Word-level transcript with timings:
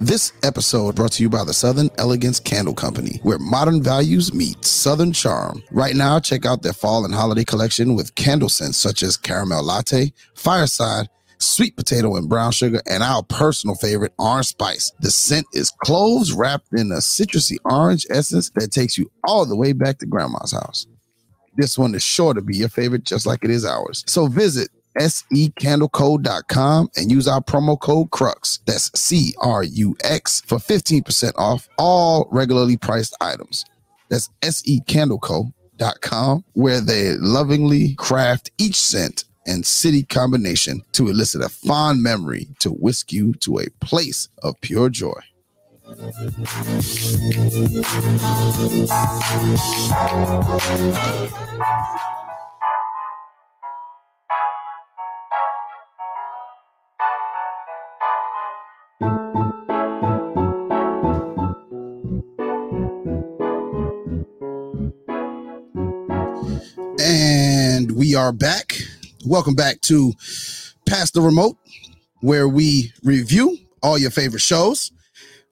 This 0.00 0.32
episode 0.42 0.96
brought 0.96 1.12
to 1.12 1.22
you 1.22 1.28
by 1.28 1.44
the 1.44 1.52
Southern 1.52 1.88
Elegance 1.96 2.40
Candle 2.40 2.74
Company, 2.74 3.20
where 3.22 3.38
modern 3.38 3.82
values 3.82 4.34
meet 4.34 4.64
Southern 4.64 5.12
charm. 5.12 5.62
Right 5.70 5.94
now, 5.94 6.18
check 6.18 6.44
out 6.44 6.62
their 6.62 6.72
fall 6.72 7.04
and 7.04 7.14
holiday 7.14 7.44
collection 7.44 7.94
with 7.94 8.14
candle 8.14 8.48
scents 8.48 8.78
such 8.78 9.02
as 9.02 9.16
caramel 9.16 9.62
latte, 9.62 10.12
fireside, 10.34 11.08
sweet 11.38 11.76
potato 11.76 12.16
and 12.16 12.28
brown 12.28 12.52
sugar, 12.52 12.82
and 12.86 13.02
our 13.02 13.22
personal 13.22 13.76
favorite, 13.76 14.12
orange 14.18 14.48
spice. 14.48 14.92
The 15.00 15.10
scent 15.10 15.46
is 15.52 15.72
cloves 15.84 16.32
wrapped 16.32 16.72
in 16.72 16.90
a 16.92 16.96
citrusy 16.96 17.56
orange 17.64 18.06
essence 18.10 18.50
that 18.56 18.72
takes 18.72 18.98
you 18.98 19.10
all 19.24 19.46
the 19.46 19.56
way 19.56 19.72
back 19.72 19.98
to 19.98 20.06
grandma's 20.06 20.52
house. 20.52 20.86
This 21.56 21.78
one 21.78 21.94
is 21.94 22.02
sure 22.02 22.34
to 22.34 22.40
be 22.40 22.56
your 22.56 22.68
favorite, 22.68 23.04
just 23.04 23.26
like 23.26 23.44
it 23.44 23.50
is 23.50 23.64
ours. 23.64 24.04
So 24.06 24.26
visit 24.26 24.70
secandlecode.com 24.98 26.90
and 26.96 27.10
use 27.10 27.26
our 27.26 27.40
promo 27.40 27.80
code 27.80 28.10
CRUX. 28.10 28.60
That's 28.66 28.90
C 28.98 29.34
R 29.38 29.62
U 29.62 29.96
X 30.02 30.42
for 30.46 30.58
15% 30.58 31.32
off 31.36 31.68
all 31.78 32.28
regularly 32.30 32.76
priced 32.76 33.16
items. 33.20 33.64
That's 34.08 34.28
secandleco.com 34.42 36.44
where 36.52 36.80
they 36.80 37.14
lovingly 37.14 37.94
craft 37.94 38.50
each 38.58 38.76
scent 38.76 39.24
and 39.46 39.66
city 39.66 40.04
combination 40.04 40.82
to 40.92 41.08
elicit 41.08 41.42
a 41.42 41.48
fond 41.48 42.02
memory 42.02 42.48
to 42.60 42.70
whisk 42.70 43.12
you 43.12 43.34
to 43.34 43.58
a 43.58 43.68
place 43.80 44.28
of 44.42 44.60
pure 44.60 44.88
joy. 44.88 45.18
We 67.94 68.14
are 68.14 68.32
back. 68.32 68.74
Welcome 69.26 69.54
back 69.54 69.80
to 69.82 70.12
Past 70.88 71.12
the 71.12 71.20
Remote, 71.20 71.56
where 72.20 72.48
we 72.48 72.92
review 73.02 73.58
all 73.82 73.98
your 73.98 74.10
favorite 74.10 74.40
shows. 74.40 74.90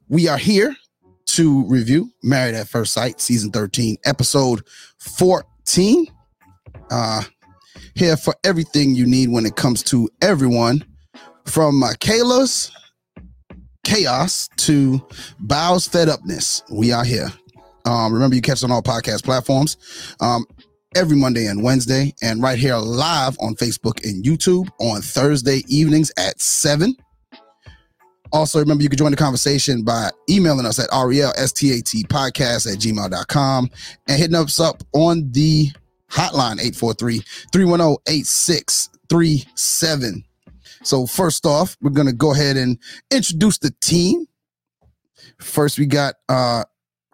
We 0.09 0.27
are 0.27 0.39
here 0.39 0.75
to 1.27 1.65
review 1.67 2.11
Married 2.23 2.55
at 2.55 2.69
First 2.69 2.95
Sight, 2.95 3.21
season 3.21 3.51
13, 3.51 3.99
episode 4.07 4.63
14. 4.99 6.07
Uh, 6.91 7.23
here 7.95 8.17
for 8.17 8.35
everything 8.43 8.95
you 8.95 9.07
need 9.07 9.29
when 9.29 9.45
it 9.45 9.57
comes 9.57 9.83
to 9.85 10.09
everyone 10.23 10.85
from 11.45 11.83
uh, 11.83 11.93
Kayla's 12.01 12.73
chaos 13.85 14.49
to 14.57 15.05
Bao's 15.41 15.87
fed 15.87 16.09
upness. 16.09 16.63
We 16.71 16.91
are 16.93 17.05
here. 17.05 17.31
Um, 17.85 18.13
remember, 18.13 18.37
you 18.37 18.43
catch 18.43 18.63
on 18.63 18.71
all 18.71 18.83
podcast 18.83 19.25
platforms 19.25 19.77
um, 20.21 20.47
every 20.97 21.17
Monday 21.17 21.47
and 21.47 21.63
Wednesday, 21.63 22.13
and 22.23 22.43
right 22.43 22.59
here 22.59 22.77
live 22.77 23.37
on 23.41 23.55
Facebook 23.55 24.05
and 24.05 24.25
YouTube 24.25 24.69
on 24.79 25.03
Thursday 25.03 25.63
evenings 25.69 26.11
at 26.17 26.41
7. 26.41 26.97
Also, 28.33 28.61
remember, 28.61 28.83
you 28.83 28.89
can 28.89 28.99
join 28.99 29.11
the 29.11 29.17
conversation 29.17 29.83
by 29.83 30.11
emailing 30.29 30.67
us 30.67 30.79
at 30.79 30.89
relstat 30.91 32.07
podcast 32.07 32.73
at 32.73 32.79
gmail.com 32.79 33.71
and 34.09 34.19
hitting 34.19 34.37
us 34.37 34.61
up 34.61 34.85
on 34.93 35.31
the 35.33 35.69
hotline 36.11 36.61
843 36.61 37.23
310 37.53 37.97
8637. 38.07 40.25
So, 40.83 41.07
first 41.07 41.45
off, 41.45 41.77
we're 41.81 41.91
to 42.07 42.13
go 42.13 42.33
ahead 42.33 42.57
and 42.57 42.79
introduce 43.11 43.59
the 43.59 43.75
team. 43.81 44.27
First, 45.41 45.79
we 45.79 45.87
got 45.87 46.15
uh, 46.29 46.65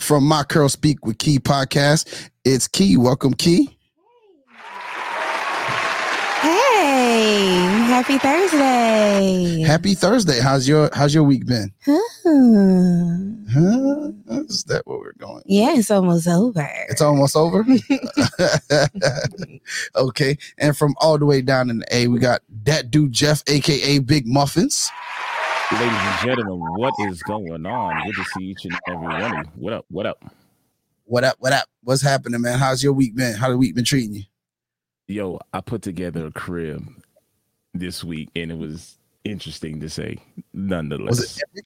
from 0.01 0.25
My 0.25 0.43
Curl 0.43 0.69
Speak 0.69 1.05
with 1.05 1.19
Key 1.19 1.39
podcast. 1.39 2.29
It's 2.45 2.69
Key. 2.69 2.97
Welcome, 2.97 3.35
Key. 3.35 3.77
Hey, 6.43 7.57
happy 7.89 8.19
Thursday. 8.19 9.63
Happy 9.63 9.95
Thursday. 9.95 10.41
How's 10.41 10.69
your 10.69 10.91
How's 10.93 11.15
your 11.15 11.25
week 11.25 11.47
been? 11.47 11.73
Huh. 11.85 11.99
Huh? 13.53 14.13
Is 14.45 14.65
that 14.65 14.83
what 14.85 15.01
we're 15.01 15.13
going? 15.15 15.43
Yeah, 15.47 15.75
it's 15.75 15.91
almost 15.91 16.29
over. 16.29 16.69
It's 16.89 17.01
almost 17.01 17.35
over. 17.37 17.65
okay, 19.97 20.39
and 20.59 20.77
from 20.77 20.95
all 21.01 21.19
the 21.19 21.27
way 21.27 21.43
down 21.43 21.71
in 21.71 21.79
the 21.79 21.97
A, 21.97 22.07
we 22.09 22.19
got 22.19 22.43
that 22.65 22.91
dude 22.91 23.13
Jeff, 23.13 23.43
aka 23.49 23.99
Big 23.99 24.27
Muffins. 24.27 24.91
Ladies 25.73 25.89
and 25.91 26.19
gentlemen, 26.21 26.61
what 26.77 26.95
is 27.01 27.21
going 27.25 27.67
on? 27.67 28.07
Good 28.07 28.15
to 28.15 28.25
see 28.25 28.45
each 28.45 28.65
and 28.67 28.79
every 28.87 29.05
one 29.09 29.21
of 29.21 29.33
you. 29.33 29.51
What 29.57 29.73
up? 29.73 29.85
What 29.89 30.07
up? 30.07 30.25
What 31.07 31.25
up? 31.25 31.37
What 31.41 31.53
up? 31.53 31.67
What's 31.83 32.03
happening, 32.03 32.41
man? 32.41 32.61
How's 32.61 32.85
your 32.85 32.93
week 32.93 33.17
been? 33.17 33.35
How 33.35 33.51
the 33.51 33.59
week 33.59 33.75
been 33.75 33.85
treating 33.85 34.15
you? 34.15 34.23
Yo, 35.09 35.41
I 35.53 35.61
put 35.61 35.83
together 35.83 36.27
a 36.27 36.31
crib 36.31 36.87
this 37.75 38.05
week 38.05 38.31
and 38.37 38.53
it 38.53 38.59
was 38.59 38.97
interesting 39.25 39.81
to 39.81 39.91
say, 39.91 40.19
nonetheless. 40.53 41.19
Was 41.19 41.37
it 41.37 41.43
epic? 41.51 41.65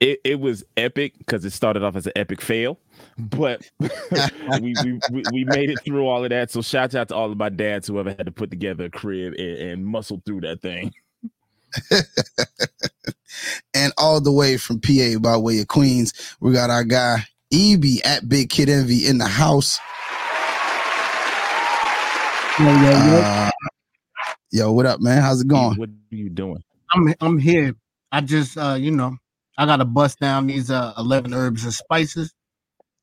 It, 0.00 0.20
it 0.24 0.40
was 0.40 0.64
epic 0.78 1.18
because 1.18 1.44
it 1.44 1.50
started 1.50 1.82
off 1.82 1.96
as 1.96 2.06
an 2.06 2.12
epic 2.16 2.40
fail, 2.40 2.78
but 3.18 3.70
we, 3.78 4.74
we, 5.10 5.22
we 5.30 5.44
made 5.44 5.68
it 5.68 5.80
through 5.84 6.06
all 6.06 6.24
of 6.24 6.30
that. 6.30 6.50
So 6.50 6.62
shout 6.62 6.94
out 6.94 7.08
to 7.08 7.14
all 7.14 7.30
of 7.30 7.36
my 7.36 7.50
dads 7.50 7.88
who 7.88 8.00
ever 8.00 8.14
had 8.14 8.24
to 8.24 8.32
put 8.32 8.48
together 8.48 8.84
a 8.84 8.90
crib 8.90 9.34
and, 9.34 9.58
and 9.58 9.86
muscle 9.86 10.22
through 10.24 10.40
that 10.40 10.62
thing. 10.62 10.94
and 13.74 13.92
all 13.98 14.20
the 14.20 14.32
way 14.32 14.56
from 14.56 14.80
PA 14.80 15.18
by 15.20 15.36
way 15.36 15.60
of 15.60 15.68
Queens, 15.68 16.12
we 16.40 16.52
got 16.52 16.70
our 16.70 16.84
guy 16.84 17.24
EB 17.52 17.84
at 18.04 18.28
Big 18.28 18.50
Kid 18.50 18.68
Envy 18.68 19.06
in 19.06 19.18
the 19.18 19.26
house. 19.26 19.78
Yeah, 22.58 22.82
yeah, 22.82 23.06
yeah. 23.06 23.46
Uh, 23.46 23.50
yo, 24.52 24.72
what 24.72 24.86
up, 24.86 25.00
man? 25.00 25.22
How's 25.22 25.40
it 25.40 25.48
going? 25.48 25.78
What 25.78 25.88
are 25.88 26.14
you 26.14 26.28
doing? 26.28 26.62
I'm 26.92 27.14
I'm 27.20 27.38
here. 27.38 27.74
I 28.12 28.20
just 28.20 28.58
uh, 28.58 28.76
you 28.78 28.90
know, 28.90 29.16
I 29.56 29.66
gotta 29.66 29.84
bust 29.84 30.20
down 30.20 30.46
these 30.46 30.70
uh 30.70 30.92
eleven 30.98 31.32
herbs 31.32 31.64
and 31.64 31.72
spices. 31.72 32.34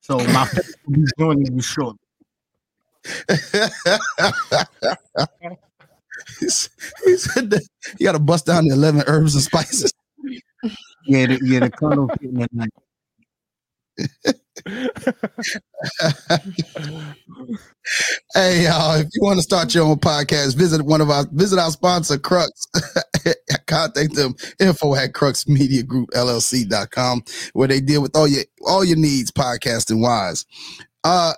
So 0.02 0.18
my 0.18 0.48
will 0.88 0.94
be 0.94 1.06
joining 1.18 1.56
you 1.56 1.62
shortly. 1.62 2.00
he 6.40 6.50
said 6.50 7.50
that 7.50 7.68
you 8.00 8.06
got 8.06 8.14
to 8.14 8.20
bust 8.20 8.46
down 8.46 8.68
the 8.68 8.74
11 8.74 9.04
herbs 9.08 9.36
and 9.36 9.44
spices. 9.44 9.92
Yeah, 11.10 11.28
the, 11.28 11.40
yeah, 11.42 11.60
the 11.62 11.70
colonel 11.70 12.10
night. 12.52 12.70
hey, 18.34 18.66
y'all, 18.66 19.00
if 19.00 19.08
you 19.14 19.22
want 19.22 19.38
to 19.38 19.44
start 19.44 19.74
your 19.74 19.86
own 19.86 19.96
podcast, 19.98 20.56
visit 20.56 20.82
one 20.82 21.00
of 21.00 21.10
our 21.10 21.26
visit 21.32 21.60
our 21.60 21.72
sponsor, 21.72 22.18
Crux. 22.18 22.68
Contact 23.68 24.16
them 24.16 24.36
info 24.60 24.96
at 24.96 25.14
cruxmediagroup.llc.com 25.14 27.24
where 27.54 27.68
they 27.68 27.80
deal 27.80 28.02
with 28.02 28.16
all 28.16 28.28
your 28.28 28.44
all 28.66 28.84
your 28.84 28.98
needs 28.98 29.30
podcasting 29.32 30.02
wise. 30.02 30.46
Uh 31.04 31.34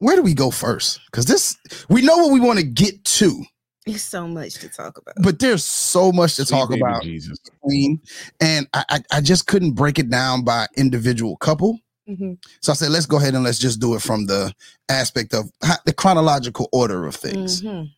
where 0.00 0.16
do 0.16 0.22
we 0.22 0.34
go 0.34 0.50
first? 0.50 1.00
Because 1.10 1.26
this 1.26 1.56
we 1.88 2.02
know 2.02 2.18
what 2.18 2.32
we 2.32 2.40
want 2.40 2.58
to 2.58 2.64
get 2.64 3.04
to, 3.04 3.44
It's 3.88 4.02
so 4.02 4.26
much 4.28 4.54
to 4.54 4.68
talk 4.68 4.98
about. 4.98 5.14
but 5.22 5.38
there's 5.38 5.64
so 5.64 6.12
much 6.12 6.36
to 6.36 6.44
Sweet 6.46 6.56
talk 6.58 6.72
about. 6.74 7.02
Jesus. 7.02 7.38
Queen, 7.60 8.00
and 8.40 8.66
I, 8.74 8.84
I 8.90 9.00
I 9.12 9.20
just 9.20 9.46
couldn't 9.46 9.72
break 9.72 9.98
it 9.98 10.10
down 10.10 10.44
by 10.44 10.66
individual 10.76 11.36
couple. 11.38 11.78
Mhm, 12.08 12.38
So 12.62 12.72
I 12.72 12.74
said, 12.74 12.90
let's 12.90 13.04
go 13.06 13.18
ahead 13.18 13.34
and 13.34 13.44
let's 13.44 13.58
just 13.58 13.80
do 13.80 13.94
it 13.94 14.00
from 14.02 14.26
the 14.26 14.52
aspect 14.88 15.34
of 15.34 15.50
ho- 15.62 15.74
the 15.84 15.92
chronological 15.92 16.68
order 16.72 17.06
of 17.06 17.14
things. 17.14 17.60
mhm. 17.62 17.90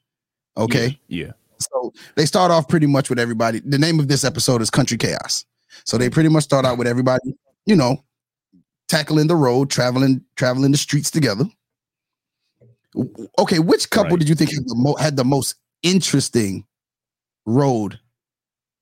Okay. 0.56 0.99
Yeah. 1.06 1.32
So 1.61 1.93
they 2.17 2.26
start 2.26 2.50
off 2.50 2.67
pretty 2.69 2.87
much 2.87 3.09
with 3.09 3.19
everybody. 3.20 3.61
The 3.61 3.79
name 3.79 4.00
of 4.00 4.09
this 4.09 4.25
episode 4.25 4.62
is 4.62 4.70
Country 4.70 4.97
Chaos. 4.99 5.44
So 5.85 5.97
they 5.97 6.11
pretty 6.11 6.29
much 6.29 6.43
start 6.44 6.64
out 6.64 6.76
with 6.79 6.88
everybody, 6.88 7.35
you 7.67 7.76
know, 7.76 8.03
tackling 8.88 9.29
the 9.29 9.37
road, 9.37 9.70
traveling, 9.70 10.25
traveling 10.35 10.73
the 10.73 10.79
streets 10.79 11.11
together. 11.12 11.44
Okay, 13.38 13.61
which 13.61 13.88
couple 13.91 14.11
Right. 14.12 14.19
did 14.20 14.29
you 14.29 14.35
think 14.35 14.50
had 14.50 14.64
the, 14.67 14.75
mo- 14.75 14.97
had 14.97 15.17
the 15.17 15.25
most 15.25 15.55
interesting 15.82 16.65
road 17.47 17.99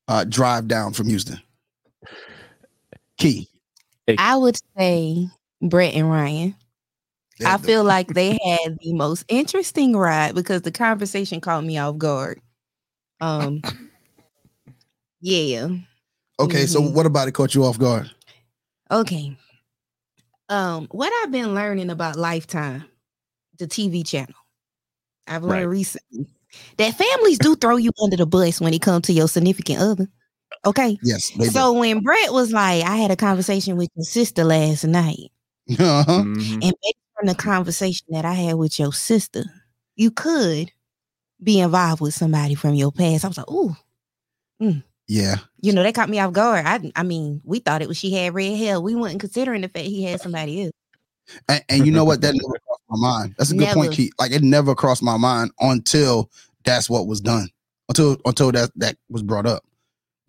uh, 0.08 0.24
drive 0.24 0.68
down 0.68 0.92
from 0.92 1.08
Houston? 1.08 1.40
Key. 3.18 3.48
I 4.16 4.36
would 4.36 4.56
say 4.76 5.28
Brett 5.60 5.94
and 5.94 6.10
Ryan. 6.10 6.54
I 7.44 7.58
feel 7.58 7.84
like 7.84 8.08
they 8.08 8.30
had 8.30 8.78
the 8.80 8.92
most 8.94 9.24
interesting 9.28 9.96
ride 9.96 10.34
because 10.34 10.62
the 10.62 10.72
conversation 10.72 11.40
caught 11.40 11.64
me 11.64 11.78
off 11.78 11.98
guard. 11.98 12.40
Um, 13.20 13.62
yeah. 15.20 15.68
Okay, 16.40 16.66
so 16.66 16.80
Mhm. 16.80 16.92
what 16.92 17.06
about 17.06 17.28
it 17.28 17.32
caught 17.32 17.54
you 17.54 17.64
off 17.64 17.78
guard? 17.78 18.10
Okay. 18.90 19.36
Um, 20.48 20.86
what 20.90 21.12
I've 21.22 21.30
been 21.32 21.54
learning 21.54 21.90
about 21.90 22.16
Lifetime, 22.16 22.84
the 23.58 23.66
TV 23.66 24.02
channel, 24.02 24.34
I've 25.26 25.42
learned 25.42 25.66
Right. 25.66 25.78
recently 25.78 26.26
that 26.78 26.94
families 26.94 27.38
do 27.38 27.54
throw 27.56 27.76
you 27.76 27.90
under 28.02 28.16
the 28.16 28.26
bus 28.26 28.60
when 28.60 28.74
it 28.74 28.82
comes 28.82 29.06
to 29.06 29.12
your 29.12 29.28
significant 29.28 29.80
other. 29.80 30.08
Okay. 30.64 30.98
Yes. 31.02 31.30
They 31.30 31.46
So 31.46 31.72
when 31.72 32.00
Brett 32.00 32.32
was 32.32 32.52
like, 32.52 32.84
I 32.84 32.96
had 32.96 33.10
a 33.10 33.16
conversation 33.16 33.76
with 33.76 33.88
your 33.94 34.04
sister 34.04 34.44
last 34.44 34.84
night. 34.84 35.30
Uh-huh. 35.78 36.22
Mhm. 36.22 36.52
and 36.54 36.72
based 36.82 36.96
on 37.20 37.26
the 37.26 37.34
conversation 37.34 38.06
that 38.10 38.24
I 38.24 38.32
had 38.32 38.54
with 38.54 38.78
your 38.78 38.92
sister, 38.92 39.44
you 39.96 40.10
could 40.10 40.72
be 41.42 41.60
involved 41.60 42.00
with 42.00 42.14
somebody 42.14 42.54
from 42.54 42.74
your 42.74 42.90
past. 42.90 43.24
I 43.24 43.28
was 43.28 43.36
like, 43.38 43.50
ooh, 43.50 43.76
Yeah. 45.06 45.36
you 45.60 45.72
know, 45.72 45.82
they 45.82 45.92
caught 45.92 46.08
me 46.08 46.18
off 46.20 46.32
guard. 46.32 46.64
I, 46.66 46.90
I 46.96 47.02
mean, 47.02 47.40
we 47.44 47.58
thought 47.60 47.82
it 47.82 47.88
was 47.88 47.96
she 47.96 48.12
had 48.12 48.34
red 48.34 48.56
hair. 48.56 48.80
We 48.80 48.94
weren't 48.94 49.20
considering 49.20 49.62
the 49.62 49.68
fact 49.68 49.86
he 49.86 50.04
had 50.04 50.20
somebody 50.20 50.64
else. 50.64 50.72
And, 51.48 51.62
and 51.68 51.86
you 51.86 51.92
know 51.92 52.04
what? 52.04 52.22
That 52.22 52.34
never 52.34 52.58
crossed 52.66 52.82
my 52.88 52.96
mind. 52.98 53.34
That's 53.38 53.50
a 53.50 53.56
good 53.56 53.68
point, 53.68 53.92
Keith. 53.92 54.12
Like 54.18 54.32
it 54.32 54.42
never 54.42 54.74
crossed 54.74 55.02
my 55.02 55.16
mind 55.18 55.50
until 55.60 56.30
that's 56.68 56.90
what 56.90 57.06
was 57.06 57.20
done. 57.20 57.48
Until 57.88 58.16
until 58.24 58.52
that 58.52 58.70
that 58.76 58.96
was 59.08 59.22
brought 59.22 59.46
up. 59.46 59.64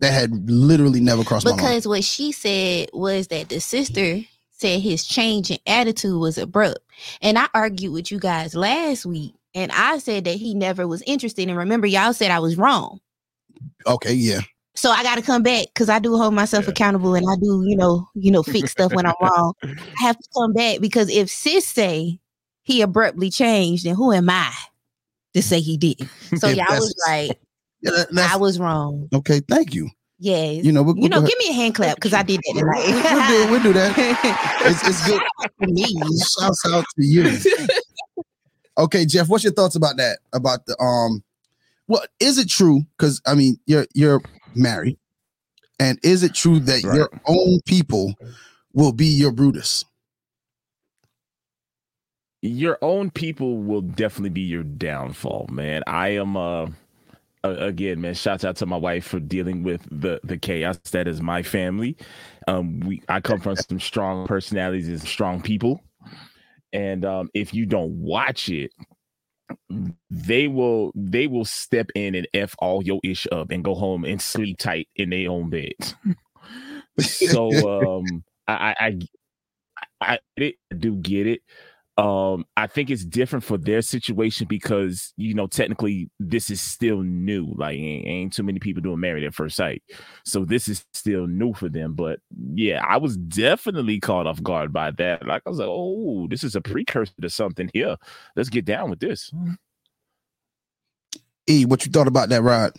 That 0.00 0.12
had 0.14 0.48
literally 0.50 1.00
never 1.00 1.22
crossed 1.24 1.44
my 1.44 1.50
mind. 1.50 1.60
Because 1.60 1.86
what 1.86 2.04
she 2.04 2.32
said 2.32 2.88
was 2.94 3.28
that 3.28 3.50
the 3.50 3.60
sister 3.60 4.20
said 4.50 4.80
his 4.80 5.04
change 5.04 5.50
in 5.50 5.58
attitude 5.66 6.18
was 6.18 6.38
abrupt. 6.38 6.78
And 7.20 7.38
I 7.38 7.48
argued 7.52 7.92
with 7.92 8.10
you 8.10 8.18
guys 8.18 8.54
last 8.54 9.04
week, 9.04 9.34
and 9.54 9.70
I 9.72 9.98
said 9.98 10.24
that 10.24 10.36
he 10.36 10.54
never 10.54 10.86
was 10.88 11.02
interested. 11.02 11.48
And 11.48 11.58
remember, 11.58 11.86
y'all 11.86 12.14
said 12.14 12.30
I 12.30 12.38
was 12.38 12.56
wrong. 12.56 13.00
Okay, 13.86 14.14
yeah. 14.14 14.40
So 14.74 14.90
I 14.90 15.02
got 15.02 15.16
to 15.16 15.22
come 15.22 15.42
back 15.42 15.66
because 15.66 15.90
I 15.90 15.98
do 15.98 16.16
hold 16.16 16.32
myself 16.32 16.64
Yeah. 16.64 16.70
accountable, 16.70 17.14
and 17.14 17.26
I 17.28 17.36
do, 17.36 17.62
you 17.66 17.76
know, 17.76 18.08
you 18.14 18.30
know, 18.30 18.42
fix 18.42 18.72
stuff 18.72 18.92
when 18.94 19.04
I'm 19.04 19.12
wrong. 19.20 19.52
I 19.98 20.04
have 20.04 20.16
to 20.16 20.28
come 20.34 20.54
back 20.54 20.80
because 20.80 21.10
if 21.10 21.28
sis 21.28 21.66
say 21.66 22.20
he 22.62 22.80
abruptly 22.80 23.28
changed, 23.30 23.84
then 23.84 23.96
who 23.96 24.12
am 24.12 24.30
I 24.30 24.52
to 25.34 25.42
say 25.42 25.60
he 25.60 25.76
did? 25.76 26.00
So 26.38 26.48
yeah, 26.48 26.64
y'all 26.68 26.78
was 26.78 26.94
right. 27.06 27.30
Yeah, 27.82 28.04
I 28.18 28.36
was 28.36 28.58
wrong. 28.58 29.08
okay, 29.14 29.40
thank 29.48 29.74
you. 29.74 29.88
Yes. 30.18 30.62
You 30.66 30.70
know, 30.70 30.82
we'll, 30.82 30.98
you 30.98 31.08
know, 31.08 31.22
give 31.22 31.38
me 31.38 31.48
a 31.48 31.52
hand 31.54 31.74
clap 31.74 31.94
because 31.96 32.12
I 32.12 32.22
did 32.22 32.40
that 32.40 32.54
tonight. 32.58 32.84
we'll, 32.86 33.46
do, 33.46 33.50
we'll 33.50 33.62
do 33.62 33.72
that. 33.72 34.60
It's, 34.66 34.86
it's 34.86 35.06
good 35.06 35.22
for 35.58 35.66
me. 35.66 35.86
Shouts 36.38 36.62
out 36.68 36.84
to 36.98 37.06
you. 37.06 37.38
Okay, 38.76 39.06
Jeff, 39.06 39.28
what's 39.28 39.44
your 39.44 39.54
thoughts 39.54 39.76
about 39.76 39.96
that? 39.96 40.18
About 40.34 40.66
the 40.66 40.78
um, 40.78 41.22
well, 41.88 42.02
is 42.20 42.36
it 42.36 42.50
true? 42.50 42.82
Because 42.98 43.22
I 43.26 43.34
mean, 43.34 43.58
you're 43.64 43.86
you're 43.94 44.20
married, 44.54 44.98
and 45.78 45.98
is 46.02 46.22
it 46.22 46.34
true 46.34 46.60
that 46.60 46.84
Right. 46.84 46.96
your 46.96 47.08
own 47.26 47.60
people 47.64 48.14
will 48.74 48.92
be 48.92 49.06
your 49.06 49.32
Brutus? 49.32 49.86
Your 52.42 52.78
own 52.82 53.10
people 53.10 53.58
will 53.58 53.82
definitely 53.82 54.30
be 54.30 54.40
your 54.42 54.62
downfall, 54.62 55.48
man. 55.50 55.82
I 55.86 56.10
am 56.10 56.36
uh 56.36 56.68
again, 57.42 58.00
man, 58.00 58.14
shout 58.14 58.44
out 58.44 58.56
to 58.56 58.66
my 58.66 58.76
wife 58.76 59.06
for 59.06 59.20
dealing 59.20 59.62
with 59.62 59.86
the 59.90 60.20
the 60.24 60.38
chaos 60.38 60.78
that 60.92 61.08
is 61.08 61.20
my 61.20 61.42
family. 61.42 61.96
Um 62.48 62.80
we 62.80 63.02
I 63.08 63.20
come 63.20 63.40
from 63.40 63.56
some 63.56 63.80
strong 63.80 64.26
personalities 64.26 64.88
and 64.88 65.00
strong 65.02 65.42
people. 65.42 65.82
And 66.72 67.04
um 67.04 67.30
if 67.34 67.52
you 67.54 67.66
don't 67.66 67.92
watch 68.00 68.48
it, 68.48 68.72
they 70.10 70.48
will 70.48 70.92
they 70.94 71.26
will 71.26 71.44
step 71.44 71.90
in 71.94 72.14
and 72.14 72.28
F 72.32 72.54
all 72.58 72.82
your 72.82 73.00
ish 73.04 73.26
up 73.32 73.50
and 73.50 73.64
go 73.64 73.74
home 73.74 74.04
and 74.04 74.20
sleep 74.20 74.58
tight 74.58 74.88
in 74.96 75.10
their 75.10 75.30
own 75.30 75.50
beds. 75.50 75.94
so 76.98 77.66
um 77.98 78.24
I 78.48 78.74
I, 78.80 78.98
I, 80.00 80.18
I 80.38 80.54
do 80.76 80.96
get 80.96 81.26
it 81.26 81.42
um 82.00 82.44
i 82.56 82.66
think 82.66 82.88
it's 82.88 83.04
different 83.04 83.44
for 83.44 83.58
their 83.58 83.82
situation 83.82 84.46
because 84.48 85.12
you 85.16 85.34
know 85.34 85.46
technically 85.46 86.08
this 86.18 86.48
is 86.48 86.60
still 86.60 87.02
new 87.02 87.52
like 87.56 87.76
ain't, 87.76 88.06
ain't 88.06 88.32
too 88.32 88.42
many 88.42 88.58
people 88.58 88.82
doing 88.82 88.98
married 89.00 89.24
at 89.24 89.34
first 89.34 89.56
sight 89.56 89.82
so 90.24 90.44
this 90.44 90.66
is 90.66 90.84
still 90.94 91.26
new 91.26 91.52
for 91.52 91.68
them 91.68 91.92
but 91.92 92.18
yeah 92.54 92.82
i 92.88 92.96
was 92.96 93.16
definitely 93.16 94.00
caught 94.00 94.26
off 94.26 94.42
guard 94.42 94.72
by 94.72 94.90
that 94.92 95.26
like 95.26 95.42
i 95.46 95.50
was 95.50 95.58
like 95.58 95.68
oh 95.68 96.26
this 96.28 96.42
is 96.42 96.56
a 96.56 96.60
precursor 96.60 97.12
to 97.20 97.28
something 97.28 97.70
here 97.74 97.96
let's 98.34 98.48
get 98.48 98.64
down 98.64 98.88
with 98.88 99.00
this 99.00 99.30
E, 101.50 101.64
what 101.64 101.84
you 101.84 101.90
thought 101.90 102.06
about 102.06 102.28
that 102.28 102.42
ride? 102.42 102.70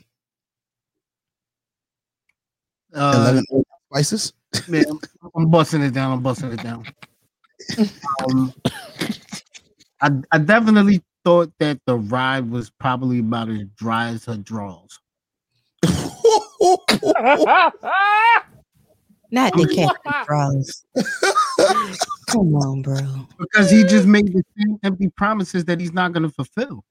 Uh, 2.94 3.14
Eleven 3.18 3.44
spices. 3.92 4.34
man, 4.70 4.86
I'm 5.36 5.50
busting 5.50 5.82
it 5.82 5.94
down. 5.94 6.14
I'm 6.14 6.22
busting 6.22 6.54
it 6.54 6.64
down. 6.64 6.86
Um, 8.30 8.54
I 10.02 10.10
I 10.32 10.38
definitely 10.40 11.02
thought 11.24 11.52
that 11.60 11.80
the 11.86 11.98
ride 11.98 12.50
was 12.50 12.70
probably 12.70 13.20
about 13.20 13.50
as 13.50 13.64
dry 13.78 14.10
as 14.10 14.26
her 14.26 14.38
drawers. 14.38 15.00
Not 19.34 19.54
the 19.54 19.68
Captain 19.74 20.26
Frost. 20.26 20.86
Come 22.28 22.56
on, 22.56 22.82
bro. 22.82 23.28
because 23.40 23.70
he 23.70 23.84
just 23.84 24.06
made 24.08 24.28
the 24.34 24.44
same 24.58 24.78
empty 24.84 25.10
promises 25.10 25.66
that 25.66 25.80
he's 25.80 25.94
not 25.94 26.12
going 26.14 26.24
to 26.24 26.30
fulfill. 26.30 26.84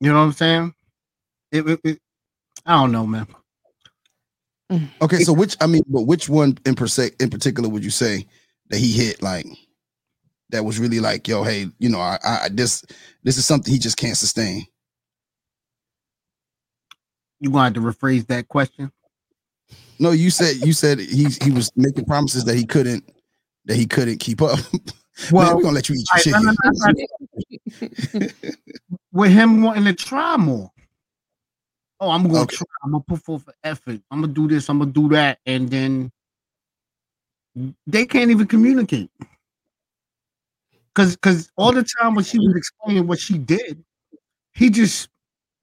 You 0.00 0.10
know 0.10 0.14
what 0.18 0.24
I'm 0.24 0.32
saying? 0.32 0.74
It, 1.52 1.68
it- 1.68 1.80
it- 1.84 1.98
I 2.66 2.74
don't 2.80 2.92
know, 2.92 3.06
man. 3.06 3.26
okay, 5.02 5.18
so 5.20 5.32
which 5.32 5.56
I 5.60 5.66
mean, 5.66 5.82
but 5.88 6.02
which 6.02 6.28
one 6.28 6.58
in 6.66 6.74
per 6.74 6.86
se, 6.86 7.12
in 7.18 7.30
particular 7.30 7.68
would 7.68 7.82
you 7.84 7.90
say 7.90 8.26
that 8.70 8.78
he 8.78 8.92
hit 8.92 9.22
like 9.22 9.46
that 10.50 10.64
was 10.64 10.78
really 10.80 10.98
like, 11.00 11.28
yo, 11.28 11.44
hey, 11.44 11.68
you 11.78 11.88
know, 11.88 12.00
I, 12.00 12.18
I 12.24 12.48
this 12.50 12.84
this 13.22 13.36
is 13.36 13.44
something 13.46 13.72
he 13.72 13.78
just 13.78 13.96
can't 13.96 14.16
sustain. 14.16 14.66
You 17.40 17.50
going 17.50 17.72
to 17.74 17.80
rephrase 17.80 18.26
that 18.28 18.48
question? 18.48 18.92
No, 19.98 20.10
you 20.12 20.30
said 20.30 20.56
you 20.56 20.72
said 20.72 20.98
he 20.98 21.26
he 21.42 21.50
was 21.50 21.70
making 21.76 22.04
promises 22.04 22.44
that 22.44 22.56
he 22.56 22.64
couldn't 22.64 23.04
that 23.66 23.76
he 23.76 23.86
couldn't 23.86 24.18
keep 24.18 24.42
up. 24.42 24.58
Well, 25.30 25.44
Well, 25.48 25.56
we're 25.56 25.62
gonna 25.64 25.74
let 25.74 25.88
you 25.90 25.96
eat 25.96 26.06
your 26.24 26.34
I- 26.36 26.40
chicken. 26.40 26.54
no, 27.82 28.20
no. 28.22 28.26
with 29.12 29.30
him 29.32 29.60
wanting 29.60 29.84
to 29.84 29.92
try 29.92 30.38
more. 30.38 30.70
Oh, 31.98 32.10
I'm 32.10 32.22
gonna 32.26 32.40
Okay. 32.44 32.56
try. 32.56 32.66
I'm 32.82 32.92
gonna 32.92 33.04
put 33.06 33.20
forth 33.22 33.46
effort. 33.62 34.00
I'm 34.10 34.22
gonna 34.22 34.32
do 34.32 34.48
this. 34.48 34.70
I'm 34.70 34.78
gonna 34.78 34.90
do 34.92 35.10
that, 35.10 35.38
and 35.44 35.68
then 35.68 36.10
they 37.86 38.06
can't 38.06 38.30
even 38.30 38.46
communicate. 38.46 39.10
Cause, 40.94 41.16
cause 41.16 41.50
all 41.56 41.72
the 41.72 41.84
time 42.00 42.14
when 42.14 42.24
she 42.24 42.38
was 42.38 42.54
explaining 42.56 43.06
what 43.06 43.18
she 43.20 43.38
did, 43.38 43.84
he 44.54 44.70
just 44.70 45.08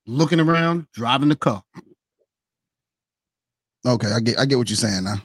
looking 0.06 0.40
around, 0.40 0.86
driving 0.92 1.28
the 1.28 1.36
car. 1.36 1.62
Okay, 3.86 4.10
I 4.12 4.20
get 4.20 4.38
I 4.38 4.44
get 4.44 4.58
what 4.58 4.68
you're 4.68 4.76
saying 4.76 5.04
now. 5.04 5.22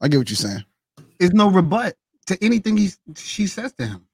I 0.00 0.08
get 0.08 0.18
what 0.18 0.30
you're 0.30 0.36
saying. 0.36 0.64
There's 1.18 1.32
no 1.32 1.50
rebut 1.50 1.94
to 2.26 2.42
anything 2.42 2.76
he 2.76 2.90
she 3.16 3.46
says 3.46 3.72
to 3.74 3.86
him. 3.86 4.06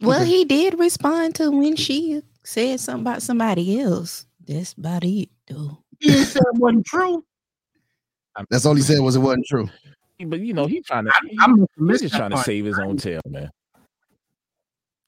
Well, 0.00 0.20
Okay. 0.22 0.30
he 0.30 0.44
did 0.44 0.78
respond 0.78 1.34
to 1.36 1.50
when 1.50 1.76
she 1.76 2.22
said 2.44 2.80
something 2.80 3.02
about 3.02 3.22
somebody 3.22 3.80
else. 3.80 4.26
That's 4.46 4.74
about 4.74 5.04
it, 5.04 5.30
though. 5.48 5.78
He 6.00 6.16
ain't 6.16 6.26
said 6.26 6.42
it 6.52 6.58
wasn't 6.58 6.86
true. 6.86 7.24
That's 8.50 8.66
all 8.66 8.74
he 8.74 8.82
said 8.82 9.00
was 9.00 9.16
it 9.16 9.20
wasn't 9.20 9.46
true. 9.46 9.68
but 10.26 10.40
you 10.40 10.52
know 10.52 10.66
he 10.66 10.82
trying 10.82 11.04
to 11.06 11.10
I, 11.10 11.44
I 11.44 11.46
must 11.48 11.70
have 11.78 11.88
he's 11.90 12.00
just 12.02 12.14
trying 12.16 12.30
to 12.30 12.38
save 12.38 12.64
his 12.66 12.78
own 12.78 12.96
tail 12.98 13.20
man 13.28 13.50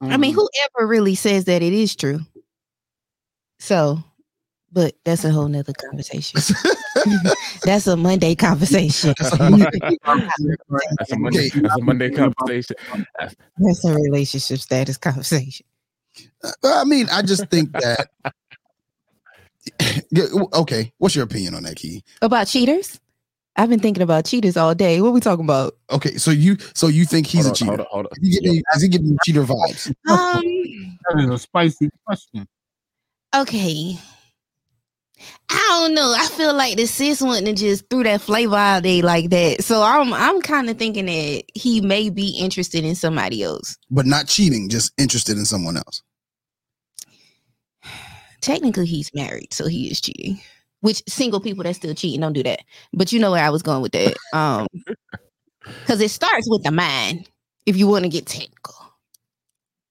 I 0.00 0.16
mean, 0.16 0.32
whoever 0.32 0.86
really 0.86 1.14
says 1.16 1.46
that 1.46 1.60
it 1.60 1.72
is 1.72 1.96
true. 1.96 2.20
So, 3.58 3.98
but 4.70 4.94
that's 5.04 5.24
a 5.24 5.30
whole 5.32 5.48
nother 5.48 5.72
conversation. 5.90 6.40
that's 7.64 7.88
a 7.88 7.96
Monday 7.96 8.36
conversation. 8.36 9.12
that's 9.18 9.32
a 9.40 9.50
monday, 9.50 9.80
Okay. 9.82 9.98
that's 9.98 11.12
a 11.12 11.82
monday 11.82 12.10
conversation 12.10 12.76
That's 13.58 13.84
a 13.84 13.92
relationship 13.94 14.60
status 14.60 14.96
conversation. 14.96 15.66
Uh, 16.44 16.50
I 16.62 16.84
mean, 16.84 17.08
I 17.10 17.22
just 17.22 17.48
think 17.50 17.72
that. 17.72 18.08
Yeah, 20.10 20.24
okay, 20.54 20.92
what's 20.98 21.14
your 21.14 21.24
opinion 21.24 21.54
on 21.54 21.64
that, 21.64 21.76
Key? 21.76 22.02
About 22.22 22.46
cheaters? 22.46 22.98
I've 23.56 23.68
been 23.68 23.80
thinking 23.80 24.02
about 24.02 24.24
cheaters 24.24 24.56
all 24.56 24.74
day. 24.74 25.00
What 25.02 25.12
we 25.12 25.20
talking 25.20 25.44
about? 25.44 25.76
Okay, 25.90 26.16
so 26.16 26.30
you 26.30 26.56
so 26.74 26.86
you 26.86 27.04
think 27.04 27.26
he's 27.26 27.44
hold 27.44 27.56
a 27.56 27.58
cheater? 27.58 27.72
on, 27.72 27.78
hold 27.78 27.80
on, 27.80 27.86
hold 27.90 28.06
on. 28.06 28.12
Is 28.22 28.28
he 28.28 28.40
giving 28.40 28.54
you, 28.56 28.62
is 28.74 28.82
he 28.82 28.88
giving 28.88 29.06
you 29.08 29.16
cheater 29.24 29.42
vibes? 29.44 29.92
Um, 30.08 30.42
That 31.10 31.24
is 31.24 31.30
a 31.30 31.38
spicy 31.38 31.90
question. 32.06 32.46
okay. 33.34 33.96
I 35.50 35.66
don't 35.80 35.94
know. 35.94 36.14
I 36.16 36.26
feel 36.28 36.54
like 36.54 36.76
the 36.76 36.86
sis 36.86 37.20
wouldn't 37.20 37.48
have 37.48 37.56
just 37.56 37.90
threw 37.90 38.04
that 38.04 38.20
flavor 38.20 38.54
out 38.54 38.84
there 38.84 39.02
like 39.02 39.30
that. 39.30 39.64
So 39.64 39.82
I'm 39.82 40.12
I'm 40.12 40.40
kind 40.42 40.70
of 40.70 40.78
thinking 40.78 41.06
that 41.06 41.42
he 41.54 41.80
may 41.80 42.08
be 42.10 42.38
interested 42.38 42.84
in 42.84 42.94
somebody 42.94 43.42
else. 43.42 43.76
But 43.90 44.06
not 44.06 44.28
cheating, 44.28 44.68
just 44.68 44.92
interested 44.98 45.36
in 45.36 45.44
someone 45.44 45.76
else. 45.76 46.02
Technically, 48.40 48.86
he's 48.86 49.12
married, 49.14 49.52
so 49.52 49.66
he 49.66 49.90
is 49.90 50.00
cheating. 50.00 50.40
Which 50.80 51.02
single 51.08 51.40
people 51.40 51.64
that 51.64 51.74
still 51.74 51.94
cheating 51.94 52.20
don't 52.20 52.32
do 52.32 52.42
that. 52.44 52.60
But 52.92 53.12
you 53.12 53.18
know 53.18 53.32
where 53.32 53.44
I 53.44 53.50
was 53.50 53.62
going 53.62 53.82
with 53.82 53.92
that. 53.92 54.16
Um, 54.32 54.66
because 55.64 56.00
it 56.00 56.10
starts 56.10 56.48
with 56.48 56.62
the 56.62 56.70
mind. 56.70 57.28
If 57.66 57.76
you 57.76 57.86
want 57.86 58.04
to 58.04 58.08
get 58.08 58.26
technical, 58.26 58.74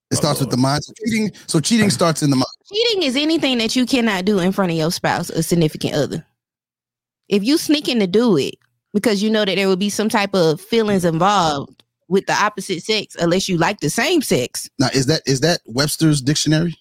It 0.10 0.16
starts 0.16 0.40
with 0.40 0.50
the 0.50 0.58
mind. 0.58 0.84
So 0.84 0.94
cheating. 1.06 1.32
So 1.46 1.60
cheating 1.60 1.90
starts 1.90 2.24
in 2.24 2.30
the 2.30 2.36
mind. 2.36 2.46
Cheating 2.74 3.04
is 3.04 3.16
anything 3.16 3.58
that 3.60 3.76
you 3.76 3.86
cannot 3.86 4.26
do 4.26 4.40
in 4.40 4.52
front 4.52 4.72
of 4.72 4.78
your 4.78 4.92
spouse 4.92 5.30
or 5.30 5.42
significant 5.42 5.94
other. 5.94 6.26
If 7.28 7.44
you 7.44 7.58
sneaking 7.58 8.00
to 8.00 8.08
do 8.08 8.38
it 8.38 8.56
because 8.94 9.22
you 9.22 9.30
know 9.30 9.46
that 9.46 9.56
there 9.56 9.68
will 9.68 9.76
be 9.76 9.90
some 9.90 10.10
type 10.10 10.34
of 10.34 10.62
feelings 10.62 11.06
involved 11.06 11.84
with 12.08 12.26
the 12.26 12.34
opposite 12.34 12.82
sex, 12.84 13.16
unless 13.20 13.50
you 13.50 13.58
like 13.58 13.80
the 13.80 13.90
same 13.90 14.22
sex. 14.22 14.70
Now, 14.80 14.88
is 14.94 15.08
that 15.08 15.22
is 15.26 15.42
that 15.42 15.60
Webster's 15.66 16.22
dictionary 16.22 16.76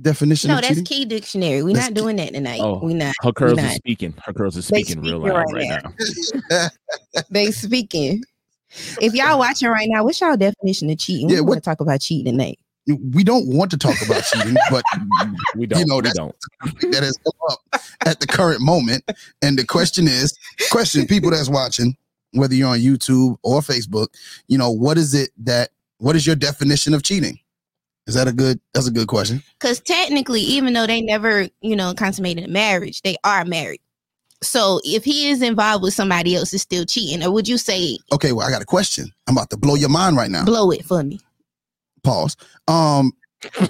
definition? 0.00 0.48
No, 0.48 0.56
of 0.56 0.62
that's 0.62 0.68
cheating? 0.74 0.84
Key 0.84 1.04
Dictionary. 1.04 1.62
We're 1.62 1.74
That's 1.74 1.88
not 1.88 1.94
key- 1.94 2.00
doing 2.02 2.16
that 2.16 2.32
tonight. 2.34 2.60
Oh, 2.60 2.80
We're 2.82 2.96
not. 2.96 3.14
Her 3.22 3.32
girls 3.32 3.56
We're 3.56 3.62
not. 3.62 3.72
speaking. 3.74 4.14
Her 4.24 4.32
girls 4.32 4.56
are 4.56 4.60
They 4.72 4.82
speaking 4.82 5.02
real 5.02 5.18
loud 5.18 5.30
right 5.34 5.46
right 5.52 5.82
now. 5.82 5.92
now. 6.50 6.68
They 7.30 7.50
speaking. 7.50 8.22
If 9.00 9.14
y'all 9.14 9.38
watching 9.38 9.68
right 9.68 9.88
now, 9.90 10.04
what's 10.04 10.20
y'all 10.20 10.36
definition 10.36 10.90
of 10.90 10.98
cheating? 10.98 11.28
Yeah, 11.28 11.36
We 11.36 11.46
want 11.46 11.56
to 11.56 11.60
talk 11.68 11.80
about 11.80 12.00
cheating 12.00 12.32
tonight. 12.32 12.58
we 13.12 13.24
don't 13.24 13.46
want 13.48 13.70
to 13.72 13.76
talk 13.76 13.96
about 14.04 14.22
cheating, 14.24 14.54
but 14.70 14.84
We 15.56 15.66
don't. 15.66 15.88
know, 15.88 15.96
we 15.96 16.02
don't. 16.12 16.34
that 16.92 17.02
has 17.02 17.16
come 17.24 17.32
up 17.50 17.82
at 18.06 18.20
the 18.20 18.26
current 18.28 18.60
moment. 18.60 19.02
And 19.42 19.58
the 19.58 19.64
question 19.66 20.06
is, 20.06 20.36
question 20.70 21.06
people 21.06 21.30
that's 21.30 21.48
watching, 21.48 21.96
whether 22.32 22.54
you're 22.54 22.68
on 22.68 22.78
YouTube 22.78 23.36
or 23.42 23.60
Facebook, 23.60 24.08
you 24.46 24.56
know, 24.56 24.70
what 24.70 24.96
is 24.98 25.14
it 25.14 25.30
that 25.38 25.70
what 25.98 26.14
is 26.16 26.24
your 26.26 26.36
definition 26.36 26.94
of 26.94 27.02
cheating? 27.02 27.38
Is 28.06 28.14
that 28.14 28.26
a 28.26 28.32
good 28.32 28.60
that's 28.74 28.88
a 28.88 28.90
good 28.90 29.08
question. 29.08 29.42
Because 29.60 29.80
technically, 29.80 30.40
even 30.40 30.72
though 30.72 30.86
they 30.86 31.00
never, 31.00 31.48
you 31.60 31.76
know, 31.76 31.94
consummated 31.94 32.44
a 32.44 32.48
marriage, 32.48 33.02
they 33.02 33.16
are 33.24 33.44
married. 33.44 33.80
So 34.42 34.80
if 34.84 35.04
he 35.04 35.28
is 35.28 35.42
involved 35.42 35.84
with 35.84 35.92
somebody 35.94 36.34
else, 36.34 36.52
it's 36.54 36.62
still 36.62 36.86
cheating. 36.86 37.22
Or 37.22 37.30
would 37.30 37.46
you 37.46 37.58
say 37.58 37.98
Okay, 38.12 38.32
well, 38.32 38.46
I 38.46 38.50
got 38.50 38.62
a 38.62 38.66
question. 38.66 39.12
I'm 39.28 39.36
about 39.36 39.50
to 39.50 39.56
blow 39.56 39.74
your 39.74 39.90
mind 39.90 40.16
right 40.16 40.30
now. 40.30 40.44
blow 40.44 40.70
it 40.70 40.84
for 40.84 41.02
me? 41.02 41.20
Pause. 42.02 42.36
Um 42.66 43.12
I'm 43.56 43.68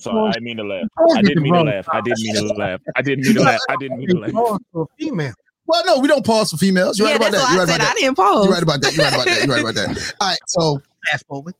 sorry. 0.00 0.28
I 0.28 0.32
didn't 0.32 0.44
mean 0.44 0.56
to 0.56 0.64
laugh. 0.64 0.86
I 1.14 1.22
didn't 1.22 1.42
mean 1.42 1.54
to 1.54 1.62
laugh. 1.62 1.86
I 1.92 2.00
didn't 2.00 2.22
mean 2.22 2.34
to 2.34 2.54
laugh. 2.54 2.80
I 2.96 3.02
didn't 3.02 3.24
mean 3.24 3.34
to 3.34 3.42
laugh. 3.42 3.60
I 3.68 3.76
didn't 3.76 3.98
mean 3.98 4.08
to 4.08 4.18
laugh. 4.18 4.32
Pause 4.32 4.58
for 4.72 4.86
female. 4.98 5.34
well, 5.66 5.84
no, 5.84 5.98
we 5.98 6.08
don't 6.08 6.24
pause 6.24 6.50
for 6.50 6.56
females. 6.56 6.98
You're 6.98 7.08
yeah, 7.08 7.16
right 7.16 7.28
about 7.28 7.32
that. 7.32 7.50
You're 7.52 7.60
right 7.60 7.60
I 7.60 7.64
about 7.64 7.72
said. 7.72 7.80
I 7.80 7.84
that. 7.84 7.96
didn't 7.96 8.16
pause. 8.16 8.44
You're 8.44 8.54
right 8.54 8.62
about 8.62 8.80
that. 8.80 8.96
You're 8.96 9.04
right 9.04 9.14
about 9.14 9.26
that. 9.26 9.46
You're 9.46 9.54
right 9.54 9.62
about 9.62 9.74
that. 9.74 10.14
All 10.20 10.28
right, 10.28 10.38
so 10.46 10.82
Fast 11.10 11.26
forward. 11.26 11.54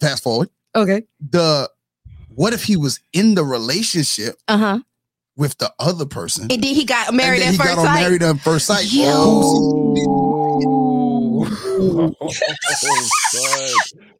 Fast 0.00 0.22
forward. 0.22 0.48
Okay. 0.74 1.02
The 1.30 1.70
what 2.34 2.52
if 2.52 2.64
he 2.64 2.76
was 2.76 3.00
in 3.12 3.34
the 3.34 3.44
relationship 3.44 4.36
Uh 4.48 4.56
huh. 4.58 4.78
with 5.36 5.58
the 5.58 5.72
other 5.78 6.06
person? 6.06 6.44
And 6.50 6.62
then 6.62 6.74
he 6.74 6.84
got 6.84 7.12
married 7.14 7.42
and 7.42 7.42
then 7.42 7.48
at 7.48 7.52
he 7.52 7.58
first 7.58 7.76
got 7.76 7.84
sight. 7.84 8.00
married 8.02 8.22
at 8.22 8.40
first 8.40 8.66
sight. 8.66 8.92
Yo. 8.92 9.42
Oh, 11.42 12.30
son. 13.30 13.74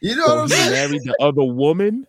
You 0.00 0.16
know 0.16 0.26
So 0.26 0.34
what 0.34 0.42
I'm 0.42 0.48
he 0.48 0.54
saying? 0.54 0.70
married 0.72 1.02
the 1.04 1.16
other 1.18 1.44
woman. 1.44 2.06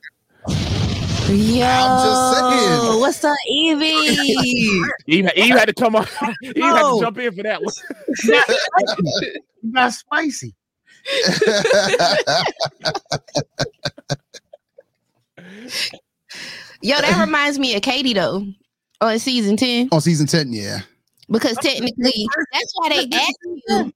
Yo, 1.29 1.65
I'm 1.65 2.03
just 2.03 2.31
saying. 2.33 2.99
What's 2.99 3.23
up, 3.23 3.37
Evie? 3.47 3.85
Eve, 5.07 5.29
Eve 5.35 5.55
had 5.55 5.67
to 5.69 5.73
come 5.73 5.95
on. 5.95 6.05
Eve 6.43 6.53
had 6.57 6.81
No. 6.81 6.95
to 6.99 7.05
jump 7.05 7.17
in 7.19 7.33
for 7.33 7.43
that 7.43 7.61
one. 7.63 7.73
You 9.63 9.71
got 9.73 9.93
spicy. 9.93 10.53
Yo, 16.81 16.95
that 16.99 17.19
reminds 17.25 17.59
me 17.59 17.75
of 17.75 17.81
Katie 17.81 18.13
though, 18.13 18.45
on 19.01 19.19
season 19.19 19.57
ten, 19.57 19.89
on 19.91 20.01
season 20.01 20.27
10, 20.27 20.53
yeah. 20.53 20.79
because 21.29 21.57
technically 21.57 22.27
that's 22.53 22.73
why 22.75 22.89
they 22.89 23.09
ask 23.15 23.33
you. 23.43 23.91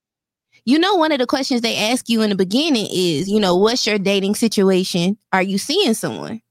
You 0.66 0.78
know, 0.78 0.96
one 0.96 1.12
of 1.12 1.20
the 1.20 1.26
questions 1.26 1.62
they 1.62 1.76
ask 1.76 2.10
you 2.10 2.22
in 2.22 2.30
the 2.30 2.36
beginning 2.36 2.88
is, 2.92 3.30
you 3.30 3.40
know, 3.40 3.56
what's 3.56 3.88
your 3.88 3.98
dating 3.98 4.36
situation? 4.36 5.18
Are 5.34 5.42
you 5.42 5.58
seeing 5.58 5.94
someone? 5.96 6.42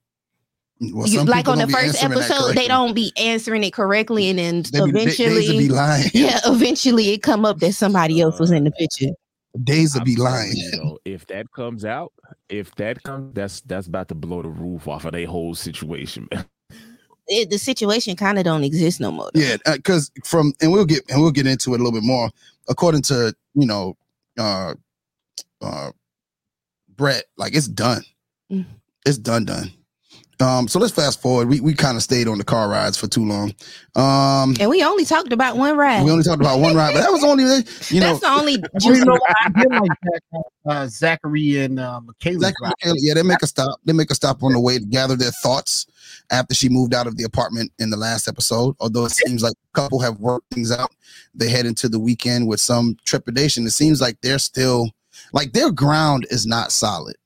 Well, 0.80 1.06
You- 1.06 1.24
like 1.24 1.46
on 1.46 1.58
the 1.58 1.68
first 1.68 2.02
episode, 2.02 2.54
they 2.54 2.66
don't 2.68 2.94
be 2.94 3.12
answering 3.16 3.62
it 3.64 3.72
correctly, 3.72 4.28
and 4.28 4.38
then 4.38 4.62
They 4.72 4.84
be, 4.86 4.92
they, 4.92 5.04
days 5.04 5.20
eventually, 5.20 5.58
be 5.58 5.68
lying. 5.68 6.10
yeah, 6.14 6.40
eventually 6.46 7.10
it 7.10 7.22
come 7.22 7.44
up 7.44 7.58
that 7.60 7.74
somebody 7.74 8.20
else 8.20 8.40
was 8.40 8.50
in 8.50 8.64
the 8.64 8.70
picture. 8.72 9.10
Days 9.64 9.94
will 9.94 10.02
I'm 10.02 10.04
be 10.04 10.16
lying. 10.16 10.52
you, 10.54 10.70
though, 10.72 10.98
if 11.04 11.26
that 11.28 11.50
comes 11.52 11.84
out, 11.84 12.12
if 12.48 12.74
that 12.76 13.02
comes, 13.02 13.34
that's 13.34 13.60
that's 13.62 13.86
about 13.86 14.08
to 14.08 14.14
blow 14.14 14.42
the 14.42 14.48
roof 14.48 14.86
off 14.86 15.04
of 15.04 15.12
their 15.12 15.26
whole 15.26 15.54
situation, 15.54 16.28
man. 16.30 16.44
It, 17.30 17.50
the 17.50 17.58
situation 17.58 18.16
kind 18.16 18.38
of 18.38 18.44
don't 18.44 18.64
exist 18.64 19.00
no 19.00 19.10
more. 19.10 19.30
though. 19.34 19.40
Yeah, 19.40 19.56
because 19.66 20.10
from 20.24 20.54
and 20.60 20.72
we'll 20.72 20.86
get 20.86 21.02
and 21.10 21.20
we'll 21.20 21.30
get 21.30 21.46
into 21.46 21.74
it 21.74 21.80
a 21.80 21.82
little 21.82 21.98
bit 21.98 22.04
more. 22.06 22.30
According 22.68 23.02
to 23.02 23.34
you 23.54 23.66
know, 23.66 23.96
uh, 24.38 24.74
uh, 25.60 25.90
Brett, 26.96 27.24
like 27.36 27.54
it's 27.54 27.68
done. 27.68 28.02
Mm. 28.50 28.66
It's 29.06 29.18
done, 29.18 29.44
done. 29.44 29.72
Um, 30.40 30.68
so 30.68 30.78
let's 30.78 30.92
fast 30.92 31.20
forward. 31.20 31.48
We 31.48 31.60
we 31.60 31.74
kind 31.74 31.96
of 31.96 32.02
stayed 32.02 32.28
on 32.28 32.38
the 32.38 32.44
car 32.44 32.68
rides 32.68 32.96
for 32.96 33.08
too 33.08 33.24
long. 33.24 33.54
Um, 33.96 34.54
And 34.60 34.70
we 34.70 34.84
only 34.84 35.04
talked 35.04 35.32
about 35.32 35.56
one 35.56 35.76
ride. 35.76 36.04
we 36.04 36.10
only 36.10 36.22
talked 36.22 36.40
about 36.40 36.60
one 36.60 36.76
ride, 36.76 36.94
but 36.94 37.00
that 37.00 37.10
was 37.10 37.24
only 37.24 37.42
you 37.42 38.00
know 38.00 38.06
That's 38.06 38.20
the 38.20 38.28
only 38.30 38.52
You 38.82 39.04
know 39.04 39.18
I 39.44 39.48
did 39.60 39.72
like 39.72 39.90
that? 40.02 40.42
Uh, 40.66 40.86
Zachary 40.86 41.58
and 41.60 41.80
uh, 41.80 42.00
Michaela. 42.00 42.40
Zach 42.40 42.54
Michaela, 42.60 42.96
yeah, 42.98 43.14
they 43.14 43.22
make 43.22 43.42
a 43.42 43.46
stop. 43.46 43.80
They 43.84 43.92
make 43.92 44.10
a 44.10 44.14
stop 44.14 44.42
on 44.42 44.52
the 44.52 44.60
way 44.60 44.78
to 44.78 44.84
gather 44.84 45.16
their 45.16 45.32
thoughts 45.42 45.86
after 46.30 46.54
she 46.54 46.68
moved 46.68 46.94
out 46.94 47.06
of 47.06 47.16
the 47.16 47.24
apartment 47.24 47.72
in 47.78 47.90
the 47.90 47.96
last 47.96 48.28
episode. 48.28 48.76
Although 48.78 49.06
it 49.06 49.12
seems 49.12 49.42
like 49.42 49.54
a 49.74 49.80
couple 49.80 49.98
have 50.00 50.20
worked 50.20 50.52
things 50.52 50.70
out, 50.70 50.92
they 51.34 51.48
head 51.48 51.66
into 51.66 51.88
the 51.88 51.98
weekend 51.98 52.46
with 52.46 52.60
some 52.60 52.96
trepidation. 53.04 53.66
It 53.66 53.70
seems 53.72 54.00
like 54.00 54.20
they're 54.20 54.38
still 54.38 54.90
like 55.32 55.52
their 55.52 55.72
ground 55.72 56.26
is 56.30 56.46
not 56.46 56.70
solid. 56.70 57.16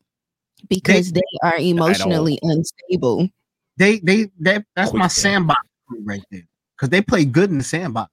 Because 0.68 1.12
they 1.12 1.20
are 1.42 1.56
emotionally 1.58 2.38
unstable. 2.42 3.28
They 3.76 3.98
they 4.00 4.30
that 4.40 4.64
that's 4.76 4.90
Quick 4.90 4.98
my 4.98 5.04
down. 5.04 5.10
sandbox 5.10 5.60
right 6.04 6.22
there 6.30 6.46
because 6.76 6.90
they 6.90 7.02
play 7.02 7.24
good 7.24 7.50
in 7.50 7.58
the 7.58 7.64
sandbox. 7.64 8.10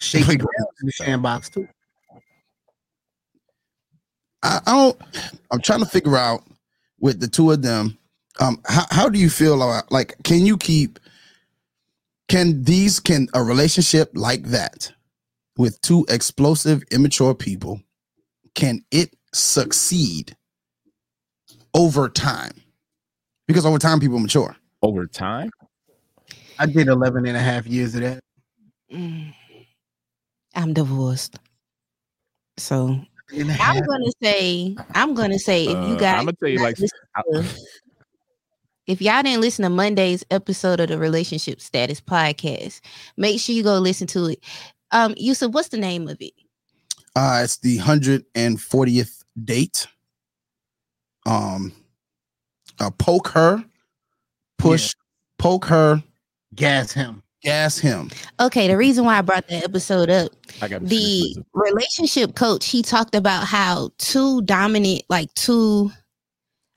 Shake 0.00 0.24
play 0.24 0.34
it 0.34 0.40
in 0.40 0.86
the 0.86 0.92
sandbox 0.92 1.48
too. 1.48 1.68
I, 4.42 4.60
I 4.66 4.72
don't. 4.72 5.00
I'm 5.50 5.60
trying 5.60 5.80
to 5.80 5.86
figure 5.86 6.16
out 6.16 6.44
with 7.00 7.20
the 7.20 7.28
two 7.28 7.50
of 7.50 7.62
them. 7.62 7.98
Um, 8.40 8.60
how 8.66 8.84
how 8.90 9.08
do 9.08 9.18
you 9.18 9.30
feel 9.30 9.54
about 9.54 9.90
like? 9.90 10.16
Can 10.24 10.44
you 10.44 10.56
keep? 10.56 10.98
Can 12.28 12.64
these 12.64 13.00
can 13.00 13.28
a 13.34 13.42
relationship 13.42 14.10
like 14.14 14.44
that 14.44 14.92
with 15.56 15.80
two 15.82 16.04
explosive, 16.08 16.82
immature 16.90 17.34
people? 17.34 17.80
Can 18.54 18.84
it 18.90 19.14
succeed 19.34 20.36
over 21.74 22.08
time? 22.08 22.52
Because 23.46 23.66
over 23.66 23.78
time, 23.78 24.00
people 24.00 24.18
mature. 24.18 24.56
Over 24.82 25.06
time, 25.06 25.50
I 26.58 26.66
did 26.66 26.88
11 26.88 27.26
and 27.26 27.36
a 27.36 27.40
half 27.40 27.66
years 27.66 27.94
of 27.94 28.02
that. 28.02 28.20
Mm. 28.92 29.34
I'm 30.54 30.72
divorced. 30.72 31.38
So 32.58 33.00
And 33.36 33.50
a 33.50 33.56
I'm 33.60 33.82
gonna 33.82 34.12
say, 34.22 34.76
I'm 34.94 35.14
gonna 35.14 35.38
say, 35.38 35.64
if 35.64 35.70
you 35.70 35.94
uh, 35.94 35.98
guys, 35.98 36.18
I'm 36.20 36.24
gonna 36.26 36.36
tell 36.40 36.48
you 36.48 36.58
like, 36.60 36.78
listen 36.78 36.98
I- 37.16 37.22
to- 37.32 37.44
if 38.86 39.00
y'all 39.00 39.22
didn't 39.22 39.40
listen 39.40 39.62
to 39.62 39.70
Monday's 39.70 40.22
episode 40.30 40.78
of 40.78 40.90
the 40.90 40.98
Relationship 40.98 41.58
Status 41.62 42.02
Podcast, 42.02 42.82
make 43.16 43.40
sure 43.40 43.54
you 43.54 43.62
go 43.62 43.78
listen 43.78 44.06
to 44.08 44.26
it. 44.26 44.44
Um, 44.90 45.14
Yusuf, 45.16 45.52
what's 45.52 45.68
the 45.68 45.78
name 45.78 46.06
of 46.06 46.18
it? 46.20 46.34
Uh, 47.16 47.40
it's 47.42 47.56
the 47.56 47.78
hundred 47.78 48.26
and 48.34 48.60
fortieth 48.60 49.23
date. 49.42 49.86
Um, 51.26 51.72
uh, 52.80 52.90
poke 52.90 53.28
her, 53.28 53.64
push, 54.58 54.94
poke 55.38 55.64
her, 55.66 56.02
gas 56.54 56.92
him. 56.92 57.22
gas 57.42 57.78
him. 57.78 58.10
Okay, 58.40 58.68
the 58.68 58.76
reason 58.76 59.04
why 59.04 59.18
I 59.18 59.22
brought 59.22 59.48
that 59.48 59.64
episode 59.64 60.10
up 60.10 60.32
I 60.60 60.68
got 60.68 60.82
the 60.84 61.36
relationship 61.54 62.34
coach 62.34 62.66
he 62.66 62.82
talked 62.82 63.14
about 63.14 63.44
how 63.44 63.90
two 63.98 64.42
dominant 64.42 65.02
like 65.08 65.32
two 65.34 65.90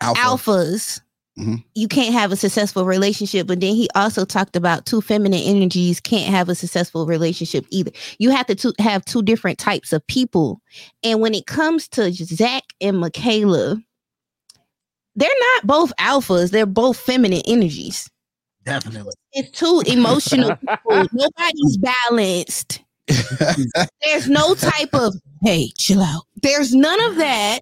Alpha. 0.01 0.21
alphas 0.21 1.01
Mhm. 1.37 1.63
you 1.75 1.87
can't 1.87 2.13
have 2.13 2.31
a 2.31 2.35
successful 2.35 2.85
relationship 2.85 3.45
but 3.47 3.59
then 3.59 3.75
he 3.75 3.87
also 3.95 4.25
talked 4.25 4.55
about 4.55 4.85
two 4.85 5.01
feminine 5.01 5.41
energies 5.43 5.99
can't 5.99 6.33
have 6.33 6.49
a 6.49 6.55
successful 6.55 7.05
relationship 7.05 7.65
either 7.69 7.91
you 8.17 8.31
have 8.31 8.47
to 8.47 8.55
two, 8.55 8.73
have 8.79 9.05
two 9.05 9.21
different 9.21 9.59
types 9.59 9.93
of 9.93 10.05
people 10.07 10.59
and 11.03 11.21
when 11.21 11.33
it 11.33 11.45
comes 11.45 11.87
to 11.87 12.11
zach 12.11 12.63
and 12.81 12.99
michaela 12.99 13.77
they're 15.15 15.29
not 15.53 15.67
both 15.67 15.93
alphas 15.99 16.49
they're 16.51 16.65
both 16.65 16.97
feminine 16.97 17.43
energies 17.45 18.09
Definitely. 18.65 19.13
it's 19.33 19.51
two 19.51 19.83
emotional 19.85 20.55
people 20.55 21.07
nobody's 21.13 21.77
balanced 21.77 22.81
there's 24.03 24.27
no 24.27 24.53
type 24.55 24.93
of 24.93 25.13
hey, 25.41 25.69
chill 25.77 26.01
out. 26.01 26.23
There's 26.41 26.73
none 26.73 27.01
of 27.05 27.15
that. 27.17 27.59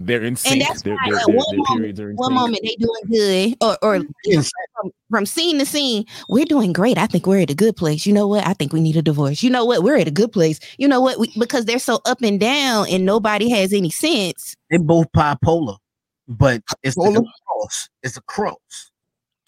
They're 0.00 0.22
in 0.22 0.36
sync. 0.36 0.62
that's 0.66 0.82
Their, 0.82 0.94
why 0.94 1.08
their, 1.10 1.18
at 1.18 1.26
their, 1.26 1.34
one 1.36 1.44
their 1.50 1.56
moment- 1.58 1.78
periods 1.78 2.00
are 2.00 2.10
in 2.10 2.16
One 2.16 2.28
sync. 2.30 2.40
moment 2.40 2.58
they 2.62 2.76
doing 2.76 3.02
good, 3.10 3.56
or 3.60 3.78
or 3.82 4.04
Yes. 4.24 4.50
from, 4.80 4.90
from 5.10 5.26
scene 5.26 5.58
to 5.58 5.66
scene, 5.66 6.04
we're 6.28 6.44
doing 6.44 6.72
great. 6.72 6.98
I 6.98 7.06
think 7.06 7.26
we're 7.26 7.40
at 7.40 7.50
a 7.50 7.54
good 7.54 7.74
place. 7.76 8.06
You 8.06 8.12
know 8.12 8.26
what? 8.28 8.46
I 8.46 8.52
think 8.52 8.72
we 8.72 8.80
need 8.80 8.96
a 8.96 9.02
divorce. 9.02 9.42
You 9.42 9.50
know 9.50 9.64
what? 9.64 9.82
We're 9.82 9.96
at 9.96 10.06
a 10.06 10.12
good 10.12 10.30
place. 10.32 10.60
You 10.78 10.86
know 10.86 11.00
what? 11.00 11.18
We, 11.18 11.32
because 11.38 11.64
they're 11.64 11.78
so 11.80 12.00
up 12.04 12.22
and 12.22 12.38
down 12.38 12.86
and 12.90 13.04
nobody 13.04 13.48
has 13.50 13.72
any 13.72 13.90
sense. 13.90 14.54
They 14.70 14.76
both 14.78 15.10
bipolar, 15.12 15.78
but 16.28 16.62
it's 16.84 16.96
like 16.96 17.16
a 17.16 17.22
cross. 17.46 17.88
It's 18.04 18.16
a 18.16 18.22
cross. 18.22 18.56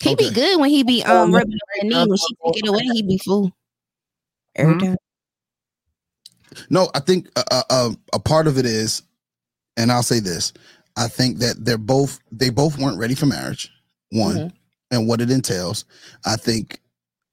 He 0.02 0.14
be 0.16 0.30
good 0.30 0.58
when 0.58 0.70
he 0.70 0.82
be 0.82 1.04
um 1.04 1.30
no, 1.30 1.38
rubbing 1.38 1.52
on 1.52 1.58
the 1.58 1.58
right, 1.82 1.90
knee. 1.90 1.96
When 2.08 2.12
uh, 2.12 2.16
she 2.16 2.34
take 2.52 2.64
it 2.64 2.68
away, 2.68 2.82
he 2.92 3.02
be 3.02 3.18
fool. 3.18 3.52
Every 4.56 4.74
Mhm. 4.74 4.80
time. 4.80 4.96
No, 6.70 6.90
I 6.94 7.00
think 7.00 7.28
a, 7.36 7.44
a, 7.52 7.64
a- 7.70 7.96
a 8.14 8.18
part 8.18 8.46
of 8.48 8.58
it 8.58 8.66
is, 8.66 9.02
and 9.80 9.90
I'll 9.90 10.02
say 10.02 10.20
this: 10.20 10.52
I 10.96 11.08
think 11.08 11.38
that 11.38 11.64
they're 11.64 11.78
both 11.78 12.20
they 12.30 12.50
both 12.50 12.78
weren't 12.78 12.98
ready 12.98 13.14
for 13.14 13.26
marriage. 13.26 13.70
One, 14.10 14.36
Mhm. 14.36 14.52
and 14.90 15.08
what 15.08 15.20
it 15.20 15.30
entails. 15.30 15.84
I 16.24 16.36
think. 16.36 16.80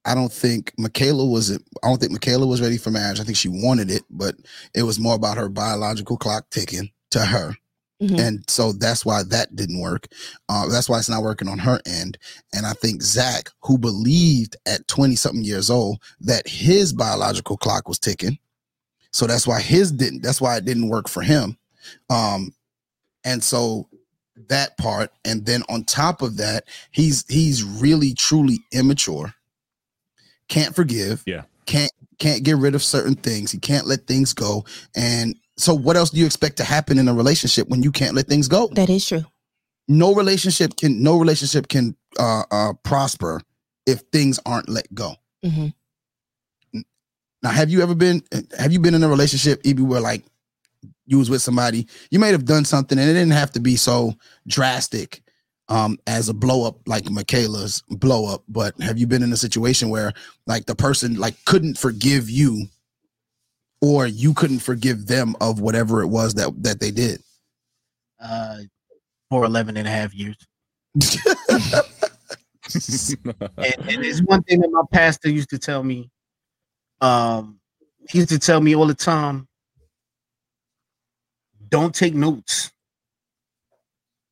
I 0.06 0.16
don't 0.16 0.32
think 0.32 0.72
Michaela 0.78 1.26
was. 1.26 1.52
I 1.52 1.58
don't 1.84 2.00
think 2.00 2.14
Michaela 2.14 2.48
was 2.48 2.62
ready 2.62 2.78
for 2.78 2.92
marriage. 2.92 3.20
I 3.20 3.24
think 3.26 3.36
she 3.36 3.50
wanted 3.50 3.92
it, 3.92 4.04
but 4.10 4.36
it 4.74 4.84
was 4.84 5.00
more 5.00 5.16
about 5.16 5.38
her 5.38 5.50
biological 5.50 6.16
clock 6.16 6.50
ticking 6.50 6.92
to 7.12 7.26
her, 7.26 7.58
Mhm. 8.02 8.18
and 8.18 8.44
so 8.48 8.72
that's 8.72 9.04
why 9.06 9.24
that 9.24 9.54
didn't 9.58 9.82
work. 9.82 10.08
Uh, 10.48 10.70
that's 10.70 10.88
why 10.88 10.98
it's 10.98 11.10
not 11.10 11.24
working 11.24 11.50
on 11.50 11.60
her 11.60 11.82
end. 11.86 12.18
And 12.54 12.66
I 12.66 12.72
think 12.72 13.02
Zach, 13.04 13.50
who 13.64 13.78
believed 13.78 14.56
at 14.66 14.88
twenty 14.88 15.18
something 15.18 15.44
years 15.44 15.70
old 15.70 16.00
that 16.22 16.48
his 16.48 16.94
biological 16.94 17.58
clock 17.58 17.90
was 17.90 18.00
ticking, 18.00 18.38
so 19.12 19.28
that's 19.28 19.46
why 19.48 19.60
his 19.60 19.92
didn't. 19.92 20.22
That's 20.24 20.40
why 20.40 20.56
it 20.56 20.64
didn't 20.64 20.88
work 20.88 21.10
for 21.10 21.22
him. 21.22 21.58
Um, 22.10 22.54
and 23.24 23.44
so 23.44 23.90
that 24.50 24.78
part, 24.78 25.12
and 25.26 25.46
then 25.46 25.64
on 25.70 25.84
top 25.84 26.22
of 26.22 26.38
that, 26.38 26.66
he's 26.92 27.26
he's 27.28 27.64
really 27.64 28.14
truly 28.14 28.60
immature. 28.72 29.34
Can't 30.48 30.76
forgive. 30.76 31.24
Yeah. 31.26 31.44
Can't 31.66 31.92
can't 32.20 32.44
get 32.44 32.58
rid 32.58 32.76
of 32.76 32.84
certain 32.84 33.16
things. 33.16 33.52
He 33.52 33.60
can't 33.60 33.86
let 33.86 34.08
things 34.08 34.34
go. 34.34 34.66
And 34.96 35.36
so, 35.58 35.74
what 35.74 35.98
else 35.98 36.12
do 36.12 36.20
you 36.20 36.26
expect 36.26 36.58
to 36.58 36.64
happen 36.64 36.98
in 36.98 37.08
a 37.08 37.14
relationship 37.14 37.68
when 37.68 37.84
you 37.84 37.92
can't 37.92 38.16
let 38.16 38.28
things 38.28 38.48
go? 38.48 38.68
That 38.68 38.90
is 38.90 39.06
true. 39.06 39.26
No 39.88 40.14
relationship 40.14 40.78
can 40.78 41.02
no 41.02 41.18
relationship 41.18 41.68
can 41.68 41.96
uh, 42.20 42.44
uh, 42.52 42.74
prosper 42.84 43.42
if 43.86 44.02
things 44.12 44.40
aren't 44.46 44.70
let 44.70 44.94
go. 44.94 45.16
Mhm. 45.44 45.74
Now, 47.44 47.52
have 47.52 47.70
you 47.70 47.82
ever 47.82 47.96
been 47.96 48.24
have 48.58 48.72
you 48.72 48.80
been 48.80 48.94
in 48.94 49.04
a 49.04 49.10
relationship, 49.10 49.62
Evie, 49.64 49.84
where 49.84 50.02
like 50.02 50.24
you 51.08 51.18
was 51.18 51.30
with 51.30 51.42
somebody, 51.42 51.88
you 52.12 52.20
may 52.20 52.30
have 52.30 52.46
done 52.46 52.66
something 52.66 53.00
and 53.00 53.10
it 53.10 53.14
didn't 53.14 53.32
have 53.32 53.52
to 53.52 53.60
be 53.60 53.76
so 53.76 54.14
drastic 54.48 55.22
um 55.70 55.98
as 56.08 56.30
a 56.30 56.34
blow 56.34 56.66
up 56.66 56.78
like 56.88 57.10
Michaela's 57.10 57.84
blow 57.90 58.34
up, 58.34 58.44
but 58.48 58.80
have 58.82 58.98
you 58.98 59.08
been 59.08 59.24
in 59.24 59.34
a 59.34 59.38
situation 59.38 59.90
where 59.90 60.14
like 60.46 60.66
the 60.66 60.76
person 60.76 61.16
like 61.16 61.36
couldn't 61.46 61.78
forgive 61.78 62.30
you 62.30 62.68
or 63.82 64.08
you 64.08 64.34
couldn't 64.34 64.60
forgive 64.60 65.08
them 65.08 65.36
of 65.42 65.60
whatever 65.60 66.02
it 66.02 66.08
was 66.08 66.36
that 66.36 66.52
that 66.64 66.80
they 66.80 66.92
did? 66.92 67.22
Uh, 68.20 68.60
for 69.30 69.44
11 69.44 69.78
and 69.78 69.88
a 69.88 69.92
half 69.92 70.14
years. 70.14 70.38
And, 73.58 73.90
and 73.90 74.04
there's 74.04 74.22
one 74.24 74.44
thing 74.44 74.60
that 74.60 74.72
my 74.72 74.84
pastor 74.92 75.30
used 75.30 75.50
to 75.50 75.60
tell 75.60 75.84
me. 75.84 76.10
Um, 77.02 77.60
he 78.10 78.20
used 78.20 78.30
to 78.30 78.40
tell 78.40 78.62
me 78.62 78.76
all 78.76 78.88
the 78.88 78.94
time, 78.94 79.48
don't 81.70 81.94
take 81.94 82.14
notes. 82.14 82.72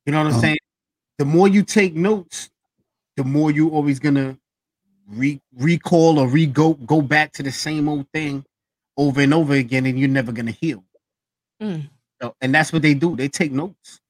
You 0.04 0.12
know 0.12 0.22
what 0.22 0.32
I'm 0.32 0.38
Oh. 0.38 0.40
saying? 0.40 0.58
The 1.18 1.24
more 1.24 1.48
you 1.48 1.62
take 1.62 1.94
notes, 1.94 2.50
the 3.16 3.24
more 3.24 3.50
you're 3.50 3.70
always 3.70 3.98
gonna 3.98 4.38
re- 5.08 5.40
recall 5.52 6.18
or 6.18 6.28
re 6.28 6.46
go 6.46 6.74
go 6.74 7.00
back 7.00 7.32
to 7.32 7.42
the 7.42 7.52
same 7.52 7.88
old 7.88 8.06
thing 8.12 8.44
over 8.96 9.20
and 9.20 9.34
over 9.34 9.54
again, 9.54 9.86
and 9.86 9.98
you're 9.98 10.08
never 10.08 10.32
gonna 10.32 10.50
heal. 10.52 10.84
Mm. 11.60 11.90
So- 12.20 12.34
and 12.40 12.54
that's 12.54 12.72
what 12.72 12.82
they 12.82 12.94
do. 12.94 13.16
They 13.16 13.28
take 13.28 13.52
notes. 13.52 14.00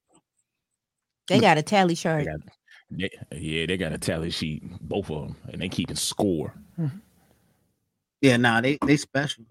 They 1.29 1.41
got 1.41 1.59
a 1.59 1.63
tally 1.63 1.95
chart. 1.97 2.25
They 2.25 2.31
got- 2.31 2.41
they- 3.31 3.39
yeah, 3.39 3.67
they 3.67 3.77
got 3.77 3.93
a 3.93 3.99
tally 3.99 4.31
sheet, 4.31 4.63
both 4.81 5.11
of 5.11 5.29
them, 5.29 5.37
and 5.53 5.61
they 5.61 5.69
keeping 5.69 5.97
score. 5.97 6.55
Yeah, 8.21 8.37
nah, 8.37 8.61
they 8.61 8.79
they 8.85 8.97
special. 8.97 9.45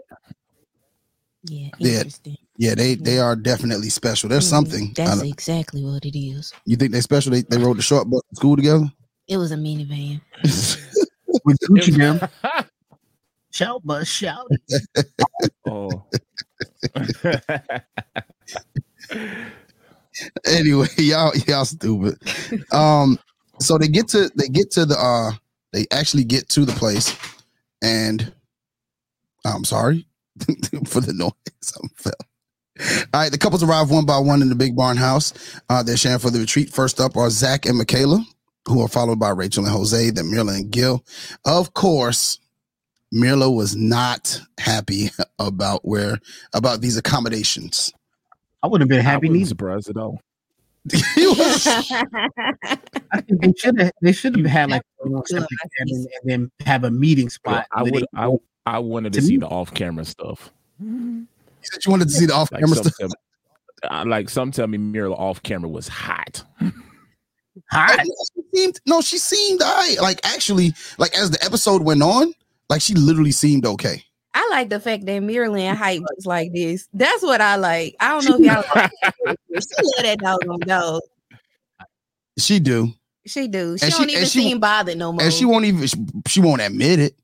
Yeah, 1.47 1.69
Yeah. 1.79 1.91
interesting. 1.97 2.37
yeah, 2.57 2.75
they 2.75 2.95
they 2.95 3.19
are 3.19 3.35
definitely 3.35 3.89
special. 3.89 4.29
There's 4.29 4.45
Mhm. 4.45 4.49
something. 4.49 4.93
That's 4.95 5.21
exactly 5.21 5.83
what 5.83 6.05
it 6.05 6.17
is. 6.17 6.51
you 6.65 6.75
think 6.75 6.91
they 6.91 7.01
special? 7.01 7.31
They 7.31 7.41
they 7.43 7.57
rode 7.57 7.77
the 7.77 7.81
short 7.81 8.09
bus 8.09 8.21
to 8.29 8.35
school 8.35 8.55
together. 8.55 8.91
It 9.27 9.37
was 9.37 9.51
a 9.51 9.55
minivan. 9.57 10.21
With 11.45 11.57
Gucci 11.69 11.95
them, 11.97 12.19
shout 13.51 13.83
bus, 13.85 14.07
shout. 14.07 14.47
oh. 15.67 16.05
anyway, 20.45 20.87
y'all 20.97 21.33
y'all 21.47 21.65
stupid. 21.65 22.17
Um, 22.71 23.19
so 23.59 23.77
they 23.77 23.87
get 23.87 24.07
to 24.09 24.29
they 24.35 24.47
get 24.47 24.71
to 24.71 24.85
the 24.85 24.95
uh 24.97 25.31
they 25.73 25.85
actually 25.91 26.23
get 26.23 26.49
to 26.49 26.65
the 26.65 26.73
place, 26.73 27.13
and 27.83 28.31
I'm 29.45 29.65
sorry 29.65 30.07
for 30.87 31.01
the 31.01 31.13
noise. 31.13 31.31
I 31.63 31.87
fell. 31.95 32.13
All 33.13 33.21
right, 33.21 33.31
the 33.31 33.37
couples 33.37 33.63
arrive 33.63 33.89
one 33.89 34.05
by 34.05 34.17
one 34.17 34.41
in 34.41 34.49
the 34.49 34.55
big 34.55 34.75
barn 34.75 34.97
house. 34.97 35.33
Uh, 35.69 35.81
they're 35.81 35.95
sharing 35.97 36.19
for 36.19 36.29
the 36.29 36.39
retreat. 36.39 36.69
First 36.73 36.99
up 36.99 37.15
are 37.15 37.29
Zach 37.29 37.65
and 37.65 37.77
Michaela, 37.77 38.21
who 38.67 38.81
are 38.81 38.89
followed 38.89 39.19
by 39.19 39.29
Rachel 39.29 39.63
and 39.65 39.73
Jose, 39.73 40.09
then 40.09 40.25
Myrla 40.25 40.55
and 40.55 40.71
Gil. 40.71 41.03
Of 41.45 41.73
course, 41.73 42.39
Myrla 43.13 43.49
was 43.55 43.75
not 43.77 44.41
happy 44.57 45.09
about 45.39 45.85
where 45.87 46.19
about 46.53 46.81
these 46.81 46.97
accommodations. 46.97 47.93
I 48.61 48.67
wouldn't 48.67 48.89
have 48.91 48.97
been 48.97 49.05
happy 49.05 49.27
wasn't 49.27 49.37
neither. 49.37 49.47
surprised 49.49 49.89
at 49.89 49.97
all. 49.97 50.19
Was- 50.91 51.67
I 51.67 53.21
think 53.21 53.41
they 53.41 53.53
should 53.57 53.79
have 53.79 53.91
they 54.01 54.11
should 54.11 54.35
have 54.37 54.45
had 54.45 54.69
like 54.71 54.81
you 55.05 55.15
and, 55.15 55.25
then- 55.29 55.47
and 55.89 56.07
then 56.25 56.51
have 56.65 56.83
a 56.83 56.91
meeting 56.91 57.29
spot. 57.29 57.67
I 57.71 57.83
would. 57.83 58.05
I, 58.13 58.35
I 58.65 58.79
wanted 58.79 59.13
to 59.13 59.21
To 59.21 59.25
see 59.25 59.33
me- 59.33 59.37
the 59.39 59.47
off-camera 59.47 60.05
stuff. 60.05 60.51
You 60.79 61.25
said 61.61 61.85
you 61.85 61.91
wanted 61.91 62.07
to 62.09 62.13
see 62.13 62.25
the 62.25 62.33
off-camera 62.33 62.67
some, 62.67 62.83
stuff. 62.85 62.93
tell, 62.99 63.09
I- 63.91 64.01
uh, 64.01 64.05
like 64.05 64.29
some 64.29 64.51
tell 64.51 64.67
me 64.67 64.77
Mira 64.77 65.11
off-camera 65.13 65.69
was 65.69 65.87
hot. 65.87 66.43
hot. 67.71 67.99
She 68.35 68.41
seemed 68.53 68.79
no, 68.85 69.01
she 69.01 69.17
seemed 69.17 69.61
all 69.61 69.73
right. 69.75 69.97
Like 70.01 70.19
actually, 70.25 70.73
like 70.97 71.15
as 71.17 71.31
the 71.31 71.43
episode 71.43 71.83
went 71.83 72.01
on, 72.01 72.33
like 72.69 72.81
she 72.81 72.93
literally 72.95 73.31
seemed 73.31 73.65
okay. 73.65 74.03
I 74.33 74.47
like 74.51 74.69
the 74.69 74.79
fact 74.79 75.05
that 75.05 75.19
Maryland 75.23 75.77
hype 75.77 76.01
was 76.01 76.25
like 76.25 76.51
this. 76.53 76.87
That's 76.93 77.23
what 77.23 77.41
I 77.41 77.55
like. 77.57 77.95
I 77.99 78.19
don't 78.19 78.27
know 78.29 78.35
if 78.35 78.65
y'all 78.65 78.65
like 78.75 78.91
it. 79.49 79.63
She 79.63 79.83
love 79.83 80.03
that 80.03 80.19
dog 80.19 80.39
on 80.49 80.59
dog. 80.59 81.01
She 82.37 82.59
do, 82.59 82.91
She 83.25 83.47
do. 83.47 83.77
She 83.77 83.85
and 83.85 83.93
don't 83.93 84.09
even 84.09 84.23
she- 84.25 84.41
seem 84.41 84.59
bothered 84.59 84.97
no 84.97 85.13
more. 85.13 85.21
and 85.23 85.31
she 85.33 85.45
won't 85.45 85.65
even. 85.65 85.87
She, 85.87 85.97
she 86.27 86.39
won't 86.41 86.61
admit 86.61 86.99
it, 86.99 87.15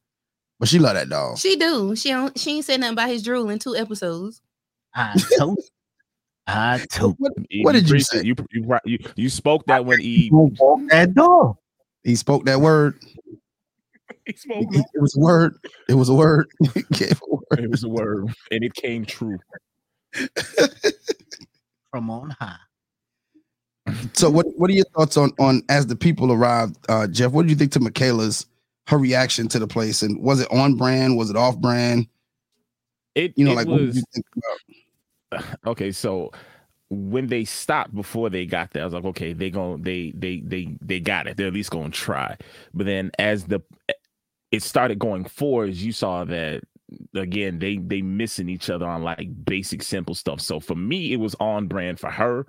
but 0.61 0.69
she 0.69 0.77
love 0.77 0.93
that 0.93 1.09
dog. 1.09 1.39
She 1.39 1.55
do. 1.55 1.95
She 1.95 2.09
don't. 2.09 2.37
She 2.37 2.51
ain't 2.57 2.65
said 2.65 2.79
nothing 2.81 2.93
about 2.93 3.09
his 3.09 3.23
drool 3.23 3.49
in 3.49 3.57
two 3.57 3.75
episodes. 3.75 4.41
I 4.93 5.15
told 5.37 5.57
you. 5.57 5.63
I 6.45 6.85
told 6.91 7.15
What, 7.17 7.31
What 7.63 7.71
did 7.71 7.85
you 7.85 7.89
preached 7.89 8.09
say? 8.09 8.21
You 8.23 8.35
you 8.51 8.65
right- 8.65 8.81
you, 8.85 8.99
you 9.15 9.27
spoke 9.29 9.65
that 9.65 9.85
when 9.85 9.99
he 9.99 10.27
Eve. 10.27 10.57
That 10.89 11.15
door. 11.15 11.57
he 12.03 12.15
spoke 12.15 12.45
that 12.45 12.61
word. 12.61 12.93
He 14.27 14.33
spoke 14.33 14.67
It, 14.71 14.85
it 14.93 15.01
was 15.01 15.15
a 15.17 15.19
word. 15.19 15.55
It 15.89 15.95
was 15.95 16.09
a 16.09 16.13
word. 16.13 16.47
He 16.75 17.05
a 17.05 17.15
word. 17.27 17.59
It 17.59 17.71
was 17.71 17.83
a 17.83 17.89
word, 17.89 18.27
and 18.51 18.63
it 18.63 18.75
came 18.75 19.03
true. 19.03 19.39
from 21.89 22.11
on 22.11 22.29
high. 22.39 22.57
So 24.13 24.29
what 24.29 24.45
what 24.59 24.69
are 24.69 24.73
your 24.73 24.85
thoughts 24.95 25.17
on 25.17 25.31
on 25.39 25.63
as 25.69 25.87
the 25.87 25.95
people 25.95 26.31
arrived, 26.31 26.77
uh, 26.87 27.07
Jeff? 27.07 27.31
What 27.31 27.43
do 27.47 27.49
you 27.49 27.55
think 27.55 27.71
to 27.71 27.79
Michaela's 27.79 28.45
her 28.87 28.97
reaction 28.97 29.47
to 29.49 29.59
the 29.59 29.67
place, 29.67 30.01
and 30.01 30.21
was 30.21 30.39
it 30.39 30.51
on 30.51 30.75
brand? 30.75 31.17
Was 31.17 31.29
it 31.29 31.35
off 31.35 31.57
brand? 31.57 32.07
It 33.15 33.33
You 33.35 33.45
know, 33.45 33.51
it 33.51 33.55
like 33.55 33.67
was 33.67 33.97
you 33.97 34.03
think 34.13 34.25
about? 35.31 35.57
okay. 35.67 35.91
So 35.91 36.31
when 36.89 37.27
they 37.27 37.45
stopped 37.45 37.95
before 37.95 38.29
they 38.29 38.45
got 38.45 38.71
there, 38.71 38.83
I 38.83 38.85
was 38.85 38.93
like, 38.93 39.05
okay, 39.05 39.33
they 39.33 39.49
going 39.49 39.81
they 39.81 40.11
they 40.15 40.41
they 40.41 40.75
they 40.81 40.99
got 40.99 41.27
it. 41.27 41.37
They're 41.37 41.47
at 41.47 41.53
least 41.53 41.71
going 41.71 41.91
to 41.91 41.97
try. 41.97 42.37
But 42.73 42.85
then 42.85 43.11
as 43.17 43.45
the 43.45 43.61
eh, 43.89 43.93
it 44.51 44.63
started 44.63 44.99
going 44.99 45.25
forwards, 45.25 45.83
you 45.83 45.93
saw 45.93 46.25
that 46.25 46.63
again 47.15 47.59
they 47.59 47.77
they 47.77 48.01
missing 48.01 48.49
each 48.49 48.69
other 48.69 48.85
on 48.85 49.03
like 49.03 49.45
basic 49.45 49.83
simple 49.83 50.15
stuff. 50.15 50.41
So 50.41 50.59
for 50.59 50.75
me, 50.75 51.13
it 51.13 51.17
was 51.17 51.35
on 51.39 51.67
brand 51.67 51.99
for 51.99 52.11
her, 52.11 52.45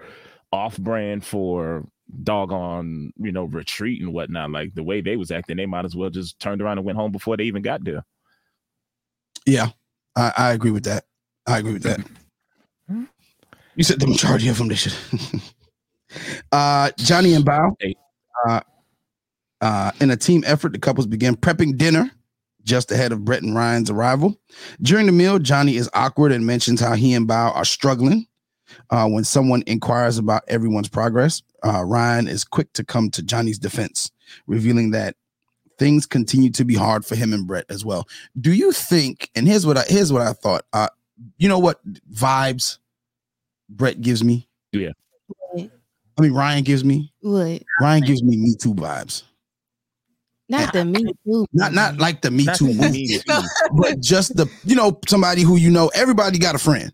off 0.50 0.76
brand 0.78 1.24
for 1.24 1.86
doggone 2.22 3.12
you 3.16 3.32
know 3.32 3.44
retreat 3.44 4.02
and 4.02 4.12
whatnot. 4.12 4.50
Like 4.50 4.74
the 4.74 4.82
way 4.82 5.00
they 5.00 5.16
was 5.16 5.30
acting, 5.30 5.56
they 5.56 5.66
might 5.66 5.84
as 5.84 5.96
well 5.96 6.10
just 6.10 6.38
turned 6.38 6.62
around 6.62 6.78
and 6.78 6.86
went 6.86 6.98
home 6.98 7.12
before 7.12 7.36
they 7.36 7.44
even 7.44 7.62
got 7.62 7.84
there. 7.84 8.04
Yeah, 9.46 9.68
I, 10.16 10.32
I 10.36 10.52
agree 10.52 10.70
with 10.70 10.84
that. 10.84 11.04
I 11.46 11.58
agree 11.58 11.72
with 11.72 11.82
that. 11.82 12.00
You 13.74 13.84
said 13.84 14.00
the 14.00 14.06
majority 14.06 14.48
of 14.48 14.58
them 14.58 14.68
they 14.68 14.74
should. 14.74 14.94
uh, 16.52 16.90
Johnny 16.98 17.34
and 17.34 17.44
Bao. 17.44 17.74
Uh, 18.46 18.60
Uh, 19.62 19.92
in 20.00 20.10
a 20.10 20.16
team 20.16 20.42
effort, 20.44 20.72
the 20.72 20.78
couples 20.78 21.06
begin 21.06 21.36
prepping 21.36 21.78
dinner 21.78 22.10
just 22.64 22.90
ahead 22.90 23.12
of 23.12 23.24
Brett 23.24 23.42
and 23.42 23.54
Ryan's 23.54 23.90
arrival. 23.90 24.36
During 24.80 25.06
the 25.06 25.12
meal, 25.12 25.38
Johnny 25.38 25.76
is 25.76 25.88
awkward 25.94 26.32
and 26.32 26.44
mentions 26.44 26.80
how 26.80 26.94
he 26.94 27.14
and 27.14 27.28
Bao 27.28 27.54
are 27.54 27.64
struggling. 27.64 28.26
Uh, 28.90 29.06
when 29.08 29.22
someone 29.22 29.62
inquires 29.66 30.18
about 30.18 30.42
everyone's 30.48 30.88
progress, 30.88 31.42
uh, 31.64 31.84
Ryan 31.84 32.28
is 32.28 32.44
quick 32.44 32.72
to 32.74 32.84
come 32.84 33.10
to 33.10 33.22
Johnny's 33.22 33.58
defense, 33.58 34.10
revealing 34.46 34.90
that 34.92 35.16
things 35.78 36.06
continue 36.06 36.50
to 36.50 36.64
be 36.64 36.74
hard 36.74 37.04
for 37.04 37.16
him 37.16 37.32
and 37.32 37.46
Brett 37.46 37.66
as 37.68 37.84
well. 37.84 38.08
Do 38.40 38.52
you 38.52 38.72
think? 38.72 39.30
And 39.34 39.46
here's 39.48 39.66
what 39.66 39.78
I 39.78 39.84
here's 39.88 40.12
what 40.12 40.22
I 40.22 40.32
thought. 40.32 40.64
Uh, 40.72 40.88
you 41.38 41.48
know 41.48 41.58
what 41.58 41.80
vibes 42.12 42.78
Brett 43.68 44.00
gives 44.00 44.22
me? 44.24 44.48
Yeah. 44.72 44.90
I 45.56 46.20
mean 46.20 46.34
Ryan 46.34 46.62
gives 46.62 46.84
me. 46.84 47.12
What? 47.20 47.62
Ryan 47.80 48.02
gives 48.02 48.22
me 48.22 48.36
Me 48.36 48.54
Too 48.54 48.74
vibes. 48.74 49.22
Not 50.48 50.72
the 50.72 50.84
me 50.84 51.04
too. 51.24 51.46
Not 51.52 51.72
not 51.72 51.96
like 51.96 52.20
the 52.20 52.30
Me 52.30 52.44
Not 52.44 52.56
Too 52.56 52.74
movie, 52.74 53.06
Me 53.08 53.18
Too. 53.18 53.42
but 53.72 54.00
just 54.00 54.36
the 54.36 54.46
you 54.64 54.76
know 54.76 54.98
somebody 55.08 55.42
who 55.42 55.56
you 55.56 55.70
know. 55.70 55.90
Everybody 55.94 56.38
got 56.38 56.54
a 56.54 56.58
friend 56.58 56.92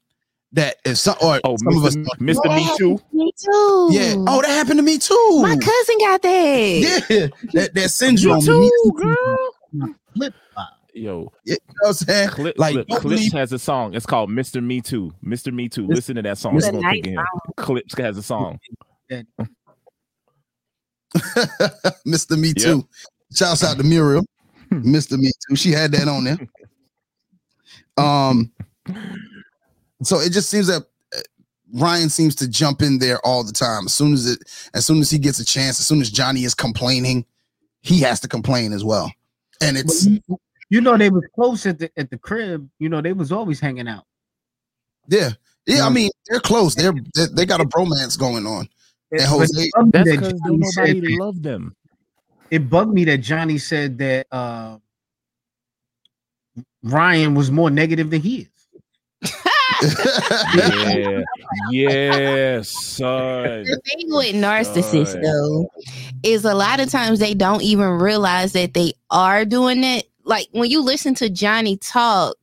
that 0.52 0.76
is 0.84 1.00
some 1.00 1.16
or 1.20 1.40
Oh, 1.44 1.56
some 1.58 1.76
of 1.76 1.84
us. 1.84 1.96
Mr. 1.96 2.06
Mr. 2.20 2.56
Me 2.56 2.70
Too. 2.78 2.98
Me 3.12 3.32
too. 3.36 3.88
Yeah. 3.92 4.14
Oh, 4.26 4.40
that 4.40 4.48
happened 4.50 4.78
to 4.78 4.82
me 4.82 4.98
too. 4.98 5.40
my 5.42 5.56
cousin 5.56 5.96
got 6.00 6.22
that. 6.22 7.06
Yeah, 7.10 7.26
that, 7.52 7.74
that 7.74 7.88
syndrome. 7.90 8.38
Me 8.38 8.44
too, 8.46 8.60
Me 8.60 8.70
too. 8.84 8.92
girl. 8.96 9.94
Flip 10.14 10.34
side. 10.54 10.64
Yo, 10.94 11.32
You 11.44 11.52
know 11.52 11.58
what 11.80 11.88
I'm 11.88 11.94
saying? 11.94 12.28
Clip, 12.30 12.58
Like, 12.58 12.72
Clip- 12.74 12.88
don't 12.88 13.00
Clipse 13.00 13.16
believe- 13.20 13.32
has 13.34 13.52
a 13.52 13.58
song. 13.58 13.94
It's 13.94 14.06
called 14.06 14.30
Mr. 14.30 14.62
Me 14.64 14.80
Too. 14.80 15.12
Mr. 15.24 15.52
Me 15.52 15.68
Too. 15.68 15.84
It's- 15.84 15.96
Listen 15.96 16.16
to 16.16 16.22
that 16.22 16.38
song. 16.38 16.56
it's 16.56 16.66
It's 16.66 16.72
gonna 16.76 16.82
nice 16.92 17.04
song. 17.14 17.26
Clipse 17.56 17.94
has 17.98 18.16
a 18.18 18.22
song. 18.22 18.58
Mr. 22.06 22.38
Me 22.38 22.48
Yep. 22.48 22.56
Too. 22.56 22.88
Shouts 23.34 23.62
out 23.64 23.76
to 23.78 23.84
Muriel. 23.84 24.24
Mr. 24.72 25.18
Me 25.18 25.30
Too. 25.48 25.56
She 25.56 25.70
had 25.72 25.92
that 25.92 26.08
on 26.08 26.24
there. 26.24 26.38
Um, 27.96 28.50
so 30.02 30.20
it 30.20 30.32
just 30.32 30.48
seems 30.50 30.66
that 30.68 30.82
uh, 31.16 31.20
Ryan 31.74 32.08
seems 32.08 32.34
to 32.36 32.48
jump 32.48 32.82
in 32.82 32.98
there 32.98 33.18
all 33.26 33.42
the 33.44 33.52
time. 33.52 33.86
As 33.86 33.94
soon 33.94 34.12
as 34.14 34.26
it, 34.30 34.38
as 34.74 34.86
soon 34.86 34.98
as 35.00 35.10
he 35.10 35.18
gets 35.18 35.38
a 35.38 35.44
chance, 35.44 35.80
as 35.80 35.86
soon 35.86 36.00
as 36.00 36.10
Johnny 36.10 36.44
is 36.44 36.54
complaining, 36.54 37.24
he 37.82 38.00
has 38.00 38.20
to 38.20 38.28
complain 38.28 38.72
as 38.72 38.84
well. 38.84 39.12
And 39.60 39.76
it's 39.76 40.06
You 40.70 40.80
know 40.80 40.96
they 40.96 41.10
was 41.10 41.24
close 41.34 41.64
at 41.66 41.78
the 41.78 41.90
at 41.96 42.10
the 42.10 42.18
crib. 42.18 42.68
You 42.78 42.88
know 42.88 43.00
they 43.00 43.12
was 43.12 43.32
always 43.32 43.58
hanging 43.60 43.88
out. 43.88 44.04
yeah, 45.08 45.30
yeah. 45.66 45.84
I 45.86 45.90
mean, 45.90 46.10
they're 46.28 46.40
close. 46.40 46.74
They're 46.74 46.92
they, 47.14 47.26
they 47.32 47.46
got 47.46 47.60
a 47.60 47.64
bromance 47.64 48.18
going 48.18 48.46
on. 48.46 48.68
And 49.10 49.22
Jose- 49.22 49.62
it 49.62 49.70
bugged 49.74 49.86
me 49.86 49.90
That's 49.92 50.10
that 50.10 50.16
because 50.20 50.40
Johnny 50.40 50.62
said 50.64 50.86
nobody 50.86 51.00
that- 51.16 51.24
love 51.24 51.42
them. 51.42 51.76
it 52.50 52.68
bugged 52.70 52.92
me 52.92 53.04
that 53.06 53.18
Johnny 53.18 53.56
said 53.58 53.96
that 53.98 54.26
uh, 54.30 54.76
Ryan 56.82 57.34
was 57.34 57.50
more 57.50 57.70
negative 57.70 58.10
than 58.10 58.20
he 58.20 58.48
is. 59.22 59.32
Yeah, 60.54 61.20
yeah, 61.70 62.60
son. 62.62 63.64
The 63.64 63.80
thing 63.84 64.06
with 64.08 64.34
narcissists 64.34 65.12
Son. 65.12 65.22
though 65.22 65.70
is 66.22 66.44
a 66.44 66.54
lot 66.54 66.80
of 66.80 66.90
times 66.90 67.18
they 67.18 67.34
don't 67.34 67.62
even 67.62 67.90
realize 67.98 68.52
that 68.52 68.74
they 68.74 68.92
are 69.10 69.44
doing 69.44 69.84
it. 69.84 70.08
Like 70.24 70.48
when 70.52 70.70
you 70.70 70.82
listen 70.82 71.14
to 71.16 71.28
Johnny 71.30 71.76
talk, 71.76 72.36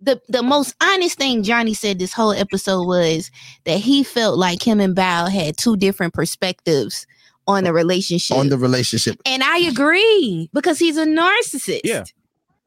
the 0.00 0.20
the 0.28 0.42
most 0.42 0.74
honest 0.82 1.16
thing 1.18 1.42
Johnny 1.42 1.74
said 1.74 1.98
this 1.98 2.12
whole 2.12 2.32
episode 2.32 2.84
was 2.86 3.30
that 3.64 3.78
he 3.78 4.02
felt 4.04 4.38
like 4.38 4.62
him 4.66 4.80
and 4.80 4.94
Bao 4.96 5.30
had 5.30 5.56
two 5.56 5.76
different 5.76 6.14
perspectives 6.14 7.06
on 7.46 7.64
the 7.64 7.72
relationship. 7.72 8.36
on 8.36 8.48
the 8.48 8.58
relationship. 8.58 9.16
and 9.24 9.42
I 9.42 9.58
agree 9.58 10.50
because 10.52 10.78
he's 10.78 10.96
a 10.96 11.06
narcissist. 11.06 11.80
Yeah. 11.84 12.04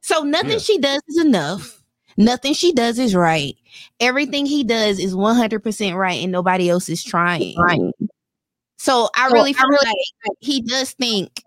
So 0.02 0.22
nothing 0.24 0.52
Yeah. 0.52 0.58
she 0.60 0.78
does 0.80 1.02
is 1.08 1.20
enough. 1.20 1.79
Nothing 2.20 2.54
she 2.54 2.74
does 2.74 3.00
is 3.00 3.16
right. 3.16 3.56
Everything 4.02 4.46
he 4.46 4.66
does 4.66 5.00
is 5.00 5.16
100% 5.16 5.96
right 5.96 6.22
and 6.22 6.32
nobody 6.34 6.70
else 6.70 6.90
is 6.90 7.02
trying. 7.02 7.58
Right. 7.58 7.80
So 8.78 9.10
I 9.16 9.28
really 9.28 9.54
feel 9.54 9.70
like 9.70 10.36
he 10.40 10.62
does 10.62 10.92
think 10.92 11.42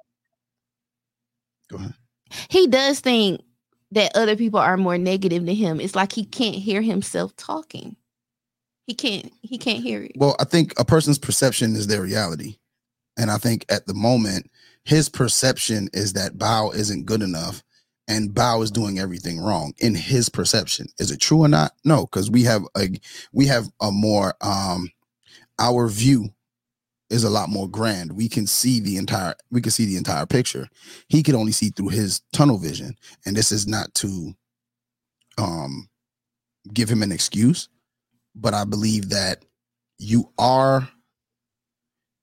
Go 1.70 1.76
ahead. 1.76 1.92
he 2.48 2.66
does 2.66 3.00
think 3.00 3.42
that 3.90 4.16
other 4.16 4.34
people 4.34 4.60
are 4.60 4.78
more 4.78 4.96
negative 4.96 5.44
than 5.44 5.54
him. 5.54 5.78
It's 5.78 5.94
like 5.94 6.10
he 6.10 6.24
can't 6.24 6.56
hear 6.56 6.80
himself 6.80 7.36
talking. 7.36 7.94
He 8.86 8.94
can't 8.94 9.30
he 9.42 9.58
can't 9.58 9.82
hear 9.82 10.02
it. 10.02 10.12
Well, 10.16 10.36
I 10.40 10.44
think 10.44 10.72
a 10.78 10.86
person's 10.86 11.18
perception 11.18 11.76
is 11.76 11.86
their 11.86 12.00
reality. 12.00 12.56
And 13.18 13.30
I 13.30 13.36
think 13.36 13.66
at 13.68 13.86
the 13.86 13.94
moment, 13.94 14.50
his 14.84 15.10
perception 15.10 15.90
is 15.92 16.14
that 16.14 16.38
Bao 16.38 16.74
isn't 16.74 17.04
good 17.04 17.20
enough 17.20 17.62
and 18.08 18.30
Bao 18.30 18.62
is 18.62 18.70
doing 18.70 18.98
everything 18.98 19.40
wrong 19.40 19.74
in 19.78 19.94
his 19.94 20.28
perception. 20.28 20.86
Is 20.98 21.10
it 21.10 21.20
true 21.20 21.40
or 21.40 21.48
not? 21.48 21.72
No, 21.84 22.02
because 22.02 22.30
we 22.30 22.42
have 22.44 22.62
a 22.76 22.88
we 23.32 23.46
have 23.46 23.68
a 23.80 23.90
more 23.90 24.34
um 24.40 24.90
our 25.58 25.88
view 25.88 26.30
is 27.10 27.24
a 27.24 27.30
lot 27.30 27.48
more 27.48 27.68
grand. 27.68 28.12
We 28.12 28.28
can 28.28 28.46
see 28.46 28.80
the 28.80 28.96
entire 28.96 29.34
we 29.50 29.60
can 29.60 29.72
see 29.72 29.86
the 29.86 29.96
entire 29.96 30.26
picture. 30.26 30.68
He 31.08 31.22
could 31.22 31.34
only 31.34 31.52
see 31.52 31.70
through 31.70 31.88
his 31.88 32.22
tunnel 32.32 32.58
vision. 32.58 32.96
And 33.26 33.36
this 33.36 33.52
is 33.52 33.66
not 33.66 33.94
to 33.96 34.34
um 35.38 35.88
give 36.72 36.88
him 36.88 37.02
an 37.02 37.12
excuse, 37.12 37.68
but 38.34 38.54
I 38.54 38.64
believe 38.64 39.10
that 39.10 39.44
you 39.98 40.32
are 40.38 40.88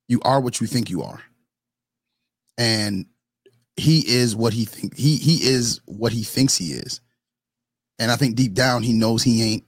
you 0.08 0.20
are 0.24 0.42
what 0.42 0.60
you 0.60 0.68
think 0.68 0.90
you 0.90 1.04
are 1.04 1.22
and 2.58 3.06
he 3.80 4.00
is 4.08 4.36
what 4.36 4.54
he 4.54 4.66
think 4.66 4.96
he 4.96 5.16
he 5.18 5.36
is 5.48 5.82
what 5.86 6.12
he 6.12 6.24
thinks 6.24 6.56
he 6.58 6.68
is 6.74 7.02
and 8.00 8.12
i 8.12 8.16
think 8.16 8.36
deep 8.36 8.54
down 8.54 8.84
he 8.84 8.94
knows 8.94 9.24
he 9.24 9.42
ain't 9.54 9.64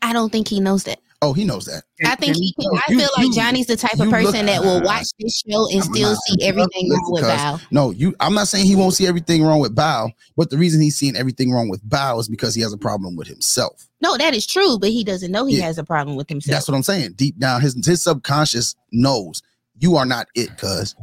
I 0.00 0.12
don't 0.12 0.30
think 0.30 0.46
he 0.48 0.60
knows 0.60 0.84
that. 0.84 1.00
oh 1.22 1.32
he 1.32 1.44
knows 1.44 1.64
that 1.66 1.82
I 2.06 2.14
think 2.14 2.36
he 2.36 2.54
can, 2.58 2.70
I 2.86 2.94
feel 2.94 3.08
like 3.18 3.32
Johnny's 3.32 3.66
the 3.66 3.76
type 3.76 3.98
of 3.98 4.08
person 4.08 4.46
that 4.46 4.62
will 4.62 4.80
watch 4.80 5.06
this 5.18 5.42
show 5.46 5.68
and 5.72 5.82
still 5.82 6.14
see 6.14 6.36
everything 6.46 6.88
wrong 6.88 7.04
with 7.10 7.22
because- 7.22 7.40
Bao. 7.40 7.60
no 7.72 7.90
you 7.90 8.14
i'm 8.20 8.32
not 8.32 8.46
saying 8.48 8.64
he 8.66 8.76
won't 8.76 8.94
see 8.94 9.06
everything 9.08 9.42
wrong 9.42 9.58
with 9.60 9.74
Bao, 9.74 10.10
but 10.36 10.50
the 10.50 10.56
reason 10.56 10.80
he's 10.80 10.96
seeing 10.96 11.16
everything 11.16 11.50
wrong 11.52 11.68
with 11.68 11.82
Bao 11.88 12.20
is 12.20 12.28
because 12.28 12.54
he 12.54 12.62
has 12.62 12.72
a 12.72 12.78
problem 12.78 13.16
with 13.16 13.26
himself 13.26 13.88
No, 14.00 14.16
that 14.16 14.34
is 14.34 14.46
true, 14.46 14.78
but 14.78 14.90
he 14.90 15.02
doesn't 15.02 15.32
know 15.32 15.44
he 15.46 15.58
Yeah. 15.58 15.64
has 15.64 15.76
a 15.78 15.84
problem 15.84 16.16
with 16.16 16.28
himself. 16.28 16.52
that's 16.54 16.68
what 16.68 16.76
i'm 16.76 16.82
saying 16.84 17.14
deep 17.16 17.36
down 17.38 17.60
his 17.60 17.74
his 17.84 18.00
subconscious 18.02 18.76
knows 18.92 19.42
you 19.80 19.96
are 19.96 20.06
not 20.06 20.28
it 20.36 20.56
cuz 20.56 20.94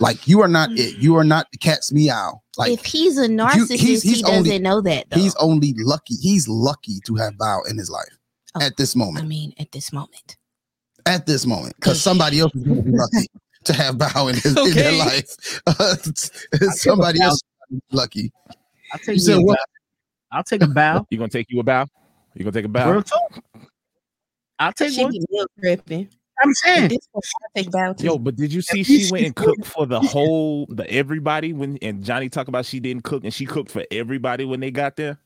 like 0.00 0.26
you 0.26 0.40
are 0.40 0.48
not 0.48 0.70
it 0.72 0.96
you 0.98 1.16
are 1.16 1.24
not 1.24 1.46
the 1.52 1.58
cat's 1.58 1.92
meow 1.92 2.40
like 2.56 2.70
if 2.72 2.84
he's 2.84 3.18
a 3.18 3.28
narcissist, 3.28 3.76
he's- 3.76 4.02
he 4.02 4.22
doesn't 4.22 4.34
only- 4.34 4.58
know 4.58 4.80
that 4.80 5.04
though. 5.10 5.20
he's 5.20 5.34
only 5.36 5.74
lucky 5.78 6.14
he's 6.16 6.48
lucky 6.48 6.98
to 7.04 7.14
have 7.16 7.34
Bao 7.34 7.60
in 7.70 7.76
his 7.78 7.90
life 7.90 8.16
Oh, 8.54 8.62
at 8.62 8.76
this 8.78 8.96
moment. 8.96 9.22
I 9.22 9.28
mean, 9.28 9.52
at 9.58 9.70
this 9.72 9.92
moment. 9.92 10.36
at 11.04 11.26
this 11.26 11.44
moment 11.44 11.74
because 11.76 12.00
somebody 12.00 12.40
else 12.40 12.54
is 12.54 12.62
be 12.64 12.70
lucky 12.86 13.26
to 13.64 13.72
have 13.74 13.96
Bao 13.96 14.30
in, 14.30 14.36
his, 14.36 14.56
in 14.56 14.74
their 14.74 14.92
life. 14.92 15.60
Uh, 15.66 15.96
somebody 16.72 17.20
else 17.20 17.38
lucky. 17.92 18.32
I'll 18.92 18.98
take 19.00 19.08
You 19.08 19.12
you 19.14 19.18
said 19.18 19.36
a 19.38 19.42
what? 19.42 19.58
bow. 19.58 20.36
I'll 20.38 20.44
take 20.44 20.62
a 20.62 20.66
bow. 20.68 21.06
You 21.10 21.18
gonna 21.18 21.28
take 21.28 21.46
you 21.50 21.60
a 21.60 21.62
bow? 21.64 21.86
You 22.34 22.44
gonna 22.44 22.52
take 22.52 22.64
a 22.64 22.68
bow? 22.68 22.90
Real 22.92 23.02
talk. 23.02 23.42
I'll 24.58 24.72
take 24.72 24.92
She 24.92 25.02
one. 25.02 25.12
be 25.12 25.22
milk 25.30 25.50
tripping. 25.60 26.08
I'm 26.42 26.52
saying 26.54 26.88
this 26.88 27.06
point, 27.12 27.24
I 27.56 27.62
take 27.62 28.02
Yo, 28.02 28.18
but 28.18 28.36
did 28.36 28.52
you 28.52 28.60
see 28.62 28.82
she 28.82 29.10
went 29.10 29.26
and 29.26 29.34
cooked 29.36 29.64
for 29.66 29.86
the 29.86 30.00
whole 30.00 30.66
the 30.68 30.88
everybody 30.90 31.52
when 31.52 31.78
and 31.82 32.04
Johnny 32.04 32.28
talked 32.28 32.48
about 32.48 32.66
she 32.66 32.78
didn't 32.80 33.04
cook 33.04 33.24
and 33.24 33.32
she 33.32 33.46
cooked 33.46 33.70
for 33.70 33.84
everybody 33.90 34.44
when 34.44 34.60
they 34.60 34.70
got 34.70 34.96
there? 34.96 35.18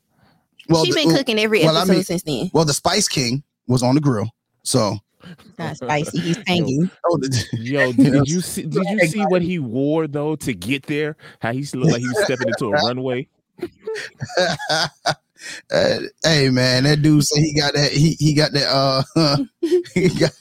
Well, 0.69 0.85
she 0.85 0.91
the, 0.91 0.95
been 1.05 1.15
cooking 1.15 1.39
every 1.39 1.63
well, 1.63 1.75
I 1.75 1.81
episode 1.81 1.93
mean- 1.93 2.03
since 2.03 2.23
then. 2.23 2.51
well, 2.53 2.65
the 2.65 2.73
Spice 2.73 3.07
King 3.07 3.43
was 3.67 3.83
on 3.83 3.95
the 3.95 4.01
grill. 4.01 4.29
So, 4.63 4.97
It's 5.23 5.57
not 5.59 5.75
spicy. 5.77 6.19
He's 6.19 6.37
tangy. 6.47 6.79
oh, 7.05 7.17
the- 7.17 7.47
Yo, 7.59 7.91
did 7.93 8.27
you 8.27 8.41
see 8.41 8.63
did 8.63 8.83
you 8.89 9.07
see 9.07 9.21
what 9.25 9.41
he 9.41 9.59
wore 9.59 10.07
though 10.07 10.35
to 10.37 10.53
get 10.53 10.83
there? 10.87 11.17
How 11.39 11.51
he 11.51 11.63
looked 11.73 11.91
like 11.91 12.01
he 12.01 12.07
was 12.07 12.23
stepping 12.25 12.47
into 12.47 12.67
a 12.67 12.71
runway? 12.85 13.27
Uh, 15.71 15.99
hey 16.23 16.49
man, 16.49 16.83
that 16.83 17.01
dude 17.01 17.23
said 17.23 17.41
he 17.41 17.53
got 17.53 17.73
that. 17.73 17.91
He 17.91 18.15
he 18.19 18.33
got 18.33 18.51
that. 18.53 18.67
Uh, 18.67 19.37
he 19.93 20.09
got. 20.09 20.31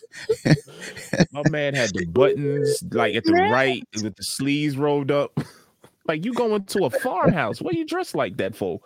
My 1.32 1.42
man 1.50 1.74
had 1.74 1.90
the 1.90 2.06
buttons 2.06 2.82
like 2.92 3.14
at 3.14 3.24
the 3.24 3.32
right 3.32 3.82
with 4.02 4.16
the 4.16 4.22
sleeves 4.22 4.76
rolled 4.76 5.10
up. 5.10 5.38
Like 6.06 6.24
you 6.24 6.32
going 6.32 6.64
to 6.64 6.86
a 6.86 6.90
farmhouse. 6.90 7.60
What 7.62 7.74
you 7.74 7.86
dressed 7.86 8.16
like 8.16 8.36
that 8.38 8.56
for? 8.56 8.80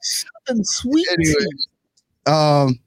something 0.00 0.62
sweet. 0.62 1.08
Anyway, 1.10 1.46
um, 2.26 2.78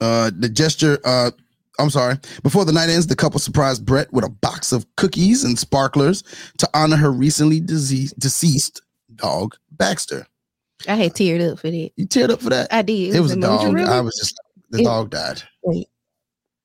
uh, 0.00 0.30
the 0.34 0.48
gesture. 0.48 0.98
Uh, 1.04 1.32
I'm 1.78 1.90
sorry. 1.90 2.16
Before 2.42 2.64
the 2.64 2.72
night 2.72 2.88
ends, 2.88 3.06
the 3.06 3.16
couple 3.16 3.38
surprised 3.38 3.84
Brett 3.84 4.12
with 4.12 4.24
a 4.24 4.30
box 4.30 4.72
of 4.72 4.86
cookies 4.96 5.44
and 5.44 5.58
sparklers 5.58 6.24
to 6.58 6.68
honor 6.74 6.96
her 6.96 7.12
recently 7.12 7.60
deceased, 7.60 8.18
deceased 8.18 8.80
dog, 9.18 9.56
Baxter. 9.72 10.26
I 10.88 10.94
had 10.94 11.12
teared 11.12 11.52
up 11.52 11.58
for 11.58 11.70
that. 11.70 11.90
You 11.96 12.06
teared 12.06 12.30
up 12.30 12.40
for 12.40 12.50
that? 12.50 12.72
I 12.72 12.82
did. 12.82 13.14
It 13.14 13.20
was 13.20 13.32
a 13.32 13.36
dog. 13.40 13.62
emotional. 13.68 13.92
I 13.92 14.00
was 14.00 14.14
just 14.16 14.38
the 14.70 14.80
It- 14.80 14.84
dog 14.84 15.10
died. 15.10 15.42
Wait, 15.62 15.88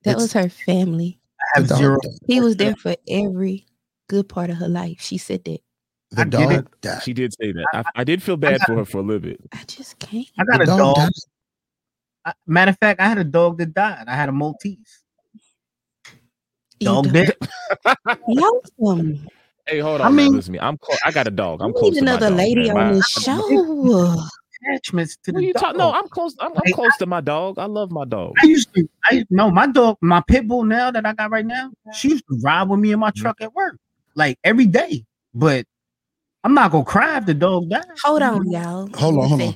That 0.03 0.11
It's- 0.11 0.21
was 0.23 0.33
her 0.33 0.49
family. 0.49 1.19
I 1.55 1.59
have 1.59 1.67
zero. 1.67 1.97
He 2.27 2.39
was 2.41 2.55
there 2.57 2.75
for 2.75 2.95
every 3.09 3.65
good 4.07 4.29
part 4.29 4.49
of 4.49 4.57
her 4.57 4.67
life. 4.67 5.01
She 5.01 5.17
said 5.17 5.43
that. 5.45 5.59
The 6.11 6.21
I 6.21 6.23
get 6.25 6.31
dog 6.49 6.81
died. 6.81 7.03
She 7.03 7.13
did 7.13 7.33
say 7.33 7.51
that. 7.53 7.65
I, 7.73 7.83
I 7.95 8.03
did 8.03 8.21
feel 8.21 8.37
bad 8.37 8.61
for 8.61 8.75
her 8.75 8.85
for 8.85 8.99
a 8.99 9.01
little 9.01 9.19
bit. 9.21 9.41
I 9.51 9.63
just 9.67 9.97
can't. 9.99 10.27
I 10.37 10.43
got 10.45 10.57
The 10.57 10.63
a 10.63 10.65
dog 10.67 10.95
dog. 10.95 11.09
I- 12.25 12.33
matter 12.47 12.69
of 12.69 12.77
fact, 12.79 13.01
I 13.01 13.07
had 13.09 13.17
a 13.17 13.23
dog 13.23 13.57
that 13.57 13.73
died. 13.73 14.05
I 14.07 14.15
had 14.15 14.29
a 14.29 14.31
Maltese. 14.31 15.01
You 16.79 16.87
Dog 16.87 17.05
don't- 17.05 17.13
dead. 17.13 17.35
Lonesome. 18.27 19.27
Hey, 19.65 19.79
hold 19.79 20.01
on. 20.01 20.05
I 20.05 20.09
on. 20.09 20.15
mean- 20.15 20.25
man, 20.31 20.35
listen 20.37 20.53
to 20.53 20.59
me. 20.59 20.65
I'm 20.65 20.77
close. 20.77 20.97
I 21.05 21.11
got 21.11 21.27
a 21.27 21.31
dog. 21.31 21.61
I'm 21.61 21.73
close 21.73 21.93
need 21.93 21.99
to 21.99 22.05
my 22.05 22.11
another 22.11 22.29
dog, 22.29 22.37
lady 22.37 22.67
man. 22.67 22.77
on 22.77 22.87
My- 22.87 22.93
this 22.93 23.07
show. 23.07 24.23
Attachments 24.65 25.17
to 25.23 25.31
What 25.31 25.39
the 25.39 25.45
you 25.47 25.53
dog. 25.53 25.61
talk? 25.61 25.75
No, 25.75 25.91
I'm 25.91 26.07
close. 26.07 26.35
I'm, 26.39 26.51
I'm 26.51 26.61
Like, 26.65 26.73
close 26.73 26.95
to 26.97 27.05
my 27.05 27.21
dog. 27.21 27.59
I 27.59 27.65
love 27.65 27.91
my 27.91 28.05
dog. 28.05 28.35
I 28.41 28.45
used 28.45 28.73
to. 28.75 28.87
I 29.09 29.25
no, 29.29 29.51
my 29.51 29.67
dog, 29.67 29.97
my 30.01 30.21
pit 30.21 30.47
bull 30.47 30.63
now 30.63 30.89
that 30.91 31.05
I 31.05 31.13
got 31.13 31.31
right 31.31 31.45
now, 31.45 31.71
she 31.93 32.09
used 32.09 32.23
to 32.29 32.39
ride 32.41 32.63
with 32.69 32.79
me 32.79 32.91
in 32.93 32.99
my 32.99 33.09
Mm-hmm. 33.11 33.21
truck 33.21 33.41
at 33.41 33.53
work, 33.53 33.77
like 34.15 34.37
every 34.43 34.65
day. 34.67 35.03
But 35.33 35.65
I'm 36.45 36.53
not 36.53 36.71
gonna 36.71 36.85
cry 36.85 37.17
if 37.17 37.25
the 37.25 37.33
dog 37.33 37.69
dies. 37.69 37.83
Hold 38.03 38.21
on, 38.21 38.49
y'all. 38.49 38.89
Hold 38.95 39.17
on, 39.19 39.27
hold 39.29 39.41
on. 39.41 39.55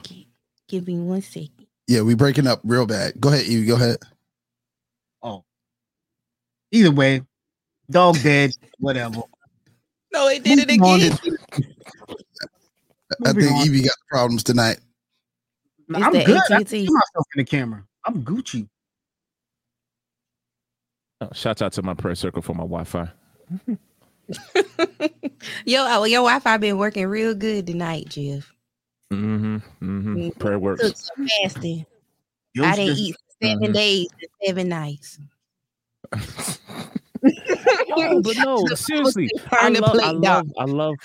Give 0.68 0.86
me 0.88 1.00
one 1.00 1.22
second. 1.22 1.68
Yeah, 1.88 2.02
we 2.02 2.14
breaking 2.16 2.48
up 2.48 2.60
real 2.66 2.86
bad. 2.86 3.14
Go 3.22 3.30
ahead, 3.30 3.46
you. 3.48 3.66
Go 3.66 3.76
ahead. 3.76 3.98
Oh, 5.24 5.46
either 6.72 6.92
way, 6.92 7.22
dog 7.90 8.18
dead, 8.22 8.52
whatever. 8.80 9.22
No, 10.18 10.28
it 10.30 10.44
did 10.44 10.58
it 10.60 10.72
again. 10.72 11.18
I 13.26 13.32
moving 13.34 13.42
think 13.44 13.52
on. 13.54 13.66
Evie 13.68 13.82
got 13.84 13.96
problems 14.10 14.44
tonight. 14.44 14.80
It's 15.90 16.04
I'm 16.04 16.12
good. 16.12 16.30
I 16.52 16.56
AT&T. 16.56 16.66
see 16.66 16.84
myself 16.92 17.26
in 17.36 17.40
the 17.40 17.44
camera. 17.46 17.84
I'm 18.06 18.24
Gucci. 18.24 18.68
Oh, 21.22 21.30
shouts 21.34 21.62
out 21.62 21.74
to 21.74 21.84
my 21.84 21.94
prayer 21.94 22.16
circle 22.16 22.42
for 22.42 22.54
my 22.54 22.64
Wi-Fi. 22.64 23.10
Yo, 25.66 25.86
oh, 25.88 26.04
your 26.04 26.22
Wi-Fi 26.22 26.58
been 26.58 26.78
working 26.78 27.06
real 27.08 27.34
good 27.36 27.66
tonight, 27.68 28.10
Jeff. 28.10 28.52
Mm-hmm. 29.14 29.56
Mm-hmm. 29.56 30.16
Mhm. 30.18 30.40
Prayer 30.40 30.56
Took 30.56 30.62
works. 30.64 31.12
some 31.16 31.28
fasting. 31.44 31.86
Yo's 32.54 32.66
I 32.66 32.76
didn't 32.76 32.88
just- 32.96 33.02
eat 33.02 33.16
for 33.16 33.46
7 33.48 33.60
Mhm. 33.70 33.74
days 33.74 34.08
and 34.20 34.30
seven 34.48 34.68
nights. 34.70 35.20
But 37.22 38.38
no, 38.38 38.68
seriously, 38.76 39.32
I 39.52 39.70
love, 39.70 39.98
I 40.02 40.12
love, 40.12 40.48
I 40.58 40.66
love, 40.66 41.00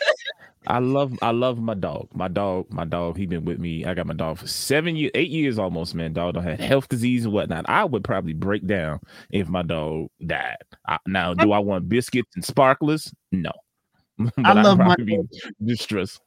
I 0.66 0.78
love, 0.78 1.18
I 1.22 1.30
love 1.30 1.58
my 1.58 1.74
dog. 1.74 2.08
My 2.14 2.28
dog, 2.28 2.66
my 2.70 2.84
dog. 2.84 3.16
He 3.16 3.26
been 3.26 3.44
with 3.44 3.58
me. 3.58 3.84
I 3.84 3.94
got 3.94 4.06
my 4.06 4.14
dog 4.14 4.38
for 4.38 4.46
seven 4.46 4.96
years, 4.96 5.10
eight 5.14 5.30
years 5.30 5.58
almost. 5.58 5.94
Man, 5.94 6.12
dog 6.12 6.34
don't 6.34 6.44
have 6.44 6.60
health 6.60 6.88
disease 6.88 7.24
and 7.24 7.34
whatnot. 7.34 7.64
I 7.68 7.84
would 7.84 8.04
probably 8.04 8.32
break 8.32 8.66
down 8.66 9.00
if 9.30 9.48
my 9.48 9.62
dog 9.62 10.08
died. 10.24 10.56
I, 10.86 10.98
now, 11.06 11.34
do 11.34 11.52
I 11.52 11.58
want 11.58 11.88
biscuits 11.88 12.30
and 12.36 12.44
sparklers? 12.44 13.12
No, 13.32 13.52
but 14.18 14.32
I 14.44 14.52
love 14.62 14.78
my 14.78 14.94
be 14.96 15.18
distressed. 15.64 16.20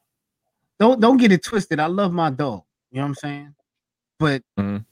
don't 0.78 1.00
don't 1.00 1.16
get 1.16 1.32
it 1.32 1.42
twisted. 1.42 1.80
I 1.80 1.86
love 1.86 2.12
my 2.12 2.30
dog. 2.30 2.62
You 2.90 2.98
know 2.98 3.02
what 3.02 3.08
I'm 3.08 3.14
saying? 3.14 3.54
But 4.18 4.42
Mhm. 4.58 4.84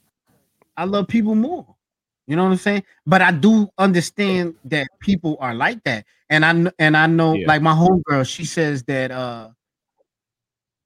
I 0.76 0.84
love 0.84 1.06
people 1.08 1.34
more. 1.34 1.73
You 2.26 2.36
know 2.36 2.44
what 2.44 2.52
I'm 2.52 2.56
saying? 2.56 2.84
But 3.06 3.20
I 3.22 3.30
do 3.32 3.68
understand 3.76 4.54
that 4.64 4.86
people 5.00 5.36
are 5.40 5.54
like 5.54 5.82
that. 5.84 6.06
And 6.30 6.44
I 6.44 6.72
and 6.78 6.96
I 6.96 7.06
know 7.06 7.34
Yeah. 7.34 7.46
like 7.46 7.62
my 7.62 7.74
homegirl, 7.74 8.26
she 8.26 8.44
says 8.44 8.82
that 8.84 9.10
uh 9.10 9.50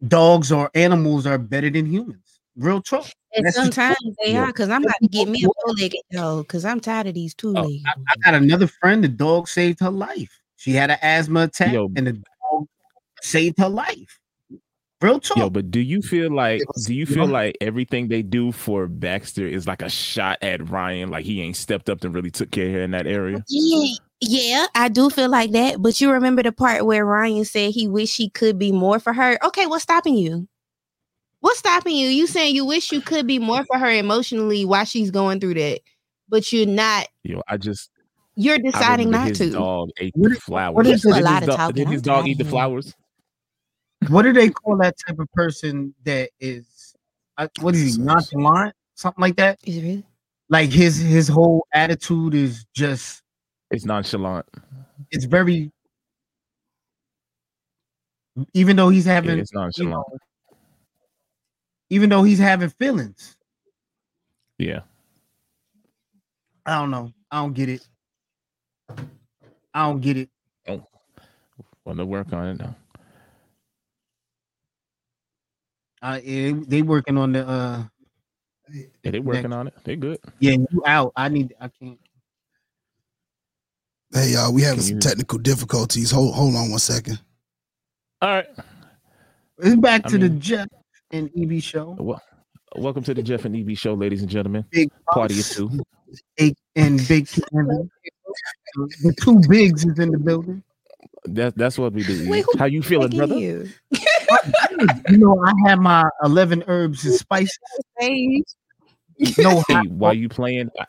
dogs 0.06 0.50
or 0.52 0.70
animals 0.74 1.26
are 1.26 1.38
better 1.38 1.70
than 1.70 1.86
humans. 1.86 2.40
Real 2.56 2.82
talk. 2.82 3.06
And 3.34 3.44
That's 3.44 3.56
sometimes 3.56 3.98
they 4.24 4.36
are, 4.36 4.46
because 4.46 4.70
I'm 4.70 4.82
about 4.82 4.96
to 5.02 5.08
get 5.08 5.28
me 5.28 5.44
a 5.44 5.48
four-legged 5.62 6.00
dog, 6.10 6.46
because 6.46 6.64
I'm 6.64 6.80
tired 6.80 7.06
of 7.06 7.14
these 7.14 7.34
two-legged. 7.34 7.82
I, 7.86 7.90
I 7.90 8.30
got 8.30 8.34
another 8.42 8.66
friend, 8.66 9.04
the 9.04 9.08
dog 9.08 9.48
saved 9.48 9.80
her 9.80 9.90
life. 9.90 10.40
She 10.56 10.72
had 10.72 10.90
an 10.90 10.98
asthma 11.02 11.42
attack 11.42 11.72
Yo. 11.72 11.88
and 11.94 12.06
the 12.06 12.12
dog 12.14 12.66
saved 13.22 13.58
her 13.58 13.68
life. 13.68 14.18
Real 15.00 15.20
talk. 15.20 15.36
Yo, 15.36 15.48
but 15.50 15.70
do 15.70 15.78
you 15.80 16.02
feel 16.02 16.30
like 16.32 16.60
was- 16.74 16.86
do 16.86 16.92
you 16.92 17.00
you 17.00 17.06
feel 17.06 17.26
know- 17.28 17.32
like 17.32 17.56
everything 17.60 18.08
they 18.08 18.22
do 18.22 18.50
for 18.50 18.88
Baxter 18.88 19.46
is 19.46 19.66
like 19.66 19.80
a 19.82 19.88
shot 19.88 20.38
at 20.42 20.68
Ryan? 20.68 21.08
Like 21.10 21.24
he 21.24 21.40
ain't 21.40 21.56
stepped 21.56 21.88
up 21.88 22.02
and 22.02 22.12
really 22.14 22.30
took 22.32 22.50
care 22.50 22.66
of 22.66 22.72
her 22.72 22.80
in 22.82 22.90
that 22.90 23.06
area? 23.06 23.44
Yeah, 23.48 23.94
yeah, 24.20 24.66
I 24.74 24.88
do 24.88 25.08
feel 25.08 25.28
like 25.30 25.52
that. 25.52 25.80
But 25.80 26.00
you 26.00 26.10
remember 26.10 26.42
the 26.42 26.50
part 26.50 26.84
where 26.84 27.04
Ryan 27.06 27.44
said 27.44 27.70
he 27.70 27.86
wish 27.86 28.16
he 28.16 28.28
could 28.30 28.58
be 28.58 28.72
more 28.72 28.98
for 28.98 29.12
her? 29.12 29.38
Okay, 29.44 29.66
what's 29.66 29.84
stopping 29.84 30.16
you? 30.16 30.48
What's 31.40 31.60
stopping 31.60 31.94
you? 31.94 32.08
You 32.08 32.26
saying 32.26 32.56
you 32.56 32.64
wish 32.64 32.90
you 32.90 33.00
could 33.00 33.24
be 33.28 33.38
more 33.38 33.64
for 33.66 33.78
her 33.78 33.90
emotionally 33.90 34.64
while 34.64 34.84
she's 34.84 35.12
going 35.12 35.38
through 35.38 35.54
that, 35.54 35.78
but 36.28 36.52
you're 36.52 36.66
not. 36.66 37.06
Yo, 37.22 37.40
I 37.46 37.56
just 37.58 37.90
You're 38.34 38.58
deciding 38.58 39.06
remember 39.06 39.18
not 39.18 39.28
his 39.28 39.38
to. 39.38 39.50
dog 39.52 39.90
ate 40.00 40.12
What 40.16 40.30
the 40.32 40.40
flowers. 40.40 40.74
what 40.74 40.86
is 40.88 41.02
Did? 41.02 41.12
A 41.12 41.14
his 41.14 41.24
lot 41.24 41.42
of 41.44 41.48
dog- 41.50 41.56
talking. 41.56 41.74
Did 41.76 41.88
his 41.92 42.02
dog 42.02 42.26
eat 42.26 42.32
of 42.32 42.38
the 42.38 42.44
him. 42.44 42.50
flowers? 42.50 42.94
What 44.08 44.22
do 44.22 44.32
they 44.32 44.48
call 44.48 44.76
that 44.78 44.94
type 45.06 45.18
of 45.18 45.30
person 45.32 45.92
that 46.04 46.30
is 46.40 46.94
uh, 47.36 47.48
what 47.60 47.74
is 47.74 47.96
he 47.96 48.02
nonchalant 48.02 48.74
something 48.94 49.20
like 49.22 49.36
that 49.36 49.58
Is 49.64 49.76
it 49.76 49.82
really? 49.82 50.04
like 50.48 50.70
his 50.70 50.96
his 50.98 51.28
whole 51.28 51.66
attitude 51.74 52.34
is 52.34 52.64
just 52.74 53.22
It's 53.70 53.84
nonchalant. 53.84 54.46
it's 55.10 55.24
very 55.24 55.70
even 58.54 58.76
though 58.76 58.88
he's 58.88 59.06
Yeah, 59.06 59.14
having 59.14 59.38
it's 59.38 59.52
you 59.52 59.58
nonchalant. 59.58 59.92
know, 59.92 60.04
even 61.90 62.08
though 62.08 62.22
he's 62.22 62.38
having 62.38 62.68
feelings 62.70 63.36
Yeah. 64.58 64.80
i 66.66 66.74
don't 66.78 66.90
know 66.90 67.12
i 67.30 67.40
don't 67.40 67.52
get 67.54 67.68
it 67.68 67.86
i 69.74 69.86
don't 69.86 70.00
get 70.00 70.16
it 70.16 70.30
oh. 70.68 70.86
Well, 71.84 71.96
to 71.96 72.04
work 72.04 72.32
on 72.34 72.46
it 72.48 72.58
now. 72.58 72.74
Uh 76.02 76.20
eh, 76.24 76.52
they 76.66 76.82
working 76.82 77.16
on 77.18 77.32
the 77.32 77.46
uh 77.48 77.84
Yeah, 78.72 79.10
they 79.10 79.20
working 79.20 79.52
on 79.52 79.68
it. 79.68 79.74
They 79.84 79.96
good. 79.96 80.18
yeah 80.40 80.52
you 80.70 80.82
out 80.86 81.12
i 81.16 81.28
need 81.28 81.54
i 81.60 81.68
can't 81.68 81.98
Hey, 84.10 84.30
y'all, 84.32 84.54
we 84.54 84.62
having 84.62 84.78
Can 84.78 84.84
some 84.86 84.94
you- 84.96 85.00
technical 85.00 85.38
difficulties. 85.38 86.10
Hold, 86.10 86.34
hold 86.34 86.54
on 86.56 86.70
one 86.70 86.78
second. 86.78 87.20
All 88.22 88.30
right. 88.30 88.46
it's 89.58 89.76
back 89.76 90.06
I 90.06 90.08
to 90.08 90.16
the 90.18 90.30
jeff 90.30 90.66
and 91.10 91.30
eb 91.36 91.60
show 91.60 91.94
Well, 92.00 92.22
welcome 92.76 93.02
to 93.04 93.12
the 93.12 93.22
Jeff 93.22 93.44
and 93.44 93.54
EB 93.54 93.76
show, 93.76 93.92
ladies 93.94 94.22
and 94.22 94.30
gentlemen. 94.30 94.64
big 94.70 94.88
Party 95.12 95.38
of 95.40 95.46
two. 95.46 95.70
Big 96.38 96.54
and 96.74 97.06
big 97.06 97.28
Kevin. 97.28 97.90
the 99.02 99.14
two 99.20 99.40
bigs 99.48 99.84
is 99.84 99.98
in 99.98 100.10
the 100.10 100.18
building. 100.18 100.62
That, 101.24 101.56
that's 101.56 101.78
what 101.78 101.92
we 101.92 102.02
do. 102.04 102.28
Wait, 102.30 102.44
How 102.58 102.66
you 102.66 102.82
feeling, 102.82 103.16
brother? 103.16 103.36
you. 103.36 103.68
You 105.08 105.18
know, 105.18 105.42
I 105.44 105.52
have 105.68 105.78
my 105.78 106.04
eleven 106.22 106.62
herbs 106.68 107.04
and 107.04 107.14
spices. 107.14 107.58
No 109.38 109.62
Hey, 109.66 109.86
while 109.86 110.14
you 110.14 110.28
playing, 110.28 110.70
I- 110.78 110.86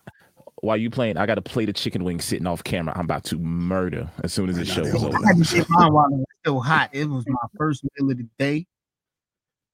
while 0.61 0.77
you 0.77 0.89
playing, 0.89 1.17
I 1.17 1.25
got 1.25 1.37
a 1.37 1.41
plate 1.41 1.69
of 1.69 1.75
chicken 1.75 2.03
wings 2.03 2.25
sitting 2.25 2.45
off 2.45 2.63
camera. 2.63 2.93
I'm 2.95 3.05
about 3.05 3.23
to 3.25 3.37
murder 3.37 4.09
as 4.23 4.33
soon 4.33 4.49
as 4.49 4.57
the 4.57 4.65
Nah, 4.65 4.73
show 4.73 4.83
they 4.83 4.89
is 4.89 4.95
over. 4.95 5.23
I 5.23 5.27
had 5.27 5.37
to 5.37 5.55
get 5.55 5.69
mine 5.69 5.93
while 5.93 6.07
it 6.07 6.17
was 6.17 6.25
still 6.41 6.59
hot. 6.59 6.89
It 6.93 7.05
was 7.05 7.23
my 7.27 7.39
first 7.57 7.83
meal 7.97 8.11
of 8.11 8.17
the 8.17 8.27
day. 8.37 8.67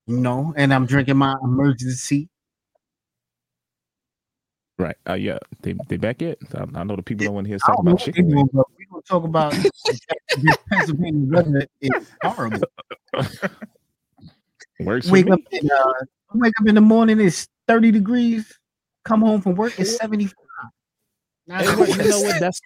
You 0.08 0.18
know, 0.20 0.54
and 0.56 0.74
I'm 0.74 0.86
drinking 0.86 1.18
my 1.18 1.36
emergency. 1.44 2.30
Right? 4.78 4.96
Uh, 5.10 5.14
yeah, 5.14 5.40
they 5.62 5.74
they 5.74 5.98
back 5.98 6.22
yet? 6.22 6.38
I, 6.54 6.66
I 6.76 6.84
know 6.84 6.96
the 6.96 7.02
people 7.02 7.26
don't 7.26 7.34
want 7.34 7.46
to 7.46 7.50
hear 7.50 7.56
us 7.56 7.64
I 7.64 7.68
talk 7.70 7.78
don't 7.78 7.86
know 7.86 7.92
about 7.92 8.02
chicken 8.02 8.30
doing, 8.30 8.50
wings. 8.54 8.66
But 9.10 9.20
we 9.22 9.28
gonna 9.28 9.42
talk 9.54 9.54
about 9.54 9.54
Pennsylvania 10.70 11.28
weather 11.36 11.68
is 11.82 11.92
horrible. 12.24 12.62
Works 14.82 15.10
Wake 15.10 15.30
up, 15.30 15.40
in, 15.52 15.70
uh, 15.72 15.94
wake 16.34 16.54
up 16.60 16.68
in 16.68 16.76
the 16.76 16.82
morning. 16.82 17.20
It's 17.22 17.48
30 17.68 17.92
degrees. 17.92 18.52
Come 19.06 19.22
home 19.22 19.42
from 19.42 19.56
work. 19.56 19.80
It's 19.80 19.98
75. 19.98 20.34
Now, 21.48 21.60
Hey, 21.60 21.92
you 21.92 22.10
know 22.10 22.20
what? 22.22 22.40
That's 22.40 22.60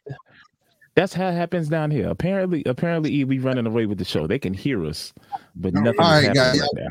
that's 0.95 1.13
how 1.13 1.27
it 1.27 1.33
happens 1.33 1.67
down 1.69 1.91
here. 1.91 2.09
Apparently, 2.09 2.63
apparently, 2.65 3.13
E, 3.13 3.23
we 3.25 3.39
running 3.39 3.67
away 3.67 3.85
with 3.85 3.97
the 3.99 4.05
show. 4.05 4.25
They 4.25 4.39
can 4.39 4.53
hear 4.53 4.85
us, 4.85 5.13
but 5.55 5.73
nothing 5.73 5.99
All 5.99 6.05
is 6.07 6.11
right, 6.11 6.35
happening 6.35 6.35
guys. 6.35 6.59
right 6.61 6.69
now. 6.75 6.89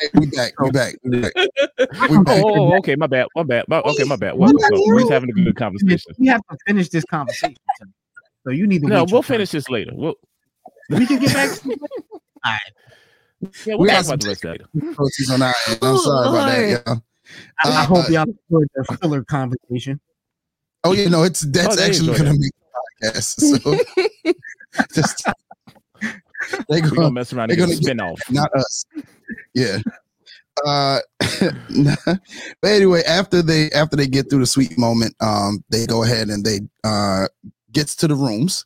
Hey, 0.00 0.08
we 0.14 0.26
back. 0.26 0.58
We 0.60 0.70
back. 0.70 0.94
We 1.04 1.20
back. 1.20 1.32
We 2.08 2.16
Oh, 2.16 2.24
back. 2.24 2.42
oh, 2.44 2.72
oh, 2.72 2.78
okay, 2.78 2.96
my 2.96 3.06
bad, 3.06 3.26
my 3.36 3.42
bad. 3.42 3.66
my- 3.68 3.80
Okay, 3.80 4.04
my 4.04 4.16
bad. 4.16 4.36
Well, 4.36 4.50
well, 4.70 4.82
we're 4.86 5.10
having 5.12 5.30
a 5.30 5.32
good 5.34 5.54
conversation. 5.56 6.14
we 6.18 6.26
have 6.28 6.40
to 6.50 6.56
finish 6.66 6.88
this 6.88 7.04
conversation. 7.04 7.56
So 8.46 8.52
you 8.52 8.66
need 8.68 8.82
to. 8.82 8.86
No, 8.88 8.98
we'll 8.98 9.06
your 9.08 9.22
turn. 9.22 9.34
finish 9.34 9.50
this 9.50 9.68
later. 9.68 9.90
We'll, 9.92 10.14
We 10.90 11.04
can 11.04 11.18
get 11.18 11.34
back 11.34 11.58
to 11.58 11.70
it. 11.70 11.80
yeah, 12.44 12.58
We 13.66 13.74
we'll 13.76 13.86
got 13.88 14.04
talk 14.04 14.06
about 14.06 14.20
the 14.20 14.28
rest 14.28 14.44
of 14.44 14.54
it. 14.54 15.30
on 15.32 15.42
our 15.42 15.54
end. 15.68 15.78
I'm 15.82 15.96
sorry 15.98 16.28
about 16.28 16.46
that, 16.46 16.82
y'all. 16.86 17.02
I, 17.64 17.68
I 17.68 17.82
Uh, 17.82 17.86
hope 17.86 18.08
y'all 18.08 18.22
enjoyed 18.22 18.68
the 18.76 18.98
filler 19.00 19.24
conversation. 19.24 19.98
Oh, 20.84 20.92
you 20.92 21.10
know, 21.10 21.24
it's 21.24 21.40
that's 21.40 21.76
Oh, 21.76 21.82
actually 21.82 22.16
gonna 22.16 22.34
make 22.34 22.52
the 23.02 23.10
podcast. 23.10 23.40
So 23.40 24.32
just 24.94 25.26
they 26.00 26.12
We're 26.68 26.80
gonna 26.82 26.94
gonna 26.94 27.10
mess 27.10 27.32
around 27.32 27.48
they're 27.50 27.56
get 27.56 27.64
a 27.64 27.72
gonna 27.72 27.82
spin 27.82 28.00
off. 28.00 28.20
not 28.30 28.50
us. 28.54 28.84
Yeah. 29.54 29.78
Uh 30.64 31.00
but 32.62 32.70
anyway, 32.70 33.02
after 33.02 33.42
they 33.42 33.70
after 33.72 33.96
they 33.96 34.06
get 34.06 34.30
through 34.30 34.38
the 34.40 34.46
sweet 34.46 34.78
moment, 34.78 35.16
um, 35.20 35.64
they 35.70 35.84
go 35.86 36.04
ahead 36.04 36.28
and 36.28 36.44
they 36.44 36.60
uh 36.84 37.26
gets 37.72 37.94
to 37.96 38.08
the 38.08 38.14
rooms, 38.14 38.64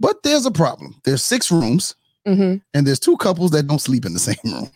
but 0.00 0.22
there's 0.22 0.46
a 0.46 0.50
problem. 0.50 1.00
There's 1.04 1.22
six 1.24 1.50
rooms, 1.50 1.94
Mm-hmm. 2.26 2.58
and 2.74 2.86
there's 2.86 3.00
two 3.00 3.16
couples 3.16 3.50
that 3.50 3.66
don't 3.66 3.80
sleep 3.80 4.04
in 4.06 4.12
the 4.12 4.18
same 4.20 4.36
room. 4.44 4.70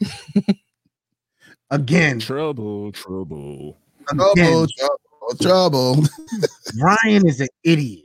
Again, 1.71 2.19
Trouble, 2.21 2.91
trouble. 2.93 3.77
Trouble, 4.09 4.33
Again. 4.33 4.67
trouble, 4.79 5.37
trouble. 5.41 6.05
Ryan 6.81 7.27
is 7.27 7.41
an 7.41 7.49
idiot. 7.65 8.05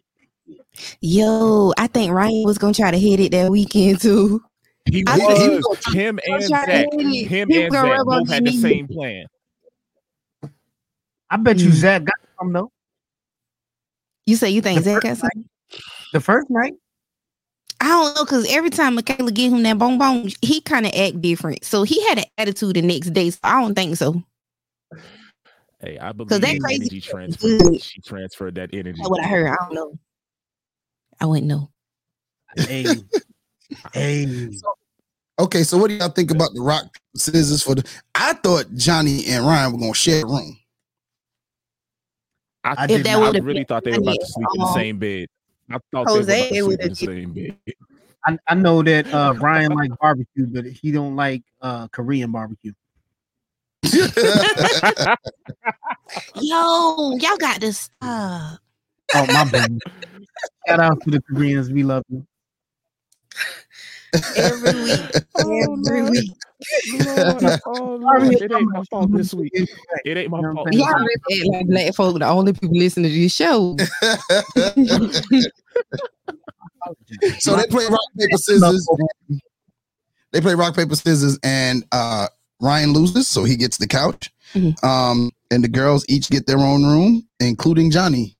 Yo, 1.01 1.73
I 1.77 1.87
think 1.87 2.11
Ryan 2.11 2.43
was 2.45 2.57
gonna 2.57 2.73
try 2.73 2.91
to 2.91 2.97
hit 2.99 3.19
it 3.19 3.31
that 3.33 3.51
weekend 3.51 3.99
too. 4.01 4.41
He 4.85 5.03
I 5.07 5.17
think 5.17 5.37
he 5.39 5.49
was 5.49 5.63
was 5.85 5.93
him 5.93 6.19
and 6.25 6.43
trying 6.47 6.65
Zach. 6.65 6.87
hit. 6.93 7.27
Him 7.27 7.49
He 7.49 7.61
and 7.63 7.71
Zach 7.73 7.99
both 8.05 8.29
had 8.29 8.45
the 8.45 8.51
same 8.51 8.87
plan. 8.87 9.25
I 11.29 11.37
bet 11.37 11.57
you 11.59 11.69
Mm. 11.69 11.73
Zach 11.73 12.03
got 12.03 12.15
some 12.39 12.51
though. 12.53 12.71
You 14.25 14.35
say 14.35 14.49
you 14.49 14.61
think 14.61 14.79
The 14.79 14.83
Zach 14.83 14.93
first 14.95 15.03
got 15.03 15.17
something? 15.17 15.49
The 16.13 16.19
first 16.19 16.49
night, 16.49 16.73
I 17.79 17.87
don't 17.87 18.15
know, 18.15 18.25
cause 18.25 18.45
every 18.49 18.69
time 18.69 18.95
Michaela 18.95 19.31
give 19.31 19.51
him 19.51 19.63
that 19.63 19.77
bong 19.77 19.97
bong, 19.97 20.31
he 20.41 20.61
kind 20.61 20.85
of 20.85 20.93
act 20.93 21.21
different. 21.21 21.65
So 21.65 21.83
he 21.83 22.05
had 22.07 22.19
an 22.19 22.25
attitude 22.37 22.75
the 22.75 22.81
next 22.81 23.11
day. 23.11 23.29
So 23.29 23.39
I 23.43 23.61
don't 23.61 23.73
think 23.73 23.95
so. 23.95 24.21
Hey, 25.79 25.97
I 25.97 26.11
believe 26.11 26.29
that 26.29 26.41
that 26.41 26.59
crazy 26.59 26.81
energy 26.81 26.97
is 26.97 27.05
transfer. 27.05 27.73
She 27.79 28.01
transferred 28.01 28.55
that 28.55 28.69
energy. 28.73 28.99
That's 28.99 29.09
what 29.09 29.23
I 29.23 29.27
heard. 29.27 29.47
I 29.47 29.55
don't 29.55 29.73
know. 29.73 29.99
I 31.19 31.25
wouldn't 31.25 31.47
know. 31.47 31.71
hey, 32.55 33.03
hey, 33.93 34.49
Okay, 35.39 35.63
so 35.63 35.77
what 35.79 35.87
do 35.87 35.95
y'all 35.95 36.09
think 36.09 36.29
about 36.29 36.53
the 36.53 36.61
rock 36.61 36.85
scissors 37.15 37.63
for 37.63 37.73
the? 37.73 37.89
I 38.13 38.33
thought 38.33 38.65
Johnny 38.75 39.25
and 39.27 39.43
Ryan 39.43 39.73
were 39.73 39.79
gonna 39.79 39.93
share 39.95 40.23
a 40.23 40.27
room. 40.27 40.55
I, 42.63 42.83
I 42.83 42.87
did 42.87 42.97
did 42.97 43.05
that 43.07 43.19
not- 43.19 43.35
I 43.35 43.39
really 43.39 43.63
thought 43.63 43.83
they 43.83 43.91
were 43.91 43.97
about 43.97 44.13
to 44.13 44.19
funny, 44.19 44.31
sleep 44.33 44.47
in 44.53 44.59
the 44.59 44.65
um, 44.67 44.73
same 44.73 44.99
bed. 44.99 45.27
I 45.71 45.77
thought 45.91 46.07
Jose 46.09 46.49
they 46.49 46.61
were 46.61 46.73
about 46.73 46.83
to 46.89 46.95
sleep 46.95 47.09
in 47.09 47.33
the 47.33 47.33
same 47.33 47.33
bed. 47.33 47.75
I, 48.27 48.37
I 48.47 48.55
know 48.55 48.83
that 48.83 49.11
uh, 49.13 49.33
Ryan 49.39 49.71
like 49.73 49.91
barbecue, 49.99 50.45
but 50.47 50.65
he 50.65 50.91
don't 50.91 51.15
like 51.15 51.43
uh, 51.61 51.87
Korean 51.87 52.31
barbecue. 52.31 52.73
Yo, 56.35 57.17
y'all 57.17 57.37
got 57.37 57.59
this. 57.61 57.79
stop. 57.79 58.59
Oh 59.15 59.25
my 59.27 59.43
bad. 59.45 59.79
Shout 60.67 60.79
out 60.79 61.01
to 61.01 61.11
the 61.11 61.21
Koreans, 61.21 61.71
we 61.71 61.83
love 61.83 62.03
you. 62.09 62.25
Every 64.35 64.81
week. 64.81 64.99
Oh, 65.35 65.73
Every 65.73 66.01
Lord. 66.01 66.11
week. 66.11 66.31
Lord, 66.93 67.43
oh, 67.65 67.95
Lord, 67.95 68.33
it 68.33 68.51
ain't 68.51 68.71
my 68.71 68.83
fault 68.85 69.11
this 69.11 69.33
week. 69.33 69.51
It 70.05 70.17
ain't 70.17 70.29
my 70.29 70.41
fault. 70.41 70.55
what 70.55 70.67
I'm 70.67 70.71
this 70.71 70.79
Y'all 70.79 70.89
saying? 70.89 71.05
week. 71.05 71.19
really 71.27 71.41
act 71.41 71.49
like 71.53 71.67
black 71.69 71.95
folk 71.95 72.19
the 72.19 72.27
only 72.27 72.53
people 72.53 72.77
listening 72.77 73.11
to 73.11 73.17
this 73.19 73.33
show. 73.33 73.77
so 77.39 77.55
they 77.55 77.65
play 77.67 77.85
rock 77.87 77.99
paper 78.17 78.37
scissors. 78.37 78.87
They 80.31 80.41
play 80.41 80.55
rock 80.55 80.75
paper 80.75 80.95
scissors, 80.95 81.37
and 81.43 81.83
uh, 81.91 82.27
Ryan 82.61 82.93
loses, 82.93 83.27
so 83.27 83.43
he 83.43 83.55
gets 83.57 83.77
the 83.77 83.87
couch. 83.87 84.31
Mhm. 84.55 84.81
Um, 84.83 85.31
and 85.49 85.63
the 85.63 85.67
girls 85.69 86.05
each 86.09 86.29
get 86.29 86.45
their 86.45 86.59
own 86.59 86.83
room, 86.85 87.27
including 87.39 87.89
Johnny. 87.91 88.35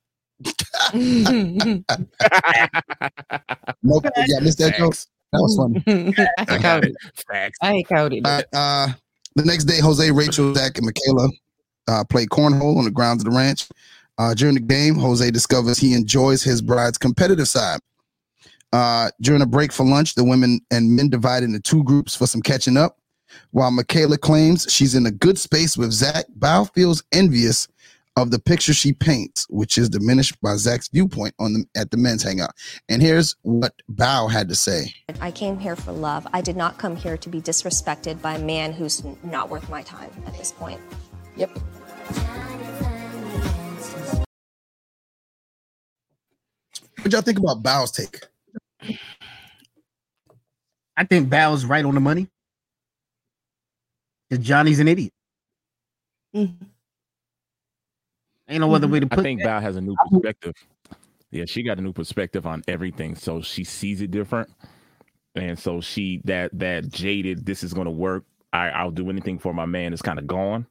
Nope, 0.93 1.83
yeah, 4.27 4.39
missed 4.41 4.57
that 4.59 4.75
joke. 4.77 4.95
Facts. 5.31 5.37
That 5.37 5.41
was 5.41 5.83
funny. 5.85 6.13
I 6.37 6.57
got 6.57 6.83
it. 6.83 6.95
Facts. 7.27 7.57
I 7.61 7.73
ain't 7.73 7.87
caught 7.87 8.13
it. 8.13 8.25
Uh, 8.25 8.41
uh, 8.53 8.87
the 9.35 9.45
next 9.45 9.65
day, 9.65 9.79
Jose, 9.79 10.11
Rachel, 10.11 10.53
Zach, 10.53 10.77
and 10.77 10.85
Michaela 10.85 11.29
uh, 11.87 12.03
play 12.09 12.25
cornhole 12.25 12.77
on 12.77 12.85
the 12.85 12.91
grounds 12.91 13.25
of 13.25 13.31
the 13.31 13.37
ranch. 13.37 13.67
Uh, 14.17 14.33
during 14.33 14.55
the 14.55 14.61
game, 14.61 14.95
Jose 14.95 15.31
discovers 15.31 15.77
he 15.77 15.93
enjoys 15.93 16.43
his 16.43 16.61
bride's 16.61 16.97
competitive 16.97 17.47
side. 17.47 17.79
Uh, 18.73 19.09
during 19.21 19.41
a 19.41 19.45
break 19.45 19.71
for 19.71 19.85
lunch, 19.85 20.15
the 20.15 20.23
women 20.23 20.59
and 20.69 20.95
men 20.95 21.09
divide 21.09 21.43
into 21.43 21.59
two 21.59 21.83
groups 21.83 22.15
for 22.15 22.27
some 22.27 22.41
catching 22.41 22.77
up. 22.77 22.97
While 23.51 23.71
Michaela 23.71 24.17
claims 24.17 24.67
she's 24.69 24.95
in 24.95 25.05
a 25.05 25.11
good 25.11 25.39
space 25.39 25.77
with 25.77 25.91
Zach, 25.91 26.25
Bao 26.37 26.71
feels 26.73 27.03
envious 27.13 27.67
of 28.17 28.31
the 28.31 28.39
picture 28.39 28.73
she 28.73 28.93
paints, 28.93 29.47
which 29.49 29.77
is 29.77 29.89
diminished 29.89 30.39
by 30.41 30.55
Zach's 30.55 30.89
viewpoint 30.89 31.33
on 31.39 31.53
the 31.53 31.65
at 31.75 31.91
the 31.91 31.97
men's 31.97 32.23
hangout. 32.23 32.51
And 32.89 33.01
here's 33.01 33.35
what 33.43 33.73
Bao 33.91 34.29
had 34.29 34.49
to 34.49 34.55
say. 34.55 34.93
I 35.21 35.31
came 35.31 35.57
here 35.57 35.75
for 35.75 35.91
love. 35.91 36.27
I 36.33 36.41
did 36.41 36.57
not 36.57 36.77
come 36.77 36.95
here 36.95 37.17
to 37.17 37.29
be 37.29 37.41
disrespected 37.41 38.21
by 38.21 38.35
a 38.35 38.39
man 38.39 38.73
who's 38.73 39.03
not 39.23 39.49
worth 39.49 39.69
my 39.69 39.81
time 39.81 40.11
at 40.25 40.37
this 40.37 40.51
point. 40.51 40.79
Yep. 41.37 41.57
What 47.01 47.13
y'all 47.13 47.21
think 47.21 47.39
about 47.39 47.63
Bao's 47.63 47.91
take? 47.91 48.19
I 50.95 51.03
think 51.03 51.29
Bao's 51.29 51.65
right 51.65 51.83
on 51.83 51.95
the 51.95 52.01
money. 52.01 52.27
Johnny's 54.31 54.79
an 54.79 54.87
idiot. 54.87 55.13
Mhm. 56.35 56.70
Ain't 58.51 58.59
no 58.59 58.75
other 58.75 58.87
way 58.87 58.99
to 58.99 59.07
put 59.07 59.19
I 59.19 59.23
think 59.23 59.39
that. 59.39 59.47
Val 59.47 59.61
has 59.61 59.77
a 59.77 59.81
new 59.81 59.95
perspective. 60.09 60.53
Yeah, 61.31 61.45
she 61.45 61.63
got 61.63 61.79
a 61.79 61.81
new 61.81 61.93
perspective 61.93 62.45
on 62.45 62.63
everything, 62.67 63.15
so 63.15 63.41
she 63.41 63.63
sees 63.63 64.01
it 64.01 64.11
different, 64.11 64.49
and 65.35 65.57
so 65.57 65.79
she 65.79 66.21
that 66.25 66.51
that 66.59 66.89
jaded. 66.89 67.45
This 67.45 67.63
is 67.63 67.73
going 67.73 67.85
to 67.85 67.91
work. 67.91 68.25
I, 68.51 68.67
I'll 68.67 68.91
do 68.91 69.09
anything 69.09 69.39
for 69.39 69.53
my 69.53 69.65
man. 69.65 69.93
Is 69.93 70.01
kind 70.01 70.19
of 70.19 70.27
gone, 70.27 70.67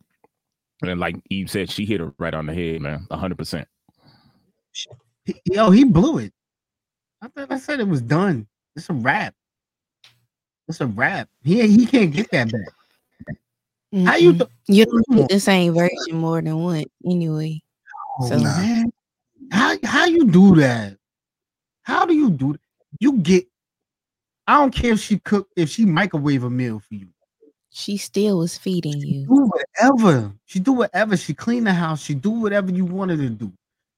and 0.82 1.00
like 1.00 1.16
Eve 1.30 1.50
said, 1.50 1.70
she 1.70 1.86
hit 1.86 2.00
her 2.00 2.12
right 2.18 2.34
on 2.34 2.44
the 2.44 2.52
head, 2.52 2.82
man, 2.82 3.06
hundred 3.10 3.38
percent. 3.38 3.66
Yo, 5.46 5.70
he 5.70 5.84
blew 5.84 6.18
it. 6.18 6.34
I 7.22 7.28
thought 7.28 7.50
I 7.50 7.58
said 7.58 7.80
it 7.80 7.88
was 7.88 8.02
done. 8.02 8.46
It's 8.76 8.90
a 8.90 8.92
wrap. 8.92 9.34
It's 10.68 10.82
a 10.82 10.86
wrap. 10.86 11.30
He 11.42 11.66
he 11.66 11.86
can't 11.86 12.12
get 12.12 12.30
that 12.32 12.52
back. 12.52 13.36
How 14.04 14.16
you? 14.16 14.34
Th- 14.34 14.50
you 14.68 14.84
don't 14.84 15.16
get 15.16 15.28
the 15.30 15.40
same 15.40 15.72
version 15.72 16.18
more 16.18 16.42
than 16.42 16.58
one 16.58 16.84
anyway. 17.06 17.62
Oh, 18.20 18.28
So- 18.28 18.38
man. 18.38 18.90
How 19.52 19.76
how 19.82 20.04
you 20.06 20.26
do 20.26 20.54
that? 20.56 20.96
How 21.82 22.06
do 22.06 22.14
you 22.14 22.30
do? 22.30 22.52
that? 22.52 22.60
You 23.00 23.14
get. 23.18 23.46
I 24.46 24.54
don't 24.58 24.74
care 24.74 24.92
if 24.92 25.00
she 25.00 25.18
cook 25.18 25.48
if 25.56 25.70
she 25.70 25.84
microwave 25.84 26.44
a 26.44 26.50
meal 26.50 26.78
for 26.80 26.94
you. 26.94 27.08
She 27.72 27.96
still 27.96 28.38
was 28.38 28.58
feeding 28.58 29.00
you. 29.00 29.26
do 29.26 29.50
whatever. 29.50 30.32
She 30.46 30.58
do 30.60 30.72
whatever. 30.72 31.16
She 31.16 31.34
clean 31.34 31.64
the 31.64 31.72
house. 31.72 32.02
She 32.02 32.14
do 32.14 32.30
whatever 32.30 32.70
you 32.70 32.84
wanted 32.84 33.18
to 33.18 33.30
do. 33.30 33.52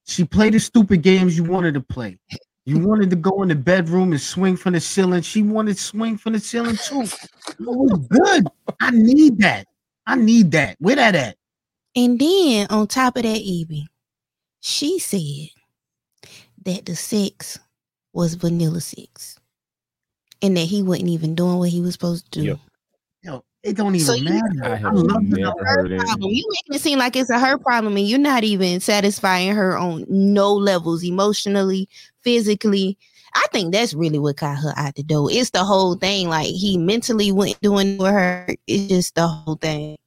She 0.05 0.23
play 0.23 0.49
the 0.49 0.59
stupid 0.59 1.01
games 1.01 1.35
you 1.37 1.43
wanted 1.43 1.73
to 1.75 1.81
play. 1.81 2.17
You 2.65 2.79
wanted 2.87 3.09
to 3.11 3.15
go 3.15 3.41
in 3.41 3.49
the 3.49 3.55
bedroom 3.55 4.11
and 4.11 4.21
swing 4.21 4.55
from 4.57 4.73
the 4.73 4.79
ceiling. 4.79 5.21
She 5.21 5.41
wanted 5.41 5.77
to 5.77 5.81
swing 5.83 6.17
from 6.17 6.33
the 6.33 6.39
ceiling 6.39 6.77
too. 6.77 7.01
It 7.01 7.55
was 7.59 8.07
good. 8.07 8.47
I 8.79 8.91
need 8.91 9.39
that. 9.39 9.67
I 10.05 10.15
need 10.15 10.51
that. 10.51 10.77
Where 10.79 10.95
that 10.95 11.15
at? 11.15 11.37
And 11.95 12.19
then 12.19 12.67
on 12.69 12.87
top 12.87 13.17
of 13.17 13.23
that, 13.23 13.37
Evie, 13.37 13.87
she 14.65 14.97
said 14.97 15.49
that 16.65 16.85
the 16.85 16.95
sex 16.95 17.59
was 18.13 18.35
vanilla 18.35 18.79
sex. 18.79 19.37
And 20.41 20.55
that 20.57 20.61
he 20.65 20.81
wasn't 20.83 21.09
even 21.09 21.35
doing 21.35 21.57
what 21.57 21.69
he 21.69 21.81
was 21.81 21.93
supposed 21.93 22.31
to 22.31 22.39
do. 22.41 22.45
Yep. 22.47 22.59
Yo, 23.23 23.43
it 23.63 23.75
don't 23.77 23.95
even 23.95 24.05
So 24.07 24.13
you- 24.13 24.23
matter. 24.29 24.63
I 24.63 24.89
I, 24.89 24.91
love 24.91 25.23
never 25.23 25.65
heard 25.65 25.91
it. 25.91 25.99
problem. 26.01 26.31
You 26.31 26.45
making 26.49 26.75
it 26.75 26.81
seem 26.81 26.99
like 26.99 27.15
it's 27.15 27.29
a 27.29 27.39
her 27.39 27.57
problem, 27.57 27.95
and 27.97 28.07
you're 28.07 28.19
not 28.19 28.43
even 28.45 28.79
satisfying 28.79 29.53
her 29.55 29.77
on 29.77 30.05
no 30.09 30.53
levels, 30.53 31.03
emotionally, 31.03 31.87
physically. 32.21 32.97
I 33.35 33.43
think 33.51 33.73
that's 33.73 33.93
really 33.93 34.19
what 34.19 34.35
got 34.37 34.57
her 34.59 34.73
out 34.77 34.95
the 34.95 35.03
door. 35.03 35.29
It's 35.31 35.49
the 35.49 35.63
whole 35.63 35.95
thing. 35.95 36.27
Like 36.29 36.47
he 36.47 36.77
mentally 36.77 37.31
went 37.31 37.59
doing 37.61 37.97
with 37.97 38.11
her. 38.11 38.47
It's 38.67 38.87
just 38.89 39.15
the 39.15 39.27
whole 39.27 39.55
thing. 39.55 39.97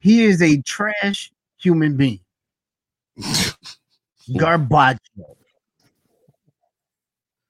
He 0.00 0.22
is 0.24 0.40
a 0.42 0.60
trash 0.62 1.30
human 1.58 1.96
being. 1.96 2.20
Garbage. 4.36 4.98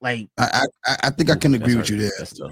Like 0.01 0.27
I 0.37 0.65
I, 0.85 0.97
I 1.03 1.09
think 1.09 1.29
I 1.31 1.35
can 1.35 1.55
agree 1.55 1.75
with 1.75 1.89
you 1.89 1.97
there. 1.97 2.11
That's 2.17 2.37
tough. 2.37 2.51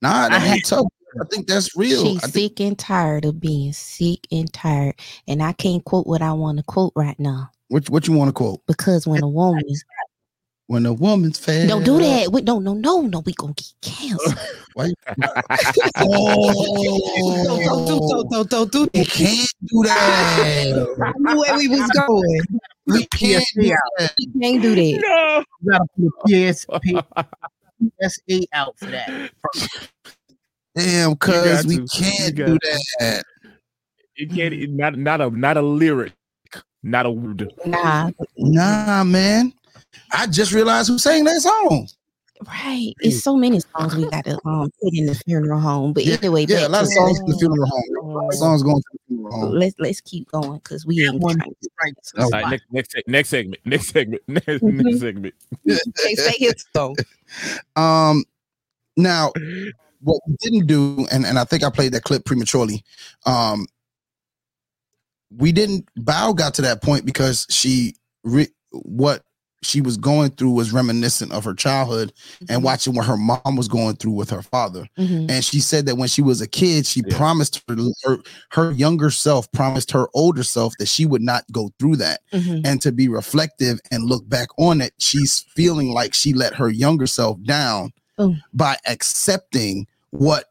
Nah, 0.00 0.10
I 0.26 0.28
that 0.30 0.40
had- 0.40 0.54
ain't 0.56 0.64
tough. 0.66 0.86
I 1.20 1.24
think 1.30 1.46
that's 1.46 1.74
real. 1.74 2.04
She's 2.04 2.20
think 2.30 2.58
sick 2.58 2.60
and 2.60 2.78
tired 2.78 3.24
of 3.24 3.40
being 3.40 3.72
sick 3.72 4.26
and 4.30 4.52
tired. 4.52 4.94
And 5.26 5.42
I 5.42 5.52
can't 5.54 5.82
quote 5.84 6.06
what 6.06 6.20
I 6.20 6.32
want 6.32 6.58
to 6.58 6.64
quote 6.64 6.92
right 6.94 7.18
now 7.18 7.50
what 7.68 7.88
what 7.90 8.06
you 8.06 8.12
want 8.14 8.28
to 8.28 8.32
quote? 8.32 8.60
because 8.66 9.06
when 9.06 9.22
a 9.22 9.28
woman 9.28 9.62
is 9.68 9.84
When 10.68 10.84
a 10.84 10.92
woman's 10.92 11.38
fed. 11.38 11.66
don't 11.66 11.82
do 11.82 11.98
that. 11.98 12.30
We, 12.30 12.42
no, 12.42 12.58
no, 12.58 12.74
no, 12.74 13.00
no. 13.00 13.20
We 13.20 13.32
gonna 13.32 13.54
get 13.54 13.72
canceled. 13.80 14.34
Why? 14.74 14.92
don't, 15.16 16.12
Oh, 17.70 18.28
don't, 18.28 18.50
don't 18.50 18.70
do 18.70 18.86
we 18.92 19.04
can't 19.06 19.50
do 19.64 19.82
that. 19.84 20.96
I 21.02 21.12
knew 21.16 21.38
where 21.40 21.56
we 21.56 21.68
was 21.68 21.90
going. 22.06 22.42
We 22.84 23.06
can't 23.06 23.42
do 23.54 23.68
that. 23.70 24.12
We 24.18 24.40
can't 24.40 24.60
do 24.62 24.74
that. 24.74 25.00
no. 25.02 25.44
You 25.62 25.70
gotta 25.70 25.86
put 25.96 26.06
a 26.06 26.52
PS, 26.52 26.66
PSA 28.28 28.46
out 28.52 28.78
for 28.78 28.90
that. 28.90 29.30
Damn, 30.74 31.16
cuz 31.16 31.66
we 31.66 31.78
can't 31.88 32.34
do 32.34 32.58
that. 32.98 33.24
It 34.16 34.34
can't 34.34 34.70
not 34.72 34.98
not 34.98 35.22
a 35.22 35.30
not 35.30 35.56
a 35.56 35.62
lyric. 35.62 36.12
Not 36.82 37.06
a 37.06 37.10
word. 37.10 37.52
Nah, 37.64 38.10
Nah, 38.36 39.04
man. 39.04 39.54
I 40.12 40.26
just 40.26 40.52
realized 40.52 40.88
who 40.88 40.98
sang 40.98 41.24
that 41.24 41.40
song. 41.40 41.88
Right. 42.46 42.94
It's 43.00 43.22
so 43.22 43.36
many 43.36 43.60
songs 43.60 43.96
we 43.96 44.08
got 44.08 44.24
to 44.24 44.38
um 44.44 44.70
put 44.80 44.94
in 44.94 45.06
the 45.06 45.14
funeral 45.14 45.58
home. 45.58 45.92
But 45.92 46.04
Yeah, 46.04 46.16
anyway, 46.16 46.46
Yeah, 46.48 46.66
a 46.66 46.68
lot 46.68 46.82
of 46.82 46.88
songs 46.88 47.18
in 47.18 47.26
the 47.26 47.36
funeral 47.36 47.66
home. 47.66 47.96
A 47.96 48.12
lot 48.12 48.28
of 48.28 48.34
songs 48.34 48.62
going 48.62 48.76
to 48.76 48.88
the 48.92 48.98
funeral 49.08 49.40
home. 49.40 49.52
Let's 49.52 49.74
let's 49.78 50.00
keep 50.00 50.30
going 50.30 50.58
because 50.58 50.86
we 50.86 51.04
ain't 51.04 51.20
One 51.20 51.36
trying 51.36 51.54
right. 51.82 51.94
Oh, 52.16 52.24
All 52.24 52.30
right, 52.30 52.48
next 52.50 52.94
next 52.94 52.96
next 53.08 53.28
segment. 53.30 53.60
Next 53.64 53.88
segment. 53.88 54.22
Next, 54.28 54.62
next 54.62 55.00
segment. 55.00 55.34
say, 55.66 56.14
say 56.14 56.34
his 56.38 56.64
song. 56.74 56.96
Um, 57.76 58.24
now 58.96 59.32
what 60.00 60.20
we 60.26 60.36
didn't 60.40 60.66
do, 60.66 61.06
and, 61.10 61.26
and 61.26 61.38
I 61.38 61.44
think 61.44 61.62
I 61.62 61.70
played 61.70 61.92
that 61.92 62.04
clip 62.04 62.24
prematurely. 62.24 62.82
Um, 63.26 63.66
we 65.36 65.52
didn't. 65.52 65.88
Bao 65.98 66.34
got 66.34 66.54
to 66.54 66.62
that 66.62 66.82
point 66.82 67.04
because 67.04 67.46
she 67.50 67.96
re, 68.24 68.48
what 68.70 69.24
she 69.62 69.80
was 69.80 69.96
going 69.96 70.30
through 70.30 70.50
was 70.52 70.72
reminiscent 70.72 71.32
of 71.32 71.44
her 71.44 71.54
childhood 71.54 72.12
and 72.48 72.62
watching 72.62 72.94
what 72.94 73.06
her 73.06 73.16
mom 73.16 73.56
was 73.56 73.66
going 73.68 73.96
through 73.96 74.12
with 74.12 74.30
her 74.30 74.42
father. 74.42 74.86
Mhm. 74.98 75.30
And 75.30 75.44
she 75.44 75.60
said 75.60 75.86
that 75.86 75.96
when 75.96 76.08
she 76.08 76.22
was 76.22 76.40
a 76.40 76.46
kid, 76.46 76.86
she 76.86 77.02
Yeah. 77.06 77.16
promised 77.16 77.62
her, 77.68 77.76
her 78.04 78.18
her 78.50 78.70
younger 78.72 79.10
self 79.10 79.50
promised 79.52 79.90
her 79.90 80.06
older 80.14 80.42
self 80.44 80.74
that 80.78 80.86
she 80.88 81.06
would 81.06 81.22
not 81.22 81.44
go 81.52 81.70
through 81.78 81.96
that 81.96 82.20
Mhm. 82.32 82.60
and 82.64 82.80
to 82.82 82.92
be 82.92 83.08
reflective 83.08 83.80
and 83.90 84.04
look 84.04 84.28
back 84.28 84.48
on 84.58 84.80
it, 84.80 84.92
she's 84.98 85.44
feeling 85.56 85.90
like 85.92 86.14
she 86.14 86.32
let 86.32 86.54
her 86.54 86.68
younger 86.70 87.06
self 87.06 87.38
down 87.42 87.92
Oh. 88.18 88.36
by 88.52 88.76
accepting 88.86 89.86
what 90.10 90.46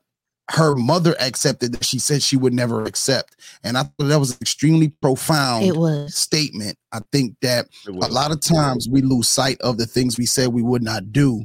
her 0.51 0.75
mother 0.75 1.13
accepted 1.19 1.73
that 1.73 1.83
she 1.83 1.99
said 1.99 2.21
she 2.23 2.37
would 2.37 2.53
never 2.53 2.83
accept. 2.85 3.35
And 3.63 3.77
I 3.77 3.83
thought 3.83 4.07
that 4.07 4.19
was 4.19 4.31
an 4.31 4.37
extremely 4.41 4.89
profound 5.01 5.65
It 5.65 5.75
was. 5.75 6.15
statement. 6.15 6.77
I 6.93 7.01
think 7.11 7.35
that 7.41 7.67
a 7.87 7.91
lot 7.91 8.31
of 8.31 8.39
times 8.39 8.87
we 8.87 9.01
lose 9.01 9.27
sight 9.27 9.59
of 9.61 9.77
the 9.77 9.85
things 9.85 10.17
we 10.17 10.25
said 10.25 10.47
we 10.49 10.61
would 10.61 10.81
not 10.83 11.11
do 11.11 11.43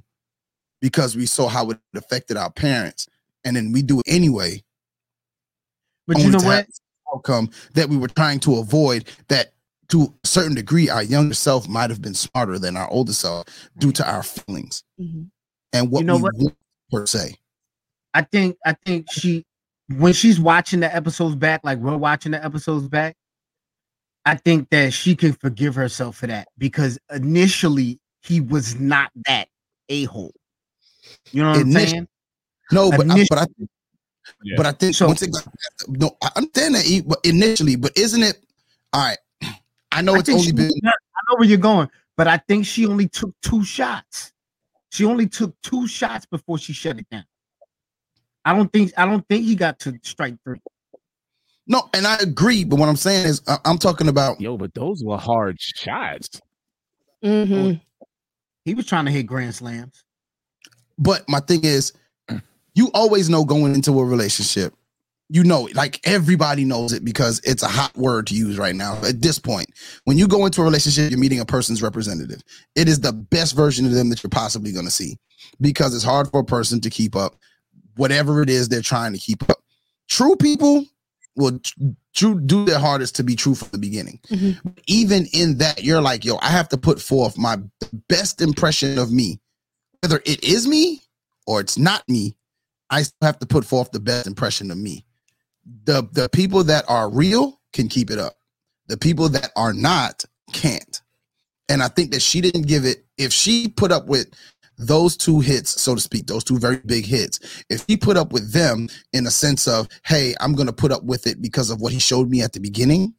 because 0.80 1.16
we 1.16 1.26
saw 1.26 1.48
how 1.48 1.70
it 1.70 1.78
affected 1.96 2.36
our 2.36 2.50
parents. 2.50 3.08
And 3.44 3.56
then 3.56 3.72
we 3.72 3.82
do 3.82 3.98
it 4.00 4.04
anyway. 4.06 4.62
But 6.06 6.18
you 6.20 6.30
know 6.30 6.38
what? 6.38 6.66
Outcome 7.14 7.50
that 7.74 7.88
we 7.88 7.96
were 7.96 8.08
trying 8.08 8.40
to 8.40 8.56
avoid 8.58 9.08
that 9.28 9.52
to 9.88 10.14
a 10.24 10.26
certain 10.26 10.54
degree 10.54 10.88
our 10.88 11.02
younger 11.02 11.34
self 11.34 11.68
might 11.68 11.90
have 11.90 12.00
been 12.00 12.14
smarter 12.14 12.58
than 12.58 12.76
our 12.76 12.88
older 12.90 13.12
self 13.12 13.44
due 13.78 13.92
to 13.92 14.08
our 14.10 14.22
feelings 14.22 14.82
Mhm. 14.98 15.28
and 15.72 15.90
what 15.90 16.00
You 16.00 16.06
know 16.06 16.16
we 16.16 16.22
what? 16.22 16.34
want 16.38 16.56
per 16.90 17.04
se. 17.06 17.36
I 18.14 18.22
think 18.22 18.56
I 18.64 18.74
think 18.84 19.10
she 19.10 19.44
when 19.96 20.12
she's 20.12 20.38
watching 20.40 20.80
the 20.80 20.94
episodes 20.94 21.34
back, 21.34 21.60
like 21.64 21.78
we're 21.78 21.96
watching 21.96 22.32
the 22.32 22.44
episodes 22.44 22.88
back, 22.88 23.16
I 24.24 24.36
think 24.36 24.70
that 24.70 24.92
she 24.92 25.16
can 25.16 25.32
forgive 25.32 25.74
herself 25.74 26.16
for 26.16 26.26
that 26.28 26.48
because 26.58 26.98
initially 27.12 27.98
he 28.20 28.40
was 28.40 28.78
not 28.78 29.10
that 29.26 29.48
a 29.88 30.04
hole. 30.04 30.32
You 31.32 31.42
know 31.42 31.50
what 31.50 31.60
I'm 31.60 31.72
saying? 31.72 32.08
No, 32.70 32.90
but 32.90 33.00
I, 33.00 33.14
Initially- 33.14 33.26
but 33.30 33.38
I 33.38 33.46
Yeah. 34.44 34.54
but 34.56 34.66
I 34.66 34.72
think 34.72 34.94
So- 34.94 35.08
once 35.08 35.22
it 35.22 35.32
got 35.32 35.46
no, 35.88 36.16
I 36.22 36.30
understand 36.36 36.76
that 36.76 36.86
e- 36.86 37.00
but 37.00 37.18
initially, 37.24 37.76
but 37.76 37.92
isn't 37.96 38.22
it 38.22 38.44
all 38.92 39.04
right? 39.04 39.18
I 39.90 40.00
know 40.02 40.14
I 40.14 40.18
it's 40.20 40.28
only 40.28 40.42
she- 40.44 40.52
been 40.52 40.70
I 40.84 40.90
know 41.28 41.36
where 41.36 41.48
you're 41.48 41.58
going, 41.58 41.88
but 42.16 42.28
I 42.28 42.36
think 42.38 42.64
she 42.66 42.86
only 42.86 43.08
took 43.08 43.34
two 43.42 43.64
shots. 43.64 44.32
She 44.90 45.04
only 45.04 45.26
took 45.28 45.60
two 45.62 45.86
shots 45.88 46.24
before 46.26 46.58
she 46.58 46.72
shut 46.72 46.98
it 46.98 47.08
down. 47.10 47.24
I 48.44 48.54
don't 48.54 48.72
think 48.72 48.92
I 48.96 49.06
don't 49.06 49.26
think 49.28 49.44
he 49.44 49.54
got 49.54 49.78
to 49.80 49.98
strike 50.02 50.36
three. 50.44 50.60
no, 51.66 51.88
and 51.94 52.06
I 52.06 52.16
agree. 52.16 52.64
But 52.64 52.78
what 52.78 52.88
I'm 52.88 52.96
saying 52.96 53.26
is, 53.26 53.42
I, 53.46 53.58
I'm 53.64 53.78
talking 53.78 54.08
about 54.08 54.40
Yo, 54.40 54.56
but 54.56 54.74
those 54.74 55.02
were 55.04 55.18
hard 55.18 55.60
shots. 55.60 56.40
Mm-hmm. 57.24 57.78
He 58.64 58.74
was 58.74 58.86
trying 58.86 59.06
to 59.06 59.10
hit 59.10 59.24
grand 59.24 59.54
slams. 59.54 60.04
But 60.98 61.28
my 61.28 61.40
thing 61.40 61.64
is, 61.64 61.92
you 62.74 62.90
always 62.94 63.28
know 63.28 63.44
going 63.44 63.74
into 63.74 63.98
a 63.98 64.04
relationship, 64.04 64.74
you 65.28 65.44
know 65.44 65.66
it. 65.66 65.74
Like 65.74 66.00
everybody 66.04 66.64
knows 66.64 66.92
it 66.92 67.04
because 67.04 67.40
it's 67.44 67.62
a 67.62 67.68
hot 67.68 67.96
word 67.96 68.26
to 68.28 68.34
use 68.34 68.58
right 68.58 68.74
now. 68.74 68.98
At 69.02 69.22
this 69.22 69.38
point, 69.38 69.68
when 70.04 70.18
you 70.18 70.28
go 70.28 70.44
into 70.46 70.60
a 70.60 70.64
relationship, 70.64 71.10
you're 71.10 71.18
meeting 71.18 71.40
a 71.40 71.46
person's 71.46 71.82
representative. 71.82 72.42
It 72.76 72.88
is 72.88 73.00
the 73.00 73.12
best 73.12 73.56
version 73.56 73.86
of 73.86 73.92
them 73.92 74.10
that 74.10 74.22
you're 74.22 74.30
possibly 74.30 74.72
going 74.72 74.84
to 74.84 74.90
see 74.90 75.16
because 75.60 75.94
it's 75.94 76.04
hard 76.04 76.30
for 76.30 76.40
a 76.40 76.44
person 76.44 76.80
to 76.82 76.90
keep 76.90 77.16
up 77.16 77.36
whatever 77.96 78.42
it 78.42 78.50
is 78.50 78.68
they're 78.68 78.80
trying 78.82 79.12
to 79.12 79.18
keep 79.18 79.48
up. 79.48 79.62
True 80.08 80.36
people 80.36 80.86
will 81.36 81.60
true 82.14 82.40
do 82.40 82.64
their 82.64 82.78
hardest 82.78 83.16
to 83.16 83.22
be 83.22 83.34
true 83.34 83.54
from 83.54 83.68
the 83.72 83.78
beginning. 83.78 84.20
Mhm. 84.28 84.58
Even 84.86 85.26
in 85.32 85.58
that, 85.58 85.82
you're 85.82 86.02
like, 86.02 86.24
yo, 86.24 86.36
I 86.42 86.48
have 86.48 86.68
to 86.70 86.76
put 86.76 87.00
forth 87.00 87.38
my 87.38 87.58
best 88.08 88.40
impression 88.42 88.98
of 88.98 89.10
me 89.10 89.40
whether 90.02 90.20
it 90.26 90.42
is 90.44 90.66
me 90.66 91.00
or 91.46 91.60
it's 91.60 91.78
not 91.78 92.06
me, 92.08 92.34
I 92.90 93.02
still 93.02 93.26
have 93.26 93.38
to 93.38 93.46
put 93.46 93.64
forth 93.64 93.90
the 93.92 94.00
best 94.00 94.26
impression 94.26 94.70
of 94.70 94.78
me. 94.78 95.04
The 95.84 96.06
the 96.12 96.28
people 96.28 96.64
that 96.64 96.84
are 96.88 97.08
real 97.08 97.60
can 97.72 97.88
keep 97.88 98.10
it 98.10 98.18
up. 98.18 98.36
The 98.88 98.96
people 98.96 99.28
that 99.30 99.52
are 99.56 99.72
not 99.72 100.24
can't. 100.52 101.00
And 101.68 101.82
I 101.82 101.88
think 101.88 102.10
that 102.10 102.20
she 102.20 102.40
didn't 102.40 102.66
give 102.66 102.84
it 102.84 103.06
if 103.16 103.32
she 103.32 103.68
put 103.68 103.92
up 103.92 104.06
with 104.06 104.28
those 104.78 105.16
two 105.16 105.40
hits, 105.40 105.80
so 105.80 105.94
to 105.94 106.00
speak, 106.00 106.26
those 106.26 106.44
two 106.44 106.58
very 106.58 106.78
big 106.86 107.04
hits. 107.04 107.64
If 107.68 107.84
he 107.86 107.96
put 107.96 108.16
up 108.16 108.32
with 108.32 108.52
them 108.52 108.88
in 109.12 109.26
a 109.26 109.30
sense 109.30 109.68
of, 109.68 109.88
hey, 110.04 110.34
I'm 110.40 110.54
gonna 110.54 110.72
put 110.72 110.92
up 110.92 111.04
with 111.04 111.26
it 111.26 111.40
because 111.40 111.70
of 111.70 111.80
what 111.80 111.92
he 111.92 111.98
showed 111.98 112.28
me 112.28 112.42
at 112.42 112.52
the 112.52 112.60
beginning, 112.60 113.14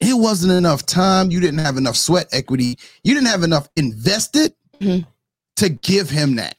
it 0.00 0.16
wasn't 0.16 0.52
enough 0.52 0.86
time. 0.86 1.30
You 1.30 1.40
didn't 1.40 1.60
have 1.60 1.76
enough 1.76 1.96
sweat 1.96 2.28
equity. 2.32 2.78
You 3.02 3.14
didn't 3.14 3.28
have 3.28 3.42
enough 3.42 3.68
invested 3.76 4.54
Mhm. 4.80 5.06
to 5.56 5.68
give 5.68 6.08
him 6.10 6.36
that. 6.36 6.56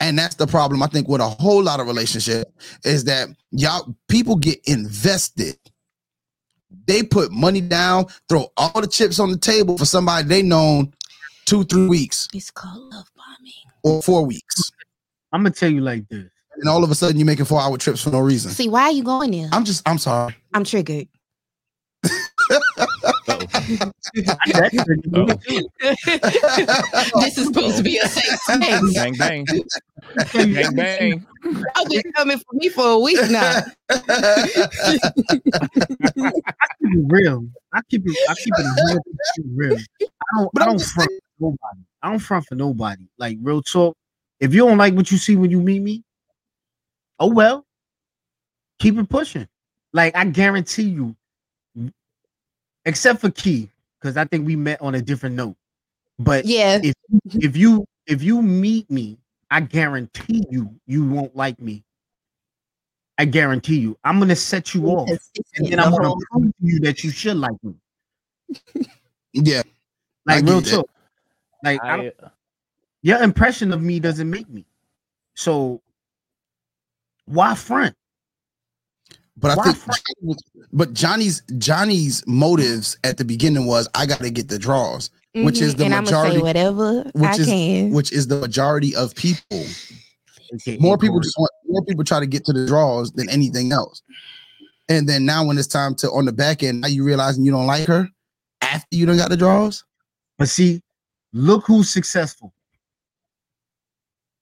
And 0.00 0.18
that's 0.18 0.34
the 0.34 0.46
problem. 0.46 0.82
I 0.82 0.88
think 0.88 1.08
with 1.08 1.22
a 1.22 1.28
whole 1.28 1.62
lot 1.62 1.80
of 1.80 1.86
relationship 1.86 2.52
is 2.84 3.04
that 3.04 3.28
y'all 3.50 3.96
people 4.08 4.36
get 4.36 4.60
invested. 4.66 5.56
They 6.86 7.02
put 7.02 7.32
money 7.32 7.62
down, 7.62 8.06
throw 8.28 8.52
all 8.58 8.80
the 8.80 8.86
chips 8.86 9.18
on 9.18 9.30
the 9.30 9.38
table 9.38 9.78
for 9.78 9.86
somebody 9.86 10.28
they 10.28 10.42
known 10.42 10.92
two, 11.46 11.64
three 11.64 11.86
weeks 11.86 12.28
It's 12.34 12.50
called 12.50 12.92
love 12.92 13.06
bombing. 13.16 13.52
or 13.82 14.02
four 14.02 14.26
weeks. 14.26 14.70
I'm 15.32 15.42
gonna 15.42 15.54
tell 15.54 15.70
you 15.70 15.80
like 15.80 16.06
this. 16.08 16.26
And 16.58 16.68
all 16.68 16.84
of 16.84 16.90
a 16.90 16.94
sudden 16.94 17.16
you're 17.18 17.26
making 17.26 17.44
four 17.46 17.60
hour 17.60 17.76
trips 17.78 18.02
for 18.02 18.10
no 18.10 18.20
reason. 18.20 18.50
See, 18.50 18.68
why 18.68 18.82
are 18.84 18.92
you 18.92 19.02
going 19.04 19.30
there? 19.30 19.48
I'm 19.52 19.64
just 19.64 19.86
I'm 19.88 19.98
sorry. 19.98 20.34
I'm 20.52 20.64
triggered. 20.64 21.08
Oh. 25.14 25.26
This 27.20 27.38
is 27.38 27.46
supposed 27.46 27.76
to 27.78 27.82
be 27.82 27.98
a 27.98 28.06
safe 28.08 28.24
space. 28.24 28.94
Bang 28.94 29.14
bang. 29.16 29.44
Bang 30.32 30.74
bang. 30.74 31.26
I've 31.74 31.88
been 31.88 32.12
coming 32.14 32.38
for 32.38 32.54
me 32.54 32.68
for 32.68 32.86
a 32.88 32.98
week 32.98 33.18
now. 33.30 33.62
I 33.90 33.96
keep 34.88 35.02
it 36.80 37.04
real. 37.08 37.46
I 37.72 37.80
keep 37.90 38.02
it. 38.06 38.16
I 38.28 38.34
keep 38.34 38.54
it 38.56 38.66
real. 38.86 39.00
real. 39.54 39.78
I 40.02 40.06
don't. 40.38 40.50
But 40.52 40.62
I 40.62 40.66
don't 40.66 40.78
just 40.78 40.92
front 40.92 41.10
for 41.10 41.16
nobody. 41.38 41.80
I 42.02 42.10
don't 42.10 42.18
front 42.18 42.46
for 42.46 42.54
nobody. 42.54 43.04
Like 43.18 43.38
real 43.42 43.62
talk. 43.62 43.96
If 44.40 44.52
you 44.54 44.66
don't 44.66 44.78
like 44.78 44.94
what 44.94 45.10
you 45.10 45.18
see 45.18 45.36
when 45.36 45.50
you 45.50 45.60
meet 45.60 45.80
me, 45.80 46.02
oh 47.18 47.28
well. 47.28 47.64
Keep 48.78 48.98
it 48.98 49.08
pushing. 49.08 49.48
Like 49.92 50.14
I 50.14 50.24
guarantee 50.26 50.82
you, 50.82 51.16
except 52.84 53.20
for 53.22 53.30
Key, 53.30 53.70
because 53.98 54.16
I 54.18 54.24
think 54.24 54.46
we 54.46 54.54
met 54.56 54.82
on 54.82 54.94
a 54.94 55.00
different 55.00 55.34
note. 55.36 55.56
But 56.18 56.44
Yeah. 56.44 56.80
if 56.82 56.94
if 57.26 57.56
you 57.56 57.86
if 58.06 58.22
you 58.22 58.42
meet 58.42 58.90
me, 58.90 59.16
I 59.50 59.60
guarantee 59.60 60.44
you 60.50 60.74
you 60.86 61.06
won't 61.08 61.34
like 61.34 61.58
me. 61.60 61.84
I 63.18 63.24
guarantee 63.24 63.78
you. 63.78 63.96
I'm 64.04 64.18
gonna 64.18 64.36
set 64.36 64.74
you 64.74 64.86
off, 64.88 65.08
and 65.56 65.66
then 65.68 65.80
I'm 65.80 65.90
gonna 65.90 66.14
prove 66.30 66.52
to 66.60 66.66
you 66.66 66.80
that 66.80 67.02
you 67.02 67.10
should 67.10 67.38
like 67.38 67.56
me. 67.62 67.74
yeah. 69.32 69.62
Like 70.26 70.44
real 70.44 70.60
talk. 70.60 70.90
Like 71.64 71.80
I 71.82 72.06
I, 72.08 72.12
your 73.02 73.22
impression 73.22 73.72
of 73.72 73.82
me 73.82 74.00
doesn't 74.00 74.28
make 74.28 74.48
me. 74.48 74.64
So 75.34 75.80
why 77.26 77.54
front? 77.54 77.94
But 79.38 79.50
I 79.50 79.54
Why 79.56 79.64
think, 79.64 79.76
front? 79.78 80.42
But 80.72 80.92
Johnny's 80.94 81.42
Johnny's 81.58 82.24
motives 82.26 82.96
at 83.04 83.18
the 83.18 83.24
beginning 83.24 83.66
was 83.66 83.86
I 83.94 84.06
got 84.06 84.20
to 84.20 84.30
get 84.30 84.48
the 84.48 84.58
draws, 84.58 85.10
which 85.34 85.60
is 85.60 85.74
Mhm, 85.74 85.78
the 85.78 85.84
and 85.84 85.94
I'm 85.94 86.04
gonna 86.04 86.16
majority- 86.16 86.36
say 86.36 86.42
whatever 86.42 87.02
which 87.14 87.30
I 87.30 87.36
is- 87.36 87.46
can. 87.46 87.90
which 87.90 88.12
is 88.12 88.26
the 88.28 88.38
majority 88.40 88.96
of 88.96 89.14
people. 89.14 89.64
More 90.78 90.96
people 90.96 91.20
just 91.20 91.36
want 91.38 91.50
more 91.68 91.84
people 91.84 92.04
try 92.04 92.20
to 92.20 92.26
get 92.26 92.44
to 92.46 92.52
the 92.52 92.66
draws 92.66 93.10
than 93.12 93.28
anything 93.28 93.72
else. 93.72 94.00
And 94.88 95.08
then 95.08 95.24
now 95.26 95.44
when 95.44 95.58
it's 95.58 95.66
time 95.66 95.94
to 95.96 96.10
on 96.12 96.24
the 96.24 96.32
back 96.32 96.62
end, 96.62 96.80
now 96.80 96.88
you 96.88 97.02
realizing 97.04 97.44
you 97.44 97.50
don't 97.50 97.66
like 97.66 97.86
her 97.88 98.08
after 98.62 98.96
you 98.96 99.04
don't 99.04 99.16
got 99.18 99.28
the 99.30 99.36
draws. 99.36 99.84
But 100.38 100.48
see, 100.48 100.80
look 101.36 101.66
who's 101.66 101.90
successful. 101.90 102.52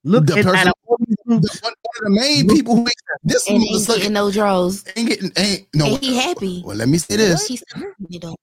Look 0.05 0.26
The 0.26 0.38
at, 0.38 0.45
person- 0.45 0.68
of 0.68 0.74
all 0.86 0.97
these 1.07 1.16
The, 1.26 1.32
one, 1.32 1.40
one 1.62 1.72
of 1.72 2.05
the 2.05 2.11
main 2.11 2.49
people 2.49 2.76
who 2.76 2.84
makes 2.84 3.03
this 3.22 3.49
and 3.49 3.59
motherfucker 3.62 3.88
ain't 3.92 3.99
getting 3.99 4.12
no 4.12 4.30
draws. 4.30 4.84
ain't 4.97 5.09
getting 5.09 5.32
ain't 5.36 5.66
no. 5.74 5.86
And 5.95 6.03
he 6.05 6.16
happy. 6.16 6.62
Well, 6.64 6.76
let 6.76 6.88
me 6.88 6.99
say 6.99 7.16
this. 7.16 7.47
He's 7.47 7.62
still 7.68 7.82
it 8.11 8.20
though. 8.22 8.36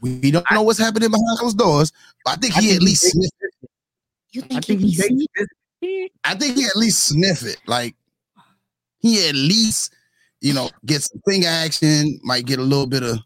We 0.00 0.30
don't 0.30 0.44
know 0.50 0.62
what's 0.62 0.78
happening 0.78 1.10
behind 1.10 1.38
those 1.40 1.54
doors, 1.54 1.92
but 2.24 2.32
I 2.32 2.36
think 2.36 2.54
he 2.54 2.74
at 2.74 2.82
least 2.82 3.02
sniff 3.10 3.30
it. 3.40 3.70
You 4.32 4.42
I 4.42 4.46
think, 4.60 4.64
think 4.66 4.80
he 4.80 4.90
he 4.90 5.08
be 5.08 5.28
baked. 5.80 6.14
I 6.24 6.34
think 6.34 6.56
he 6.56 6.64
at 6.66 6.76
least 6.76 7.06
sniff 7.06 7.42
it. 7.44 7.56
Like 7.66 7.94
he 8.98 9.26
at 9.28 9.34
least, 9.34 9.94
you 10.40 10.52
know, 10.52 10.68
get 10.84 11.02
some 11.02 11.20
finger 11.26 11.48
action, 11.48 12.18
might 12.22 12.44
get 12.44 12.58
a 12.58 12.62
little 12.62 12.86
bit 12.86 13.02
of, 13.04 13.18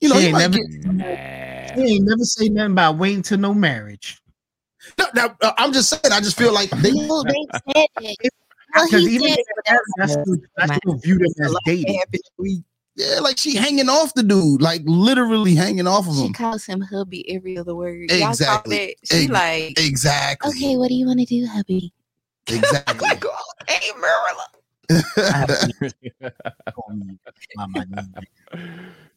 you 0.00 0.08
know, 0.08 0.16
She 0.16 0.26
he 0.26 0.32
might 0.32 0.50
never- 0.50 0.58
get- 0.58 1.47
Nah. 1.68 1.82
He 1.82 1.94
ain't 1.96 2.04
never 2.04 2.24
say 2.24 2.48
nothing 2.48 2.72
about 2.72 2.98
waiting 2.98 3.22
to 3.22 3.36
no 3.36 3.54
marriage. 3.54 4.20
no, 4.98 5.06
no, 5.14 5.34
uh, 5.42 5.52
I'm 5.58 5.72
just 5.72 5.90
saying. 5.90 6.12
I 6.12 6.20
just 6.20 6.36
feel 6.36 6.52
like 6.52 6.70
they, 6.70 6.92
Well, 6.94 7.24
they 7.24 7.46
said 7.74 7.86
that. 7.96 8.16
Because 8.74 9.06
he 9.06 9.14
even 9.14 9.28
said 9.28 9.38
if 9.38 9.64
that, 9.96 10.10
still, 10.10 10.36
I 10.58 10.76
still 10.76 10.94
view 10.98 11.18
them 11.18 11.32
as 11.42 11.54
dating. 11.64 12.00
yeah, 12.96 13.18
like 13.20 13.38
she 13.38 13.56
hanging 13.56 13.88
off 13.88 14.12
the 14.14 14.22
dude, 14.22 14.60
like 14.60 14.82
literally 14.84 15.54
hanging 15.54 15.86
off 15.86 16.06
of 16.08 16.16
him. 16.16 16.26
she 16.28 16.32
calls 16.32 16.66
him 16.66 16.80
hubby 16.82 17.28
every 17.34 17.56
other 17.58 17.74
word. 17.74 18.10
Y'all 18.10 18.20
call 18.20 18.30
Exactly. 18.30 18.96
She 19.04 19.22
Ex- 19.24 19.30
like, 19.30 19.80
Exactly. 19.80 20.50
okay, 20.50 20.76
what 20.76 20.88
do 20.88 20.94
you 20.94 21.06
want 21.06 21.18
to 21.20 21.24
do, 21.24 21.46
hubby? 21.46 21.92
Exactly. 22.46 23.08
like, 23.08 23.24
oh, 23.24 23.52
hey, 23.66 23.90
Myrla. 23.96 24.44
Call 26.74 26.94
me 26.94 27.18
Mama 27.56 27.84
Nina. 27.90 28.22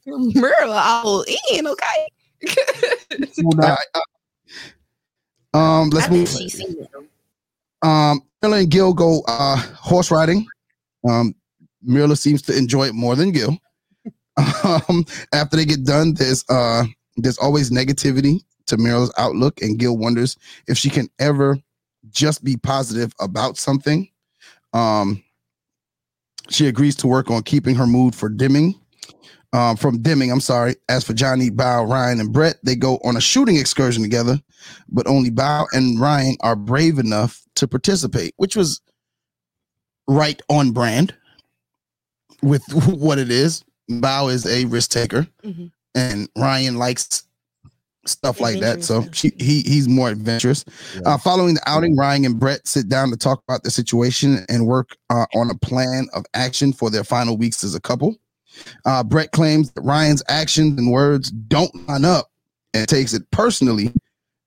Myrla 0.05 0.81
all 1.03 1.23
in, 1.53 1.65
okay? 1.67 2.07
All 3.43 3.51
right, 3.57 3.77
uh, 5.53 5.57
um, 5.57 5.89
let's 5.89 6.07
I 6.07 6.09
think 6.09 6.19
move. 6.19 6.29
she's. 6.29 6.61
Um, 7.81 8.21
Myrla 8.43 8.59
and 8.59 8.69
Gil 8.69 8.93
go 8.93 9.21
uh 9.27 9.57
horse 9.57 10.11
riding. 10.11 10.45
Um, 11.07 11.35
Myrla 11.87 12.17
seems 12.17 12.41
to 12.43 12.57
enjoy 12.57 12.87
it 12.87 12.93
more 12.95 13.15
than 13.15 13.31
Gil. 13.31 13.57
Um, 14.63 15.05
after 15.33 15.57
they 15.57 15.65
get 15.65 15.83
done, 15.83 16.13
there's 16.13 16.45
uh 16.49 16.85
there's 17.17 17.37
always 17.37 17.69
negativity 17.69 18.39
to 18.67 18.77
Myrla's 18.77 19.13
outlook, 19.17 19.61
and 19.61 19.77
Gil 19.77 19.97
wonders 19.97 20.37
if 20.67 20.77
she 20.77 20.89
can 20.89 21.09
ever 21.19 21.59
just 22.09 22.43
be 22.43 22.55
positive 22.57 23.13
about 23.19 23.57
something. 23.57 24.07
Um, 24.73 25.21
she 26.49 26.67
agrees 26.67 26.95
to 26.97 27.07
work 27.07 27.29
on 27.29 27.43
keeping 27.43 27.75
her 27.75 27.85
mood 27.85 28.15
for 28.15 28.29
dimming. 28.29 28.79
Um, 29.53 29.75
from 29.75 30.01
Deming, 30.01 30.31
I'm 30.31 30.39
sorry. 30.39 30.75
As 30.87 31.03
for 31.03 31.13
Johnny, 31.13 31.49
Bao, 31.49 31.89
Ryan, 31.89 32.19
and 32.21 32.31
Brett, 32.31 32.55
they 32.63 32.75
go 32.75 32.99
on 33.03 33.17
a 33.17 33.21
shooting 33.21 33.57
excursion 33.57 34.01
together, 34.01 34.39
but 34.87 35.07
only 35.07 35.29
Bao 35.29 35.65
and 35.73 35.99
Ryan 35.99 36.37
are 36.39 36.55
brave 36.55 36.99
enough 36.99 37.41
to 37.55 37.67
participate, 37.67 38.33
which 38.37 38.55
was 38.55 38.79
right 40.07 40.41
on 40.49 40.71
brand 40.71 41.13
with 42.41 42.63
what 42.87 43.19
it 43.19 43.29
is. 43.29 43.63
Bao 43.89 44.31
is 44.31 44.45
a 44.45 44.65
risk 44.65 44.91
taker, 44.91 45.27
Mhm. 45.43 45.71
and 45.95 46.29
Ryan 46.37 46.77
likes 46.77 47.23
stuff 48.05 48.39
like 48.39 48.61
that. 48.61 48.83
So 48.85 49.05
she, 49.11 49.31
he 49.37 49.61
he's 49.61 49.89
more 49.89 50.09
adventurous. 50.09 50.63
Uh, 51.05 51.17
following 51.17 51.55
the 51.55 51.61
outing, 51.69 51.97
Ryan 51.97 52.23
and 52.25 52.39
Brett 52.39 52.65
sit 52.67 52.87
down 52.87 53.09
to 53.11 53.17
talk 53.17 53.43
about 53.47 53.63
the 53.63 53.69
situation 53.69 54.45
and 54.47 54.65
work 54.65 54.95
uh, 55.09 55.25
on 55.35 55.49
a 55.51 55.55
plan 55.55 56.07
of 56.13 56.25
action 56.33 56.71
for 56.71 56.89
their 56.89 57.03
final 57.03 57.35
weeks 57.37 57.65
as 57.65 57.75
a 57.75 57.81
couple. 57.81 58.15
Uh, 58.85 59.03
Brett 59.03 59.31
claims 59.31 59.71
that 59.71 59.81
Ryan's 59.81 60.23
actions 60.27 60.77
and 60.79 60.91
words 60.91 61.31
don't 61.31 61.87
line 61.87 62.05
up 62.05 62.29
and 62.73 62.87
takes 62.87 63.13
it 63.13 63.29
personally 63.31 63.93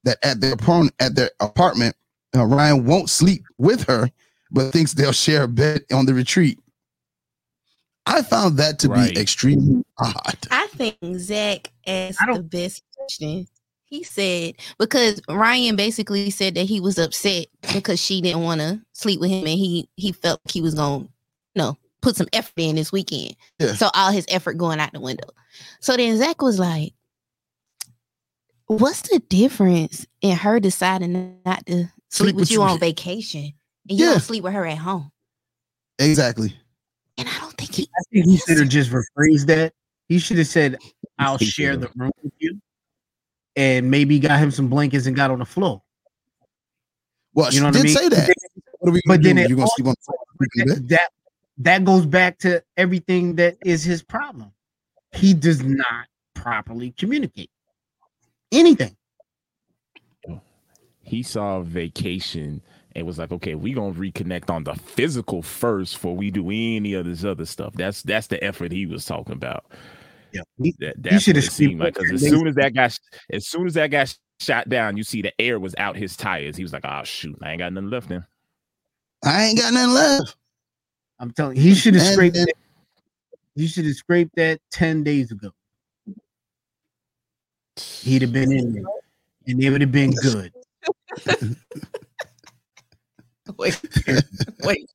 that 0.04 0.18
at 0.22 0.40
their 0.40 0.52
opponent 0.54 0.94
at 1.00 1.14
their 1.14 1.30
apartment, 1.40 1.96
uh, 2.36 2.44
Ryan 2.44 2.84
won't 2.84 3.10
sleep 3.10 3.44
with 3.58 3.84
her, 3.84 4.10
but 4.50 4.70
thinks 4.72 4.92
they'll 4.92 5.12
share 5.12 5.44
a 5.44 5.48
bed 5.48 5.82
on 5.92 6.06
the 6.06 6.14
retreat. 6.14 6.58
I 8.06 8.22
found 8.22 8.58
that 8.58 8.78
to 8.80 8.88
Right. 8.88 9.14
be 9.14 9.20
extremely 9.20 9.82
odd. 9.98 10.36
I 10.50 10.66
think 10.68 10.96
Zach 11.16 11.70
asked 11.86 12.18
the 12.32 12.42
best 12.42 12.82
question. 12.96 13.46
He 13.86 14.02
said 14.02 14.54
because 14.78 15.20
Ryan 15.28 15.76
basically 15.76 16.30
said 16.30 16.54
that 16.56 16.64
he 16.64 16.80
was 16.80 16.98
upset 16.98 17.46
because 17.72 18.00
she 18.00 18.20
didn't 18.20 18.42
want 18.42 18.60
to 18.60 18.80
sleep 18.92 19.20
with 19.20 19.30
him, 19.30 19.46
and 19.46 19.58
he 19.58 19.88
he 19.96 20.10
felt 20.12 20.40
he 20.50 20.60
was 20.60 20.74
going, 20.74 21.02
to 21.04 21.04
no, 21.04 21.10
put 22.04 22.16
some 22.16 22.28
effort 22.32 22.52
in 22.58 22.76
this 22.76 22.92
weekend. 22.92 23.34
Yeah. 23.58 23.74
So 23.74 23.90
all 23.94 24.12
his 24.12 24.26
effort 24.28 24.54
going 24.58 24.78
out 24.78 24.92
the 24.92 25.00
window. 25.00 25.28
So 25.80 25.96
then 25.96 26.16
Zach 26.18 26.40
was 26.42 26.58
like, 26.58 26.92
"What's 28.66 29.02
the 29.08 29.18
difference 29.28 30.06
in 30.20 30.36
her 30.36 30.60
deciding 30.60 31.38
not 31.44 31.66
to 31.66 31.86
sleep, 32.10 32.36
with 32.36 32.50
you 32.50 32.62
on 32.62 32.78
vacation 32.78 33.52
and 33.88 33.98
you 33.98 34.04
Yeah. 34.04 34.12
don't 34.12 34.20
sleep 34.20 34.44
with 34.44 34.52
her 34.52 34.66
at 34.66 34.78
home?" 34.78 35.10
Exactly. 35.98 36.54
And 37.16 37.28
I 37.28 37.38
don't 37.40 37.56
think 37.56 37.74
he. 37.74 37.82
I 37.84 38.02
think 38.12 38.26
he 38.26 38.36
should 38.36 38.58
have 38.58 38.68
just 38.68 38.90
rephrased 38.90 39.46
that. 39.46 39.72
He 40.08 40.18
should 40.18 40.38
have 40.38 40.46
said, 40.48 40.76
"I'll 41.18 41.38
share 41.38 41.76
the 41.76 41.88
room 41.96 42.10
with 42.22 42.32
you," 42.38 42.60
and 43.56 43.90
maybe 43.90 44.18
got 44.18 44.38
him 44.40 44.50
some 44.50 44.68
blankets 44.68 45.06
and 45.06 45.16
got 45.16 45.30
on 45.30 45.38
the 45.38 45.44
floor. 45.46 45.82
Well, 47.32 47.46
You 47.46 47.52
she 47.52 47.58
know 47.60 47.66
what 47.66 47.76
I 47.76 47.78
did 47.78 47.84
mean? 47.84 47.96
say 47.96 48.08
that. 48.10 48.34
What 48.78 48.90
are 48.90 48.92
we 48.92 49.00
But 49.06 49.22
gonna 49.22 49.22
then 49.22 49.36
do? 49.36 49.42
it 49.42 49.48
You 49.50 49.56
gonna 49.56 49.68
sleep 49.74 49.86
on 49.88 49.94
the 50.06 50.14
freaking 50.38 50.68
that, 50.74 50.88
that 50.88 51.10
that 51.58 51.84
goes 51.84 52.06
back 52.06 52.38
to 52.38 52.62
everything 52.76 53.36
that 53.36 53.56
is 53.64 53.84
his 53.84 54.02
problem. 54.02 54.52
He 55.12 55.34
does 55.34 55.62
not 55.62 56.06
properly 56.34 56.92
communicate 56.92 57.50
anything. 58.52 58.96
he 61.02 61.22
saw 61.22 61.60
vacation 61.60 62.62
and 62.96 63.06
was 63.06 63.18
like, 63.18 63.32
okay, 63.32 63.54
we 63.54 63.72
gonna 63.72 63.92
reconnect 63.92 64.50
on 64.50 64.64
the 64.64 64.74
physical 64.74 65.42
first 65.42 65.94
before 65.94 66.16
we 66.16 66.30
do 66.30 66.48
any 66.50 66.94
of 66.94 67.04
this 67.04 67.24
other 67.24 67.44
stuff. 67.44 67.74
That's 67.74 68.02
that's 68.02 68.26
the 68.28 68.42
effort 68.42 68.72
he 68.72 68.86
was 68.86 69.04
talking 69.04 69.34
about. 69.34 69.64
Yeah, 70.32 70.42
he, 70.60 70.74
That 70.80 71.02
that's 71.02 71.22
should 71.22 71.36
have 71.36 71.44
it 71.44 71.52
seemed 71.52 71.80
like 71.80 71.94
because 71.94 72.10
as 72.12 72.22
her 72.22 72.28
soon 72.28 72.48
as 72.48 72.54
that 72.56 72.74
got 72.74 72.98
as 73.30 73.46
soon 73.46 73.66
as 73.66 73.74
that 73.74 73.88
got 73.88 74.16
shot 74.40 74.68
down, 74.68 74.96
you 74.96 75.04
see 75.04 75.22
the 75.22 75.32
air 75.40 75.60
was 75.60 75.74
out 75.78 75.96
his 75.96 76.16
tires. 76.16 76.56
He 76.56 76.62
was 76.62 76.72
like, 76.72 76.84
oh 76.84 77.04
shoot, 77.04 77.36
I 77.42 77.50
ain't 77.50 77.60
got 77.60 77.72
nothing 77.72 77.90
left 77.90 78.08
then. 78.08 78.26
I 79.24 79.44
ain't 79.44 79.58
got 79.58 79.72
nothing 79.72 79.94
left. 79.94 80.36
I'm 81.20 81.30
telling 81.32 81.56
you, 81.56 81.62
he 81.62 81.74
should 81.74 81.94
have 81.94 82.02
scraped. 82.04 82.36
and- 82.36 82.46
that, 82.48 82.54
he 83.54 83.66
should 83.66 83.84
have 83.84 83.94
scraped 83.94 84.34
that 84.36 84.60
ten 84.70 85.02
days 85.04 85.30
ago. 85.30 85.50
He'd 88.02 88.22
have 88.22 88.32
been 88.32 88.52
in 88.52 88.72
there, 88.74 88.84
and 89.46 89.62
it 89.62 89.70
would 89.70 89.80
have 89.80 89.92
been 89.92 90.12
good. 90.12 90.52
Wait, 93.58 93.78
wait. 94.64 94.90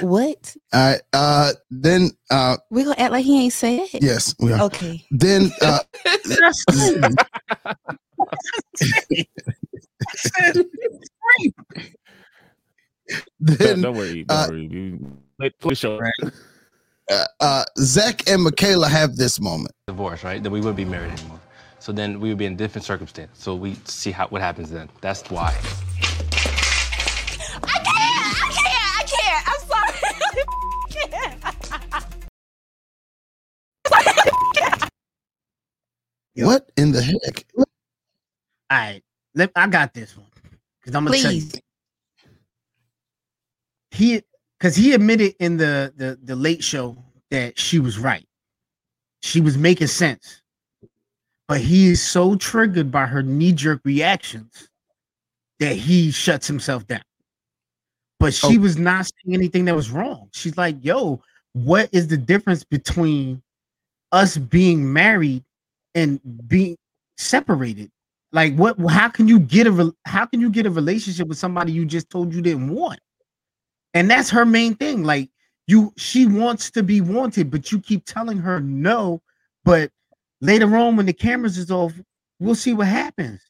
What? 0.00 0.56
All 0.72 0.90
right. 0.92 1.00
Uh, 1.12 1.52
then, 1.70 2.10
uh, 2.30 2.56
We 2.70 2.84
gonna 2.84 2.96
act 2.98 3.12
like 3.12 3.24
he 3.24 3.44
ain't 3.44 3.52
say 3.52 3.76
it? 3.80 4.02
yes, 4.02 4.34
we 4.38 4.50
are. 4.52 4.62
Okay. 4.62 5.04
Then, 5.10 5.50
uh, 5.60 5.80
That's 13.40 13.58
Don't, 13.58 13.68
then 13.68 13.80
don't 13.82 13.96
worry, 13.96 14.24
don't 14.24 14.38
uh, 14.38 14.46
worry. 14.48 14.66
You- 14.70 15.16
Let 15.38 15.58
play 15.58 15.70
the 15.70 15.74
show. 15.76 15.98
uh, 17.10 17.26
uh, 17.40 17.64
Zach 17.78 18.28
and 18.28 18.42
Michaela 18.42 18.88
have 18.88 19.16
this 19.16 19.40
moment. 19.40 19.74
divorce, 19.86 20.22
right? 20.24 20.42
Then 20.42 20.52
we 20.52 20.60
wouldn't 20.60 20.76
be 20.76 20.84
married 20.84 21.12
anymore. 21.12 21.40
So 21.78 21.92
then 21.92 22.20
we 22.20 22.28
would 22.28 22.38
be 22.38 22.46
in 22.46 22.56
different 22.56 22.84
circumstance. 22.84 23.30
So 23.38 23.54
we 23.56 23.74
see 23.84 24.10
how 24.12 24.28
what 24.28 24.40
happens 24.40 24.70
then. 24.70 24.88
That's 25.00 25.28
why. 25.30 25.52
I 27.64 27.78
can't. 27.82 28.36
I 28.38 28.48
can't. 28.54 28.98
I 28.98 29.02
can't. 29.08 29.48
I'm 29.48 29.60
sorry. 29.68 29.98
Yo. 36.34 36.46
What 36.46 36.70
in 36.76 36.92
the 36.92 37.02
heck? 37.02 37.44
All 37.58 37.64
right, 38.70 39.02
let, 39.34 39.50
I 39.54 39.66
got 39.66 39.92
this 39.92 40.16
one 40.16 40.26
because 40.80 40.94
I'm 40.94 41.04
gonna 41.04 41.18
tell 41.18 41.30
you. 41.32 41.42
He 43.92 44.22
because 44.58 44.76
he 44.76 44.94
admitted 44.94 45.34
in 45.40 45.56
the, 45.58 45.92
the 45.96 46.18
the 46.24 46.36
late 46.36 46.64
show 46.64 46.96
that 47.30 47.58
she 47.58 47.78
was 47.80 47.98
right. 47.98 48.26
She 49.22 49.40
was 49.40 49.58
making 49.58 49.88
sense, 49.88 50.42
but 51.48 51.60
he 51.60 51.88
is 51.90 52.02
so 52.02 52.36
triggered 52.36 52.90
by 52.90 53.06
her 53.06 53.22
knee 53.22 53.52
jerk 53.52 53.80
reactions 53.84 54.68
that 55.60 55.74
he 55.76 56.10
shuts 56.10 56.46
himself 56.46 56.86
down. 56.86 57.02
But 58.20 58.34
she 58.34 58.58
Oh. 58.58 58.60
was 58.60 58.78
not 58.78 59.06
saying 59.06 59.34
anything 59.34 59.64
that 59.66 59.76
was 59.76 59.90
wrong. 59.90 60.28
She's 60.32 60.56
like, 60.56 60.76
"Yo, 60.84 61.22
what 61.54 61.88
is 61.92 62.08
the 62.08 62.16
difference 62.16 62.64
between 62.64 63.42
us 64.12 64.38
being 64.38 64.92
married 64.92 65.44
and 65.94 66.20
being 66.48 66.76
separated? 67.18 67.90
Like, 68.32 68.56
what? 68.56 68.78
How 68.90 69.08
can 69.10 69.28
you 69.28 69.40
get 69.40 69.66
a 69.68 69.94
how 70.06 70.26
can 70.26 70.40
you 70.40 70.50
get 70.50 70.66
a 70.66 70.70
relationship 70.70 71.28
with 71.28 71.38
somebody 71.38 71.72
you 71.72 71.84
just 71.86 72.10
told 72.10 72.34
you 72.34 72.42
didn't 72.42 72.70
want? 72.70 73.00
And 73.94 74.10
that's 74.10 74.30
her 74.30 74.44
main 74.44 74.74
thing. 74.74 75.04
Like, 75.04 75.30
you, 75.66 75.92
she 75.96 76.26
wants 76.26 76.70
to 76.72 76.82
be 76.82 77.00
wanted, 77.00 77.50
but 77.50 77.70
you 77.70 77.80
keep 77.80 78.04
telling 78.04 78.38
her 78.38 78.60
no. 78.60 79.22
But 79.64 79.90
later 80.40 80.76
on, 80.76 80.96
when 80.96 81.06
the 81.06 81.12
cameras 81.12 81.58
is 81.58 81.70
off, 81.70 81.92
we'll 82.40 82.54
see 82.54 82.72
what 82.72 82.88
happens. 82.88 83.40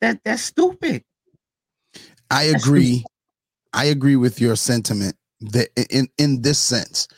That 0.00 0.20
that's 0.24 0.42
stupid. 0.42 1.04
I 2.30 2.48
That's 2.48 2.64
agree. 2.66 3.04
I 3.72 3.86
agree 3.86 4.16
with 4.16 4.40
your 4.40 4.56
sentiment 4.56 5.16
that 5.40 5.68
in 5.90 6.08
in 6.18 6.42
this 6.42 6.58
sense 6.58 7.08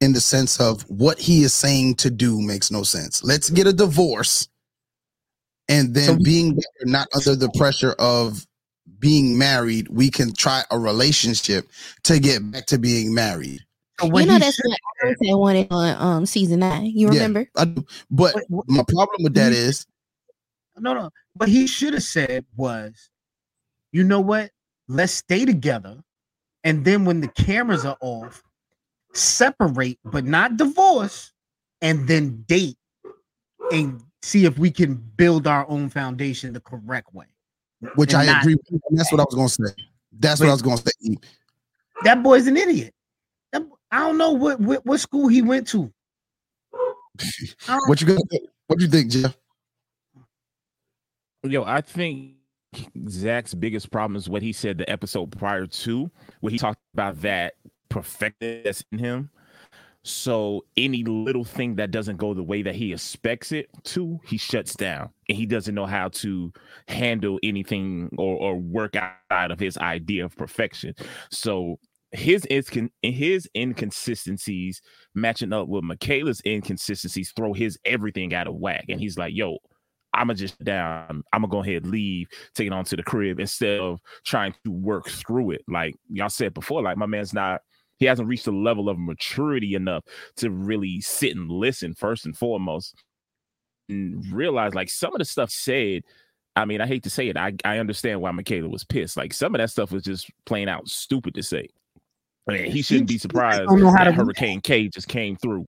in 0.00 0.12
the 0.12 0.20
sense 0.20 0.60
of 0.60 0.82
what 0.90 1.18
he 1.18 1.42
is 1.42 1.54
saying 1.54 1.94
to 1.94 2.10
do 2.10 2.40
makes 2.40 2.70
no 2.70 2.82
sense. 2.82 3.22
Let's 3.22 3.48
get 3.48 3.66
a 3.66 3.72
divorce 3.72 4.48
and 5.68 5.94
then 5.94 6.18
So- 6.18 6.24
being 6.24 6.58
not 6.82 7.06
under 7.14 7.36
the 7.36 7.50
pressure 7.50 7.92
of 7.98 8.44
being 8.98 9.38
married, 9.38 9.88
we 9.88 10.10
can 10.10 10.32
try 10.34 10.62
a 10.70 10.78
relationship 10.78 11.68
to 12.04 12.18
get 12.18 12.50
back 12.50 12.66
to 12.66 12.78
being 12.78 13.14
married. 13.14 13.60
So 14.00 14.06
You 14.06 14.26
know 14.26 14.38
that's 14.38 14.58
what 14.64 14.78
I 15.02 15.14
said 15.22 15.34
wanted 15.34 15.68
on 15.70 15.96
um 16.00 16.26
season 16.26 16.60
nine. 16.60 16.86
You 16.86 17.06
Yeah. 17.06 17.12
remember? 17.14 17.48
I 17.56 17.64
do. 17.66 17.84
But 18.10 18.34
what- 18.34 18.44
what- 18.48 18.68
my 18.68 18.82
problem 18.88 19.22
with 19.22 19.34
that 19.34 19.52
is 19.52 19.86
no, 20.78 20.94
no. 20.94 21.10
What 21.34 21.48
he 21.50 21.66
should 21.66 21.92
have 21.92 22.02
said 22.02 22.46
was, 22.56 23.10
you 23.92 24.04
know 24.04 24.20
what? 24.20 24.50
Let's 24.88 25.12
stay 25.12 25.44
together. 25.44 26.02
And 26.64 26.84
then 26.84 27.04
when 27.04 27.20
the 27.20 27.28
cameras 27.28 27.84
are 27.84 27.98
off, 28.00 28.42
separate, 29.12 29.98
but 30.04 30.24
not 30.24 30.56
divorce, 30.56 31.32
and 31.82 32.08
then 32.08 32.42
date 32.48 32.78
and 33.70 34.02
see 34.22 34.44
if 34.46 34.58
we 34.58 34.70
can 34.70 34.94
build 34.94 35.46
our 35.46 35.68
own 35.68 35.88
foundation 35.90 36.52
the 36.52 36.60
correct 36.60 37.12
way. 37.12 37.26
Which 37.96 38.14
I 38.14 38.26
not- 38.26 38.42
agree 38.42 38.54
with. 38.54 38.82
And 38.90 38.98
that's 38.98 39.10
what 39.12 39.20
I 39.20 39.24
was 39.24 39.34
gonna 39.34 39.48
say. 39.48 39.74
That's 40.18 40.40
what 40.40 40.48
I 40.48 40.52
was 40.52 40.62
gonna 40.62 40.76
say. 40.78 41.16
That 42.04 42.22
boy's 42.22 42.46
an 42.46 42.56
idiot. 42.56 42.94
That 43.52 43.62
I 43.90 44.00
don't 44.00 44.18
know 44.18 44.32
what, 44.32 44.60
what 44.60 44.84
what 44.86 45.00
school 45.00 45.28
he 45.28 45.42
went 45.42 45.68
to. 45.68 45.92
What 47.86 48.00
you 48.00 48.06
got? 48.06 48.18
What 48.66 48.78
do 48.78 48.84
you 48.86 48.90
think, 48.90 49.10
Jeff? 49.10 49.36
Yo, 51.42 51.62
I 51.64 51.80
think 51.80 52.34
Zach's 53.08 53.52
biggest 53.52 53.90
problem 53.90 54.16
is 54.16 54.28
what 54.28 54.42
he 54.42 54.52
said 54.52 54.78
the 54.78 54.88
episode 54.88 55.36
prior 55.36 55.66
to, 55.66 56.10
where 56.40 56.50
he 56.50 56.58
talked 56.58 56.80
about 56.94 57.20
that 57.22 57.54
perfectness 57.88 58.82
in 58.92 58.98
him. 58.98 59.30
So 60.04 60.64
any 60.76 61.04
little 61.04 61.44
thing 61.44 61.76
that 61.76 61.92
doesn't 61.92 62.16
go 62.16 62.34
the 62.34 62.42
way 62.42 62.62
that 62.62 62.74
he 62.74 62.92
expects 62.92 63.52
it 63.52 63.68
to, 63.84 64.18
he 64.26 64.36
shuts 64.36 64.74
down, 64.74 65.10
and 65.28 65.38
he 65.38 65.46
doesn't 65.46 65.76
know 65.76 65.86
how 65.86 66.08
to 66.08 66.52
handle 66.88 67.38
anything 67.44 68.10
or, 68.18 68.36
or 68.36 68.56
work 68.56 68.96
out 68.96 69.50
of 69.52 69.60
his 69.60 69.78
idea 69.78 70.24
of 70.24 70.36
perfection. 70.36 70.94
So 71.30 71.78
his 72.10 72.46
his 73.02 73.48
inconsistencies 73.56 74.82
matching 75.14 75.52
up 75.52 75.68
with 75.68 75.84
Michaela's 75.84 76.42
inconsistencies 76.44 77.32
throw 77.36 77.52
his 77.52 77.78
everything 77.84 78.34
out 78.34 78.48
of 78.48 78.56
whack, 78.56 78.86
and 78.88 79.00
he's 79.00 79.16
like, 79.16 79.34
"Yo, 79.34 79.58
I'ma 80.14 80.34
just 80.34 80.62
down. 80.62 81.22
I'ma 81.32 81.46
go 81.46 81.62
ahead 81.62 81.86
leave, 81.86 82.26
take 82.54 82.66
it 82.66 82.72
on 82.72 82.84
to 82.86 82.96
the 82.96 83.02
crib 83.02 83.40
instead 83.40 83.80
of 83.80 84.00
trying 84.26 84.54
to 84.64 84.70
work 84.70 85.08
through 85.08 85.52
it. 85.52 85.62
Like 85.68 85.94
y'all 86.10 86.28
said 86.28 86.52
before, 86.54 86.82
like 86.82 86.98
my 86.98 87.06
man's 87.06 87.32
not 87.32 87.62
he 88.02 88.06
hasn't 88.08 88.26
reached 88.26 88.46
the 88.46 88.50
level 88.50 88.88
of 88.88 88.98
maturity 88.98 89.76
enough 89.76 90.02
to 90.34 90.50
really 90.50 91.00
sit 91.00 91.36
and 91.36 91.48
listen 91.48 91.94
first 91.94 92.26
and 92.26 92.36
foremost 92.36 92.96
and 93.88 94.24
realize 94.32 94.74
like 94.74 94.90
some 94.90 95.14
of 95.14 95.20
the 95.20 95.24
stuff 95.24 95.50
said. 95.52 96.02
I 96.56 96.64
mean, 96.64 96.80
I 96.80 96.86
hate 96.88 97.04
to 97.04 97.10
say 97.10 97.28
it. 97.28 97.36
I, 97.36 97.52
I 97.64 97.78
understand 97.78 98.20
why 98.20 98.32
Michaela 98.32 98.68
was 98.68 98.82
pissed. 98.82 99.16
Like 99.16 99.32
some 99.32 99.54
of 99.54 99.60
that 99.60 99.70
stuff 99.70 99.92
was 99.92 100.02
just 100.02 100.28
plain 100.46 100.68
out 100.68 100.88
stupid 100.88 101.34
to 101.36 101.44
say. 101.44 101.68
I 102.48 102.52
mean, 102.54 102.70
he 102.72 102.82
shouldn't 102.82 103.06
be 103.08 103.18
surprised 103.18 103.68
don't 103.68 103.80
know 103.80 103.90
how 103.92 103.98
that 104.04 104.10
to- 104.10 104.12
Hurricane 104.12 104.60
K 104.60 104.88
just 104.88 105.06
came 105.06 105.36
through. 105.36 105.64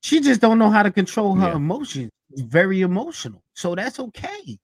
she 0.00 0.20
just 0.20 0.40
don't 0.40 0.58
know 0.60 0.70
how 0.70 0.84
to 0.84 0.92
control 0.92 1.34
her 1.34 1.48
Yeah. 1.48 1.56
emotions. 1.56 2.10
She's 2.30 2.42
very 2.42 2.82
emotional, 2.82 3.42
so 3.54 3.74
that's 3.74 3.98
okay. 3.98 4.56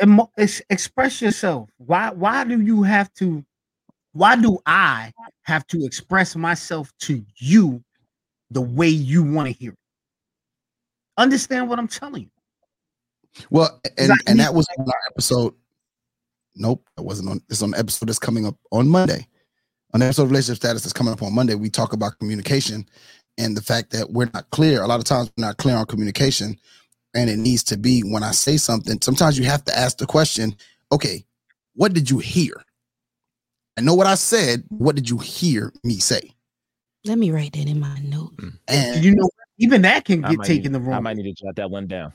Emo- 0.00 0.30
express 0.70 1.20
yourself. 1.20 1.68
Why? 1.78 2.10
Why 2.10 2.44
do 2.44 2.60
you 2.60 2.82
have 2.84 3.12
to? 3.14 3.44
Why 4.12 4.36
do 4.36 4.58
I 4.66 5.12
have 5.42 5.66
to 5.68 5.84
express 5.84 6.36
myself 6.36 6.92
to 7.00 7.24
you 7.38 7.82
the 8.50 8.60
way 8.60 8.88
you 8.88 9.22
want 9.22 9.48
to 9.48 9.52
hear 9.52 9.72
it? 9.72 9.78
Understand 11.16 11.68
what 11.68 11.78
I'm 11.78 11.88
telling 11.88 12.22
you? 12.22 12.30
Well, 13.50 13.80
and 13.96 14.12
and 14.26 14.38
that 14.40 14.54
was 14.54 14.66
on 14.78 14.86
our 14.86 15.00
episode. 15.10 15.54
Nope, 16.54 16.86
that 16.96 17.02
wasn't 17.02 17.30
on. 17.30 17.40
It's 17.48 17.62
on 17.62 17.70
the 17.70 17.78
episode 17.78 18.08
that's 18.08 18.18
coming 18.18 18.46
up 18.46 18.56
on 18.70 18.88
Monday. 18.88 19.26
On 19.94 20.00
the 20.00 20.06
episode 20.06 20.24
of 20.24 20.30
relationship 20.30 20.58
status 20.58 20.82
that's 20.82 20.92
coming 20.92 21.12
up 21.12 21.22
on 21.22 21.34
Monday, 21.34 21.54
we 21.54 21.70
talk 21.70 21.92
about 21.92 22.18
communication 22.18 22.86
and 23.38 23.56
the 23.56 23.62
fact 23.62 23.90
that 23.92 24.10
we're 24.10 24.30
not 24.34 24.50
clear. 24.50 24.82
A 24.82 24.86
lot 24.86 25.00
of 25.00 25.04
times 25.04 25.30
we're 25.36 25.46
not 25.46 25.56
clear 25.56 25.76
on 25.76 25.86
communication, 25.86 26.58
and 27.14 27.30
it 27.30 27.38
needs 27.38 27.62
to 27.64 27.78
be 27.78 28.00
when 28.00 28.22
I 28.22 28.32
say 28.32 28.58
something. 28.58 29.00
Sometimes 29.00 29.38
you 29.38 29.44
have 29.46 29.64
to 29.64 29.78
ask 29.78 29.96
the 29.96 30.06
question, 30.06 30.54
okay, 30.90 31.24
what 31.74 31.94
did 31.94 32.10
you 32.10 32.18
hear? 32.18 32.62
I 33.76 33.80
know 33.80 33.94
what 33.94 34.06
I 34.06 34.14
said. 34.14 34.64
What 34.68 34.96
did 34.96 35.08
you 35.08 35.18
hear 35.18 35.72
me 35.82 35.98
say? 35.98 36.32
Let 37.04 37.18
me 37.18 37.30
write 37.30 37.52
that 37.54 37.66
in 37.66 37.80
my 37.80 37.98
note. 38.00 38.36
Mm. 38.36 38.58
And 38.68 39.04
You 39.04 39.14
know, 39.14 39.28
even 39.58 39.82
that 39.82 40.04
can 40.04 40.20
get 40.22 40.42
taken 40.42 40.72
need, 40.72 40.78
the 40.78 40.80
wrong. 40.80 40.94
I 40.94 41.00
might 41.00 41.16
need 41.16 41.34
to 41.34 41.44
jot 41.44 41.56
that 41.56 41.70
one 41.70 41.86
down. 41.86 42.12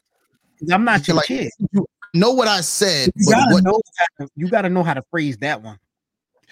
I'm 0.72 0.84
not 0.84 1.08
your 1.08 1.18
like, 1.18 1.26
kid. 1.26 1.50
know 2.14 2.32
what 2.32 2.48
I 2.48 2.62
said, 2.62 3.12
You 3.16 3.32
gotta 3.32 3.54
what 3.54 3.64
know. 3.64 3.82
How 3.98 4.26
to, 4.26 4.32
you 4.36 4.50
gotta 4.50 4.70
know 4.70 4.84
how 4.84 4.94
to 4.94 5.04
phrase 5.12 5.38
that 5.38 5.62
one. 5.62 5.78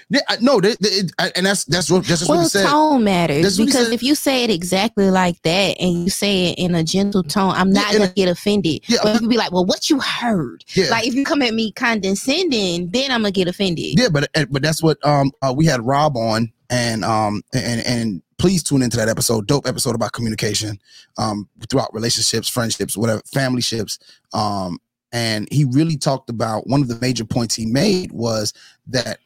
Yeah, 0.10 0.22
no, 0.40 0.62
they, 0.62 0.76
they, 0.80 1.02
and 1.36 1.46
that's 1.46 1.66
that's 1.66 1.90
what 1.90 2.06
that's 2.06 2.20
just 2.20 2.30
what 2.30 2.36
Well, 2.36 2.44
he 2.44 2.50
said. 2.50 2.68
tone 2.68 3.04
matters 3.04 3.58
because 3.58 3.90
if 3.90 4.04
you 4.04 4.14
say 4.14 4.44
it 4.44 4.50
exactly 4.52 5.10
like 5.10 5.42
that 5.42 5.78
and 5.80 6.04
you 6.04 6.10
say 6.10 6.52
it 6.52 6.60
in 6.60 6.76
a 6.76 6.84
gentle 6.84 7.24
tone, 7.24 7.52
I'm 7.52 7.72
not 7.72 7.90
and 7.90 8.00
gonna 8.00 8.14
get 8.14 8.28
offended. 8.30 8.82
Yeah, 8.88 9.00
but 9.02 9.22
you 9.22 9.28
be 9.28 9.38
like, 9.38 9.52
"Well, 9.52 9.66
what 9.66 9.90
you 9.90 10.00
heard?" 10.00 10.64
Yeah. 10.76 10.90
Like 10.90 11.08
if 11.08 11.16
you 11.16 11.26
come 11.26 11.42
at 11.42 11.54
me 11.54 11.72
condescending, 11.72 12.90
then 12.92 13.12
I'm 13.12 13.22
gonna 13.22 13.32
get 13.32 13.48
offended. 13.48 14.00
Yeah, 14.00 14.10
but 14.10 14.30
but 14.50 14.62
that's 14.62 14.84
what 14.84 15.04
um 15.06 15.32
uh, 15.42 15.54
we 15.56 15.66
had 15.66 15.86
Rob 15.86 16.18
on, 16.18 16.52
and 16.70 17.04
um 17.04 17.42
and 17.54 17.82
and 17.86 18.22
please 18.38 18.62
tune 18.64 18.82
into 18.82 18.98
that 18.98 19.10
episode, 19.10 19.48
dope 19.48 19.68
episode 19.68 19.96
about 19.96 20.12
communication, 20.12 20.80
um 21.18 21.50
throughout 21.70 21.94
relationships, 21.94 22.48
friendships, 22.48 22.96
whatever, 22.96 23.22
family 23.34 23.62
ships, 23.62 23.98
um 24.34 24.78
and 25.12 25.48
he 25.52 25.64
really 25.66 25.98
talked 25.98 26.30
about 26.30 26.68
one 26.68 26.82
of 26.82 26.90
the 26.90 27.00
major 27.00 27.24
points 27.24 27.56
he 27.56 27.66
made 27.66 28.12
was 28.12 28.54
that 28.88 29.20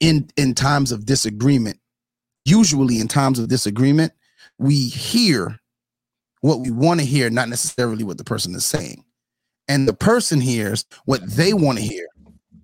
in 0.00 0.28
in 0.36 0.54
times 0.54 0.92
of 0.92 1.06
disagreement, 1.06 1.78
usually 2.44 3.00
in 3.00 3.08
times 3.08 3.38
of 3.38 3.48
disagreement, 3.48 4.12
we 4.58 4.88
hear 4.88 5.58
what 6.40 6.60
we 6.60 6.70
want 6.70 7.00
to 7.00 7.06
hear, 7.06 7.30
not 7.30 7.48
necessarily 7.48 8.04
what 8.04 8.18
the 8.18 8.24
person 8.24 8.54
is 8.54 8.64
saying, 8.64 9.04
and 9.66 9.88
the 9.88 9.94
person 9.94 10.40
hears 10.40 10.84
what 11.04 11.20
they 11.30 11.52
want 11.52 11.78
to 11.78 11.84
hear 11.84 12.06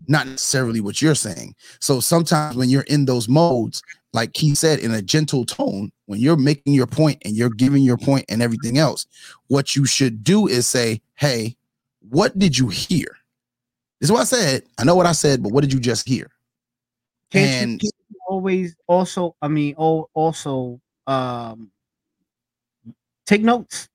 not 0.08 0.26
necessarily 0.26 0.80
what 0.80 1.00
you're 1.00 1.14
saying. 1.14 1.54
So 1.80 2.00
sometimes 2.00 2.56
when 2.56 2.68
you're 2.68 2.82
in 2.82 3.04
those 3.04 3.28
modes, 3.28 3.82
like 4.12 4.36
he 4.36 4.54
said, 4.54 4.78
in 4.78 4.92
a 4.92 5.02
gentle 5.02 5.44
tone, 5.44 5.90
when 6.06 6.20
you're 6.20 6.36
making 6.36 6.74
your 6.74 6.86
point 6.86 7.20
and 7.24 7.34
you're 7.34 7.50
giving 7.50 7.82
your 7.82 7.96
point 7.96 8.24
and 8.28 8.42
everything 8.42 8.78
else, 8.78 9.06
what 9.48 9.74
you 9.74 9.86
should 9.86 10.22
do 10.22 10.46
is 10.46 10.66
say, 10.66 11.00
Hey, 11.14 11.56
what 12.08 12.38
did 12.38 12.56
you 12.56 12.68
hear? 12.68 13.16
This 14.00 14.08
is 14.08 14.12
what 14.12 14.20
I 14.20 14.24
said. 14.24 14.64
I 14.78 14.84
know 14.84 14.94
what 14.94 15.06
I 15.06 15.12
said, 15.12 15.42
but 15.42 15.52
what 15.52 15.62
did 15.62 15.72
you 15.72 15.80
just 15.80 16.06
hear? 16.06 16.30
Can't 17.30 17.62
And- 17.62 17.82
you, 17.82 17.90
you 18.10 18.16
always 18.28 18.76
also, 18.86 19.34
I 19.42 19.48
mean, 19.48 19.74
oh, 19.78 20.08
also 20.14 20.80
um 21.06 21.70
take 23.26 23.42
notes. 23.42 23.88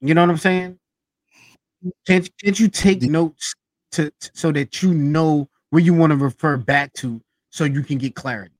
You 0.00 0.14
know 0.14 0.20
what 0.22 0.30
I'm 0.30 0.36
saying? 0.38 0.78
Can't 2.06 2.28
can't 2.42 2.58
you 2.60 2.68
take 2.68 3.02
notes 3.02 3.54
to, 3.92 4.10
to- 4.20 4.30
so 4.34 4.52
that 4.52 4.82
you 4.82 4.92
know 4.94 5.48
where 5.70 5.82
you 5.82 5.94
want 5.94 6.10
to 6.12 6.16
refer 6.16 6.56
back 6.56 6.92
to 6.94 7.20
so 7.50 7.64
you 7.64 7.82
can 7.82 7.98
get 7.98 8.14
clarity? 8.14 8.54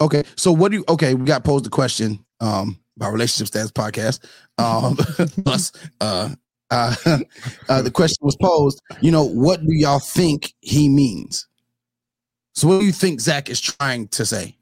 Okay. 0.00 0.22
So 0.36 0.52
what 0.52 0.70
do 0.70 0.78
you 0.78 0.84
okay? 0.88 1.14
We 1.14 1.24
got 1.24 1.44
posed 1.44 1.64
the 1.64 1.70
question 1.70 2.24
um 2.40 2.78
by 2.96 3.08
relationship 3.08 3.48
status 3.48 3.72
podcast. 3.72 4.20
Um 4.58 4.96
us 5.46 5.70
uh 6.00 6.34
uh, 6.70 6.94
uh 7.68 7.82
the 7.82 7.90
question 7.90 8.18
was 8.22 8.36
posed, 8.36 8.80
you 9.00 9.10
know, 9.10 9.24
what 9.24 9.60
do 9.60 9.74
y'all 9.74 9.98
think 9.98 10.54
he 10.60 10.88
means? 10.88 11.46
So 12.54 12.68
what 12.68 12.80
do 12.80 12.86
you 12.86 12.92
think 12.92 13.20
Zach 13.20 13.48
is 13.48 13.60
trying 13.60 14.08
to 14.08 14.26
say? 14.26 14.56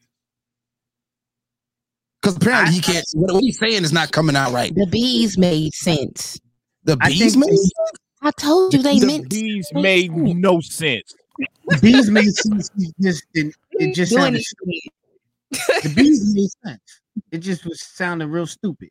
Because 2.20 2.36
apparently 2.36 2.74
he 2.74 2.80
can't 2.80 3.04
what, 3.14 3.34
what 3.34 3.42
he's 3.42 3.58
saying 3.58 3.84
is 3.84 3.92
not 3.92 4.10
coming 4.12 4.36
out 4.36 4.52
right. 4.52 4.74
The 4.74 4.86
bees 4.86 5.38
made 5.38 5.72
sense. 5.74 6.38
The 6.84 6.96
bees 6.96 7.34
think 7.34 7.46
made 7.46 7.58
I 8.22 8.30
told 8.32 8.74
you 8.74 8.82
they 8.82 8.98
The 8.98 9.06
meant 9.06 9.30
bees 9.30 9.68
made 9.72 10.10
sense. 10.10 10.34
no 10.34 10.60
sense. 10.60 11.14
Bees 11.80 12.10
made 12.10 12.34
sense. 12.34 12.70
It 12.78 12.94
just 13.00 13.24
it, 13.34 13.54
it 13.72 13.94
just 13.94 14.12
sounded 14.12 14.42
stupid. 14.42 14.80
The 15.82 15.92
bees 15.94 16.34
made 16.34 16.50
sense. 16.64 17.00
It 17.30 17.38
just 17.38 17.64
was 17.64 17.80
sounding 17.80 18.28
real 18.30 18.46
stupid. 18.46 18.88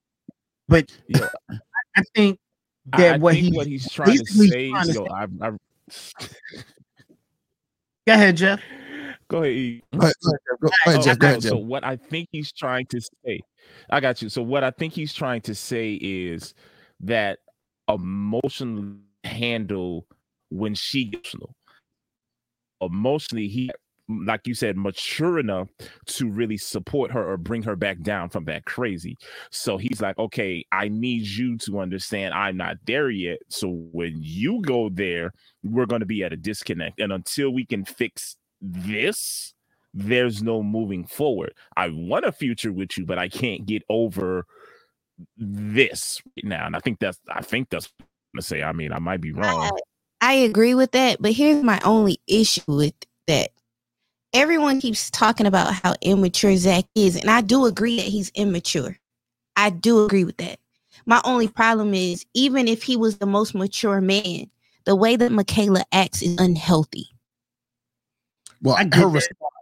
But 0.67 0.91
Yeah. 1.07 1.27
I 1.95 2.03
think 2.15 2.37
I- 2.39 2.44
that 2.87 3.15
I 3.15 3.17
what 3.17 3.33
think 3.33 3.45
he 3.47 3.51
what 3.57 3.67
he's 3.67 3.89
trying 3.91 4.17
to 4.17 4.23
basically 4.23 4.49
say. 4.49 4.69
trying 4.71 4.87
to 4.87 4.93
Yo, 4.93 5.03
say- 5.05 5.09
I, 5.11 5.23
I, 5.47 5.49
go 8.07 8.13
ahead, 8.13 8.37
Jeff. 8.37 8.61
go 9.27 9.43
ahead. 9.43 9.81
Go 9.91 9.99
ahead, 9.99 10.13
go 10.21 10.29
ahead, 10.29 10.39
Jeff. 10.47 10.59
Go 10.61 10.69
ahead, 10.87 10.99
Oh, 10.99 11.01
Jeff. 11.03 11.17
Go 11.19 11.27
no, 11.27 11.31
ahead, 11.31 11.41
Jeff. 11.41 11.49
So 11.49 11.57
what 11.57 11.83
I 11.83 11.95
think 11.95 12.29
he's 12.31 12.51
trying 12.51 12.85
to 12.87 13.01
say, 13.01 13.41
I 13.89 13.99
got 13.99 14.21
you. 14.21 14.29
So 14.29 14.41
what 14.41 14.63
I 14.63 14.71
think 14.71 14.93
he's 14.93 15.13
trying 15.13 15.41
to 15.41 15.55
say 15.55 15.93
is 15.95 16.53
that 17.01 17.39
emotionally 17.89 18.97
handle 19.23 20.05
when 20.49 20.75
she 20.75 21.05
gets 21.05 21.33
emotional. 21.33 21.55
Emotionally, 22.81 23.47
he 23.47 23.71
like 24.07 24.47
you 24.47 24.53
said, 24.53 24.77
mature 24.77 25.39
enough 25.39 25.69
to 26.05 26.29
really 26.29 26.57
support 26.57 27.11
her 27.11 27.27
or 27.27 27.37
bring 27.37 27.63
her 27.63 27.75
back 27.75 28.01
down 28.01 28.29
from 28.29 28.45
that 28.45 28.65
crazy. 28.65 29.17
So 29.51 29.77
he's 29.77 30.01
like, 30.01 30.17
okay, 30.17 30.65
I 30.71 30.89
need 30.89 31.23
you 31.23 31.57
to 31.59 31.79
understand 31.79 32.33
I'm 32.33 32.57
not 32.57 32.77
there 32.85 33.09
yet. 33.09 33.39
So 33.49 33.69
when 33.91 34.15
you 34.19 34.61
go 34.61 34.89
there, 34.89 35.33
we're 35.63 35.87
going 35.87 36.01
to 36.01 36.05
be 36.05 36.23
at 36.23 36.33
a 36.33 36.37
disconnect. 36.37 36.99
And 36.99 37.11
until 37.11 37.51
we 37.51 37.65
can 37.65 37.83
fix 37.85 38.35
this, 38.61 39.53
there's 39.93 40.43
no 40.43 40.61
moving 40.61 41.05
forward. 41.05 41.53
I 41.77 41.89
want 41.89 42.25
a 42.25 42.31
future 42.31 42.71
with 42.71 42.97
you, 42.97 43.05
but 43.05 43.17
I 43.17 43.29
can't 43.29 43.65
get 43.65 43.81
over 43.89 44.45
this 45.37 46.21
right 46.37 46.45
now. 46.45 46.65
And 46.65 46.75
I 46.75 46.79
think 46.79 46.99
that's 46.99 47.19
I 47.29 47.41
think 47.41 47.69
that's 47.69 47.91
gonna 48.33 48.41
say. 48.41 48.61
I 48.61 48.73
mean, 48.73 48.91
I 48.91 48.99
might 48.99 49.21
be 49.21 49.31
wrong. 49.31 49.71
I, 50.21 50.29
I 50.29 50.33
agree 50.33 50.75
with 50.75 50.91
that, 50.91 51.21
but 51.21 51.31
here's 51.31 51.63
my 51.63 51.79
only 51.85 52.19
issue 52.27 52.61
with 52.67 52.93
that. 53.27 53.51
Everyone 54.35 54.81
keeps 54.81 55.09
talking 55.11 55.45
about 55.45 55.73
how 55.73 55.95
immature 56.01 56.57
Zach 56.57 56.83
is, 56.93 57.15
and 57.15 57.29
I 57.29 57.39
do 57.39 57.65
agree 57.65 57.95
that 57.95 58.05
he's 58.05 58.31
immature. 58.35 58.97
I 59.55 59.69
do 59.69 60.03
agree 60.03 60.25
with 60.25 60.35
that. 60.37 60.59
My 61.05 61.21
only 61.23 61.47
problem 61.47 61.93
is, 61.93 62.25
even 62.33 62.67
if 62.67 62.83
he 62.83 62.97
was 62.97 63.17
the 63.17 63.25
most 63.25 63.55
mature 63.55 64.01
man, 64.01 64.51
the 64.83 64.93
way 64.93 65.15
that 65.15 65.31
Michaela 65.31 65.85
acts 65.93 66.21
is 66.21 66.35
unhealthy. 66.37 67.07
Well, 68.61 68.75
I 68.75 68.89
her 68.93 69.07
response, 69.07 69.53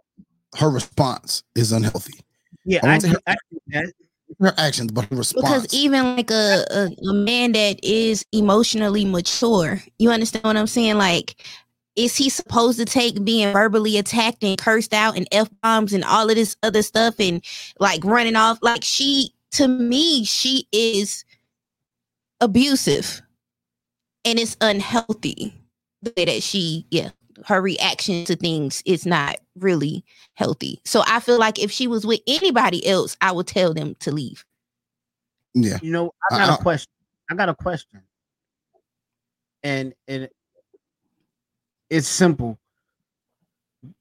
her 0.56 0.70
response 0.70 1.44
is 1.54 1.70
unhealthy. 1.70 2.18
Yeah, 2.64 2.80
I 2.82 2.96
I, 2.96 3.06
her- 3.06 3.20
I, 3.28 3.36
that. 3.68 3.92
Her 4.40 4.54
actions, 4.58 4.90
but 4.90 5.04
her 5.04 5.16
response. 5.16 5.62
Because 5.62 5.74
even 5.74 6.16
like 6.16 6.32
a, 6.32 6.64
a, 6.70 7.10
a 7.10 7.14
man 7.14 7.52
that 7.52 7.78
is 7.84 8.26
emotionally 8.32 9.04
mature, 9.04 9.80
you 10.00 10.10
understand 10.10 10.44
what 10.44 10.56
I'm 10.56 10.66
saying? 10.66 10.98
Like, 10.98 11.36
is 11.96 12.16
he 12.16 12.28
supposed 12.28 12.78
to 12.78 12.84
take 12.84 13.24
being 13.24 13.52
verbally 13.52 13.98
attacked 13.98 14.42
and 14.42 14.58
cursed 14.58 14.92
out 14.92 15.16
and 15.16 15.28
F 15.30 15.48
bombs 15.62 15.92
and 15.92 16.04
all 16.04 16.28
of 16.28 16.34
this 16.36 16.56
other 16.62 16.82
stuff 16.82 17.14
and 17.20 17.44
like 17.78 18.04
running 18.04 18.36
off? 18.36 18.58
Like, 18.62 18.82
she, 18.82 19.32
to 19.52 19.68
me, 19.68 20.24
she 20.24 20.66
is 20.72 21.24
abusive 22.40 23.22
and 24.24 24.38
it's 24.38 24.56
unhealthy 24.60 25.54
the 26.02 26.12
way 26.16 26.24
that 26.24 26.42
she, 26.42 26.86
yeah, 26.90 27.10
her 27.46 27.60
reaction 27.62 28.24
to 28.24 28.36
things 28.36 28.82
is 28.86 29.06
not 29.06 29.36
really 29.56 30.04
healthy. 30.34 30.80
So 30.84 31.02
I 31.06 31.20
feel 31.20 31.38
like 31.38 31.58
if 31.62 31.70
she 31.70 31.86
was 31.86 32.04
with 32.04 32.20
anybody 32.26 32.86
else, 32.86 33.16
I 33.20 33.32
would 33.32 33.46
tell 33.46 33.72
them 33.72 33.94
to 34.00 34.10
leave. 34.12 34.44
yeah, 35.54 35.78
You 35.82 35.90
know, 35.92 36.12
I 36.30 36.34
I- 36.34 36.46
got 36.46 36.58
a 36.60 36.62
question. 36.62 36.90
I 37.30 37.34
got 37.34 37.48
a 37.48 37.54
question. 37.54 38.02
And 39.62 39.94
and 40.08 40.28
it's 41.90 42.08
simple. 42.08 42.58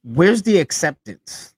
Where's 0.03 0.41
the 0.41 0.57
acceptance? 0.59 1.53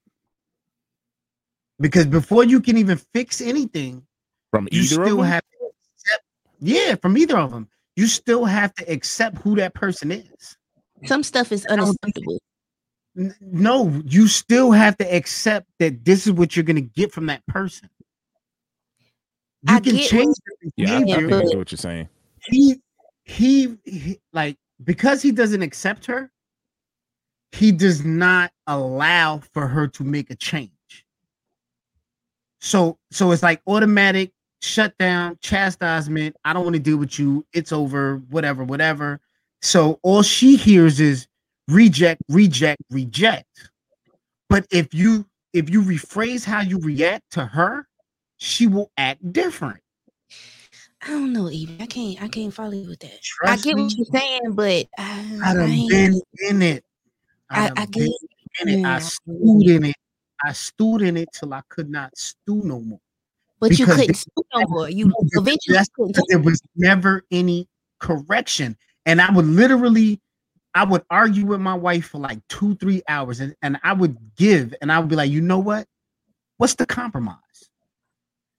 Because 1.79 2.05
before 2.05 2.43
you 2.45 2.61
can 2.61 2.77
even 2.77 2.97
fix 3.13 3.41
anything, 3.41 4.05
From 4.51 4.67
you 4.71 4.81
either 4.81 5.01
of 5.01 5.07
still 5.07 5.17
them? 5.17 5.25
have 5.25 5.43
to 5.43 5.65
accept. 5.65 6.23
Yeah, 6.59 6.95
from 6.95 7.17
either 7.17 7.37
of 7.37 7.51
them, 7.51 7.67
you 7.95 8.07
still 8.07 8.45
have 8.45 8.73
to 8.75 8.91
accept 8.91 9.37
who 9.39 9.55
that 9.57 9.73
person 9.73 10.11
is. 10.11 10.57
Some 11.05 11.21
stuff 11.23 11.51
is 11.51 11.65
I 11.69 11.75
don't 11.75 11.95
think- 12.03 12.17
unacceptable. 12.17 12.39
No, 13.39 13.89
you 14.05 14.27
still 14.27 14.71
have 14.71 14.97
to 14.97 15.05
accept 15.15 15.67
that 15.79 16.03
this 16.03 16.27
is 16.27 16.33
what 16.33 16.55
you're 16.55 16.63
gonna 16.63 16.81
get 16.81 17.13
from 17.13 17.27
that 17.27 17.45
person. 17.45 17.89
You 19.69 19.75
I 19.75 19.79
can 19.79 19.95
get 19.95 20.09
change 20.09 20.35
their 20.45 20.71
yeah, 20.75 20.93
I, 20.93 20.97
I 20.97 21.03
behavior. 21.05 21.29
think 21.29 21.33
I 21.43 21.45
get 21.49 21.57
what 21.57 21.71
you're 21.71 21.77
saying. 21.77 22.09
he, 22.47 22.81
he 23.23 23.77
he 23.85 24.19
like 24.33 24.57
because 24.83 25.21
he 25.21 25.31
doesn't 25.31 25.61
accept 25.61 26.05
her 26.05 26.31
he 27.55 27.71
does 27.71 28.03
not 28.03 28.51
allow 28.67 29.39
for 29.53 29.67
her 29.67 29.87
to 29.87 30.03
make 30.03 30.29
a 30.29 30.35
change. 30.35 30.71
So 32.59 32.97
so 33.11 33.31
it's 33.31 33.43
like 33.43 33.61
automatic 33.67 34.31
shutdown 34.61 35.37
chastisement. 35.41 36.35
I 36.43 36.53
don't 36.53 36.63
want 36.63 36.75
to 36.75 36.81
deal 36.81 36.97
with 36.97 37.17
you. 37.17 37.45
It's 37.53 37.71
over. 37.71 38.17
Whatever 38.29 38.63
whatever. 38.63 39.21
So 39.61 39.99
all 40.03 40.21
she 40.21 40.57
hears 40.57 40.99
is 40.99 41.27
reject 41.69 42.21
reject 42.27 42.81
reject. 42.91 43.69
But 44.49 44.65
if 44.71 44.93
you 44.93 45.25
if 45.53 45.69
you 45.69 45.81
rephrase 45.81 46.43
how 46.43 46.61
you 46.61 46.79
react 46.79 47.31
to 47.31 47.45
her 47.45 47.87
she 48.37 48.67
will 48.67 48.91
act 48.97 49.31
different 49.31 49.79
I 51.05 51.09
don't 51.09 51.33
know, 51.33 51.49
Evie. 51.49 51.77
I 51.79 51.85
can't. 51.85 52.21
I 52.23 52.27
can't 52.27 52.53
follow 52.53 52.71
you 52.71 52.87
with 52.89 52.99
that. 53.01 53.13
I 53.13 53.19
Trust 53.21 53.63
get 53.63 53.77
what 53.77 53.93
you're 53.95 54.05
saying, 54.11 54.53
but 54.53 54.87
I, 54.97 55.39
I 55.43 55.51
I, 55.51 55.53
done 55.53 55.69
ain't- 55.69 55.89
been 55.89 56.21
in 56.49 56.61
it. 56.61 56.83
I, 57.49 57.69
I 57.77 57.85
been 57.85 57.91
get. 57.91 58.11
in 58.61 58.69
it. 58.69 58.85
I 58.87 58.93
yeah, 58.93 58.99
stewed 58.99 59.67
in 59.69 59.85
it. 59.85 59.95
I 60.43 60.51
stewed 60.53 61.01
in 61.03 61.17
it 61.17 61.29
till 61.31 61.53
I 61.53 61.61
could 61.69 61.89
not 61.89 62.17
stew 62.17 62.61
no 62.63 62.79
more. 62.79 62.99
But 63.59 63.77
you 63.77 63.85
couldn't 63.85 64.15
stew 64.15 64.43
no 64.53 64.61
more. 64.67 64.89
You 64.89 65.11
eventually 65.33 65.77
couldn't. 65.95 66.17
there 66.27 66.39
was 66.39 66.61
never 66.75 67.23
any 67.31 67.67
correction. 67.99 68.75
And 69.05 69.21
I 69.21 69.31
would 69.31 69.45
literally, 69.45 70.19
I 70.73 70.83
would 70.83 71.03
argue 71.09 71.45
with 71.45 71.61
my 71.61 71.73
wife 71.75 72.07
for 72.09 72.17
like 72.17 72.39
two, 72.49 72.75
three 72.75 73.01
hours, 73.07 73.39
and, 73.39 73.55
and 73.61 73.79
I 73.83 73.93
would 73.93 74.17
give, 74.35 74.73
and 74.81 74.91
I 74.91 74.99
would 74.99 75.07
be 75.09 75.15
like, 75.15 75.31
you 75.31 75.41
know 75.41 75.59
what? 75.59 75.87
What's 76.57 76.75
the 76.75 76.85
compromise? 76.85 77.37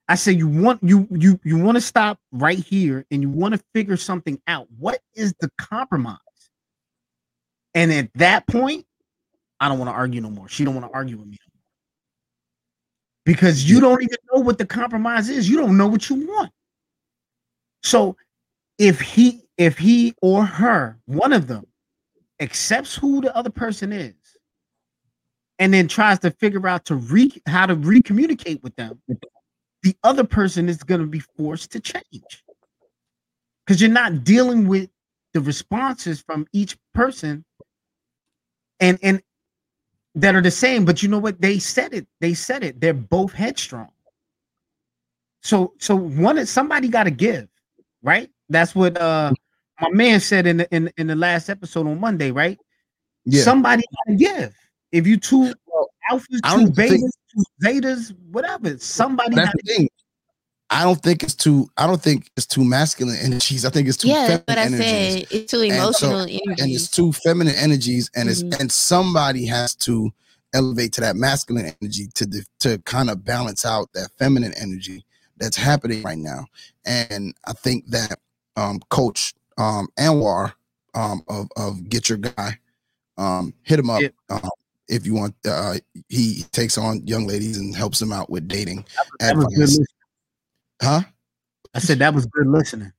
I 0.09 0.15
said, 0.15 0.37
you 0.37 0.47
want 0.47 0.81
you 0.81 1.07
you 1.11 1.39
you 1.43 1.57
want 1.57 1.75
to 1.75 1.81
stop 1.81 2.19
right 2.31 2.59
here 2.59 3.05
and 3.11 3.21
you 3.21 3.29
want 3.29 3.53
to 3.53 3.63
figure 3.73 3.97
something 3.97 4.41
out. 4.47 4.67
What 4.77 5.01
is 5.15 5.33
the 5.39 5.51
compromise? 5.57 6.17
And 7.75 7.91
at 7.91 8.09
that 8.15 8.47
point, 8.47 8.85
I 9.59 9.67
don't 9.67 9.79
want 9.79 9.89
to 9.89 9.95
argue 9.95 10.21
no 10.21 10.29
more. 10.29 10.47
She 10.47 10.63
don't 10.63 10.75
want 10.75 10.87
to 10.87 10.93
argue 10.95 11.17
with 11.17 11.27
me. 11.27 11.37
no 11.37 11.59
more. 11.59 11.63
Because 13.25 13.69
you 13.69 13.81
don't 13.81 14.01
even 14.01 14.17
know 14.33 14.41
what 14.41 14.57
the 14.57 14.65
compromise 14.65 15.29
is. 15.29 15.49
You 15.49 15.57
don't 15.57 15.77
know 15.77 15.87
what 15.87 16.09
you 16.09 16.15
want. 16.15 16.51
So 17.83 18.15
if 18.77 19.01
he 19.01 19.41
if 19.57 19.77
he 19.77 20.13
or 20.21 20.45
her, 20.45 20.97
one 21.05 21.33
of 21.33 21.47
them, 21.47 21.65
accepts 22.39 22.95
who 22.95 23.21
the 23.21 23.35
other 23.35 23.49
person 23.49 23.91
is, 23.91 24.13
and 25.59 25.73
then 25.73 25.87
tries 25.87 26.19
to 26.19 26.31
figure 26.31 26.67
out 26.67 26.85
to 26.85 26.95
re 26.95 27.31
how 27.47 27.65
to 27.65 27.75
recommunicate 27.75 28.61
with 28.63 28.75
them, 28.75 29.01
the 29.87 29.95
other 30.03 30.25
person 30.25 30.67
is 30.67 30.83
going 30.83 30.99
to 30.99 31.07
be 31.07 31.21
forced 31.37 31.71
to 31.71 31.79
change. 31.79 32.43
Because 33.65 33.79
you're 33.79 33.89
not 33.89 34.25
dealing 34.25 34.67
with 34.67 34.89
the 35.33 35.39
responses 35.39 36.19
from 36.19 36.45
each 36.51 36.77
person 36.93 37.45
and 38.81 38.99
and 39.01 39.21
that 40.15 40.35
are 40.35 40.41
the 40.41 40.51
same 40.51 40.83
but 40.83 41.01
you 41.01 41.07
know 41.07 41.19
what? 41.19 41.39
They 41.39 41.57
said 41.57 41.93
it 41.93 42.05
they 42.19 42.33
said 42.33 42.65
it. 42.65 42.81
They're 42.81 42.93
both 42.93 43.31
headstrong. 43.31 43.87
So 45.41 45.73
so 45.79 45.95
one 45.95 46.37
is 46.37 46.49
somebody 46.49 46.89
got 46.89 47.05
to 47.05 47.11
give 47.11 47.47
right? 48.03 48.29
That's 48.49 48.75
what 48.75 48.97
uh 48.97 49.31
my 49.79 49.89
man 49.91 50.19
said 50.19 50.47
in 50.47 50.57
the 50.57 50.75
in, 50.75 50.91
in 50.97 51.07
the 51.07 51.15
last 51.15 51.47
episode 51.49 51.87
on 51.87 51.97
monday 51.97 52.31
right? 52.31 52.59
Yeah. 53.23 53.41
somebody 53.41 53.83
got 53.83 54.11
to 54.11 54.17
give. 54.17 54.53
If 54.91 55.07
you 55.07 55.15
two 55.15 55.53
alphas 56.11 56.39
I 56.43 56.55
two 56.55 56.63
don't 56.65 56.75
think- 56.75 57.03
betas 57.03 57.11
two 57.33 57.43
zetas 57.63 58.15
whatever 58.31 58.77
somebody 58.79 59.35
That's 59.35 59.51
the 59.63 59.73
thing. 59.75 59.89
I 60.69 60.83
don't 60.83 61.01
think 61.01 61.23
it's 61.23 61.33
too. 61.35 61.69
I 61.77 61.87
don't 61.87 62.01
think 62.01 62.29
it's 62.35 62.45
too 62.45 62.63
masculine 62.65 63.15
energies. 63.17 63.63
I 63.63 63.69
think 63.69 63.87
it's 63.87 63.95
too 63.97 64.09
Yeah, 64.09 64.25
feminine 64.27 64.43
but 64.47 64.57
I 64.57 64.61
energies. 64.63 64.81
said 64.83 65.27
it's 65.31 65.51
too 65.51 65.61
And 65.61 65.71
so- 65.71 65.77
emotional 65.77 66.19
and 66.21 66.71
it's 66.71 66.89
too 66.89 67.13
feminine 67.13 67.55
energies, 67.55 68.09
and 68.15 68.27
Mhm. 68.27 68.31
it's 68.31 68.59
and 68.61 68.69
somebody 68.71 69.45
has 69.45 69.75
to 69.75 70.11
elevate 70.53 70.91
to 70.93 71.01
that 71.01 71.15
masculine 71.15 71.73
energy 71.81 72.07
to 72.15 72.25
de- 72.25 72.43
to 72.59 72.79
kind 72.79 73.09
of 73.09 73.23
balance 73.23 73.65
out 73.65 73.89
that 73.93 74.09
feminine 74.19 74.53
energy 74.55 75.05
that's 75.37 75.55
happening 75.55 76.01
right 76.03 76.17
now. 76.17 76.45
And 76.85 77.33
I 77.45 77.53
think 77.53 77.85
that 77.91 78.19
um, 78.57 78.79
Coach 78.89 79.33
um, 79.57 79.87
Anwar 79.97 80.53
um, 80.95 81.21
of 81.29 81.47
of 81.55 81.87
Get 81.87 82.09
Your 82.09 82.17
Guy 82.17 82.59
um, 83.17 83.53
hit 83.63 83.79
him 83.79 83.89
up. 83.89 84.01
Yeah. 84.01 84.09
If 84.87 85.05
you 85.05 85.13
want, 85.15 85.35
uh, 85.47 85.75
he 86.09 86.43
takes 86.51 86.77
on 86.77 87.05
young 87.05 87.27
ladies 87.27 87.57
and 87.57 87.75
helps 87.75 87.99
them 87.99 88.11
out 88.11 88.29
with 88.29 88.47
dating 88.47 88.85
that 89.19 89.35
was 89.35 89.45
advice. 89.45 89.57
listening. 89.57 89.87
Huh? 90.81 91.01
i 91.73 91.79
said 91.79 91.99
that 91.99 92.13
was 92.13 92.25
good 92.27 92.47
listening 92.47 92.91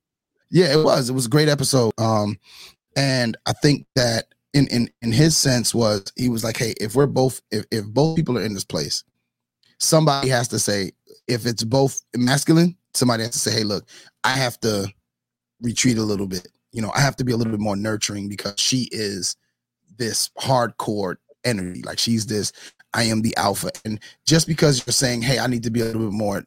Yeah, 0.51 0.72
it 0.72 0.84
was. 0.84 1.09
It 1.09 1.12
was 1.12 1.26
a 1.26 1.30
great 1.30 1.49
episode. 1.49 1.93
Um, 1.99 2.39
and 2.97 3.36
I 3.47 3.53
think 3.53 3.86
that 3.95 4.26
in 4.55 4.66
in 4.68 4.91
in 5.03 5.12
his 5.12 5.36
sense 5.36 5.74
was 5.74 6.12
he 6.16 6.28
was 6.28 6.43
like, 6.43 6.57
hey, 6.57 6.74
if 6.80 6.95
we're 6.95 7.07
both 7.07 7.41
if 7.51 7.64
if 7.70 7.84
both 7.86 8.16
people 8.16 8.36
are 8.39 8.45
in 8.45 8.55
this 8.55 8.64
place, 8.64 9.05
somebody 9.78 10.28
has 10.28 10.49
to 10.49 10.59
say 10.59 10.93
if 11.28 11.47
it's 11.47 11.64
both 11.64 12.03
masculine, 12.16 12.76
somebody 12.95 13.22
has 13.22 13.32
to 13.32 13.39
say, 13.39 13.53
hey, 13.53 13.64
look, 13.64 13.86
I 14.24 14.30
have 14.30 14.59
to 14.61 14.93
retreat 15.61 15.99
a 15.99 16.03
little 16.03 16.26
bit. 16.26 16.49
You 16.72 16.82
know, 16.82 16.93
I 16.95 17.01
have 17.01 17.16
to 17.16 17.24
be 17.24 17.32
a 17.32 17.36
little 17.36 17.53
bit 17.53 17.61
more 17.61 17.76
nurturing 17.76 18.28
because 18.28 18.55
she 18.59 18.89
is 18.91 19.36
this 19.97 20.30
hardcore 20.39 21.16
energy. 21.45 21.82
Like 21.82 21.99
she's 21.99 22.26
this, 22.26 22.53
I 22.95 23.05
am 23.05 23.22
the 23.22 23.36
alpha. 23.36 23.70
And 23.84 24.01
just 24.26 24.47
because 24.47 24.84
you're 24.86 24.93
saying, 24.93 25.22
hey, 25.22 25.39
I 25.39 25.47
need 25.47 25.62
to 25.64 25.70
be 25.70 25.80
a 25.80 25.84
little 25.84 26.03
bit 26.03 26.12
more 26.12 26.45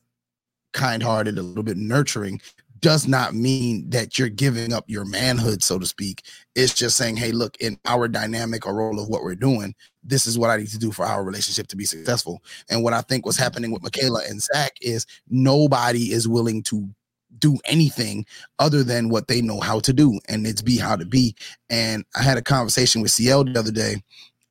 kind-hearted, 0.74 1.38
a 1.38 1.42
little 1.42 1.64
bit 1.64 1.78
nurturing, 1.78 2.42
does 2.80 3.08
not 3.08 3.36
mean 3.36 3.88
that 3.92 4.18
you're 4.18 4.28
giving 4.28 4.74
up 4.74 4.86
your 4.88 5.06
manhood, 5.06 5.64
so 5.64 5.78
to 5.78 5.86
speak. 5.86 6.24
It's 6.56 6.74
just 6.74 6.98
saying, 6.98 7.16
hey, 7.16 7.32
look, 7.32 7.56
in 7.58 7.78
our 7.86 8.08
dynamic 8.08 8.66
or 8.66 8.74
role 8.74 9.00
of 9.00 9.08
what 9.08 9.22
we're 9.22 9.36
doing, 9.36 9.76
this 10.04 10.26
is 10.26 10.40
what 10.40 10.50
I 10.50 10.58
need 10.58 10.70
to 10.70 10.80
do 10.80 10.92
for 10.92 11.06
our 11.06 11.24
relationship 11.24 11.68
to 11.68 11.76
be 11.76 11.86
successful. 11.86 12.42
And 12.72 12.84
what 12.84 12.94
I 12.94 13.02
think 13.02 13.24
was 13.24 13.38
happening 13.38 13.72
with 13.72 13.84
Michaela 13.84 14.24
and 14.28 14.42
Zach 14.42 14.74
is 14.82 15.06
nobody 15.30 16.12
is 16.12 16.28
willing 16.28 16.64
to 16.64 16.90
do 17.38 17.58
anything 17.66 18.26
other 18.58 18.84
than 18.84 19.10
what 19.10 19.28
they 19.28 19.42
know 19.42 19.60
how 19.60 19.80
to 19.82 19.94
do, 19.94 20.20
and 20.28 20.48
it's 20.48 20.64
be 20.64 20.78
how 20.78 20.96
to 20.96 21.06
be. 21.06 21.36
And 21.70 22.04
I 22.16 22.24
had 22.24 22.38
a 22.38 22.42
conversation 22.42 23.02
with 23.02 23.12
CL 23.12 23.46
the 23.46 23.60
other 23.60 23.72
day, 23.72 24.02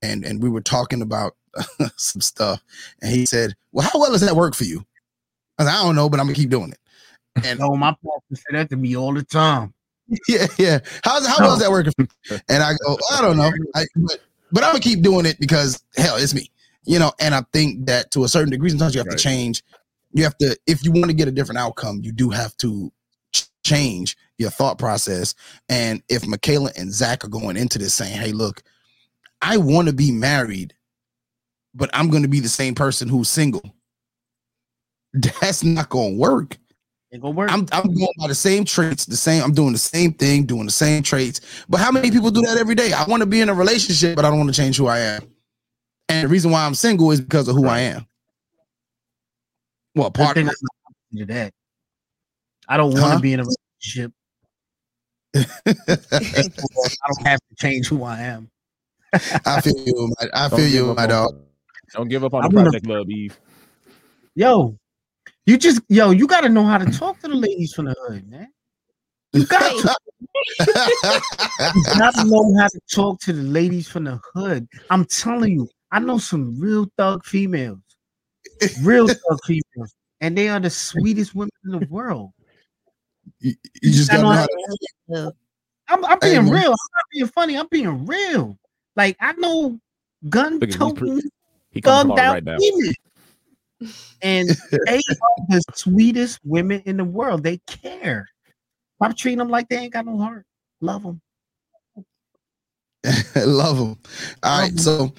and 0.03 0.25
and 0.25 0.43
we 0.43 0.49
were 0.49 0.61
talking 0.61 1.03
about 1.03 1.37
some 1.97 2.21
stuff, 2.21 2.63
and 3.03 3.13
he 3.13 3.27
said, 3.27 3.55
"Well, 3.73 3.89
how 3.89 3.99
well 3.99 4.13
does 4.13 4.21
that 4.23 4.37
work 4.37 4.55
for 4.55 4.65
you?" 4.65 4.85
I, 5.59 5.65
said, 5.65 5.71
I 5.71 5.83
don't 5.83 5.97
know, 5.97 6.09
but 6.09 6.21
I'm 6.21 6.27
gonna 6.27 6.37
keep 6.37 6.51
doing 6.51 6.73
it. 6.73 6.79
And 7.45 7.61
oh, 7.63 7.77
my 7.77 7.91
pastor 7.91 8.43
said 8.49 8.55
that 8.55 8.71
to 8.71 8.77
me 8.77 8.97
all 8.97 9.15
the 9.15 9.23
time. 9.23 9.75
yeah, 10.29 10.47
yeah. 10.59 10.79
How's 11.05 11.27
how 11.27 11.39
well 11.41 11.55
is 11.55 11.61
that 11.61 11.71
working? 11.71 11.93
And 12.49 12.63
I 12.63 12.73
go, 12.85 12.99
I 13.13 13.21
don't 13.21 13.37
know. 13.37 13.53
I, 13.75 13.85
but 13.97 14.19
but 14.53 14.65
I'm 14.65 14.71
gonna 14.71 14.81
keep 14.81 15.03
doing 15.03 15.27
it 15.27 15.39
because 15.39 15.83
hell, 15.97 16.17
it's 16.17 16.35
me. 16.35 16.51
You 16.85 16.99
know, 16.99 17.13
and 17.21 17.35
I 17.35 17.43
think 17.53 17.87
that 17.87 18.11
to 18.13 18.25
a 18.25 18.29
certain 18.29 18.51
degree, 18.51 18.71
sometimes 18.71 18.95
you 18.95 19.01
have 19.01 19.07
Right. 19.07 19.19
to 19.19 19.23
change. 19.23 19.63
You 20.13 20.25
have 20.25 20.37
to, 20.39 20.57
if 20.67 20.85
you 20.85 20.91
want 20.91 21.07
to 21.07 21.13
get 21.13 21.29
a 21.29 21.31
different 21.31 21.59
outcome, 21.59 22.01
you 22.03 22.11
do 22.11 22.31
have 22.31 22.57
to 22.57 22.91
change 23.65 24.17
your 24.39 24.51
thought 24.51 24.79
process. 24.79 25.35
And 25.69 26.03
if 26.09 26.27
Michaela 26.27 26.73
and 26.77 26.93
Zach 26.93 27.25
are 27.25 27.29
going 27.29 27.57
into 27.57 27.79
this 27.79 27.95
saying, 27.95 28.19
"Hey, 28.19 28.33
look, 28.33 28.63
I 29.43 29.57
want 29.57 29.89
to 29.89 29.95
be 29.95 30.11
married, 30.13 30.75
but 31.75 31.91
I'm 31.93 32.11
going 32.11 32.23
to 32.23 32.29
be 32.29 32.41
the 32.41 32.49
same 32.49 32.75
person 32.75 33.09
who's 33.09 33.29
single," 33.31 33.63
that's 35.13 35.65
not 35.65 35.89
going 35.89 36.15
to 36.15 36.19
work. 36.19 36.57
It 37.11 37.21
gonna 37.21 37.35
work. 37.35 37.51
I'm 37.51 37.67
I'm 37.73 37.93
going 37.93 38.13
by 38.19 38.29
the 38.29 38.35
same 38.37 38.65
traits, 38.65 39.05
the 39.05 39.17
same. 39.17 39.43
I'm 39.43 39.53
doing 39.53 39.73
the 39.73 39.79
same 39.79 40.13
thing, 40.13 40.47
doing 40.47 40.65
the 40.65 40.71
same 40.71 41.03
traits. 41.03 41.41
But 41.69 41.81
how 41.81 41.91
many 41.91 42.11
people 42.13 42.31
do 42.31 42.41
that 42.43 42.57
every 42.57 42.77
day? 42.77 42.93
I 42.93 43.05
want 43.05 43.21
to 43.21 43.27
be 43.27 43.41
in 43.41 43.49
a 43.49 43.55
relationship, 43.55 44.15
but 44.15 44.25
I 44.25 44.29
don't 44.31 44.39
want 44.39 44.55
to 44.55 44.61
change 44.61 44.77
who 44.77 44.87
I 44.87 45.01
am. 45.01 45.23
And 46.09 46.25
the 46.25 46.29
reason 46.29 46.53
why 46.53 46.65
I'm 46.65 46.75
single 46.75 47.11
is 47.11 47.21
because 47.21 47.49
of 47.49 47.57
who 47.57 47.67
I 47.67 47.81
am. 47.81 48.07
Well, 49.97 50.11
part 50.13 50.35
think 50.37 50.49
I'm 50.49 50.55
not 50.63 51.19
to 51.19 51.35
that. 51.35 51.53
I 52.69 52.77
don't 52.77 52.93
want 52.93 53.03
to 53.05 53.09
Huh? 53.09 53.19
be 53.19 53.33
in 53.33 53.41
a 53.41 53.45
relationship. 53.45 54.13
I 55.35 57.09
don't 57.09 57.27
have 57.27 57.41
to 57.41 57.55
change 57.59 57.89
who 57.89 58.05
I 58.05 58.21
am. 58.21 58.49
I 59.13 59.61
feel 59.61 59.75
you. 59.85 60.13
my- 60.21 60.29
I 60.35 60.49
Don't 60.49 60.59
feel 60.59 60.69
you, 60.69 60.91
up 60.91 60.97
my 60.97 61.03
on- 61.05 61.09
dog. 61.09 61.43
Don't 61.95 62.09
give 62.09 62.25
up 62.25 62.35
on 62.35 62.45
I'm 62.45 62.51
the 62.51 62.57
gonna- 62.57 62.71
Project 62.71 62.87
Love 62.87 63.11
Eve. 63.11 63.39
Yo, 64.37 64.79
you 65.47 65.59
just 65.59 65.83
yo, 65.89 66.11
you 66.11 66.27
got 66.27 66.43
to 66.43 66.49
know 66.49 66.65
how 66.65 66.79
to 66.79 66.87
talk 66.97 67.19
to 67.21 67.29
the 67.29 67.35
ladies 67.35 67.73
from 67.75 67.87
the 67.87 67.95
hood, 68.07 68.29
man. 68.31 68.49
You 69.33 69.45
got 69.47 69.61
to, 69.83 69.97
you 70.61 71.85
got 71.99 72.15
to 72.15 72.25
know 72.25 72.55
how 72.59 72.69
to 72.69 72.81
talk 72.93 73.21
to 73.23 73.33
the 73.33 73.43
ladies 73.43 73.89
from 73.89 74.05
the 74.05 74.21
hood. 74.35 74.69
I'm 74.91 75.05
telling 75.05 75.53
you, 75.53 75.69
I 75.91 75.99
know 75.99 76.19
some 76.19 76.59
real 76.61 76.87
thug 76.97 77.25
females, 77.25 77.79
real 78.83 79.07
thug 79.09 79.39
females, 79.45 79.95
and 80.21 80.37
they 80.39 80.49
are 80.49 80.61
the 80.61 80.71
sweetest 80.71 81.35
women 81.35 81.51
in 81.65 81.81
the 81.81 81.87
world. 81.89 82.31
you, 83.41 83.55
you 83.83 83.91
just 83.93 84.11
gotta 84.11 84.23
know 84.23 84.31
how 84.33 84.47
to, 84.47 85.33
I'm, 85.89 86.05
I'm 86.05 86.19
being 86.21 86.45
man. 86.45 86.53
real. 86.53 86.71
I'm 86.71 86.71
not 86.71 87.05
being 87.13 87.27
funny. 87.27 87.59
I'm 87.59 87.67
being 87.69 88.07
real. 88.07 88.57
Like 88.97 89.17
I 89.21 89.33
know 89.33 89.79
gun 90.29 90.59
Look 90.59 90.71
toting, 90.71 91.23
He 91.71 91.81
comes 91.81 92.11
thugged 92.11 92.19
out 92.19 92.33
right 92.35 92.45
women. 92.47 92.95
And 94.23 94.51
they 94.71 94.97
are 94.97 95.47
the 95.49 95.63
sweetest 95.75 96.39
women 96.45 96.83
in 96.85 96.99
the 96.99 97.05
world. 97.05 97.43
They 97.43 97.59
care. 97.67 98.29
I'm 99.01 99.15
treating 99.15 99.39
them 99.39 99.49
like 99.49 99.71
they 99.71 99.79
ain't 99.79 99.95
got 99.95 100.05
no 100.05 100.19
heart. 100.19 100.45
Love 100.83 101.03
them. 101.03 101.23
love 103.37 103.79
them. 103.79 103.99
All 104.43 104.61
right, 104.61 104.79
so 104.79 105.15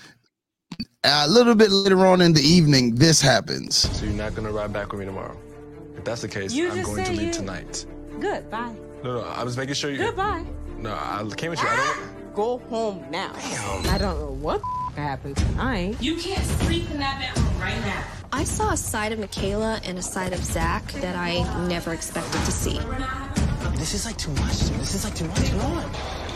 a 1.03 1.27
little 1.27 1.55
bit 1.55 1.71
later 1.71 2.05
on 2.05 2.21
in 2.21 2.33
the 2.33 2.41
evening, 2.41 2.93
this 2.93 3.19
happens. 3.19 3.75
So 3.97 4.05
you're 4.05 4.13
not 4.13 4.35
gonna 4.35 4.51
ride 4.51 4.71
back 4.71 4.91
with 4.91 4.99
me 4.99 5.07
tomorrow? 5.07 5.35
If 5.97 6.03
that's 6.03 6.21
the 6.21 6.27
case, 6.27 6.53
You 6.53 6.71
I'm 6.71 6.83
going 6.83 7.03
to 7.03 7.11
leave 7.11 7.21
you- 7.21 7.33
tonight. 7.33 7.85
Good, 8.19 8.49
bye. 8.51 8.75
No, 9.03 9.21
no, 9.21 9.21
I 9.21 9.43
was 9.43 9.57
making 9.57 9.73
sure 9.73 9.89
you. 9.89 9.97
Goodbye. 9.97 10.45
No, 10.77 10.91
I 10.93 11.27
came 11.35 11.49
with 11.49 11.61
you. 11.61 11.67
I 11.67 11.75
don't. 11.75 11.85
Ah! 11.87 12.20
Go 12.35 12.59
home 12.69 13.05
now. 13.11 13.33
I 13.89 13.97
don't 13.97 14.17
know 14.19 14.31
what 14.31 14.61
happened 14.95 15.35
tonight. 15.35 16.01
You 16.01 16.15
can't 16.15 16.43
sleep 16.43 16.89
in 16.89 16.99
that 16.99 17.19
bedroom 17.19 17.59
right 17.59 17.79
now. 17.81 18.03
I 18.31 18.45
saw 18.45 18.71
a 18.71 18.77
side 18.77 19.11
of 19.11 19.19
Michaela 19.19 19.81
and 19.83 19.97
a 19.97 20.01
side 20.01 20.31
of 20.31 20.43
Zach 20.43 20.89
that 20.93 21.17
I 21.17 21.67
never 21.67 21.93
expected 21.93 22.39
to 22.45 22.51
see. 22.51 22.79
This 23.77 23.93
is 23.93 24.05
like 24.05 24.17
too 24.17 24.31
much. 24.31 24.59
This 24.79 24.95
is 24.95 25.03
like 25.03 25.15
too 25.15 25.27
much. 25.27 25.49
Come 25.49 25.59
on. 25.59 25.83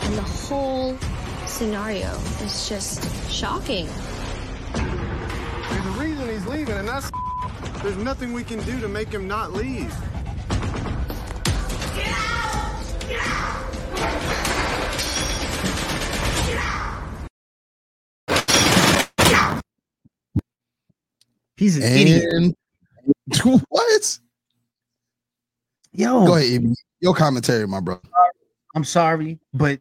And 0.02 0.14
the 0.14 0.22
whole 0.22 0.98
scenario 1.46 2.10
is 2.42 2.68
just 2.68 3.32
shocking. 3.32 3.86
There's 4.74 5.86
a 5.86 5.90
reason 5.98 6.28
he's 6.28 6.46
leaving, 6.46 6.74
and 6.76 6.88
that's 6.88 7.10
there's 7.82 7.96
nothing 7.96 8.34
we 8.34 8.44
can 8.44 8.60
do 8.64 8.80
to 8.80 8.88
make 8.88 9.08
him 9.08 9.26
not 9.26 9.54
leave. 9.54 9.94
He's 21.56 21.76
an 21.76 21.82
idiot. 21.84 22.54
What? 23.68 24.18
Yo, 25.92 26.26
Go 26.26 26.34
ahead, 26.34 26.52
Amy. 26.52 26.74
Your 27.00 27.14
commentary, 27.14 27.66
my 27.66 27.80
brother. 27.80 28.02
I'm 28.74 28.84
sorry, 28.84 29.38
but 29.54 29.80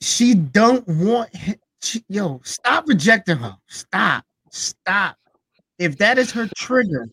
she 0.00 0.34
don't 0.34 0.86
want 0.88 1.34
him. 1.34 1.56
She, 1.82 2.04
yo, 2.08 2.40
stop 2.44 2.88
rejecting 2.88 3.36
her. 3.36 3.56
Stop. 3.68 4.24
Stop. 4.50 5.16
If 5.78 5.98
that 5.98 6.18
is 6.18 6.30
her 6.32 6.48
trigger, 6.56 7.08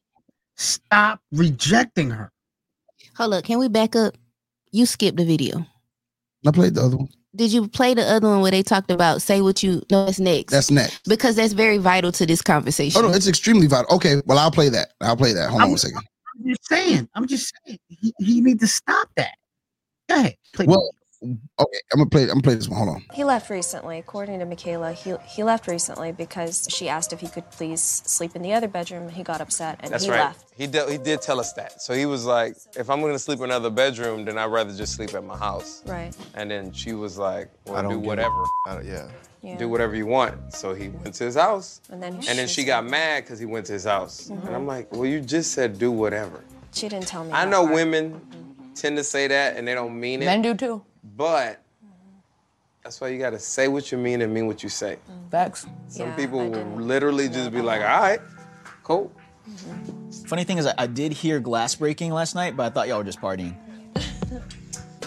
stop 0.55 1.21
rejecting 1.31 2.09
her. 2.09 2.31
hold 3.15 3.33
up, 3.33 3.43
can 3.43 3.59
we 3.59 3.67
back 3.67 3.95
up? 3.95 4.15
You 4.71 4.85
skipped 4.85 5.17
the 5.17 5.25
video. 5.25 5.65
I 6.45 6.51
played 6.51 6.75
the 6.75 6.83
other 6.83 6.97
one. 6.97 7.09
Did 7.39 7.53
you 7.53 7.69
play 7.69 7.93
the 7.93 8.03
other 8.03 8.27
one 8.27 8.41
where 8.41 8.51
they 8.51 8.61
talked 8.61 8.91
about 8.91 9.21
say 9.21 9.39
what 9.39 9.63
you 9.63 9.81
know 9.89 10.05
that's 10.05 10.19
next? 10.19 10.51
That's 10.51 10.69
next. 10.69 11.07
because 11.07 11.37
that's 11.37 11.53
very 11.53 11.77
vital 11.77 12.11
to 12.11 12.25
this 12.25 12.41
conversation. 12.41 13.01
Oh 13.01 13.07
no, 13.07 13.13
it's 13.13 13.27
extremely 13.27 13.65
vital. 13.65 13.95
Okay, 13.95 14.21
well 14.25 14.37
I'll 14.37 14.51
play 14.51 14.67
that. 14.67 14.89
I'll 14.99 15.15
play 15.15 15.31
that. 15.31 15.47
Hold 15.49 15.61
on 15.61 15.61
I'm- 15.61 15.69
one 15.69 15.77
second. 15.77 15.99
I'm 16.35 16.49
just 16.49 16.67
saying. 16.67 17.09
I'm 17.15 17.27
just 17.27 17.53
saying. 17.65 17.79
He, 17.87 18.13
he 18.19 18.41
need 18.41 18.59
to 18.59 18.67
stop 18.67 19.07
that. 19.15 19.35
Go 20.09 20.15
ahead. 20.15 20.35
Play 20.53 20.65
Well, 20.65 20.91
okay, 21.23 21.79
I'm 21.93 21.97
gonna 21.99 22.09
play. 22.09 22.23
I'm 22.23 22.27
gonna 22.29 22.41
play 22.41 22.55
this 22.55 22.67
one. 22.69 22.77
Hold 22.77 22.89
on. 22.95 23.03
He 23.13 23.23
left 23.23 23.49
recently, 23.49 23.97
according 23.99 24.39
to 24.39 24.45
Michaela. 24.45 24.93
He, 24.93 25.13
he 25.27 25.43
left 25.43 25.67
recently 25.67 26.11
because 26.11 26.67
she 26.69 26.87
asked 26.89 27.11
if 27.13 27.19
he 27.19 27.27
could 27.27 27.49
please 27.51 27.81
sleep 27.81 28.35
in 28.35 28.41
the 28.41 28.53
other 28.53 28.67
bedroom. 28.67 29.09
He 29.09 29.23
got 29.23 29.41
upset 29.41 29.79
and 29.81 29.91
That's 29.91 30.05
he 30.05 30.11
right. 30.11 30.19
left. 30.19 30.45
He 30.55 30.67
did, 30.67 30.89
he 30.89 30.97
did 30.97 31.21
tell 31.21 31.39
us 31.39 31.53
that. 31.53 31.81
So 31.81 31.93
he 31.93 32.05
was 32.05 32.25
like, 32.25 32.55
if 32.77 32.89
I'm 32.89 33.01
gonna 33.01 33.19
sleep 33.19 33.39
in 33.39 33.45
another 33.45 33.69
bedroom, 33.69 34.25
then 34.25 34.37
I'd 34.37 34.45
rather 34.45 34.73
just 34.75 34.93
sleep 34.95 35.13
at 35.13 35.23
my 35.23 35.37
house. 35.37 35.83
Right. 35.85 36.15
And 36.35 36.49
then 36.49 36.71
she 36.71 36.93
was 36.93 37.17
like, 37.17 37.49
I 37.67 37.71
well, 37.71 37.81
don't 37.83 37.91
do 37.91 37.99
get 37.99 38.07
whatever. 38.07 38.43
I 38.65 38.73
don't- 38.75 38.85
yeah. 38.85 39.09
Yeah. 39.41 39.57
Do 39.57 39.69
whatever 39.69 39.95
you 39.95 40.05
want. 40.05 40.53
So 40.53 40.73
he 40.73 40.89
went 40.89 41.13
to 41.15 41.23
his 41.23 41.35
house. 41.35 41.79
And 41.89 42.03
then 42.03 42.15
And 42.15 42.37
then 42.37 42.45
she 42.49 42.65
got 42.65 42.85
mad 42.85 43.23
because 43.23 43.39
he 43.39 43.45
went 43.45 43.65
to 43.67 43.73
his 43.73 43.85
house. 43.85 44.27
Mm-hmm. 44.27 44.47
And 44.47 44.53
I'm 44.55 44.67
like, 44.67 44.91
well, 44.91 45.05
you 45.05 45.21
just 45.21 45.53
said 45.53 45.79
do 45.79 45.91
whatever. 45.91 46.43
She 46.73 46.89
didn't 46.89 47.07
tell 47.07 47.23
me. 47.23 47.31
I 47.31 47.45
that 47.45 47.51
know 47.51 47.63
part. 47.63 47.73
women 47.75 48.21
tend 48.75 48.97
to 48.97 49.03
say 49.03 49.27
that 49.27 49.55
and 49.55 49.65
they 49.65 49.73
don't 49.73 49.97
mean 49.97 50.21
it. 50.21 50.25
Men 50.25 50.41
do 50.41 50.53
too. 50.55 50.83
But 51.15 51.61
that's 52.83 52.99
why 53.01 53.09
you 53.09 53.19
gotta 53.19 53.39
say 53.39 53.67
what 53.67 53.91
you 53.91 53.97
mean 53.97 54.21
and 54.21 54.33
mean 54.33 54.47
what 54.47 54.63
you 54.63 54.69
say. 54.69 54.97
Mm-hmm. 55.09 55.29
Facts. 55.29 55.67
Some 55.87 56.07
Yeah, 56.09 56.15
people 56.15 56.39
I 56.39 56.43
will 56.43 56.51
didn't 56.51 56.87
literally 56.87 57.27
just 57.29 57.51
be 57.51 57.61
like, 57.61 57.81
all 57.81 57.87
right, 58.01 58.19
cool. 58.83 59.11
Mm-hmm. 59.49 60.11
Funny 60.27 60.43
thing 60.43 60.57
is, 60.59 60.67
I, 60.67 60.73
I 60.77 60.87
did 60.87 61.11
hear 61.11 61.39
glass 61.39 61.75
breaking 61.75 62.11
last 62.13 62.35
night, 62.35 62.55
but 62.55 62.65
I 62.65 62.69
thought 62.69 62.87
y'all 62.87 62.99
were 62.99 63.03
just 63.03 63.21
partying. 63.21 63.55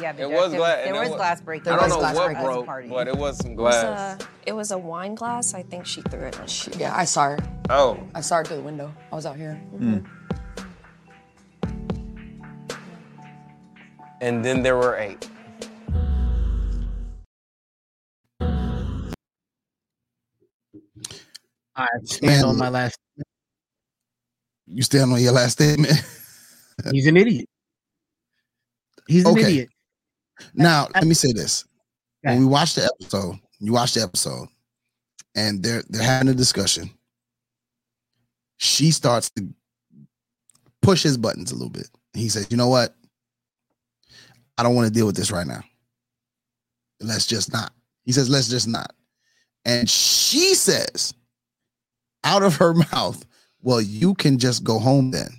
Yeah, 0.01 0.15
It 0.19 0.29
was 0.29 0.53
glass. 0.53 0.79
There 0.79 0.87
and 0.89 0.97
was 0.97 1.07
it 1.07 1.11
wa- 1.13 1.17
glass 1.17 1.41
breaking. 1.41 1.73
I 1.73 1.77
don't 1.77 1.89
know 1.91 1.99
what 1.99 2.67
broke, 2.67 2.89
but 2.91 3.07
it 3.07 3.17
was 3.17 3.37
some 3.39 3.53
It 3.53 3.57
was, 3.59 3.75
glass. 3.77 4.21
a, 4.21 4.27
it 4.47 4.53
was 4.53 4.73
a 4.73 4.79
wine 4.79 5.15
glass. 5.15 5.55
I 5.55 5.63
think 5.63 5.87
she 5.87 6.03
threw 6.03 6.23
it. 6.23 6.37
She, 6.51 6.73
Yeah, 6.73 6.93
I 6.97 7.05
saw 7.05 7.23
her. 7.29 7.39
Oh, 7.71 8.01
I 8.13 8.21
saw 8.21 8.39
her 8.39 8.45
through 8.45 8.57
the 8.57 8.63
window. 8.65 8.93
I 9.13 9.15
was 9.15 9.27
out 9.27 9.37
here. 9.37 9.63
Mm. 9.77 10.05
and 14.21 14.45
then 14.45 14.63
there 14.65 14.77
were 14.77 14.97
eight. 14.97 15.29
I 21.77 21.87
stand 22.05 22.45
on 22.45 22.57
my 22.59 22.69
last. 22.69 22.99
You 24.67 24.83
stand 24.83 25.13
on 25.13 25.21
your 25.21 25.33
last 25.33 25.53
statement. 25.53 25.93
He's 26.93 27.07
an 27.07 27.17
idiot. 27.17 27.49
He's 29.07 29.25
an 29.25 29.33
Okay. 29.33 29.43
idiot. 29.43 29.69
Now, 30.55 30.89
let 30.95 31.07
me 31.07 31.15
say 31.15 31.33
this. 31.33 31.65
When 32.23 32.39
we 32.41 32.47
watch 32.47 32.75
the 32.75 32.85
episode, 32.85 33.37
you 33.59 33.73
watch 33.73 33.95
the 33.95 34.03
episode, 34.03 34.49
and 35.35 35.63
they're 35.63 35.83
they're 35.89 36.03
having 36.03 36.29
a 36.29 36.35
discussion. 36.35 36.91
She 38.59 38.91
starts 38.93 39.31
to 39.31 39.49
push 40.83 41.03
his 41.03 41.17
buttons 41.17 41.51
a 41.51 41.55
little 41.55 41.71
bit. 41.71 41.89
He 42.15 42.29
says, 42.29 42.47
"You 42.51 42.57
know 42.57 42.69
what? 42.69 42.95
I 44.57 44.63
don't 44.63 44.75
want 44.75 44.87
to 44.89 44.93
deal 44.95 45.07
with 45.07 45.17
this 45.17 45.31
right 45.33 45.47
now. 45.47 45.63
Let's 47.01 47.27
just 47.27 47.53
not." 47.53 47.73
He 48.05 48.13
says, 48.13 48.29
"Let's 48.29 48.49
just 48.49 48.69
not." 48.69 48.95
And 49.65 49.89
she 49.89 50.55
says, 50.55 51.15
out 52.25 52.43
of 52.43 52.57
her 52.57 52.75
mouth, 52.75 53.25
"Well, 53.61 53.81
you 53.81 54.15
can 54.15 54.39
just 54.39 54.65
go 54.65 54.79
home 54.79 55.11
then." 55.11 55.31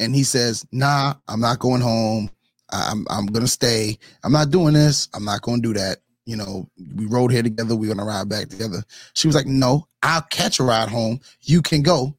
And 0.00 0.14
he 0.14 0.24
says, 0.24 0.66
"Nah, 0.72 1.14
I'm 1.28 1.40
not 1.40 1.58
going 1.58 1.80
home. 1.80 2.30
I'm 2.70 3.06
I'm 3.08 3.26
gonna 3.26 3.46
stay. 3.46 3.98
I'm 4.22 4.32
not 4.32 4.50
doing 4.50 4.74
this. 4.74 5.08
I'm 5.14 5.24
not 5.24 5.42
gonna 5.42 5.62
do 5.62 5.74
that. 5.74 5.98
You 6.26 6.36
know, 6.36 6.68
we 6.94 7.06
rode 7.06 7.30
here 7.30 7.42
together. 7.42 7.76
We're 7.76 7.94
gonna 7.94 8.06
ride 8.06 8.28
back 8.28 8.48
together." 8.48 8.82
She 9.14 9.28
was 9.28 9.36
like, 9.36 9.46
"No, 9.46 9.86
I'll 10.02 10.22
catch 10.22 10.58
a 10.58 10.64
ride 10.64 10.88
home. 10.88 11.20
You 11.42 11.62
can 11.62 11.82
go. 11.82 12.16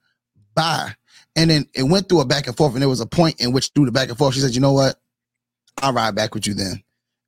Bye." 0.53 0.95
And 1.35 1.49
then 1.49 1.67
it 1.73 1.83
went 1.83 2.07
through 2.07 2.21
a 2.21 2.25
back 2.25 2.47
and 2.47 2.55
forth, 2.55 2.73
and 2.73 2.81
there 2.81 2.89
was 2.89 3.01
a 3.01 3.05
point 3.05 3.41
in 3.41 3.51
which 3.51 3.71
through 3.75 3.85
the 3.85 3.91
back 3.91 4.07
and 4.09 4.17
forth, 4.17 4.35
she 4.35 4.39
said, 4.39 4.55
"You 4.55 4.61
know 4.61 4.73
what? 4.73 5.01
I'll 5.81 5.91
ride 5.93 6.15
back 6.15 6.33
with 6.33 6.47
you 6.47 6.53
then." 6.53 6.81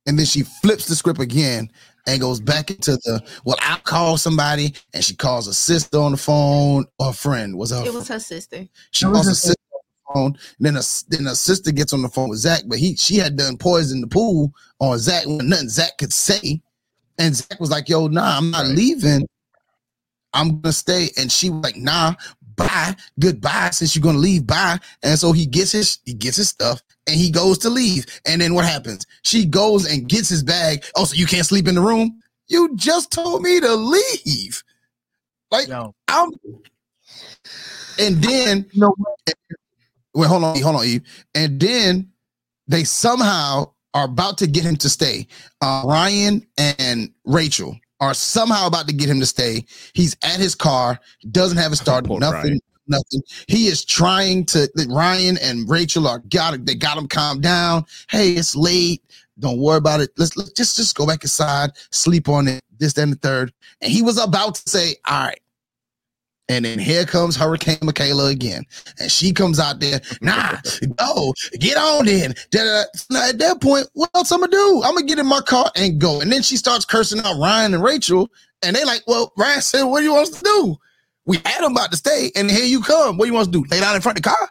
And 0.06 0.18
then 0.18 0.24
she 0.24 0.44
flips 0.62 0.86
the 0.86 0.96
script 0.96 1.20
again 1.20 1.70
and 2.06 2.20
goes 2.20 2.40
back 2.40 2.70
into 2.70 2.92
the 2.96 3.22
well, 3.44 3.56
I'll 3.60 3.78
call 3.78 4.16
somebody, 4.16 4.74
and 4.94 5.04
she 5.04 5.14
calls 5.14 5.46
a 5.46 5.54
sister 5.54 5.98
on 5.98 6.12
the 6.12 6.18
phone 6.18 6.86
or 6.98 7.10
a 7.10 7.12
friend. 7.12 7.56
Was 7.56 7.70
her 7.70 7.84
It 7.84 7.92
was 7.92 8.08
her 8.08 8.18
sister. 8.18 8.66
she 8.90 9.04
calls 9.04 9.26
her 9.26 9.34
sister 9.34 9.60
on 9.72 9.80
the 9.82 10.14
phone. 10.14 10.38
And 10.58 10.66
then 10.66 10.76
a 10.76 10.82
then 11.08 11.26
a 11.26 11.34
sister 11.34 11.72
gets 11.72 11.92
on 11.92 12.02
the 12.02 12.08
phone 12.08 12.30
with 12.30 12.38
Zach, 12.38 12.62
but 12.66 12.78
he 12.78 12.96
she 12.96 13.16
had 13.16 13.36
done 13.36 13.56
poison 13.56 14.00
the 14.00 14.06
pool 14.06 14.52
on 14.80 14.98
Zach 14.98 15.26
when 15.26 15.48
nothing 15.48 15.68
Zach 15.68 15.98
could 15.98 16.12
say. 16.12 16.60
And 17.18 17.34
Zach 17.34 17.58
was 17.58 17.70
like, 17.70 17.88
"Yo, 17.88 18.06
nah, 18.06 18.36
I'm 18.38 18.50
not 18.50 18.66
leaving. 18.66 19.26
I'm 20.32 20.60
gonna 20.60 20.72
stay." 20.72 21.10
And 21.16 21.32
she 21.32 21.50
was 21.50 21.62
like, 21.64 21.76
"Nah, 21.76 22.14
bye, 22.56 22.94
goodbye. 23.18 23.70
Since 23.70 23.96
you're 23.96 24.02
gonna 24.02 24.18
leave, 24.18 24.46
bye." 24.46 24.78
And 25.02 25.18
so 25.18 25.32
he 25.32 25.44
gets 25.46 25.72
his 25.72 25.98
he 26.04 26.14
gets 26.14 26.36
his 26.36 26.48
stuff 26.50 26.80
and 27.08 27.16
he 27.16 27.30
goes 27.30 27.58
to 27.58 27.70
leave. 27.70 28.06
And 28.26 28.40
then 28.40 28.54
what 28.54 28.64
happens? 28.64 29.06
She 29.22 29.44
goes 29.44 29.90
and 29.90 30.08
gets 30.08 30.28
his 30.28 30.42
bag. 30.42 30.84
Oh, 30.96 31.04
so 31.04 31.16
you 31.16 31.26
can't 31.26 31.46
sleep 31.46 31.66
in 31.66 31.74
the 31.74 31.80
room? 31.80 32.20
You 32.48 32.70
just 32.76 33.10
told 33.10 33.42
me 33.42 33.60
to 33.60 33.74
leave. 33.74 34.62
Like 35.50 35.68
I'm. 36.08 36.30
And 37.98 38.22
then 38.22 38.66
no. 38.74 38.94
Wait, 40.14 40.26
hold 40.26 40.44
on, 40.44 40.60
hold 40.60 40.76
on, 40.76 40.84
Eve. 40.84 41.02
And 41.34 41.58
then 41.60 42.10
they 42.66 42.84
somehow 42.84 43.72
are 43.94 44.04
about 44.04 44.38
to 44.38 44.46
get 44.46 44.64
him 44.64 44.76
to 44.76 44.88
stay. 44.88 45.26
Uh, 45.60 45.82
Ryan 45.86 46.46
and 46.56 47.10
Rachel 47.24 47.76
are 48.00 48.14
somehow 48.14 48.66
about 48.66 48.86
to 48.88 48.94
get 48.94 49.08
him 49.08 49.20
to 49.20 49.26
stay. 49.26 49.64
He's 49.94 50.16
at 50.22 50.38
his 50.38 50.54
car, 50.54 51.00
doesn't 51.30 51.58
have 51.58 51.72
a 51.72 51.76
start, 51.84 52.04
Poor 52.04 52.20
nothing, 52.20 52.50
Ryan. 52.50 52.60
Nothing. 52.88 53.22
He 53.46 53.66
is 53.66 53.84
trying 53.84 54.44
to. 54.46 54.68
Ryan 54.88 55.38
and 55.38 55.68
Rachel 55.68 56.06
are 56.06 56.20
got. 56.30 56.64
They 56.64 56.74
got 56.74 56.98
him 56.98 57.08
calmed 57.08 57.42
down. 57.42 57.84
Hey, 58.10 58.30
it's 58.30 58.56
late. 58.56 59.02
Don't 59.38 59.58
worry 59.58 59.78
about 59.78 60.00
it. 60.00 60.10
Let's, 60.16 60.36
let's 60.36 60.52
just 60.52 60.76
just 60.76 60.96
go 60.96 61.06
back 61.06 61.22
inside, 61.22 61.70
sleep 61.90 62.28
on 62.28 62.48
it. 62.48 62.62
This, 62.78 62.94
then 62.94 63.10
the 63.10 63.16
third. 63.16 63.52
And 63.80 63.92
he 63.92 64.02
was 64.02 64.18
about 64.18 64.56
to 64.56 64.68
say, 64.68 64.96
"All 65.06 65.26
right." 65.26 65.40
And 66.48 66.64
then 66.64 66.78
here 66.78 67.04
comes 67.04 67.36
Hurricane 67.36 67.78
Michaela 67.82 68.28
again. 68.28 68.64
And 68.98 69.10
she 69.10 69.32
comes 69.32 69.60
out 69.60 69.80
there, 69.80 70.00
nah, 70.22 70.56
go, 70.96 71.34
get 71.58 71.76
on 71.76 72.06
then. 72.06 72.34
Now, 72.54 73.28
at 73.28 73.38
that 73.38 73.58
point, 73.60 73.86
what 73.92 74.08
else 74.14 74.32
I'm 74.32 74.40
gonna 74.40 74.50
do? 74.50 74.82
I'm 74.82 74.94
gonna 74.94 75.06
get 75.06 75.18
in 75.18 75.26
my 75.26 75.42
car 75.42 75.70
and 75.76 76.00
go. 76.00 76.20
And 76.20 76.32
then 76.32 76.42
she 76.42 76.56
starts 76.56 76.86
cursing 76.86 77.20
out 77.20 77.38
Ryan 77.38 77.74
and 77.74 77.82
Rachel. 77.82 78.30
And 78.62 78.74
they 78.74 78.84
like, 78.84 79.02
well, 79.06 79.32
Ryan 79.36 79.60
said, 79.60 79.82
what 79.84 79.98
do 79.98 80.06
you 80.06 80.14
want 80.14 80.30
us 80.30 80.38
to 80.38 80.44
do? 80.44 80.76
We 81.28 81.36
had 81.44 81.62
him 81.62 81.72
about 81.72 81.90
to 81.90 81.96
stay, 81.98 82.32
and 82.34 82.50
here 82.50 82.64
you 82.64 82.80
come. 82.80 83.18
What 83.18 83.26
do 83.26 83.28
you 83.28 83.34
want 83.34 83.52
to 83.52 83.52
do? 83.52 83.64
Lay 83.70 83.80
down 83.80 83.94
in 83.94 84.00
front 84.00 84.16
of 84.18 84.24
the 84.24 84.30
car? 84.30 84.50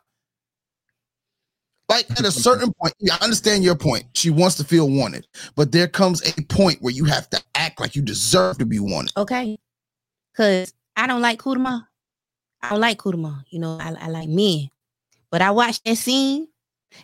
Like 1.90 2.10
at 2.12 2.24
a 2.24 2.32
certain 2.32 2.72
point, 2.74 2.94
I 3.12 3.18
understand 3.24 3.64
your 3.64 3.76
point. 3.76 4.04
She 4.14 4.30
wants 4.30 4.58
to 4.58 4.64
feel 4.64 4.88
wanted, 4.88 5.26
but 5.56 5.72
there 5.72 5.88
comes 5.88 6.22
a 6.22 6.42
point 6.44 6.82
where 6.82 6.94
you 6.94 7.06
have 7.06 7.30
to 7.32 7.42
act 7.56 7.80
like 7.80 7.96
you 7.96 8.04
deserve 8.04 8.60
to 8.60 8.66
be 8.66 8.80
wanted. 8.80 9.12
Okay. 9.18 9.58
Cause 10.36 10.72
I 10.96 11.08
don't 11.08 11.22
like 11.22 11.40
Kudama. 11.40 11.88
I 12.62 12.70
don't 12.70 12.82
like 12.82 13.00
Kudama. 13.00 13.44
You 13.50 13.60
know, 13.60 13.80
I, 13.82 13.96
I 14.00 14.10
like 14.10 14.30
men. 14.30 14.70
But 15.32 15.42
I 15.42 15.52
watched 15.52 15.86
that 15.86 15.96
scene 15.96 16.48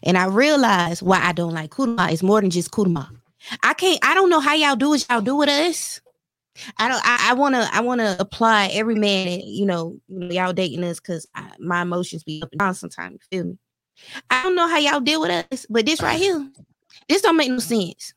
and 0.04 0.18
I 0.18 0.26
realized 0.26 1.02
why 1.02 1.20
I 1.20 1.32
don't 1.32 1.54
like 1.54 1.72
Kudama 1.72 2.12
It's 2.12 2.22
more 2.22 2.42
than 2.42 2.50
just 2.50 2.72
Kudama. 2.72 3.10
I 3.64 3.74
can't, 3.74 4.00
I 4.04 4.14
don't 4.14 4.30
know 4.30 4.40
how 4.40 4.54
y'all 4.54 4.76
do 4.76 4.90
what 4.90 5.06
y'all 5.10 5.22
do 5.22 5.38
with 5.38 5.50
us. 5.50 6.02
I 6.78 6.88
don't 6.88 7.02
I, 7.04 7.34
wanna 7.34 7.68
I 7.72 7.82
wanna 7.82 8.16
apply 8.20 8.68
every 8.74 8.96
man, 8.96 9.26
that, 9.28 9.46
you 9.46 9.66
know, 9.66 9.98
y'all 10.08 10.54
dating 10.54 10.84
us 10.84 11.00
because 11.00 11.28
my 11.60 11.82
emotions 11.82 12.24
be 12.24 12.42
up 12.44 12.52
and 12.52 12.60
down 12.60 12.76
sometimes, 12.76 13.20
you 13.32 13.38
feel 13.38 13.46
me? 13.50 13.58
I 14.30 14.44
don't 14.44 14.56
know 14.56 14.68
how 14.68 14.78
y'all 14.78 15.00
deal 15.00 15.22
with 15.22 15.46
us, 15.52 15.66
but 15.70 15.86
this 15.86 16.02
right 16.02 16.20
here, 16.20 16.48
this 17.10 17.22
don't 17.22 17.38
make 17.38 17.50
no 17.50 17.60
sense. 17.60 18.14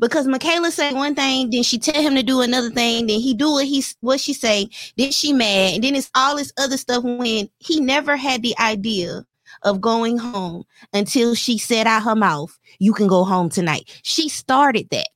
Because 0.00 0.26
Michaela 0.26 0.72
say 0.72 0.92
one 0.92 1.14
thing, 1.14 1.50
then 1.50 1.62
she 1.62 1.78
tell 1.78 2.02
him 2.02 2.16
to 2.16 2.22
do 2.22 2.40
another 2.40 2.70
thing, 2.70 3.06
then 3.06 3.20
he 3.20 3.34
do 3.34 3.52
what 3.52 3.66
he 3.66 3.84
what 4.00 4.18
she 4.20 4.32
say, 4.32 4.68
then 4.96 5.12
she 5.12 5.32
mad, 5.32 5.74
and 5.74 5.84
then 5.84 5.94
it's 5.94 6.10
all 6.14 6.36
this 6.36 6.52
other 6.58 6.76
stuff 6.76 7.04
when 7.04 7.48
he 7.58 7.80
never 7.80 8.16
had 8.16 8.42
the 8.42 8.56
idea 8.58 9.24
of 9.62 9.80
going 9.80 10.18
home 10.18 10.64
until 10.92 11.34
she 11.34 11.56
said 11.56 11.86
out 11.86 12.02
her 12.02 12.16
mouth, 12.16 12.58
"You 12.80 12.92
can 12.92 13.06
go 13.06 13.24
home 13.24 13.48
tonight." 13.48 14.00
She 14.02 14.28
started 14.28 14.88
that. 14.90 15.08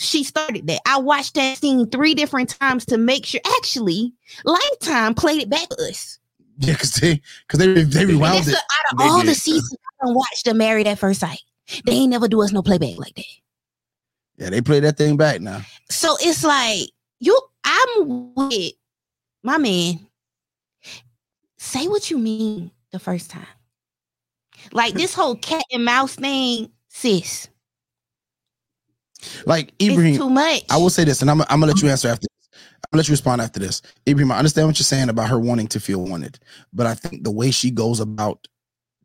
She 0.00 0.24
started 0.24 0.66
that. 0.66 0.80
I 0.86 0.98
watched 0.98 1.34
that 1.34 1.58
scene 1.58 1.86
three 1.90 2.14
different 2.14 2.48
times 2.48 2.86
to 2.86 2.96
make 2.96 3.26
sure. 3.26 3.40
Actually, 3.58 4.14
Lifetime 4.44 5.14
played 5.14 5.42
it 5.42 5.50
back 5.50 5.68
to 5.68 5.76
us. 5.84 6.18
Yeah, 6.56 6.72
because 6.72 6.92
they 6.94 7.20
because 7.46 7.58
they 7.58 7.82
they 7.82 8.06
rewound 8.06 8.48
it. 8.48 8.54
out 8.54 8.92
of 8.92 8.98
They 8.98 9.04
all 9.04 9.22
the 9.22 9.34
seasons 9.34 9.76
I 10.00 10.06
don't 10.06 10.14
watch 10.14 10.42
the 10.42 10.54
Married 10.54 10.86
at 10.86 10.98
First 10.98 11.20
Sight, 11.20 11.42
they 11.84 11.92
ain't 11.92 12.10
never 12.10 12.28
do 12.28 12.40
us 12.40 12.50
no 12.50 12.62
playback 12.62 12.98
like 12.98 13.14
that. 13.14 13.24
Yeah, 14.38 14.48
they 14.48 14.62
play 14.62 14.80
that 14.80 14.96
thing 14.96 15.18
back 15.18 15.42
now. 15.42 15.60
So 15.90 16.16
it's 16.20 16.44
like 16.44 16.88
you, 17.18 17.38
I'm 17.62 18.32
with 18.34 18.72
my 19.42 19.58
man. 19.58 20.06
Say 21.58 21.88
what 21.88 22.10
you 22.10 22.16
mean 22.16 22.70
the 22.90 22.98
first 22.98 23.30
time. 23.30 23.46
Like 24.72 24.94
this 24.94 25.12
whole 25.12 25.36
cat 25.36 25.64
and 25.70 25.84
mouse 25.84 26.14
thing, 26.14 26.70
sis. 26.88 27.50
Like 29.46 29.72
Ibrahim, 29.82 30.16
too 30.16 30.30
much. 30.30 30.64
I 30.70 30.76
will 30.76 30.90
say 30.90 31.04
this, 31.04 31.20
and 31.22 31.30
I'm, 31.30 31.40
I'm 31.42 31.60
gonna 31.60 31.66
let 31.66 31.82
you 31.82 31.88
answer 31.88 32.08
after 32.08 32.26
this. 32.26 32.48
I'm 32.52 32.90
gonna 32.92 33.00
let 33.00 33.08
you 33.08 33.12
respond 33.12 33.40
after 33.40 33.60
this. 33.60 33.82
Ibrahim, 34.08 34.32
I 34.32 34.38
understand 34.38 34.68
what 34.68 34.78
you're 34.78 34.84
saying 34.84 35.08
about 35.08 35.28
her 35.28 35.38
wanting 35.38 35.68
to 35.68 35.80
feel 35.80 36.04
wanted, 36.04 36.38
but 36.72 36.86
I 36.86 36.94
think 36.94 37.24
the 37.24 37.30
way 37.30 37.50
she 37.50 37.70
goes 37.70 38.00
about 38.00 38.46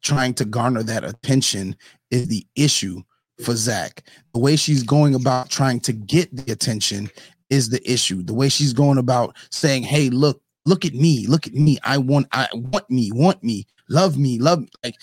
trying 0.02 0.34
to 0.36 0.46
garner 0.46 0.84
that 0.84 1.04
attention 1.04 1.76
is 2.12 2.28
the 2.28 2.46
issue 2.56 3.02
for 3.44 3.56
Zach. 3.56 4.04
The 4.34 4.40
way 4.40 4.56
she's 4.56 4.84
going 4.84 5.16
about 5.16 5.50
trying 5.50 5.80
to 5.82 5.94
get 5.94 6.34
the 6.36 6.52
attention 6.52 7.10
is 7.50 7.70
the 7.70 7.82
issue. 7.92 8.24
The 8.24 8.34
way 8.34 8.50
she's 8.50 8.74
going 8.74 8.98
about 8.98 9.36
saying, 9.50 9.84
"Hey, 9.84 10.10
look, 10.10 10.42
look 10.66 10.86
at 10.86 10.94
me, 10.94 11.28
look 11.28 11.48
at 11.48 11.54
me. 11.54 11.78
I 11.84 11.98
want, 11.98 12.28
I 12.32 12.48
want 12.54 12.90
me, 12.90 13.12
want 13.12 13.44
me, 13.44 13.66
love 13.90 14.18
me, 14.18 14.40
love." 14.40 14.66
Like 14.84 14.96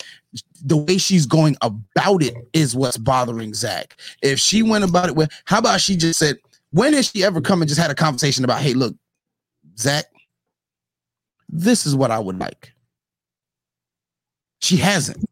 the 0.63 0.77
way 0.77 0.97
she's 0.97 1.25
going 1.25 1.57
about 1.61 2.23
it 2.23 2.33
is 2.53 2.75
what's 2.75 2.97
bothering 2.97 3.53
Zach. 3.53 3.97
If 4.21 4.39
she 4.39 4.63
went 4.63 4.83
about 4.83 5.09
it 5.09 5.15
with, 5.15 5.29
how 5.45 5.59
about 5.59 5.81
she 5.81 5.95
just 5.95 6.17
said, 6.17 6.37
when 6.71 6.93
has 6.93 7.09
she 7.09 7.23
ever 7.23 7.41
come 7.41 7.61
and 7.61 7.69
just 7.69 7.79
had 7.79 7.91
a 7.91 7.95
conversation 7.95 8.43
about, 8.43 8.61
hey, 8.61 8.73
look, 8.73 8.95
Zach, 9.77 10.05
this 11.49 11.85
is 11.85 11.95
what 11.95 12.11
I 12.11 12.19
would 12.19 12.39
like. 12.39 12.73
She 14.59 14.77
hasn't. 14.77 15.23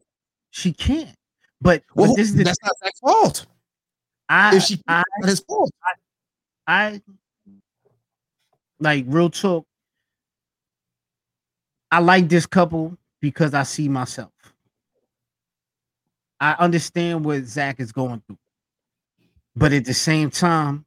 She 0.52 0.74
can't. 0.74 1.16
But, 1.62 1.84
Well, 1.96 2.10
but 2.10 2.18
this 2.18 2.30
is 2.30 2.36
that's 2.36 2.58
not 2.64 2.78
Zach's 2.84 3.00
fault. 3.00 3.46
I, 4.30 4.56
If 4.56 4.64
she 4.64 4.82
I, 4.88 5.04
his 5.24 5.40
fault. 5.40 5.72
I 6.68 7.02
like 8.80 9.06
real 9.08 9.30
talk. 9.30 9.66
I 11.92 12.00
like 12.00 12.30
this 12.30 12.46
couple 12.46 12.98
because 13.22 13.54
I 13.54 13.64
see 13.64 13.88
myself. 13.88 14.32
I 16.40 16.54
understand 16.54 17.24
what 17.24 17.44
Zach 17.44 17.80
is 17.80 17.92
going 17.92 18.22
through, 18.26 18.40
but 19.56 19.74
at 19.74 19.86
the 19.86 19.94
same 19.94 20.32
time, 20.32 20.86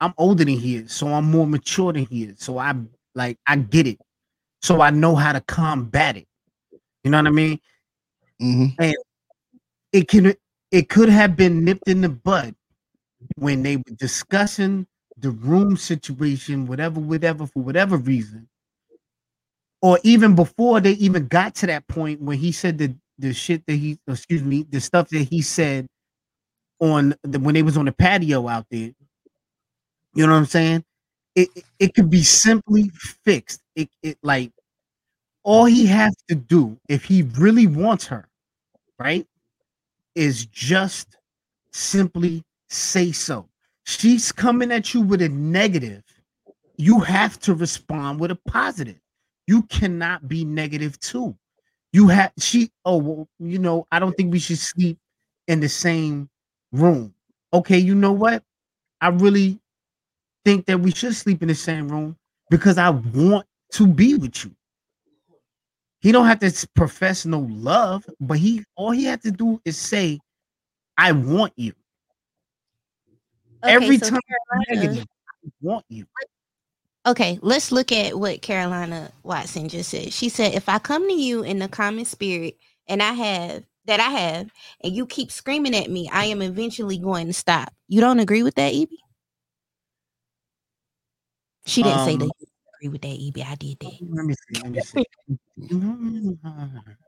I'm 0.00 0.14
older 0.16 0.44
than 0.44 0.54
he 0.54 0.76
is, 0.76 0.92
so 0.92 1.08
I'm 1.08 1.30
more 1.30 1.46
mature 1.46 1.92
than 1.92 2.06
he 2.06 2.24
is. 2.24 2.40
So 2.40 2.56
I 2.56 2.74
like 3.14 3.38
I 3.46 3.56
get 3.56 3.86
it, 3.86 4.00
so 4.62 4.80
I 4.80 4.90
know 4.90 5.14
how 5.14 5.32
to 5.32 5.40
combat 5.42 6.16
it. 6.16 6.26
You 7.04 7.10
know 7.10 7.18
what 7.18 7.26
I 7.26 7.30
mean? 7.30 7.60
Mm-hmm. 8.40 8.82
And 8.82 8.96
it 9.92 10.08
can 10.08 10.34
it 10.70 10.88
could 10.88 11.08
have 11.10 11.36
been 11.36 11.64
nipped 11.64 11.88
in 11.88 12.00
the 12.00 12.08
bud 12.08 12.54
when 13.36 13.62
they 13.62 13.76
were 13.76 13.96
discussing 13.96 14.86
the 15.18 15.30
room 15.30 15.76
situation, 15.76 16.66
whatever, 16.66 17.00
whatever, 17.00 17.46
for 17.46 17.62
whatever 17.62 17.96
reason, 17.96 18.48
or 19.82 19.98
even 20.02 20.34
before 20.34 20.80
they 20.80 20.92
even 20.92 21.26
got 21.26 21.54
to 21.56 21.66
that 21.66 21.86
point 21.88 22.20
when 22.20 22.38
he 22.38 22.52
said 22.52 22.78
the 22.78 22.94
the 23.18 23.34
shit 23.34 23.64
that 23.66 23.74
he, 23.74 23.98
excuse 24.08 24.42
me, 24.42 24.64
the 24.70 24.80
stuff 24.80 25.08
that 25.10 25.24
he 25.24 25.42
said 25.42 25.86
on 26.80 27.14
the 27.22 27.38
when 27.38 27.54
they 27.54 27.62
was 27.62 27.76
on 27.76 27.86
the 27.86 27.92
patio 27.92 28.48
out 28.48 28.66
there. 28.70 28.92
You 30.14 30.26
know 30.26 30.32
what 30.32 30.38
I'm 30.38 30.46
saying? 30.46 30.84
It 31.36 31.48
it, 31.54 31.64
it 31.78 31.94
could 31.94 32.10
be 32.10 32.22
simply 32.22 32.90
fixed. 33.24 33.62
It 33.76 33.90
it 34.02 34.18
like 34.22 34.52
all 35.44 35.64
he 35.64 35.86
has 35.86 36.14
to 36.28 36.34
do 36.34 36.78
if 36.88 37.04
he 37.04 37.22
really 37.22 37.66
wants 37.66 38.06
her, 38.06 38.28
right, 38.98 39.26
is 40.14 40.46
just 40.46 41.16
simply 41.72 42.44
say 42.68 43.12
so. 43.12 43.48
She's 43.84 44.32
coming 44.32 44.72
at 44.72 44.94
you 44.94 45.00
with 45.00 45.22
a 45.22 45.28
negative. 45.28 46.02
You 46.76 47.00
have 47.00 47.38
to 47.40 47.54
respond 47.54 48.20
with 48.20 48.30
a 48.30 48.36
positive. 48.48 49.00
You 49.50 49.62
cannot 49.64 50.28
be 50.28 50.44
negative 50.44 50.96
too. 51.00 51.36
You 51.92 52.06
have 52.06 52.30
she. 52.38 52.70
Oh 52.84 52.98
well, 52.98 53.28
you 53.40 53.58
know 53.58 53.84
I 53.90 53.98
don't 53.98 54.16
think 54.16 54.30
we 54.32 54.38
should 54.38 54.60
sleep 54.60 54.96
in 55.48 55.58
the 55.58 55.68
same 55.68 56.30
room. 56.70 57.12
Okay, 57.52 57.76
you 57.78 57.96
know 57.96 58.12
what? 58.12 58.44
I 59.00 59.08
really 59.08 59.58
think 60.44 60.66
that 60.66 60.78
we 60.78 60.92
should 60.92 61.16
sleep 61.16 61.42
in 61.42 61.48
the 61.48 61.56
same 61.56 61.88
room 61.88 62.16
because 62.48 62.78
I 62.78 62.90
want 62.90 63.44
to 63.72 63.88
be 63.88 64.14
with 64.14 64.44
you. 64.44 64.52
He 65.98 66.12
don't 66.12 66.26
have 66.26 66.38
to 66.38 66.68
profess 66.76 67.26
no 67.26 67.40
love, 67.50 68.04
but 68.20 68.38
he 68.38 68.62
all 68.76 68.92
he 68.92 69.02
had 69.02 69.20
to 69.22 69.32
do 69.32 69.60
is 69.64 69.76
say, 69.76 70.20
"I 70.96 71.10
want 71.10 71.54
you." 71.56 71.72
Okay, 73.64 73.74
Every 73.74 73.98
so 73.98 74.10
time 74.10 74.20
Carolina- 74.28 74.86
negative, 74.86 75.06
I 75.44 75.48
want 75.60 75.84
you. 75.88 76.06
Okay, 77.06 77.38
let's 77.40 77.72
look 77.72 77.92
at 77.92 78.18
what 78.18 78.42
Carolina 78.42 79.10
Watson 79.22 79.68
just 79.68 79.90
said. 79.90 80.12
She 80.12 80.28
said, 80.28 80.54
"If 80.54 80.68
I 80.68 80.78
come 80.78 81.08
to 81.08 81.14
you 81.14 81.42
in 81.42 81.58
the 81.58 81.68
common 81.68 82.04
spirit, 82.04 82.58
and 82.88 83.02
I 83.02 83.12
have 83.12 83.64
that 83.86 84.00
I 84.00 84.10
have, 84.10 84.50
and 84.84 84.94
you 84.94 85.06
keep 85.06 85.32
screaming 85.32 85.74
at 85.74 85.90
me, 85.90 86.10
I 86.12 86.26
am 86.26 86.42
eventually 86.42 86.98
going 86.98 87.26
to 87.28 87.32
stop." 87.32 87.72
You 87.88 88.02
don't 88.02 88.20
agree 88.20 88.42
with 88.42 88.56
that, 88.56 88.74
Evie? 88.74 88.98
She 91.64 91.82
didn't 91.82 92.02
say 92.02 92.16
that. 92.16 92.24
Um, 92.24 92.30
You 92.38 92.46
agree 92.78 92.88
with 92.92 93.02
that, 93.02 93.08
Evie? 93.08 93.44
I 93.44 93.54
did 93.54 93.78
that. 93.80 93.98
Let 94.10 94.26
me 94.26 94.34
see. 94.34 94.60
Let 94.60 94.70
me 94.70 94.80
see. 94.80 95.06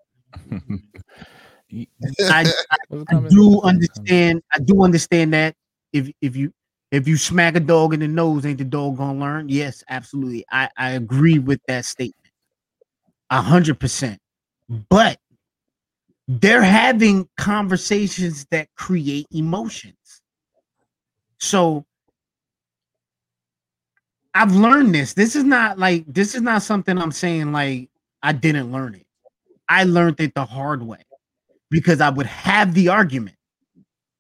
I, 2.21 2.45
I, 2.71 2.77
I 3.09 3.21
do 3.29 3.61
understand. 3.63 4.43
I 4.55 4.59
do 4.59 4.83
understand 4.83 5.33
that 5.35 5.55
if 5.93 6.11
if 6.23 6.37
you 6.37 6.53
if 6.93 7.09
you 7.09 7.17
smack 7.17 7.57
a 7.57 7.61
dog 7.61 7.95
in 7.95 8.01
the 8.01 8.09
nose, 8.09 8.47
ain't 8.47 8.59
the 8.59 8.65
dog 8.65 8.99
gonna 8.99 9.19
learn? 9.19 9.49
Yes, 9.49 9.83
absolutely. 9.89 10.45
I 10.53 10.69
I 10.77 10.91
agree 10.91 11.41
with 11.41 11.61
that 11.67 11.87
statement, 11.87 12.33
a 13.31 13.41
hundred 13.41 13.81
percent. 13.81 14.21
But 14.91 15.19
they're 16.29 16.63
having 16.63 17.29
conversations 17.37 18.47
that 18.51 18.69
create 18.77 19.27
emotions. 19.33 19.97
So 21.39 21.85
I've 24.35 24.55
learned 24.55 24.95
this. 24.95 25.15
This 25.15 25.35
is 25.35 25.45
not 25.45 25.79
like 25.79 26.05
this 26.07 26.35
is 26.35 26.43
not 26.43 26.63
something 26.63 26.99
I'm 26.99 27.13
saying 27.13 27.53
like 27.53 27.89
I 28.23 28.33
didn't 28.33 28.71
learn 28.71 28.95
it. 28.95 29.07
I 29.69 29.85
learned 29.85 30.21
it 30.21 30.35
the 30.35 30.45
hard 30.45 30.83
way 30.83 31.05
because 31.71 32.03
I 32.03 32.11
would 32.11 32.27
have 32.27 32.75
the 32.75 32.91
argument. 32.91 33.37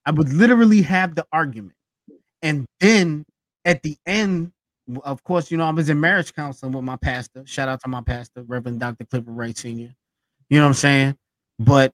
I 0.07 0.11
would 0.11 0.33
literally 0.33 0.83
have 0.83 1.15
the 1.15 1.27
argument. 1.33 1.77
And 2.43 2.67
then 2.81 3.25
at 3.65 3.83
the 3.83 3.97
end, 4.07 4.53
of 5.05 5.23
course, 5.25 5.51
you 5.51 5.57
know, 5.57 5.65
I 5.65 5.71
was 5.71 5.89
in 5.89 6.01
marriage 6.01 6.35
counseling 6.35 6.73
with 6.73 6.85
my 6.85 6.97
pastor. 6.97 7.43
Shout 7.47 7.69
out 7.69 7.81
to 7.83 7.89
my 7.89 8.01
pastor, 8.03 8.43
Reverend 8.43 8.81
Dr. 8.81 9.05
Clifford 9.05 9.35
Wright 9.35 9.57
Sr. 9.57 9.95
You 10.51 10.59
know 10.59 10.65
what 10.65 10.69
I'm 10.69 10.75
saying? 10.75 11.17
But 11.59 11.93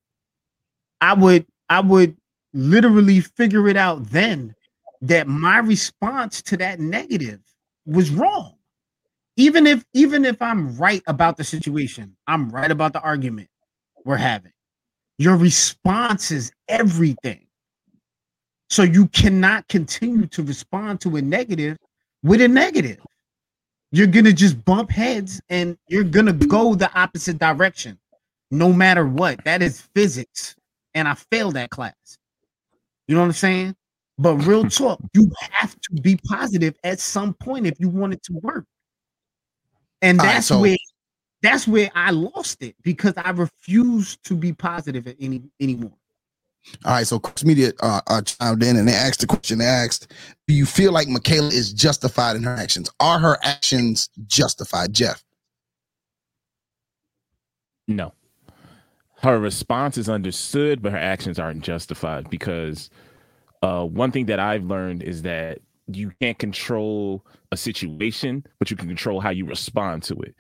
I 1.01 1.15
would 1.15 1.47
I 1.69 1.81
would 1.81 2.17
literally 2.55 3.21
figure 3.21 3.69
it 3.69 3.77
out 3.77 4.05
then 4.11 4.55
that 5.03 5.29
my 5.29 5.59
response 5.59 6.43
to 6.43 6.57
that 6.57 6.81
negative 6.81 7.41
was 7.87 8.11
wrong. 8.11 8.55
Even 9.37 9.67
if 9.67 9.85
even 9.95 10.25
if 10.25 10.41
I'm 10.43 10.77
right 10.77 11.03
about 11.07 11.37
the 11.37 11.45
situation, 11.45 12.17
I'm 12.27 12.51
right 12.51 12.71
about 12.71 12.95
the 12.95 13.01
argument 13.01 13.49
we're 14.05 14.17
having. 14.17 14.53
Your 15.19 15.37
response 15.37 16.31
is 16.31 16.51
everything. 16.69 17.48
So 18.71 18.83
you 18.83 19.09
cannot 19.09 19.67
continue 19.69 20.27
to 20.27 20.43
respond 20.43 21.01
to 21.03 21.17
a 21.17 21.23
negative 21.23 21.79
with 22.23 22.41
a 22.43 22.49
negative. 22.49 22.99
You're 23.91 24.07
gonna 24.07 24.33
just 24.33 24.63
bump 24.65 24.91
heads 24.91 25.41
and 25.49 25.79
you're 25.89 26.05
gonna 26.05 26.35
go 26.35 26.75
the 26.75 26.93
opposite 26.99 27.39
direction 27.39 27.99
no 28.51 28.73
matter 28.73 29.07
what. 29.07 29.43
That 29.45 29.63
is 29.63 29.81
physics. 29.95 30.55
And 30.95 31.09
I 31.09 31.15
failed 31.15 31.55
that 31.55 31.71
class. 31.71 32.19
You 33.07 33.15
know 33.15 33.21
what 33.23 33.27
I'm 33.29 33.33
saying? 33.33 33.77
But 34.19 34.37
real 34.37 34.65
talk, 34.69 35.01
you 35.15 35.31
have 35.51 35.75
to 35.81 36.03
be 36.03 36.19
positive 36.29 36.75
at 36.85 37.01
some 37.01 37.35
point 37.35 37.67
if 37.67 37.81
you 37.81 37.89
want 37.89 38.13
it 38.13 38.23
to 38.25 38.35
work. 38.35 38.67
And 40.03 40.21
All 40.21 40.27
right, 40.27 40.35
that's 40.35 40.49
so- 40.49 40.61
where 40.61 40.77
that's 41.41 41.69
where 41.69 41.89
I 41.95 42.11
lost 42.11 42.63
it 42.63 42.75
because 42.83 43.15
I 43.17 43.31
refused 43.31 44.25
to 44.25 44.35
be 44.35 44.53
positive 44.53 45.07
at 45.07 45.17
any 45.21 45.43
anymore. 45.61 45.93
All 46.85 46.93
right, 46.93 47.07
so 47.07 47.19
Coach 47.19 47.45
Media 47.45 47.73
uh, 47.81 48.01
uh, 48.09 48.23
chimed 48.23 48.63
in 48.63 48.77
and 48.77 48.87
they 48.87 48.93
asked 48.93 49.21
the 49.21 49.27
question. 49.27 49.59
They 49.59 49.65
asked, 49.65 50.13
"Do 50.47 50.55
you 50.55 50.67
feel 50.67 50.93
like 50.93 51.09
Michaela 51.09 51.49
is 51.49 51.73
justified 51.73 52.37
in 52.37 52.43
her 52.43 52.55
actions? 52.55 52.91
Are 53.01 53.19
her 53.19 53.39
actions 53.43 54.11
justified?" 54.27 54.93
Jeff, 54.93 55.25
No. 57.89 58.13
Her 59.23 59.41
response 59.41 59.99
is 59.99 60.09
understood, 60.09 60.83
but 60.83 60.93
her 60.93 60.99
actions 60.99 61.39
aren't 61.41 61.65
justified 61.65 62.31
because 62.31 62.91
uh, 63.63 63.85
one 63.85 64.13
thing 64.13 64.27
that 64.27 64.39
I've 64.39 64.65
learned 64.65 65.03
is 65.03 65.23
that 65.23 65.59
you 65.89 66.13
can't 66.21 66.39
control 66.39 67.25
a 67.51 67.57
situation, 67.57 68.45
but 68.59 68.71
you 68.71 68.77
can 68.77 68.87
control 68.87 69.21
how 69.21 69.31
you 69.31 69.47
respond 69.47 70.03
to 70.05 70.15
it. 70.21 70.35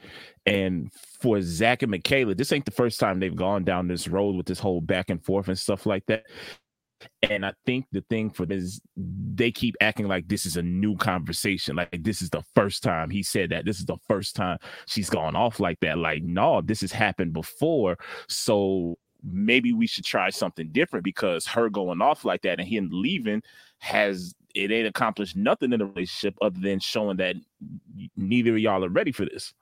And 0.47 0.93
for 1.21 1.41
Zach 1.41 1.83
and 1.83 1.91
Michaela, 1.91 2.35
this 2.35 2.53
ain't 2.53 2.65
the 2.65 2.71
first 2.71 3.01
time 3.01 3.19
they've 3.19 3.35
gone 3.35 3.65
down 3.65 3.89
this 3.89 4.09
road 4.09 4.37
with 4.37 4.47
this 4.47 4.61
whole 4.61 4.81
back 4.81 5.11
and 5.11 5.25
forth 5.25 5.49
and 5.49 5.59
stuff 5.59 5.87
like 5.87 6.07
that. 6.07 6.25
And 7.23 7.47
I 7.47 7.53
think 7.65 7.87
the 7.93 8.05
thing 8.11 8.31
for 8.31 8.45
this, 8.45 8.63
is 8.65 8.81
they 8.97 9.53
keep 9.53 9.77
acting 9.81 10.09
like 10.09 10.27
this 10.29 10.47
is 10.47 10.57
a 10.57 10.63
new 10.63 10.97
conversation. 10.97 11.77
Like 11.77 12.03
this 12.03 12.23
is 12.23 12.31
the 12.31 12.43
first 12.55 12.83
time 12.83 13.11
he 13.11 13.23
said 13.23 13.51
that. 13.51 13.65
This 13.65 13.79
is 13.79 13.87
the 13.87 13.99
first 14.09 14.35
time 14.35 14.59
she's 14.87 15.11
gone 15.11 15.37
off 15.37 15.61
like 15.61 15.79
that. 15.81 15.99
Like, 15.99 16.23
no, 16.23 16.61
this 16.61 16.81
has 16.81 16.93
happened 16.93 17.33
before. 17.33 17.99
So 18.29 18.99
maybe 19.23 19.73
we 19.73 19.87
should 19.87 20.05
try 20.05 20.31
something 20.31 20.71
different 20.71 21.05
because 21.05 21.47
her 21.47 21.69
going 21.69 22.03
off 22.03 22.25
like 22.25 22.43
that 22.43 22.59
and 22.59 22.69
him 22.69 22.89
leaving 22.93 23.43
has 23.79 24.35
it 24.55 24.73
ain't 24.73 24.89
accomplished 24.89 25.37
nothing 25.37 25.73
in 25.73 25.79
the 25.79 25.87
relationship 25.87 26.35
other 26.43 26.59
than 26.59 26.81
showing 26.81 27.17
that 27.19 27.37
neither 28.17 28.53
of 28.53 28.59
y'all 28.59 28.85
are 28.85 28.89
ready 28.89 29.13
for 29.13 29.25
this. 29.25 29.55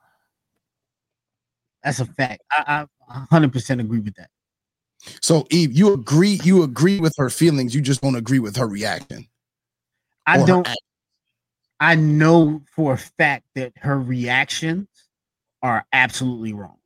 That's 1.83 1.99
a 1.99 2.05
fact. 2.05 2.41
I, 2.51 2.85
I 3.09 3.25
100% 3.31 3.79
agree 3.79 3.99
with 3.99 4.15
that. 4.15 4.29
so 5.21 5.45
Eve, 5.51 5.71
you 5.77 5.93
agree? 5.93 6.39
You 6.43 6.63
agree 6.63 6.99
with 6.99 7.13
her 7.17 7.29
feelings? 7.29 7.73
You 7.75 7.81
just 7.81 8.01
don't 8.01 8.15
agree 8.15 8.39
with 8.39 8.55
her 8.57 8.67
reaction. 8.67 9.27
I 10.25 10.43
don't. 10.45 10.67
I 11.79 11.95
know 11.95 12.61
for 12.75 12.93
a 12.93 12.97
fact 12.97 13.45
that 13.55 13.71
her 13.77 13.99
reactions 13.99 14.87
are 15.61 15.85
absolutely 15.93 16.51
wrong, 16.53 16.77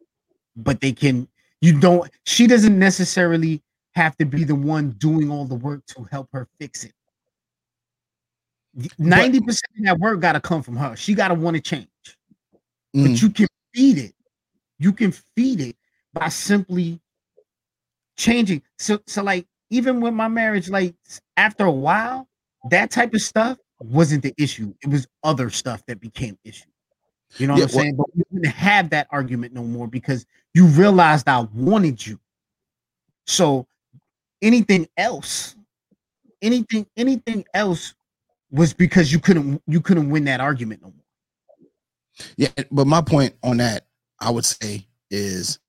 but 0.55 0.81
they 0.81 0.91
can. 0.91 1.27
You 1.61 1.79
don't. 1.79 2.11
She 2.25 2.45
doesn't 2.45 2.77
necessarily 2.77 3.63
have 3.95 4.15
to 4.17 4.25
be 4.25 4.43
the 4.43 4.55
one 4.55 4.91
doing 4.91 5.31
all 5.31 5.45
the 5.45 5.55
work 5.55 5.85
to 5.87 6.03
help 6.11 6.29
her 6.33 6.47
fix 6.59 6.83
it. 6.83 6.93
Ninety 8.97 9.41
percent 9.41 9.71
of 9.79 9.85
that 9.85 9.99
work 9.99 10.19
got 10.21 10.33
to 10.33 10.39
come 10.41 10.61
from 10.61 10.75
her. 10.77 10.95
She 10.95 11.13
got 11.13 11.29
to 11.29 11.33
want 11.33 11.55
to 11.55 11.61
change, 11.61 11.87
Mm. 12.95 13.03
but 13.07 13.21
you 13.21 13.29
can 13.29 13.47
beat 13.73 13.97
it. 13.97 14.13
You 14.81 14.91
can 14.91 15.11
feed 15.11 15.61
it 15.61 15.75
by 16.13 16.29
simply 16.29 16.99
changing. 18.17 18.63
So, 18.79 18.99
so 19.05 19.21
like 19.23 19.45
even 19.69 20.01
with 20.01 20.13
my 20.15 20.27
marriage, 20.27 20.69
like 20.69 20.95
after 21.37 21.65
a 21.65 21.71
while, 21.71 22.27
that 22.71 22.89
type 22.89 23.13
of 23.13 23.21
stuff 23.21 23.59
wasn't 23.79 24.23
the 24.23 24.33
issue. 24.37 24.73
It 24.83 24.89
was 24.89 25.07
other 25.23 25.51
stuff 25.51 25.85
that 25.85 25.99
became 26.01 26.37
issue. 26.43 26.65
You 27.37 27.45
know 27.47 27.53
what 27.53 27.59
Yeah, 27.59 27.65
I'm 27.65 27.71
well- 27.75 27.83
saying? 27.83 27.95
But 27.95 28.07
you 28.15 28.23
didn't 28.33 28.53
have 28.55 28.89
that 28.89 29.07
argument 29.11 29.53
no 29.53 29.63
more 29.63 29.87
because 29.87 30.25
you 30.55 30.65
realized 30.65 31.29
I 31.29 31.41
wanted 31.53 32.05
you. 32.05 32.19
So 33.27 33.67
anything 34.41 34.87
else, 34.97 35.55
anything, 36.41 36.87
anything 36.97 37.45
else 37.53 37.93
was 38.49 38.73
because 38.73 39.13
you 39.13 39.19
couldn't 39.19 39.61
you 39.67 39.79
couldn't 39.79 40.09
win 40.09 40.25
that 40.25 40.41
argument 40.41 40.81
no 40.81 40.87
more. 40.87 41.67
Yeah, 42.35 42.49
but 42.71 42.85
my 42.87 43.01
point 43.01 43.35
on 43.43 43.57
that, 43.57 43.85
I 44.21 44.29
would 44.29 44.45
say, 44.45 44.87
is 45.09 45.59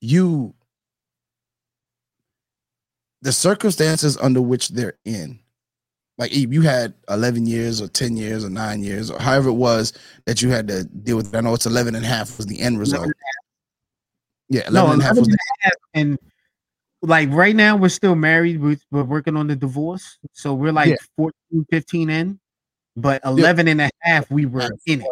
you 0.00 0.54
the 3.22 3.32
circumstances 3.32 4.16
under 4.16 4.40
which 4.40 4.68
they're 4.68 4.98
in. 5.04 5.38
Like 6.16 6.32
Eve, 6.32 6.52
you 6.52 6.62
had 6.62 6.94
11 7.08 7.46
years 7.46 7.80
or 7.80 7.88
10 7.88 8.16
years 8.16 8.44
or 8.44 8.50
nine 8.50 8.82
years 8.82 9.10
or 9.10 9.18
however 9.18 9.50
it 9.50 9.54
was 9.54 9.92
that 10.26 10.42
you 10.42 10.50
had 10.50 10.68
to 10.68 10.84
deal 10.84 11.16
with. 11.16 11.34
I 11.34 11.40
know 11.40 11.54
it's 11.54 11.66
11 11.66 11.94
and 11.94 12.04
a 12.04 12.08
half 12.08 12.36
was 12.36 12.46
the 12.46 12.60
end 12.60 12.78
result. 12.78 13.08
Yeah, 14.48 14.62
11 14.68 14.74
No, 14.74 14.92
and 14.92 15.00
a 15.00 15.04
half 15.04 15.16
was 15.16 15.28
and 15.28 15.34
a 15.36 15.38
half, 15.60 15.72
and 15.94 16.18
like 17.02 17.30
right 17.30 17.56
now 17.56 17.76
we're 17.76 17.88
still 17.88 18.14
married. 18.14 18.60
We're, 18.60 18.78
we're 18.90 19.04
working 19.04 19.36
on 19.36 19.46
the 19.46 19.56
divorce. 19.56 20.18
So 20.32 20.52
we're 20.54 20.72
like 20.72 20.90
Yeah. 20.90 20.96
14, 21.16 21.66
15 21.70 22.10
in, 22.10 22.40
but 22.96 23.22
11 23.24 23.68
and 23.68 23.80
a 23.80 23.90
half 24.00 24.30
we 24.30 24.44
were 24.46 24.70
in 24.86 25.00
it. 25.00 25.06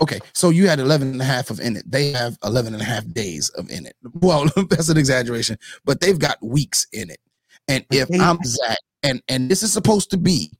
Okay, 0.00 0.20
so 0.32 0.50
you 0.50 0.66
had 0.68 0.80
11 0.80 1.12
and 1.12 1.20
a 1.20 1.24
half 1.24 1.50
of 1.50 1.60
in 1.60 1.76
it. 1.76 1.90
They 1.90 2.12
have 2.12 2.38
11 2.44 2.72
and 2.72 2.82
a 2.82 2.86
half 2.86 3.06
days 3.12 3.50
of 3.50 3.70
in 3.70 3.86
it. 3.86 3.96
Well, 4.14 4.46
that's 4.70 4.88
an 4.88 4.96
exaggeration, 4.96 5.58
but 5.84 6.00
they've 6.00 6.18
got 6.18 6.42
weeks 6.42 6.86
in 6.92 7.10
it. 7.10 7.20
And 7.68 7.84
if 7.90 8.08
I'm 8.20 8.38
Zach, 8.44 8.78
and 9.02 9.22
and 9.28 9.50
this 9.50 9.62
is 9.62 9.72
supposed 9.72 10.10
to 10.10 10.16
be 10.16 10.50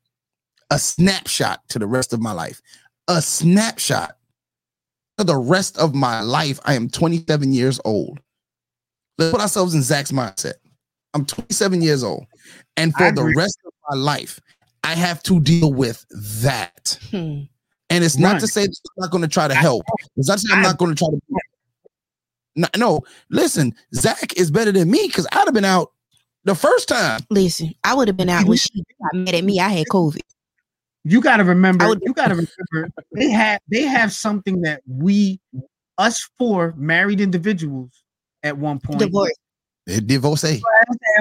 a 0.71 0.79
snapshot 0.79 1.61
to 1.69 1.79
the 1.79 1.87
rest 1.87 2.13
of 2.13 2.21
my 2.21 2.33
life, 2.33 2.61
a 3.09 3.21
snapshot 3.21 4.17
for 5.19 5.25
the 5.25 5.37
rest 5.37 5.79
of 5.79 5.95
my 5.95 6.21
life. 6.21 6.59
I 6.65 6.75
am 6.75 6.89
27 6.89 7.53
years 7.53 7.81
old. 7.85 8.21
Let's 9.19 9.33
put 9.33 9.41
ourselves 9.41 9.75
in 9.75 9.83
Zach's 9.83 10.13
mindset. 10.13 10.55
I'm 11.15 11.27
27 11.27 11.83
years 11.83 12.03
old, 12.03 12.27
and 12.77 12.95
for 12.95 13.13
the 13.13 13.35
rest 13.37 13.59
of 13.67 13.73
my 13.91 13.97
life, 13.97 14.41
I 14.83 14.95
have 14.95 15.23
to 15.25 15.41
deal 15.41 15.73
with 15.73 16.05
that. 16.43 16.99
Hmm. 17.11 17.43
And 17.93 18.03
it's 18.05 18.19
not 18.19 18.41
to 18.41 18.47
say 18.47 18.67
that 18.67 18.81
I'm 18.97 19.03
not 19.03 19.11
going 19.11 19.23
to 19.23 19.29
try 19.29 19.49
to 19.49 19.55
help. 19.55 19.85
It's 20.17 20.29
not 20.29 20.39
to 20.39 20.41
say 20.41 20.55
I'm 20.55 20.63
not 20.63 20.79
going 20.79 20.95
to 20.95 20.99
try 20.99 21.09
to. 21.09 21.21
No, 22.55 22.69
no, 22.77 23.01
listen, 23.31 23.75
Zach 23.95 24.37
is 24.37 24.51
better 24.51 24.73
than 24.73 24.91
me 24.91 25.07
because 25.07 25.27
I'd 25.33 25.45
have 25.47 25.55
been 25.55 25.65
out 25.65 25.93
the 26.45 26.55
first 26.55 26.89
time. 26.89 27.21
Listen, 27.31 27.73
I 27.83 27.95
would 27.95 28.09
have 28.09 28.17
been 28.17 28.29
out 28.29 28.47
when 28.47 28.59
she 28.59 28.83
got 29.03 29.15
mad 29.15 29.35
at 29.35 29.45
me. 29.45 29.59
I 29.59 29.69
had 29.71 29.87
COVID. 29.87 30.21
You 31.05 31.21
got 31.21 31.39
to 31.39 31.45
remember. 31.45 31.87
You 32.03 32.13
got 32.13 32.29
to 32.29 32.35
remember. 32.35 32.95
They 33.13 33.31
have 33.31 33.61
they 33.71 33.83
have 33.83 34.13
something 34.13 34.61
that 34.63 34.83
we, 34.87 35.41
us 35.99 36.29
four 36.39 36.75
married 36.77 37.21
individuals, 37.21 38.03
at 38.43 38.57
one 38.57 38.79
point. 38.79 38.99
Divorce. 39.01 39.33
Eh, 39.89 40.01
Divorce. 40.05 40.45
At 40.45 40.61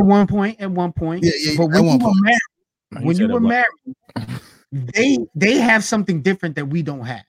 one 0.01 0.27
point. 0.27 0.59
At 0.59 0.71
one 0.71 0.91
point. 0.91 1.23
Yeah, 1.23 1.31
yeah, 1.39 1.53
But 1.57 1.63
at 1.63 1.69
when 1.71 1.85
one 1.85 1.99
you 1.99 2.05
were 2.05 2.11
point. 2.11 2.23
married, 2.23 3.05
when 3.05 3.17
you 3.17 3.27
were 3.29 3.39
married, 3.39 4.39
they 4.71 5.19
they 5.35 5.57
have 5.57 5.83
something 5.83 6.21
different 6.21 6.55
that 6.55 6.65
we 6.65 6.81
don't 6.81 7.05
have. 7.05 7.25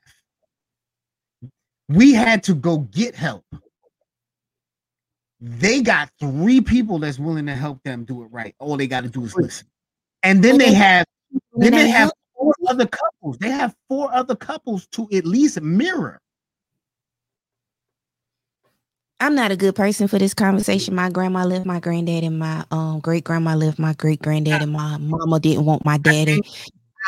We 1.88 2.14
had 2.14 2.44
to 2.44 2.54
go 2.54 2.78
get 2.78 3.14
help. 3.14 3.44
They 5.40 5.82
got 5.82 6.10
three 6.20 6.60
people 6.60 7.00
that's 7.00 7.18
willing 7.18 7.46
to 7.46 7.54
help 7.54 7.82
them 7.82 8.04
do 8.04 8.22
it 8.22 8.26
right. 8.26 8.54
All 8.60 8.76
they 8.76 8.86
got 8.86 9.02
to 9.02 9.08
do 9.08 9.24
is 9.24 9.34
listen. 9.34 9.66
And 10.22 10.42
then 10.42 10.56
they 10.56 10.72
have 10.72 11.04
then 11.54 11.72
they 11.72 11.88
have 11.88 12.12
four 12.34 12.54
other 12.68 12.86
couples. 12.86 13.38
They 13.38 13.50
have 13.50 13.74
four 13.88 14.12
other 14.14 14.36
couples 14.36 14.86
to 14.92 15.08
at 15.12 15.26
least 15.26 15.60
mirror. 15.60 16.20
I'm 19.18 19.34
not 19.34 19.52
a 19.52 19.56
good 19.56 19.76
person 19.76 20.08
for 20.08 20.18
this 20.18 20.34
conversation. 20.34 20.94
My 20.94 21.08
grandma 21.08 21.44
left 21.44 21.64
my 21.64 21.78
granddad, 21.80 22.24
and 22.24 22.38
my 22.38 22.64
um 22.70 23.00
great 23.00 23.24
grandma 23.24 23.54
left 23.54 23.78
my 23.78 23.94
great 23.94 24.20
granddad, 24.20 24.62
and 24.62 24.72
my 24.72 24.96
mama 24.98 25.38
didn't 25.40 25.64
want 25.64 25.84
my 25.84 25.98
daddy. 25.98 26.40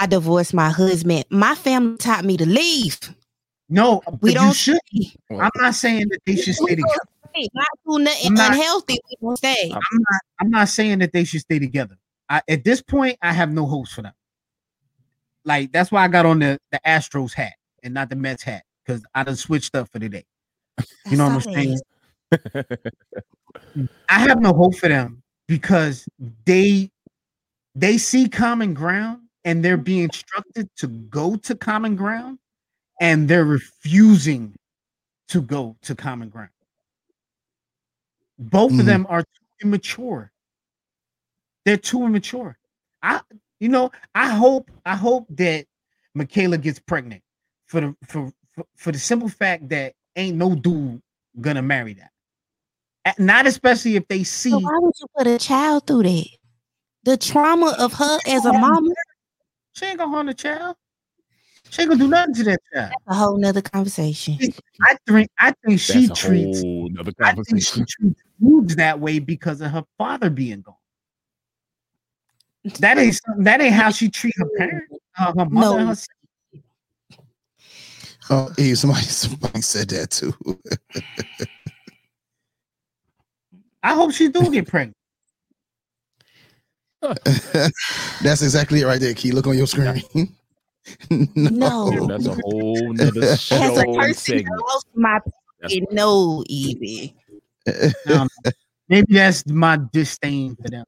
I 0.01 0.07
divorced 0.07 0.55
my 0.55 0.71
husband. 0.71 1.25
My 1.31 1.55
family 1.55 1.97
taught 1.99 2.25
me 2.25 2.37
to 2.37 2.47
leave. 2.47 2.99
No, 3.69 4.03
We 4.21 4.35
don't 4.35 4.49
you 4.49 4.55
should. 4.55 4.79
I'm 5.31 5.51
not 5.57 5.75
saying 5.75 6.09
that 6.11 6.19
they 6.27 6.37
should 6.37 6.55
stay 6.55 6.75
together. 6.77 6.89
Not 7.55 7.67
do 7.89 7.99
nothing 7.99 8.27
I'm 8.29 8.35
not- 8.35 8.51
unhealthy. 8.53 8.99
We 9.11 9.17
don't 9.27 9.37
stay. 9.37 9.71
I'm 9.73 9.99
not. 9.99 10.21
I'm 10.41 10.51
not 10.51 10.69
saying 10.69 10.99
that 11.01 11.13
they 11.13 11.25
should 11.25 11.41
stay 11.41 11.59
together. 11.59 11.97
I, 12.29 12.43
at 12.49 12.65
this 12.65 12.81
point, 12.83 13.19
I 13.23 13.33
have 13.33 13.51
no 13.51 13.67
hopes 13.67 13.93
for 13.93 14.03
them. 14.03 14.13
Like 15.45 15.73
that's 15.73 15.91
why 15.91 16.05
I 16.05 16.09
got 16.09 16.27
on 16.27 16.39
the 16.39 16.59
the 16.73 16.81
Astros 16.87 17.33
hat 17.35 17.55
and 17.83 17.93
not 17.95 18.09
the 18.11 18.17
Mets 18.17 18.43
hat 18.43 18.63
because 18.85 19.03
I 19.15 19.25
done 19.25 19.37
switched 19.37 19.75
up 19.75 19.89
for 19.93 19.99
the 19.99 20.09
day. 20.09 20.25
You 21.11 21.17
know 21.17 21.29
what 21.29 21.47
I'm 21.47 21.53
saying? 21.53 21.81
I 24.09 24.19
have 24.19 24.41
no 24.41 24.53
hope 24.53 24.77
for 24.77 24.89
them 24.89 25.23
because 25.49 26.07
they 26.47 26.91
they 27.75 27.99
see 27.99 28.29
common 28.29 28.75
ground 28.75 29.21
and 29.45 29.65
they're 29.65 29.77
being 29.77 30.05
instructed 30.05 30.69
to 30.77 30.87
go 30.87 31.37
to 31.37 31.55
common 31.55 31.97
ground 31.97 32.39
and 33.01 33.29
they're 33.29 33.45
refusing 33.45 34.55
to 35.29 35.41
go 35.43 35.77
to 35.83 35.95
common 35.95 36.29
ground. 36.29 36.51
Both 38.39 38.73
Mhm. 38.73 38.81
of 38.81 38.87
them 38.87 39.07
are 39.09 39.23
too 39.23 39.47
immature. 39.63 40.33
They're 41.65 41.77
too 41.77 42.05
immature. 42.05 42.59
I 43.03 43.21
you 43.61 43.69
know, 43.69 43.91
I 44.15 44.29
hope 44.29 44.71
I 44.85 44.97
hope 44.97 45.27
that 45.31 45.67
Michaela 46.15 46.59
gets 46.59 46.79
pregnant 46.81 47.23
for 47.67 47.81
the 47.81 47.97
for 48.07 48.33
for, 48.55 48.65
for 48.77 48.93
the 48.93 48.99
simple 48.99 49.29
fact 49.29 49.69
that 49.71 49.95
ain't 50.17 50.37
no 50.37 50.55
dude 50.55 51.01
gonna 51.41 51.63
marry 51.63 51.95
that. 51.95 53.19
Not 53.19 53.47
especially 53.47 53.97
if 53.97 54.07
they 54.09 54.25
see 54.25 54.51
So 54.51 54.59
why 54.59 54.79
would 54.79 54.95
you 55.01 55.07
put 55.17 55.27
a 55.27 55.39
child 55.39 55.87
through 55.87 56.05
that? 56.05 56.29
The 57.05 57.17
trauma 57.17 57.75
of 57.79 57.93
her 57.95 58.19
as 58.27 58.45
a 58.45 58.53
mama. 58.53 58.91
She 59.75 59.87
ain't 59.87 59.99
gonna 59.99 60.11
harm 60.11 60.27
the 60.27 60.35
child. 60.35 60.77
She 61.71 61.83
ain't 61.83 61.91
gonna 61.91 62.03
do 62.05 62.09
nothing 62.09 62.35
to 62.35 62.45
that 62.45 62.61
child. 62.73 62.93
That's 62.93 63.05
A 63.09 63.15
whole 63.15 63.37
nother 63.37 63.61
conversation. 63.61 64.39
I 64.83 64.97
think 65.07 65.29
I 65.39 65.53
think 65.65 65.81
she 65.81 66.07
That's 66.07 66.21
a 66.21 66.29
treats 66.29 66.61
whole 66.61 66.89
nother 66.91 67.13
I 67.21 67.33
think 67.33 67.63
she 67.63 67.85
treats 67.85 68.23
dudes 68.41 68.77
that 68.77 69.01
way 69.01 69.19
because 69.19 69.61
of 69.61 69.73
her 69.73 69.85
father 69.99 70.31
being 70.31 70.63
gone. 70.63 70.77
That 72.79 72.99
ain't 72.99 73.21
that 73.39 73.61
ain't 73.61 73.75
how 73.75 73.91
she 73.91 74.09
treat 74.09 74.35
her 74.39 74.49
parents, 74.57 74.95
uh, 75.19 75.33
her 75.37 75.47
mother. 75.47 75.85
No. 75.85 75.87
her. 75.87 75.97
Oh, 78.31 78.51
hey, 78.57 78.75
somebody, 78.75 79.03
somebody 79.03 79.61
said 79.61 79.89
that 79.91 80.11
too. 80.11 80.33
I 83.83 83.95
hope 83.95 84.13
she 84.13 84.29
do 84.29 84.51
get 84.51 84.67
pregnant. 84.67 84.97
That's 88.23 88.43
exactly 88.43 88.81
it 88.81 88.87
right 88.87 89.01
there, 89.01 89.15
Key. 89.15 89.33
Look 89.33 89.47
on 89.47 89.57
your 89.57 89.67
screen. 89.67 90.03
No. 91.35 91.91
Yeah, 91.91 92.07
that's 92.09 92.27
a 92.27 92.35
whole 92.35 92.93
nother 92.93 93.23
As 93.23 93.33
a 93.33 93.37
show 93.39 93.95
person 93.95 94.15
segment. 94.15 94.63
my 94.95 95.19
pocket, 95.63 95.83
no, 95.91 96.45
Evie. 96.47 97.15
Um, 98.13 98.29
maybe 98.91 99.15
that's 99.15 99.47
my 99.47 99.79
disdain 99.95 100.57
for 100.57 100.69
them. 100.69 100.85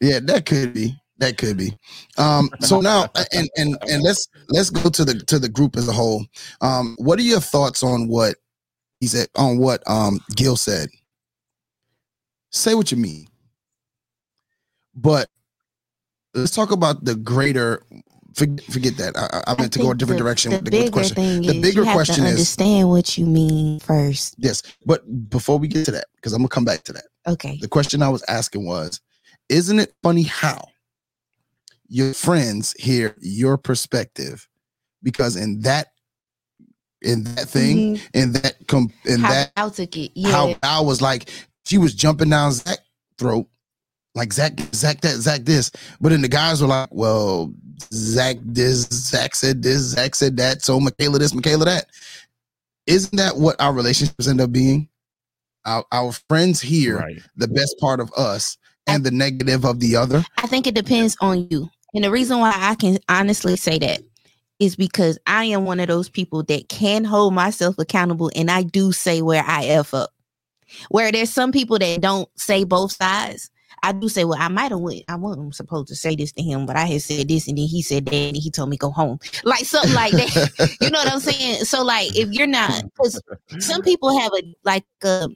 Yeah, 0.00 0.20
that 0.22 0.46
could 0.46 0.72
be. 0.72 0.94
That 1.18 1.36
could 1.36 1.56
be. 1.56 1.76
Um, 2.18 2.50
so 2.60 2.80
now 2.80 3.08
and 3.32 3.48
and 3.56 3.76
and 3.90 4.02
let's 4.02 4.28
let's 4.50 4.70
go 4.70 4.88
to 4.90 5.04
the 5.04 5.14
to 5.14 5.38
the 5.38 5.48
group 5.48 5.76
as 5.76 5.88
a 5.88 5.92
whole. 5.92 6.24
Um, 6.60 6.94
what 6.98 7.18
are 7.18 7.22
your 7.22 7.40
thoughts 7.40 7.82
on 7.82 8.06
what 8.06 8.36
he 9.00 9.06
said 9.06 9.28
on 9.34 9.58
what 9.58 9.82
um 9.88 10.20
Gil 10.36 10.56
said? 10.56 10.90
Say 12.50 12.74
what 12.74 12.92
you 12.92 12.98
mean. 12.98 13.26
But 14.96 15.28
let's 16.34 16.54
talk 16.54 16.70
about 16.72 17.04
the 17.04 17.14
greater 17.14 17.82
forget, 18.34 18.64
forget 18.66 18.96
that. 18.96 19.16
I, 19.16 19.38
I 19.38 19.52
I 19.52 19.60
meant 19.60 19.72
to 19.74 19.78
go 19.78 19.90
a 19.90 19.94
different 19.94 20.18
the- 20.18 20.24
direction 20.24 20.50
The 20.52 20.56
with 20.56 20.64
the, 20.64 20.70
bigger 20.70 20.90
question. 20.90 21.14
thing 21.16 21.42
The 21.42 21.56
is 21.56 21.62
bigger 21.62 21.84
question 21.84 22.24
is 22.24 22.30
understand 22.32 22.88
what 22.88 23.18
you 23.18 23.26
mean 23.26 23.80
first. 23.80 24.34
yes, 24.38 24.62
but 24.84 25.28
before 25.30 25.58
we 25.58 25.68
get 25.68 25.84
to 25.86 25.90
that, 25.92 26.06
because 26.16 26.32
I'm 26.32 26.38
gonna 26.40 26.48
come 26.48 26.64
back 26.64 26.82
to 26.84 26.92
that. 26.94 27.04
Okay. 27.26 27.58
The 27.60 27.68
question 27.68 28.02
I 28.02 28.08
was 28.08 28.22
asking 28.28 28.64
was, 28.66 29.00
isn't 29.48 29.78
it 29.78 29.92
funny 30.02 30.22
how 30.22 30.68
your 31.88 32.14
friends 32.14 32.74
hear 32.78 33.14
your 33.20 33.56
perspective? 33.58 34.48
Because 35.02 35.36
in 35.36 35.60
that 35.60 35.88
in 37.02 37.24
that 37.24 37.48
thing, 37.48 38.00
in 38.14 38.32
that 38.32 38.54
com 38.66 38.90
in 39.04 39.16
Mm-hmm. 39.20 39.24
How 39.24 39.30
that 39.32 39.52
I 39.56 39.68
took 39.68 39.96
it. 39.96 40.12
Yeah. 40.14 40.30
how 40.30 40.56
I 40.62 40.80
was 40.80 41.00
like, 41.02 41.30
she 41.66 41.78
was 41.78 41.94
jumping 41.94 42.30
down 42.30 42.52
Zach 42.52 42.78
throat, 43.18 43.46
like 44.16 44.32
Zach, 44.32 44.58
Zach 44.74 45.00
that, 45.02 45.16
Zach 45.16 45.42
this. 45.42 45.70
But 46.00 46.08
then 46.08 46.22
the 46.22 46.28
guys 46.28 46.60
were 46.60 46.68
like, 46.68 46.88
well, 46.90 47.52
Zach 47.92 48.38
this, 48.42 48.88
Zach 48.88 49.34
said 49.36 49.62
this, 49.62 49.82
Zach 49.82 50.14
said 50.14 50.36
that. 50.38 50.62
So 50.62 50.80
Michaela 50.80 51.18
this, 51.18 51.34
Michaela 51.34 51.66
that. 51.66 51.86
Isn't 52.86 53.16
that 53.16 53.36
what 53.36 53.60
our 53.60 53.72
relationships 53.72 54.26
end 54.26 54.40
up 54.40 54.50
being? 54.50 54.88
Our, 55.64 55.84
our 55.92 56.12
friends 56.28 56.60
hear 56.60 56.98
Right. 56.98 57.20
the 57.36 57.48
best 57.48 57.76
part 57.78 58.00
of 58.00 58.10
us 58.16 58.56
and 58.86 59.04
the 59.04 59.10
negative 59.10 59.64
of 59.64 59.80
the 59.80 59.96
other. 59.96 60.24
I 60.38 60.46
think 60.46 60.66
it 60.66 60.74
depends 60.74 61.16
on 61.20 61.46
you. 61.50 61.68
And 61.92 62.04
the 62.04 62.10
reason 62.10 62.38
why 62.38 62.52
I 62.54 62.74
can 62.76 62.98
honestly 63.08 63.56
say 63.56 63.78
that 63.80 64.00
is 64.58 64.76
because 64.76 65.18
I 65.26 65.44
am 65.46 65.64
one 65.64 65.80
of 65.80 65.88
those 65.88 66.08
people 66.08 66.42
that 66.44 66.68
can 66.68 67.04
hold 67.04 67.34
myself 67.34 67.78
accountable 67.78 68.30
and 68.34 68.50
I 68.50 68.62
do 68.62 68.92
say 68.92 69.20
where 69.20 69.44
I 69.44 69.64
F 69.66 69.92
up. 69.92 70.10
Where 70.88 71.12
there's 71.12 71.30
some 71.30 71.52
people 71.52 71.78
that 71.78 72.00
don't 72.00 72.28
say 72.36 72.64
both 72.64 72.92
sides. 72.92 73.50
I 73.86 73.92
do 73.92 74.08
say, 74.08 74.24
well, 74.24 74.40
I 74.40 74.48
might 74.48 74.72
have 74.72 74.80
went. 74.80 75.04
I 75.08 75.14
wasn't 75.14 75.54
supposed 75.54 75.86
to 75.88 75.94
say 75.94 76.16
this 76.16 76.32
to 76.32 76.42
him, 76.42 76.66
but 76.66 76.74
I 76.74 76.86
had 76.86 77.02
said 77.02 77.28
this, 77.28 77.46
and 77.46 77.56
then 77.56 77.66
he 77.66 77.82
said 77.82 78.06
that, 78.06 78.12
and 78.12 78.36
he 78.36 78.50
told 78.50 78.68
me 78.68 78.76
go 78.76 78.90
home, 78.90 79.20
like 79.44 79.64
something 79.64 79.94
like 79.94 80.10
that. 80.10 80.76
you 80.80 80.90
know 80.90 80.98
what 80.98 81.12
I'm 81.12 81.20
saying? 81.20 81.64
So, 81.66 81.84
like, 81.84 82.16
if 82.16 82.32
you're 82.32 82.48
not, 82.48 82.82
because 82.82 83.22
some 83.60 83.82
people 83.82 84.18
have 84.18 84.32
a 84.32 84.54
like 84.64 84.84
a 85.04 85.28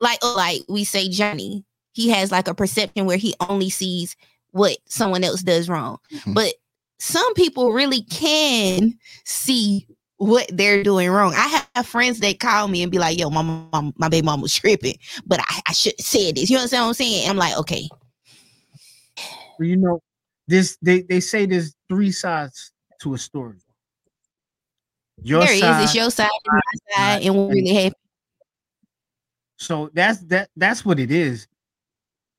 like 0.00 0.18
oh, 0.22 0.34
like 0.36 0.60
we 0.68 0.84
say 0.84 1.08
Johnny, 1.08 1.64
he 1.92 2.10
has 2.10 2.30
like 2.30 2.48
a 2.48 2.54
perception 2.54 3.06
where 3.06 3.16
he 3.16 3.34
only 3.48 3.70
sees 3.70 4.14
what 4.50 4.76
someone 4.84 5.24
else 5.24 5.42
does 5.42 5.70
wrong. 5.70 5.96
Mm-hmm. 6.12 6.34
But 6.34 6.52
some 6.98 7.32
people 7.32 7.72
really 7.72 8.02
can 8.02 8.98
see 9.24 9.86
what 10.18 10.50
they're 10.52 10.82
doing 10.82 11.08
wrong. 11.10 11.32
I 11.34 11.64
have 11.74 11.86
friends 11.86 12.20
that 12.20 12.38
call 12.40 12.68
me 12.68 12.82
and 12.82 12.92
be 12.92 12.98
like, 12.98 13.18
"Yo, 13.18 13.30
my 13.30 13.42
mom, 13.42 13.94
my 13.96 14.08
baby 14.08 14.24
mom 14.24 14.40
was 14.40 14.54
tripping, 14.54 14.98
but 15.26 15.40
I, 15.40 15.60
I 15.68 15.72
should 15.72 15.94
have 15.98 16.06
said 16.06 16.36
this." 16.36 16.50
You 16.50 16.56
know 16.56 16.64
what 16.64 16.74
I'm 16.74 16.94
saying? 16.94 17.30
I'm 17.30 17.36
like, 17.36 17.56
okay, 17.58 17.88
Well, 19.58 19.68
you 19.68 19.76
know, 19.76 20.00
this 20.46 20.76
they, 20.82 21.02
they 21.02 21.20
say 21.20 21.46
there's 21.46 21.74
three 21.88 22.12
sides 22.12 22.72
to 23.00 23.14
a 23.14 23.18
story. 23.18 23.58
Your 25.22 25.40
there 25.40 25.52
it 25.52 25.56
is. 25.56 25.60
side, 25.60 25.82
It's 25.84 25.94
your 25.94 26.10
side 26.10 26.30
and 26.44 26.52
my 26.54 26.94
side, 26.96 27.22
and 27.22 27.36
what 27.36 27.50
really 27.50 27.74
happened. 27.74 27.94
So 29.56 29.90
that's 29.92 30.20
that. 30.26 30.50
That's 30.56 30.84
what 30.84 30.98
it 31.00 31.10
is. 31.10 31.46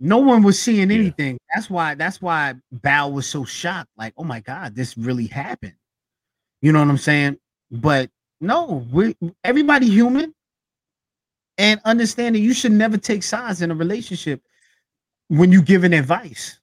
No 0.01 0.19
one 0.19 0.43
was 0.43 0.60
seeing 0.60 0.91
anything. 0.91 1.38
That's 1.53 1.69
why. 1.69 1.95
That's 1.95 2.22
why 2.22 2.56
Bao 2.73 3.11
was 3.11 3.27
so 3.27 3.43
shocked. 3.43 3.89
Like, 3.97 4.14
oh 4.18 4.23
my 4.23 4.39
god, 4.39 4.76
this 4.76 4.97
really 4.97 5.27
happened. 5.27 5.76
You 6.61 6.72
know 6.72 6.80
what 6.80 6.89
I'm 6.89 6.97
saying? 6.97 7.38
But 7.71 8.09
no, 8.41 8.85
we 8.91 9.15
everybody 9.43 9.87
human, 9.87 10.33
and 11.57 11.79
understanding 11.85 12.43
you 12.43 12.53
should 12.53 12.71
never 12.71 12.97
take 12.97 13.23
sides 13.23 13.61
in 13.61 13.71
a 13.71 13.75
relationship 13.75 14.41
when 15.27 15.51
you 15.51 15.61
giving 15.61 15.93
advice. 15.93 16.59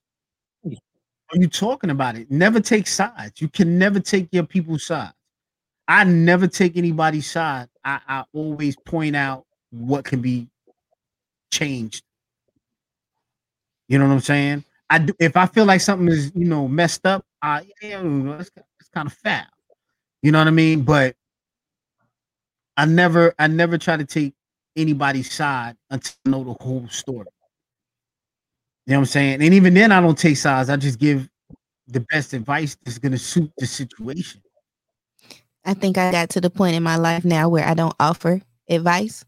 Are 0.65 1.37
you 1.37 1.47
talking 1.47 1.89
about 1.89 2.15
it? 2.15 2.31
Never 2.31 2.59
take 2.59 2.87
sides. 2.87 3.41
You 3.41 3.49
can 3.49 3.77
never 3.77 3.99
take 3.99 4.29
your 4.31 4.45
people's 4.45 4.85
side. 4.85 5.11
I 5.87 6.03
never 6.03 6.47
take 6.47 6.77
anybody's 6.77 7.29
side. 7.29 7.67
I, 7.83 7.99
I 8.07 8.23
always 8.33 8.75
point 8.77 9.15
out 9.15 9.45
what 9.71 10.05
can 10.05 10.21
be 10.21 10.47
changed. 11.51 12.03
You 13.87 13.99
know 13.99 14.07
what 14.07 14.13
I'm 14.13 14.19
saying? 14.21 14.63
I 14.89 14.99
do, 14.99 15.13
if 15.19 15.35
I 15.35 15.45
feel 15.45 15.65
like 15.65 15.81
something 15.81 16.07
is 16.07 16.31
you 16.35 16.45
know 16.45 16.67
messed 16.67 17.05
up, 17.05 17.25
I 17.41 17.65
yeah, 17.81 18.01
it's, 18.39 18.51
it's 18.79 18.89
kind 18.93 19.07
of 19.07 19.13
foul. 19.13 19.45
You 20.21 20.31
know 20.31 20.39
what 20.39 20.47
I 20.47 20.51
mean? 20.51 20.81
But 20.81 21.15
I 22.75 22.85
never 22.85 23.33
I 23.39 23.47
never 23.47 23.77
try 23.77 23.97
to 23.97 24.05
take 24.05 24.33
anybody's 24.75 25.33
side 25.33 25.75
until 25.89 26.15
I 26.25 26.29
know 26.29 26.43
the 26.43 26.63
whole 26.63 26.87
story. 26.89 27.27
You 28.85 28.93
know 28.93 28.99
what 28.99 29.01
I'm 29.01 29.05
saying? 29.05 29.41
And 29.41 29.53
even 29.53 29.73
then, 29.73 29.91
I 29.91 29.99
don't 29.99 30.17
take 30.17 30.37
sides. 30.37 30.69
I 30.69 30.77
just 30.77 30.99
give 30.99 31.27
the 31.87 32.01
best 32.11 32.33
advice 32.33 32.77
that's 32.83 32.99
gonna 32.99 33.17
suit 33.17 33.51
the 33.57 33.65
situation. 33.65 34.41
I 35.65 35.73
think 35.73 35.97
I 35.97 36.11
got 36.11 36.29
to 36.29 36.41
the 36.41 36.49
point 36.49 36.75
in 36.75 36.83
my 36.83 36.95
life 36.95 37.25
now 37.25 37.49
where 37.49 37.65
I 37.65 37.73
don't 37.73 37.95
offer 37.99 38.41
advice. 38.69 39.25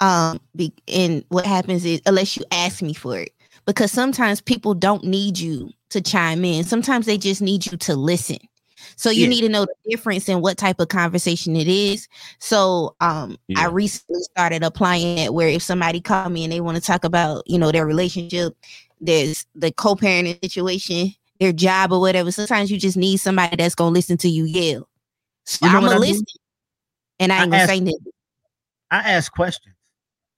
Um, 0.00 0.40
be, 0.54 0.72
and 0.86 1.24
what 1.28 1.46
happens 1.46 1.84
is 1.84 2.02
unless 2.06 2.36
you 2.36 2.44
ask 2.50 2.82
me 2.82 2.94
for 2.94 3.18
it, 3.18 3.32
because 3.66 3.90
sometimes 3.90 4.40
people 4.40 4.74
don't 4.74 5.04
need 5.04 5.38
you 5.38 5.70
to 5.90 6.00
chime 6.00 6.44
in. 6.44 6.64
Sometimes 6.64 7.06
they 7.06 7.18
just 7.18 7.40
need 7.40 7.66
you 7.66 7.76
to 7.78 7.96
listen. 7.96 8.38
So 8.96 9.10
you 9.10 9.22
Yeah. 9.22 9.28
need 9.28 9.40
to 9.42 9.48
know 9.48 9.64
the 9.66 9.90
difference 9.90 10.28
in 10.28 10.40
what 10.40 10.56
type 10.58 10.80
of 10.80 10.88
conversation 10.88 11.56
it 11.56 11.68
is. 11.68 12.08
So 12.38 12.94
um 13.00 13.36
I 13.56 13.66
recently 13.66 14.22
started 14.22 14.62
applying 14.62 15.18
it 15.18 15.32
where 15.34 15.48
if 15.48 15.62
somebody 15.62 16.00
called 16.00 16.32
me 16.32 16.44
and 16.44 16.52
they 16.52 16.60
want 16.60 16.76
to 16.76 16.82
talk 16.82 17.04
about, 17.04 17.42
you 17.46 17.58
know, 17.58 17.70
their 17.72 17.86
relationship, 17.86 18.54
there's 19.00 19.46
the 19.54 19.70
co-parenting 19.72 20.38
situation, 20.42 21.12
their 21.40 21.52
job 21.52 21.92
or 21.92 22.00
whatever. 22.00 22.30
Sometimes 22.32 22.70
you 22.70 22.78
just 22.78 22.96
need 22.96 23.18
somebody 23.18 23.56
that's 23.56 23.74
gonna 23.74 23.90
listen 23.94 24.16
to 24.18 24.28
you 24.28 24.44
yell. 24.44 24.88
So 25.44 25.66
You 25.66 25.72
know 25.72 25.78
I'm 25.78 25.84
gonna 25.84 25.98
listen 25.98 26.24
and 27.20 27.32
I 27.32 27.36
ain't 27.36 27.44
I 27.44 27.46
gonna 27.50 27.62
ask- 27.62 27.70
say 27.70 27.80
nothing. 27.80 27.98
I 28.90 28.98
ask 29.12 29.32
questions 29.32 29.74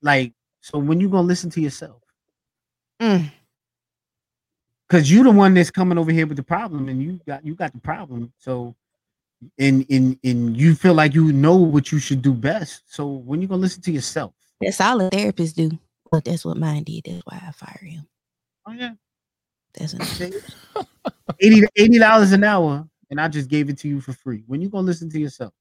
like, 0.02 0.32
so 0.60 0.78
when 0.78 1.00
you 1.00 1.08
gonna 1.08 1.26
listen 1.26 1.50
to 1.50 1.60
yourself? 1.60 2.02
Mm. 3.00 3.30
Cause 4.88 5.10
you're 5.10 5.24
the 5.24 5.32
one 5.32 5.54
that's 5.54 5.70
coming 5.70 5.98
over 5.98 6.12
here 6.12 6.26
with 6.26 6.36
the 6.36 6.44
problem, 6.44 6.88
and 6.88 7.02
you 7.02 7.20
got 7.26 7.44
you 7.44 7.54
got 7.54 7.72
the 7.72 7.80
problem. 7.80 8.32
So, 8.38 8.76
and 9.58 9.84
and 9.90 10.16
and 10.22 10.56
you 10.56 10.76
feel 10.76 10.94
like 10.94 11.12
you 11.12 11.32
know 11.32 11.56
what 11.56 11.90
you 11.90 11.98
should 11.98 12.22
do 12.22 12.32
best. 12.32 12.82
So 12.86 13.06
when 13.08 13.42
you 13.42 13.48
gonna 13.48 13.62
listen 13.62 13.82
to 13.82 13.90
yourself? 13.90 14.32
That's 14.60 14.80
all 14.80 15.00
a 15.00 15.10
therapist 15.10 15.56
do. 15.56 15.76
But 16.10 16.24
that's 16.24 16.44
what 16.44 16.56
mine 16.56 16.84
did. 16.84 17.02
That's 17.04 17.22
why 17.24 17.42
I 17.44 17.50
fire 17.50 17.80
him. 17.82 18.06
Oh 18.66 18.72
yeah. 18.72 18.92
That's 19.74 19.94
what 19.94 20.86
80 21.40 21.66
eighty 21.76 21.98
dollars 21.98 22.32
an 22.32 22.44
hour, 22.44 22.88
and 23.10 23.20
I 23.20 23.26
just 23.26 23.48
gave 23.48 23.68
it 23.68 23.78
to 23.78 23.88
you 23.88 24.00
for 24.00 24.12
free. 24.12 24.44
When 24.46 24.60
you 24.60 24.68
gonna 24.68 24.86
listen 24.86 25.10
to 25.10 25.18
yourself? 25.18 25.52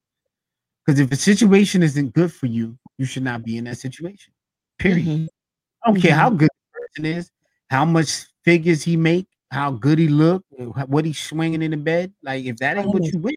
Because 0.85 0.99
if 0.99 1.11
a 1.11 1.15
situation 1.15 1.81
isn't 1.81 2.14
good 2.14 2.31
for 2.31 2.45
you, 2.45 2.77
you 2.97 3.06
should 3.06 3.23
not 3.23 3.43
be 3.43 3.57
in 3.57 3.64
that 3.64 3.77
situation. 3.77 4.34
Period. 4.77 5.07
Mm-hmm. 5.07 5.26
I 5.84 5.91
don't 5.91 6.02
care 6.02 6.14
how 6.14 6.30
mm-hmm. 6.30 6.38
good 6.38 6.49
the 6.49 6.88
person 6.88 7.18
is, 7.18 7.31
how 7.69 7.85
much 7.85 8.25
figures 8.43 8.83
he 8.83 8.95
make, 8.97 9.27
how 9.51 9.71
good 9.71 9.99
he 9.99 10.07
look, 10.07 10.43
what 10.87 11.05
he's 11.05 11.19
swinging 11.19 11.61
in 11.61 11.71
the 11.71 11.77
bed. 11.77 12.13
Like 12.23 12.45
if 12.45 12.57
that 12.57 12.77
ain't 12.77 12.89
what 12.89 13.05
you 13.05 13.19
with, 13.19 13.35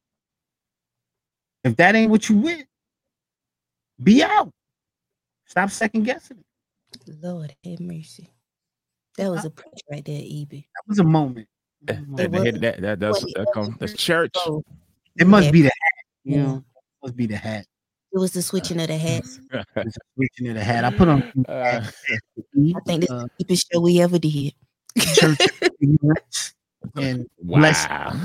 if 1.64 1.76
that 1.76 1.94
ain't 1.94 2.10
what 2.10 2.28
you 2.28 2.36
with, 2.36 2.64
be 4.02 4.22
out. 4.22 4.52
Stop 5.46 5.70
second 5.70 6.02
guessing 6.04 6.38
it. 6.38 6.44
Lord 7.22 7.54
have 7.64 7.80
mercy. 7.80 8.30
That 9.16 9.30
was 9.30 9.44
a 9.44 9.50
preach 9.50 9.80
right 9.90 10.04
there, 10.04 10.20
EB. 10.22 10.50
That 10.50 10.82
was 10.86 10.98
a 10.98 11.04
moment. 11.04 11.48
That, 11.82 12.00
that, 12.16 12.32
that, 12.32 12.60
that, 12.60 12.80
that, 12.82 13.00
that's, 13.00 13.20
that 13.20 13.46
come, 13.52 13.76
that's 13.80 13.94
church. 13.94 14.36
It 15.16 15.26
must 15.26 15.46
Yeah. 15.46 15.50
be 15.50 15.62
the 15.62 15.68
hat. 15.68 16.04
You 16.24 16.36
Yeah. 16.36 16.42
know, 16.42 16.56
it 16.56 17.02
must 17.02 17.16
be 17.16 17.26
the 17.26 17.36
hat. 17.36 17.66
It 18.12 18.18
was 18.18 18.32
the 18.32 18.42
switching 18.42 18.80
of 18.80 18.88
the 18.88 18.96
hats. 18.96 19.40
It's 19.76 19.96
a 19.96 20.00
switching 20.14 20.48
of 20.48 20.54
the 20.54 20.64
hat. 20.64 20.84
I 20.84 20.90
put 20.90 21.08
on. 21.08 21.32
Uh, 21.48 21.82
I 21.84 22.80
think 22.86 23.00
this 23.02 23.10
is 23.10 23.22
the 23.22 23.30
deepest 23.38 23.72
show 23.72 23.80
we 23.80 24.00
ever 24.00 24.18
did. 24.18 24.54
church 24.98 25.38
and 26.96 27.26
Wow. 27.44 28.20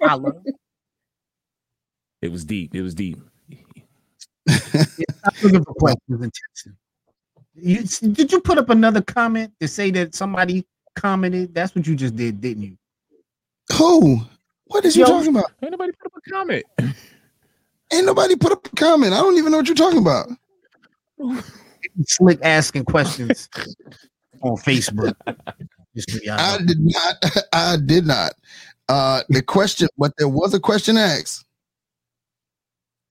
follow. 0.00 0.42
It 2.22 2.32
was 2.32 2.44
deep. 2.44 2.74
It 2.74 2.82
was 2.82 2.94
deep. 2.94 3.18
Stop 4.48 5.42
looking 5.42 5.64
for 5.64 5.74
questions 5.74 6.20
and 6.22 6.32
texting. 6.32 6.74
You, 7.54 7.82
did 8.12 8.32
you 8.32 8.40
put 8.40 8.58
up 8.58 8.70
another 8.70 9.02
comment 9.02 9.52
to 9.60 9.68
say 9.68 9.90
that 9.92 10.14
somebody 10.14 10.66
commented? 10.96 11.54
That's 11.54 11.74
what 11.74 11.86
you 11.86 11.94
just 11.96 12.16
did, 12.16 12.40
didn't 12.40 12.62
you? 12.62 12.76
Who? 13.76 14.20
What 14.66 14.84
is 14.84 14.96
you 14.96 15.04
talking 15.04 15.30
about? 15.30 15.52
Ain't 15.62 15.72
nobody 15.72 15.92
put 15.92 16.12
up 16.12 16.22
a 16.26 16.30
comment. 16.30 16.64
Ain't 17.92 18.06
nobody 18.06 18.36
put 18.36 18.52
up 18.52 18.66
a 18.66 18.76
comment. 18.76 19.12
I 19.12 19.18
don't 19.18 19.36
even 19.36 19.50
know 19.52 19.58
what 19.58 19.66
you're 19.66 19.74
talking 19.74 19.98
about. 19.98 20.28
Slick 22.06 22.38
asking 22.42 22.84
questions 22.84 23.48
on 24.42 24.56
Facebook. 24.56 25.14
Just 25.96 26.10
so 26.10 26.18
y'all 26.22 26.38
I 26.38 26.58
did 26.58 26.78
not. 26.80 27.44
I 27.52 27.76
did 27.84 28.06
not. 28.06 28.34
Uh, 28.88 29.22
the 29.28 29.42
question, 29.42 29.88
but 29.98 30.12
there 30.18 30.28
was 30.28 30.54
a 30.54 30.60
question 30.60 30.96
asked. 30.96 31.44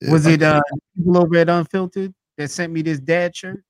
Was 0.08 0.26
it 0.26 0.42
uh 0.42 0.60
people 0.96 1.18
over 1.18 1.36
at 1.36 1.48
Unfiltered 1.48 2.14
that 2.36 2.50
sent 2.50 2.72
me 2.72 2.82
this 2.82 3.00
dad 3.00 3.34
shirt? 3.34 3.62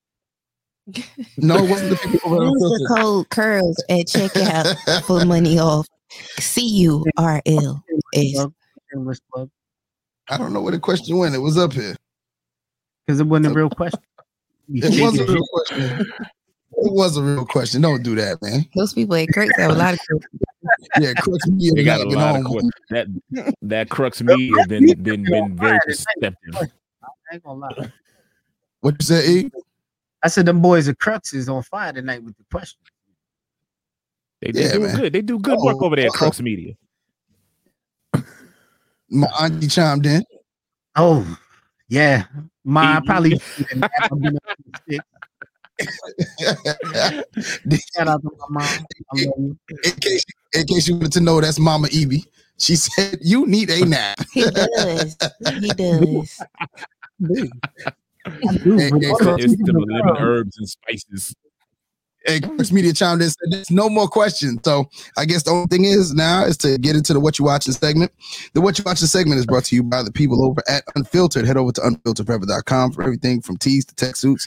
No, 1.39 1.57
it 1.57 1.71
wasn't 1.71 1.91
the 1.91 1.97
people 1.97 2.35
over 2.35 2.43
at 2.43 2.49
Unfiltered. 2.49 2.81
Use 2.81 2.89
the 2.89 2.95
Unfiltered. 2.95 2.97
code 2.97 3.29
curls 3.31 3.85
at 3.89 4.07
checkout 4.07 5.05
for 5.05 5.25
money 5.25 5.59
off. 5.59 5.87
C 6.39 6.67
U 6.67 7.05
R 7.17 7.43
L 7.47 7.83
S. 8.15 8.47
Shameless 8.93 9.21
plug. 9.33 9.51
I 10.31 10.37
don't 10.37 10.53
know 10.53 10.61
where 10.61 10.73
the 10.73 10.79
question 10.81 11.17
went. 11.17 11.35
It 11.35 11.39
was 11.39 11.57
up 11.57 11.73
here. 11.73 11.97
Because 13.07 13.21
it 13.21 13.25
wasn't 13.25 13.47
a 13.47 13.55
real 13.55 13.71
question. 13.71 14.01
It 14.71 15.01
was 15.03 15.19
a 15.19 15.25
real 15.25 15.43
question. 15.53 16.07
It 16.81 16.93
was 16.93 17.17
a 17.17 17.23
real 17.23 17.47
question. 17.47 17.81
Don't 17.81 18.03
do 18.03 18.15
that, 18.17 18.41
man. 18.43 18.67
Those 18.77 18.93
people 18.93 19.17
at 19.17 19.29
Crux 19.33 19.51
have 19.57 19.71
a 19.71 19.75
lot 19.75 19.95
of 19.95 20.01
Crooks. 20.07 20.27
Yeah, 21.01 21.13
Crux 21.15 21.47
Media 21.49 21.73
They 21.75 21.83
got 21.85 22.01
a 22.03 22.09
lot 22.09 22.37
of 22.39 22.45
que- 22.45 22.71
that 22.91 23.07
that 23.63 23.89
crux 23.89 24.21
media 24.23 24.53
has 24.59 24.67
been 24.67 24.87
been 25.03 25.25
been 25.25 25.57
very 25.57 25.79
perceptive. 25.85 26.35
I 26.55 26.67
ain't 27.33 27.43
gonna 27.43 27.59
lie. 27.61 27.93
What 28.81 28.97
you 29.01 29.05
say, 29.05 29.29
E? 29.31 29.51
I 30.23 30.29
said 30.29 30.47
them 30.47 30.61
boys 30.61 30.89
at 30.89 30.99
Crux 30.99 31.33
is 31.33 31.49
on 31.49 31.63
fire 31.63 31.93
tonight 31.93 32.23
with 32.23 32.37
the 32.37 32.45
question. 32.53 32.79
They, 34.43 34.53
they 34.53 34.65
Yeah, 34.67 34.73
do 34.75 34.81
man. 34.81 34.97
good. 34.97 35.13
They 35.13 35.23
do 35.23 35.39
good 35.39 35.59
work 35.61 35.79
Oh, 35.81 35.87
over 35.87 35.97
there 35.97 36.07
at. 36.07 36.13
Crux 36.13 36.41
Media. 36.41 36.75
My 39.11 39.29
auntie 39.41 39.69
chimed 39.69 40.07
in. 40.07 40.23
Oh, 40.97 41.39
yeah. 41.89 42.25
My 42.65 42.97
I 42.97 43.01
probably 43.07 43.41
I've 44.03 44.21
been 44.21 44.37
up 44.37 44.43
to 44.89 45.01
six. 47.71 47.85
Shout 47.95 48.09
out 48.09 48.23
to 48.23 48.31
my 48.39 48.47
mom. 48.51 48.65
I 48.65 49.25
love 49.25 49.35
you. 49.39 49.59
in 49.85 49.93
case 49.93 50.25
in 50.55 50.67
case 50.67 50.89
you 50.89 50.95
wanted 50.97 51.13
to 51.13 51.21
know, 51.21 51.41
that's 51.41 51.59
Mama 51.59 51.89
Evie. 51.91 52.25
She 52.59 52.75
said 52.77 53.19
you 53.23 53.47
need 53.47 53.71
a 53.71 53.85
nap. 53.87 54.19
He 54.35 54.43
does. 54.43 55.17
He 55.61 55.69
does. 55.69 56.41
And- 57.21 57.53
and 58.27 59.03
It's, 59.03 59.21
Crooks 59.21 59.45
it's 59.45 59.57
the 59.57 59.73
Media- 59.73 60.03
lemon 60.05 60.17
herbs 60.23 60.59
and 60.59 60.69
spices. 60.69 61.35
And 62.27 62.73
Media 62.73 62.93
chimed 62.93 63.21
in 63.21 63.27
and 63.27 63.33
said 63.33 63.51
there's 63.51 63.71
no 63.71 63.89
more 63.89 64.09
questions. 64.09 64.61
So 64.65 64.89
I 65.17 65.25
guess 65.25 65.45
the 65.45 65.51
only 65.51 65.67
thing 65.67 65.85
is 65.85 66.15
now 66.15 66.45
is 66.45 66.57
to 66.59 66.79
get 66.79 66.97
into 66.97 67.13
the 67.13 67.21
what 67.21 67.39
you 67.39 67.45
watching 67.45 67.73
segment. 67.73 68.13
The 68.55 68.61
what 68.61 68.79
you 68.79 68.85
watching 68.85 69.07
segment 69.07 69.39
is 69.39 69.47
brought 69.47 69.65
to 69.67 69.77
you 69.77 69.83
by 69.83 70.03
the 70.03 70.13
people 70.13 70.45
over 70.45 70.63
at 70.69 70.85
Unfiltered. 70.95 71.47
Head 71.47 71.57
over 71.57 71.73
to 71.73 71.81
unfilteredforever.com 71.81 72.93
for 72.93 73.03
everything 73.03 73.41
from 73.41 73.57
tees 73.57 73.85
to 73.87 73.95
tech 73.95 74.17
suits 74.17 74.47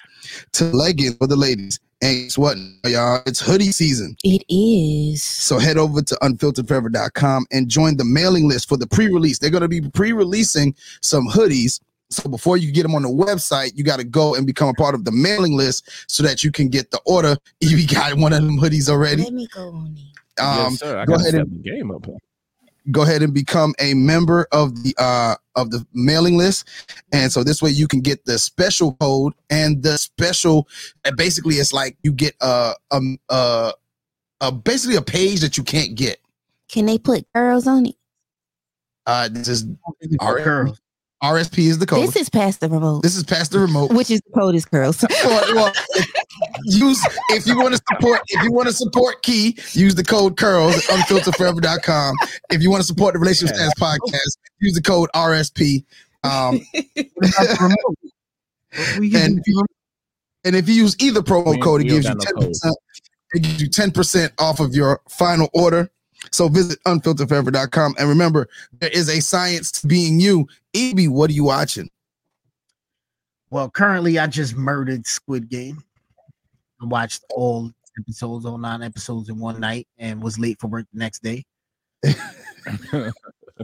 to 0.53 0.65
leggings 0.65 1.15
for 1.15 1.27
the 1.27 1.35
ladies. 1.35 1.80
And 2.03 2.23
guess 2.23 2.38
what, 2.38 2.57
y'all? 2.84 3.22
It's 3.27 3.39
hoodie 3.39 3.72
season. 3.72 4.15
It 4.23 4.43
is. 4.49 5.23
So 5.23 5.60
head 5.60 5.77
over 5.77 6.02
to 6.02 6.15
unfilteredforever.com 6.15 7.45
and 7.52 7.69
join 7.69 7.98
the 7.98 8.06
mailing 8.06 8.49
list 8.49 8.68
for 8.68 8.77
the 8.77 8.88
pre-release. 8.88 9.38
They're 9.38 9.52
going 9.52 9.61
to 9.61 9.68
be 9.68 9.81
pre-releasing 9.81 10.76
some 11.02 11.27
hoodies. 11.27 11.80
So 12.12 12.28
before 12.30 12.58
you 12.58 12.72
get 12.72 12.84
them 12.84 12.94
on 12.96 13.04
the 13.04 13.10
website, 13.10 13.72
you 13.76 13.84
got 13.84 13.98
to 13.98 14.04
go 14.04 14.36
and 14.36 14.46
become 14.46 14.68
a 14.70 14.74
part 14.74 14.94
of 14.96 15.06
the 15.06 15.12
mailing 15.12 15.56
list 15.56 15.90
so 16.08 16.22
that 16.24 16.44
you 16.44 16.52
can 16.52 16.68
get 16.70 16.92
the 16.92 17.00
order. 17.06 17.38
If 17.62 17.72
you 17.72 17.88
got 17.88 18.14
one 18.18 18.34
of 18.34 18.42
them 18.44 18.58
hoodies 18.60 18.90
already, 18.90 19.24
Let 19.24 19.34
me 19.34 19.48
go 19.54 19.70
on 19.70 19.98
it. 19.98 20.42
um, 20.42 20.72
yes, 20.72 20.80
sir. 20.80 20.98
I 21.00 21.06
go 21.06 21.14
got 21.14 21.22
ahead 21.22 21.36
and 21.36 21.64
game 21.64 21.92
up. 21.92 22.06
go 22.92 23.04
ahead 23.04 23.22
and 23.22 23.34
become 23.34 23.74
a 23.80 23.94
member 23.94 24.48
of 24.52 24.84
the 24.84 24.94
uh 24.98 25.36
of 25.56 25.70
the 25.72 25.86
mailing 25.94 26.36
list 26.38 26.68
and 27.14 27.32
so 27.32 27.44
this 27.44 27.62
way 27.62 27.70
you 27.70 27.88
can 27.88 28.00
get 28.02 28.26
the 28.26 28.40
special 28.40 28.94
code 28.94 29.34
and 29.52 29.84
the 29.84 29.98
special 29.98 30.68
and 31.06 31.16
basically 31.16 31.56
it's 31.56 31.72
like 31.74 31.96
you 32.04 32.12
get 32.12 32.34
a 32.42 32.74
um 32.90 33.18
uh, 33.30 33.72
uh 34.42 34.50
basically 34.50 34.96
a 34.96 35.02
page 35.02 35.42
that 35.42 35.58
you 35.58 35.64
can't 35.64 35.94
get 35.96 36.18
Can 36.70 36.86
they 36.88 36.98
put 36.98 37.26
girls 37.36 37.68
on 37.68 37.86
it? 37.86 37.96
uh 39.06 39.30
this 39.32 39.48
is 39.48 39.66
For 40.20 40.40
R- 40.40 40.44
girls. 40.44 40.82
Rsp 41.23 41.57
is 41.60 41.77
the 41.77 41.85
code 41.85 42.07
This 42.07 42.15
is 42.15 42.30
past 42.30 42.61
the 42.61 42.69
remote, 42.69 43.03
this 43.03 43.15
is 43.15 43.23
past 43.23 43.52
the 43.52 43.60
remote 43.60 43.91
which 43.93 44.10
is 44.10 44.22
the 44.22 44.39
code 44.39 44.56
is 44.56 44.65
curls. 44.65 45.03
well, 45.23 45.56
well, 45.56 45.73
use 46.64 46.99
if 47.30 47.45
you 47.45 47.57
want 47.57 47.76
to 47.76 47.81
support 47.91 48.22
if 48.27 48.43
you 48.43 48.52
want 48.52 48.68
to 48.68 48.73
support 48.73 49.22
Key, 49.22 49.57
use 49.73 49.93
the 49.95 50.03
code 50.03 50.38
curls 50.38 50.76
at 50.77 50.84
unfilteredforever.com. 50.84 52.15
If 52.49 52.61
you 52.64 52.72
want 52.72 52.81
to 52.81 52.88
support 52.88 53.14
the 53.14 53.19
Relationship 53.19 53.56
Status 53.56 53.73
podcast, 53.80 54.38
use 54.60 54.73
the 54.73 54.81
code 54.81 55.10
RSP. 55.15 55.84
Um, 56.23 56.61
We 58.99 59.10
can 59.11 59.22
and, 59.23 59.45
and 60.45 60.56
if 60.56 60.69
you 60.69 60.76
use 60.76 60.95
either 60.99 61.22
promo 61.22 61.52
We- 61.52 61.61
code, 61.61 61.81
it 61.81 61.85
gives 61.85 62.07
you 62.07 62.15
ten 62.15 62.35
percent. 62.35 62.77
It 63.34 63.43
gives 63.43 63.61
you 63.61 63.68
ten 63.69 63.91
percent 63.91 64.34
off 64.39 64.60
of 64.60 64.73
your 64.73 65.02
final 65.10 65.49
order. 65.53 65.89
So 66.32 66.48
visit 66.48 66.80
unfilteredforever.com 66.86 67.95
and 67.99 68.10
remember 68.10 68.48
there 68.80 68.90
is 68.90 69.10
a 69.10 69.20
science 69.20 69.72
to 69.74 69.88
being 69.88 70.20
you. 70.20 70.48
EB, 70.74 71.08
what 71.08 71.30
are 71.30 71.34
you 71.34 71.44
watching? 71.44 71.90
Well, 73.49 73.70
currently 73.70 74.18
I 74.18 74.28
just 74.28 74.56
murdered 74.56 75.06
Squid 75.06 75.49
Game. 75.49 75.84
I 76.82 76.86
watched 76.86 77.26
all 77.32 77.70
episodes, 77.99 78.45
all 78.45 78.58
nine 78.58 78.82
episodes 78.82 79.28
in 79.28 79.38
one 79.40 79.60
night, 79.60 79.88
and 79.98 80.24
was 80.24 80.40
late 80.40 80.58
for 80.60 80.68
work 80.68 80.86
the 80.94 80.99
next 80.99 81.22
day. 81.22 81.44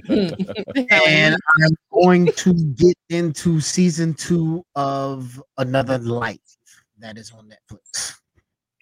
and 0.09 1.35
I'm 1.35 1.77
going 1.91 2.27
to 2.27 2.53
get 2.75 2.97
into 3.09 3.61
season 3.61 4.13
two 4.13 4.65
of 4.75 5.41
Another 5.57 5.97
Life 5.99 6.57
that 6.99 7.17
is 7.17 7.31
on 7.31 7.49
Netflix. 7.49 8.15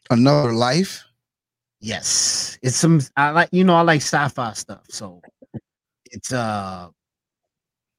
Another 0.09 0.53
life. 0.53 1.04
Yes, 1.85 2.57
it's 2.63 2.77
some 2.77 2.99
I 3.15 3.29
like 3.29 3.49
you 3.51 3.63
know 3.63 3.75
I 3.75 3.81
like 3.81 4.01
sci-fi 4.01 4.53
stuff, 4.53 4.81
so 4.89 5.21
it's 6.05 6.33
uh 6.33 6.89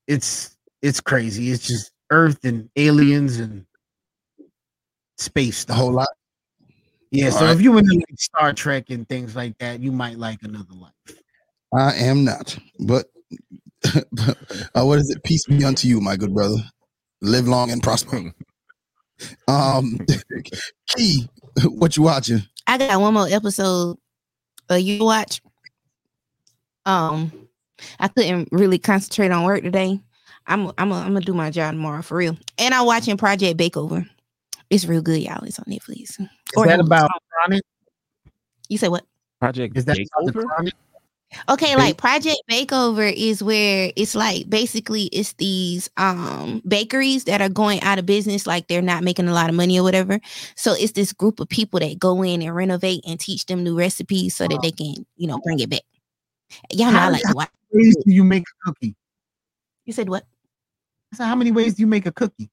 it's 0.08 0.56
it's 0.82 1.00
crazy. 1.00 1.52
It's 1.52 1.68
just 1.68 1.92
Earth 2.10 2.44
and 2.44 2.68
aliens 2.74 3.38
and 3.38 3.64
space 5.18 5.64
the 5.64 5.74
whole 5.74 5.92
lot. 5.92 6.08
Yeah, 7.12 7.30
so 7.30 7.36
Alright. 7.36 7.54
if 7.54 7.62
you 7.62 7.78
into 7.78 7.94
like 7.94 8.18
Star 8.18 8.52
Trek 8.52 8.90
and 8.90 9.08
things 9.08 9.36
like 9.36 9.56
that, 9.58 9.78
you 9.78 9.92
might 9.92 10.18
like 10.18 10.42
Another 10.42 10.74
Life. 10.74 11.20
I 11.72 11.94
am 11.94 12.24
not, 12.24 12.58
but 12.80 13.06
uh, 13.94 14.82
what 14.82 14.98
is 14.98 15.10
it? 15.10 15.22
Peace 15.22 15.46
be 15.46 15.64
unto 15.64 15.86
you, 15.86 16.00
my 16.00 16.16
good 16.16 16.34
brother. 16.34 16.58
Live 17.20 17.46
long 17.46 17.70
and 17.70 17.80
prosper. 17.80 18.34
Um, 19.48 19.98
Key, 20.88 21.26
what 21.64 21.96
you 21.96 22.02
watching? 22.02 22.42
I 22.66 22.78
got 22.78 23.01
one 23.01 23.14
more 23.14 23.28
episode. 23.28 23.97
Uh, 24.70 24.74
you 24.74 25.05
watch. 25.05 25.40
Um, 26.84 27.32
I 27.98 28.09
couldn't 28.09 28.48
really 28.52 28.78
concentrate 28.78 29.30
on 29.30 29.44
work 29.44 29.62
today. 29.62 30.01
I'm 30.47 30.68
I'm 30.78 30.93
I'm 30.93 31.12
gonna 31.12 31.20
do 31.20 31.34
my 31.34 31.51
job 31.51 31.74
tomorrow 31.74 32.02
for 32.02 32.16
real. 32.16 32.36
And 32.59 32.72
I'm 32.74 32.86
watching 32.86 33.16
Project 33.16 33.59
Bakeover. 33.59 34.09
It's 34.70 34.84
real 34.86 35.02
good, 35.02 35.20
y'all. 35.20 35.44
It's 35.44 35.59
on 35.59 35.64
Netflix. 35.66 36.02
Is 36.02 36.18
Or 36.56 36.66
that 36.66 36.80
Hulu. 36.80 36.86
about 36.86 37.10
chronic? 37.30 37.62
You 38.68 38.78
say 38.78 38.88
what? 38.88 39.05
Project 39.40 39.76
Is 39.76 39.84
that 39.84 39.98
about 39.98 40.34
Bakeover? 40.34 40.70
Okay, 41.48 41.76
like 41.76 41.96
Project 41.96 42.38
Bakeover 42.50 43.12
is 43.14 43.42
where 43.42 43.92
it's 43.96 44.14
like 44.14 44.48
basically 44.48 45.04
it's 45.04 45.32
these 45.34 45.90
um 45.96 46.62
bakeries 46.66 47.24
that 47.24 47.40
are 47.40 47.48
going 47.48 47.80
out 47.82 47.98
of 47.98 48.06
business, 48.06 48.46
like 48.46 48.68
they're 48.68 48.80
not 48.82 49.02
making 49.02 49.28
a 49.28 49.32
lot 49.32 49.48
of 49.48 49.56
money 49.56 49.78
or 49.78 49.82
whatever. 49.82 50.20
So 50.54 50.72
it's 50.72 50.92
this 50.92 51.12
group 51.12 51.40
of 51.40 51.48
people 51.48 51.80
that 51.80 51.98
go 51.98 52.22
in 52.22 52.42
and 52.42 52.54
renovate 52.54 53.04
and 53.06 53.18
teach 53.18 53.46
them 53.46 53.64
new 53.64 53.76
recipes 53.76 54.36
so 54.36 54.46
that 54.46 54.60
they 54.62 54.70
can, 54.70 55.04
you 55.16 55.26
know, 55.26 55.38
bring 55.44 55.60
it 55.60 55.68
back. 55.68 55.82
Y'all 56.72 56.92
know 56.92 57.00
I 57.00 57.08
like 57.08 57.22
to 57.22 57.34
watch. 57.34 57.50
Ways 57.72 57.96
do 57.96 58.12
you 58.12 58.24
make 58.24 58.44
a 58.44 58.70
cookie? 58.70 58.94
You 59.84 59.92
said 59.92 60.08
what? 60.08 60.24
I 61.12 61.16
said, 61.16 61.26
how 61.26 61.34
many 61.34 61.50
ways 61.50 61.74
do 61.74 61.80
you 61.80 61.86
make 61.86 62.06
a 62.06 62.12
cookie? 62.12 62.50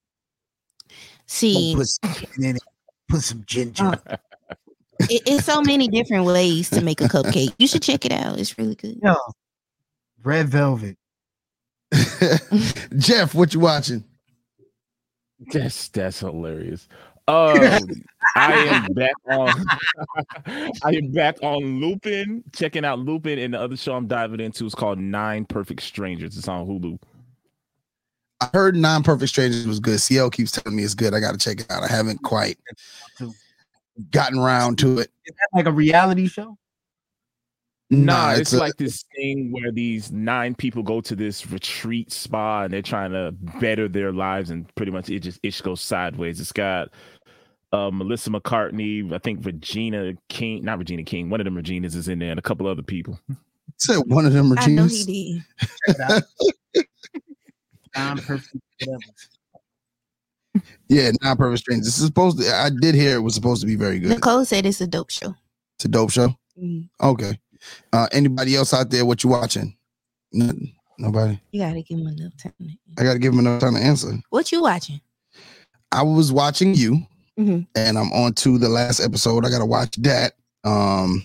See, 1.27 1.73
Oh, 1.73 1.77
put 1.77 1.87
some 1.87 2.13
chicken 2.13 2.43
in 2.43 2.55
it, 2.57 2.63
put 3.07 3.21
some 3.21 3.43
ginger. 3.45 3.85
Uh, 3.85 4.17
it, 4.99 5.23
it's 5.25 5.45
so 5.45 5.61
many 5.61 5.87
different 5.87 6.25
ways 6.25 6.69
to 6.71 6.81
make 6.81 7.01
a 7.01 7.05
cupcake. 7.05 7.53
You 7.57 7.67
should 7.67 7.83
check 7.83 8.05
it 8.05 8.11
out. 8.11 8.39
It's 8.39 8.57
really 8.57 8.75
good. 8.75 8.99
Yeah. 9.01 9.15
Red 10.23 10.49
velvet. 10.49 10.97
Jeff, 12.97 13.35
what 13.35 13.53
you 13.53 13.59
watching? 13.59 14.03
That's 15.51 15.89
that's 15.89 16.19
hilarious. 16.19 16.87
Oh, 17.27 17.53
I 18.35 18.53
am 18.53 18.93
back 18.93 19.13
on. 19.29 19.65
I 20.83 20.95
am 20.95 21.11
back 21.11 21.37
on 21.41 21.79
Lupin, 21.79 22.43
checking 22.53 22.83
out 22.83 22.99
Lupin, 22.99 23.39
and 23.39 23.53
the 23.53 23.61
other 23.61 23.77
show 23.77 23.95
I'm 23.95 24.07
diving 24.07 24.39
into 24.39 24.65
is 24.65 24.75
called 24.75 24.99
Nine 24.99 25.45
Perfect 25.45 25.83
Strangers. 25.83 26.37
It's 26.37 26.47
on 26.47 26.67
Hulu. 26.67 26.99
I 28.41 28.49
heard 28.53 28.75
Nine 28.75 29.03
Perfect 29.03 29.29
Strangers 29.29 29.65
was 29.65 29.79
good. 29.79 30.01
CL 30.01 30.31
keeps 30.31 30.51
telling 30.51 30.75
me 30.75 30.83
it's 30.83 30.95
good. 30.95 31.13
I 31.13 31.19
got 31.19 31.31
to 31.31 31.37
check 31.37 31.61
it 31.61 31.71
out. 31.71 31.83
I 31.83 31.87
haven't 31.87 32.23
quite 32.23 32.57
gotten 34.11 34.39
around 34.39 34.79
to 34.79 34.99
it. 34.99 35.11
Is 35.25 35.33
that 35.35 35.47
like 35.57 35.65
a 35.65 35.71
reality 35.71 36.27
show? 36.27 36.57
Nah, 37.89 38.31
it's, 38.33 38.53
a- 38.53 38.57
like 38.57 38.75
this 38.77 39.03
thing 39.15 39.51
where 39.51 39.71
these 39.71 40.11
nine 40.11 40.55
people 40.55 40.81
go 40.81 40.99
to 41.01 41.15
this 41.15 41.45
retreat 41.51 42.11
spa 42.11 42.63
and 42.63 42.73
they're 42.73 42.81
trying 42.81 43.11
to 43.11 43.31
better 43.59 43.87
their 43.87 44.11
lives, 44.11 44.49
and 44.49 44.73
pretty 44.75 44.91
much 44.91 45.09
it 45.09 45.19
just 45.19 45.39
it 45.43 45.49
just 45.51 45.63
goes 45.63 45.81
sideways. 45.81 46.39
It's 46.41 46.51
got 46.51 46.89
uh, 47.71 47.91
Melissa 47.91 48.31
McCarthy, 48.31 49.07
I 49.13 49.19
think 49.19 49.45
Regina 49.45 50.13
King, 50.29 50.63
not 50.63 50.79
Regina 50.79 51.03
King, 51.03 51.29
one 51.29 51.39
of 51.39 51.45
them 51.45 51.55
Reginas 51.55 51.95
is 51.95 52.07
in 52.07 52.17
there, 52.19 52.31
and 52.31 52.39
a 52.39 52.43
couple 52.43 52.65
other 52.67 52.81
people. 52.83 53.19
said 53.77 53.97
one 54.07 54.25
of 54.25 54.33
them 54.33 54.51
I 54.57 54.65
know 54.67 54.85
Reginas. 54.85 55.05
he 55.05 55.41
did. 55.87 55.97
Check 55.97 56.23
it. 56.73 56.87
Non-perfect 57.95 58.55
whatever. 58.79 58.99
Yeah, 60.87 61.11
Non 61.21 61.35
Perfect 61.37 61.59
Strangers. 61.59 61.85
This 61.87 61.97
is 61.99 62.05
supposed 62.05 62.39
to. 62.39 62.53
I 62.53 62.69
did 62.69 62.93
hear 62.95 63.15
it 63.15 63.21
was 63.21 63.33
supposed 63.35 63.61
to 63.61 63.67
be 63.67 63.75
very 63.75 63.99
good. 63.99 64.09
Nicole 64.09 64.45
said 64.45 64.65
it's 64.65 64.81
a 64.81 64.87
dope 64.87 65.09
show. 65.09 65.33
It's 65.77 65.85
a 65.85 65.87
dope 65.87 66.11
show. 66.11 66.35
Mhm. 66.61 66.89
Okay. 67.01 67.39
Uh, 67.91 68.07
anybody 68.11 68.55
else 68.55 68.73
out 68.73 68.89
there? 68.89 69.05
What 69.05 69.23
you 69.23 69.29
watching? 69.31 69.75
Nothing. 70.31 70.73
Nobody. 70.99 71.39
You 71.51 71.61
gotta 71.61 71.81
give 71.81 71.97
him 71.97 72.07
enough 72.07 72.33
time. 72.37 72.53
I 72.99 73.03
got 73.03 73.13
to 73.13 73.19
give 73.19 73.33
him 73.33 73.39
enough 73.39 73.61
time 73.61 73.73
to 73.73 73.79
answer. 73.81 74.11
What 74.29 74.51
you 74.51 74.61
watching? 74.61 75.01
I 75.91 76.03
was 76.03 76.31
watching 76.31 76.75
you, 76.75 77.05
Mhm. 77.39 77.65
and 77.75 77.97
I'm 77.97 78.11
on 78.13 78.33
to 78.35 78.57
the 78.59 78.69
last 78.69 78.99
episode. 78.99 79.45
I 79.45 79.49
got 79.49 79.59
to 79.59 79.65
watch 79.65 79.95
that. 79.97 80.33
Um, 80.63 81.23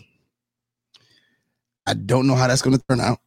I 1.86 1.94
don't 1.94 2.26
know 2.26 2.34
how 2.34 2.46
that's 2.46 2.62
going 2.62 2.76
to 2.78 2.84
turn 2.88 3.00
out. 3.00 3.20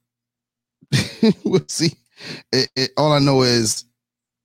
we'll 1.43 1.65
see. 1.67 1.93
It, 2.51 2.69
it, 2.75 2.91
all 2.97 3.11
I 3.11 3.19
know 3.19 3.41
is 3.43 3.85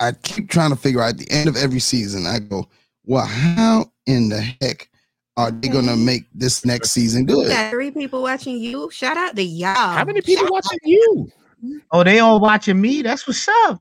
I 0.01 0.12
keep 0.12 0.51
trying 0.51 0.70
to 0.70 0.77
figure 0.77 1.02
out 1.02 1.10
at 1.10 1.18
the 1.18 1.31
end 1.31 1.48
of 1.48 1.56
every 1.56 1.81
season. 1.81 2.27
I 2.27 2.39
go, 2.39 2.68
well, 3.05 3.24
how 3.24 3.90
in 4.06 4.28
the 4.28 4.40
heck 4.60 4.90
are 5.36 5.51
they 5.51 5.68
going 5.68 5.86
to 5.86 5.97
make 5.97 6.24
this 6.35 6.64
next 6.64 6.93
season 6.93 7.24
We 7.27 7.35
good? 7.35 7.48
got 7.48 7.70
three 7.70 7.90
people 7.90 8.23
watching 8.23 8.59
you. 8.59 8.90
Shout 8.90 9.16
out 9.16 9.36
to 9.36 9.43
y'all. 9.43 9.74
How 9.74 10.05
many 10.05 10.20
people 10.20 10.47
watching 10.51 10.78
you? 10.85 11.31
Oh, 11.93 12.05
they 12.05 12.18
all 12.18 12.40
watching 12.40 12.81
me. 12.81 13.02
That's 13.02 13.27
what's 13.27 13.48
up. 13.48 13.81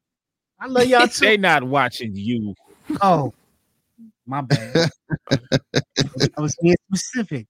I 0.59 0.67
love 0.67 0.85
y'all 0.85 1.07
too. 1.07 1.25
they 1.25 1.37
not 1.37 1.63
watching 1.63 2.15
you. 2.15 2.53
Oh, 3.01 3.33
my 4.25 4.41
bad. 4.41 4.89
I 5.99 6.41
was 6.41 6.55
being 6.61 6.75
specific. 6.93 7.47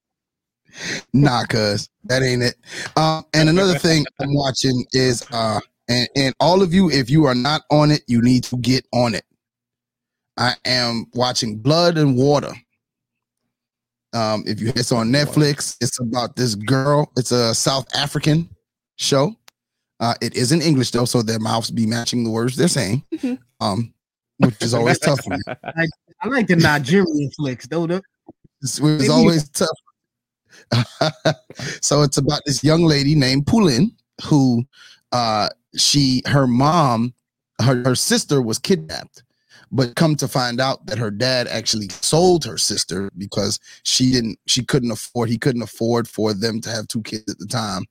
Nah, 1.13 1.45
cuz 1.45 1.89
that 2.05 2.21
ain't 2.21 2.43
it. 2.43 2.55
Um, 2.97 3.25
and 3.33 3.47
another 3.49 3.77
thing 3.77 4.05
I'm 4.19 4.33
watching 4.33 4.85
is 4.91 5.25
uh 5.31 5.59
and, 5.87 6.07
and 6.15 6.35
all 6.39 6.61
of 6.61 6.73
you, 6.73 6.89
if 6.89 7.09
you 7.09 7.25
are 7.25 7.35
not 7.35 7.61
on 7.71 7.91
it, 7.91 8.01
you 8.07 8.21
need 8.21 8.43
to 8.45 8.57
get 8.57 8.85
on 8.93 9.15
it. 9.15 9.25
I 10.37 10.53
am 10.65 11.05
watching 11.13 11.57
Blood 11.57 11.97
and 11.97 12.15
Water. 12.17 12.53
Um, 14.13 14.43
if 14.47 14.61
you 14.61 14.69
it's 14.75 14.91
on 14.91 15.09
Netflix, 15.09 15.77
it's 15.81 15.99
about 15.99 16.35
this 16.35 16.55
girl. 16.55 17.11
It's 17.17 17.31
a 17.31 17.53
South 17.53 17.85
African 17.95 18.49
show. 18.95 19.35
Uh, 19.99 20.13
it 20.21 20.35
is 20.35 20.51
in 20.51 20.61
English 20.61 20.91
though, 20.91 21.05
so 21.05 21.21
their 21.21 21.39
mouths 21.39 21.71
be 21.71 21.85
matching 21.85 22.23
the 22.23 22.29
words 22.29 22.55
they're 22.55 22.67
saying. 22.67 23.03
Um, 23.61 23.93
which 24.37 24.61
is 24.61 24.73
always 24.73 24.99
tough 24.99 25.23
for 25.23 25.31
me. 25.31 25.37
I, 25.47 25.87
I 26.21 26.27
like 26.27 26.47
the 26.47 26.55
Nigerian 26.55 27.31
flicks, 27.37 27.67
though. 27.67 27.87
The, 27.87 28.01
It's, 28.61 28.79
it's 28.79 29.09
always 29.09 29.49
tough. 29.49 29.69
so 31.81 32.01
it's 32.01 32.17
about 32.17 32.41
this 32.45 32.63
young 32.63 32.83
lady 32.83 33.15
named 33.15 33.45
Puleng 33.45 33.91
who 34.23 34.63
uh 35.15 35.49
she 35.77 36.21
her 36.25 36.45
mom 36.45 37.13
her, 37.61 37.83
her 37.83 37.95
sister 37.95 38.41
was 38.41 38.59
kidnapped 38.59 39.23
but 39.71 39.95
come 39.95 40.15
to 40.15 40.27
find 40.27 40.59
out 40.59 40.85
that 40.85 40.97
her 40.97 41.09
dad 41.09 41.47
actually 41.47 41.89
sold 41.89 42.43
her 42.43 42.57
sister 42.57 43.09
because 43.17 43.59
she 43.83 44.11
didn't 44.11 44.37
she 44.45 44.63
couldn't 44.63 44.91
afford 44.91 45.29
he 45.29 45.37
couldn't 45.37 45.61
afford 45.61 46.07
for 46.07 46.33
them 46.33 46.59
to 46.59 46.69
have 46.69 46.87
two 46.87 47.01
kids 47.01 47.31
at 47.31 47.39
the 47.39 47.47
time 47.47 47.85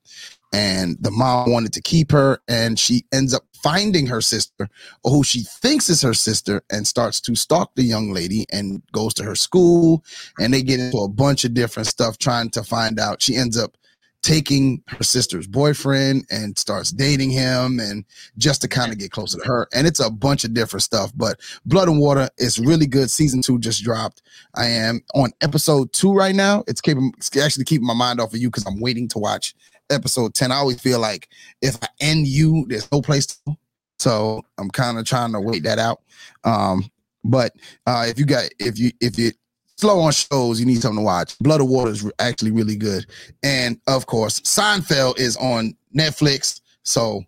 and 0.55 0.97
the 1.01 1.11
mom 1.11 1.51
wanted 1.51 1.73
to 1.73 1.83
keep 1.83 2.13
her, 2.13 2.39
and 2.47 2.79
she 2.79 3.05
ends 3.13 3.35
up 3.35 3.43
finding 3.61 4.07
her 4.07 4.21
sister, 4.21 4.69
who 5.03 5.25
she 5.25 5.43
thinks 5.43 5.89
is 5.89 6.01
her 6.03 6.15
sister, 6.15 6.63
and 6.71 6.87
starts 6.87 7.21
to 7.23 7.35
stalk 7.35 7.73
the 7.75 7.83
young 7.83 8.13
lady 8.13 8.47
and 8.53 8.81
goes 8.93 9.15
to 9.15 9.25
her 9.25 9.35
school, 9.35 10.05
and 10.39 10.55
they 10.55 10.63
get 10.63 10.79
into 10.79 10.99
a 10.99 11.09
bunch 11.09 11.45
of 11.45 11.55
different 11.55 11.89
stuff 11.89 12.19
trying 12.19 12.51
to 12.51 12.63
find 12.63 13.01
out. 13.01 13.21
She 13.21 13.35
ends 13.35 13.59
up 13.59 13.77
taking 14.25 14.83
her 14.87 15.05
sister's 15.05 15.47
boyfriend 15.47 16.25
and 16.31 16.59
starts 16.59 16.91
dating 16.91 17.29
him 17.29 17.79
and 17.79 18.07
just 18.39 18.63
to 18.63 18.69
kind 18.69 18.91
of 18.91 18.99
get 18.99 19.11
closer 19.11 19.39
to 19.39 19.45
her. 19.47 19.69
And 19.75 19.87
it's 19.87 20.01
a 20.01 20.11
bunch 20.11 20.45
of 20.45 20.55
different 20.55 20.83
stuff 20.83 21.13
but 21.15 21.39
blood 21.67 21.89
and 21.89 22.01
water 22.01 22.31
is 22.39 22.59
really 22.59 22.87
good. 22.87 23.11
Season 23.11 23.43
two 23.43 23.59
just 23.59 23.85
dropped. 23.85 24.23
I 24.55 24.65
am 24.65 25.03
on 25.15 25.31
episode 25.43 25.93
two 25.93 26.15
right 26.15 26.35
now. 26.35 26.65
It's 26.67 26.81
keeping 26.81 27.13
it's 27.19 27.37
actually 27.37 27.67
keeping 27.67 27.87
my 27.87 27.93
mind 27.93 28.19
off 28.19 28.33
of 28.33 28.41
you 28.41 28.49
because 28.49 28.67
i'm 28.67 28.81
waiting 28.81 29.09
to 29.09 29.19
watch 29.19 29.55
episode 29.91 30.33
10 30.33 30.51
i 30.51 30.57
always 30.57 30.81
feel 30.81 30.99
like 30.99 31.29
if 31.61 31.77
i 31.83 31.89
end 32.01 32.27
you 32.27 32.65
there's 32.69 32.91
no 32.91 33.03
place 33.03 33.27
to 33.27 33.57
so 33.99 34.43
i'm 34.57 34.71
kind 34.71 34.99
of 34.99 35.05
trying 35.05 35.33
to 35.33 35.41
wait 35.41 35.63
that 35.65 35.79
out. 35.79 36.01
Um 36.45 36.91
but 37.23 37.53
uh 37.87 38.07
if 38.09 38.19
you 38.19 38.25
got 38.25 38.49
if 38.59 38.79
you 38.79 38.91
if 39.01 39.19
you 39.19 39.33
slow 39.77 40.01
on 40.01 40.13
shows, 40.13 40.61
you 40.61 40.67
need 40.67 40.81
something 40.81 40.99
to 41.01 41.05
watch. 41.05 41.39
Blood 41.39 41.61
of 41.61 41.69
Water 41.69 41.91
is 41.91 42.11
actually 42.19 42.51
really 42.53 42.77
good. 42.77 43.07
And 43.43 43.81
of 43.87 44.07
course, 44.07 44.41
Seinfeld 44.41 45.19
is 45.19 45.37
on 45.37 45.77
Netflix. 45.97 46.61
So 46.83 47.23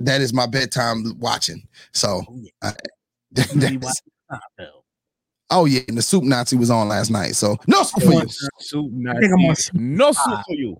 that 0.00 0.20
is 0.20 0.32
my 0.32 0.46
bedtime 0.46 1.04
watching. 1.18 1.66
So 1.92 2.22
uh, 2.62 2.72
that's- 3.32 4.02
oh 5.50 5.64
yeah, 5.66 5.80
and 5.88 5.96
the 5.98 6.02
Soup 6.02 6.24
Nazi 6.24 6.56
was 6.56 6.70
on 6.70 6.88
last 6.88 7.10
night. 7.10 7.34
So 7.36 7.56
no 7.66 7.82
soup 7.82 8.02
for 8.02 8.12
you. 8.12 8.28
Soup 8.60 8.90
I 9.08 9.20
think 9.20 9.32
I'm 9.32 9.40
on 9.40 9.46
Nazi. 9.48 9.70
No 9.74 10.12
soup 10.12 10.40
for 10.46 10.54
you. 10.54 10.76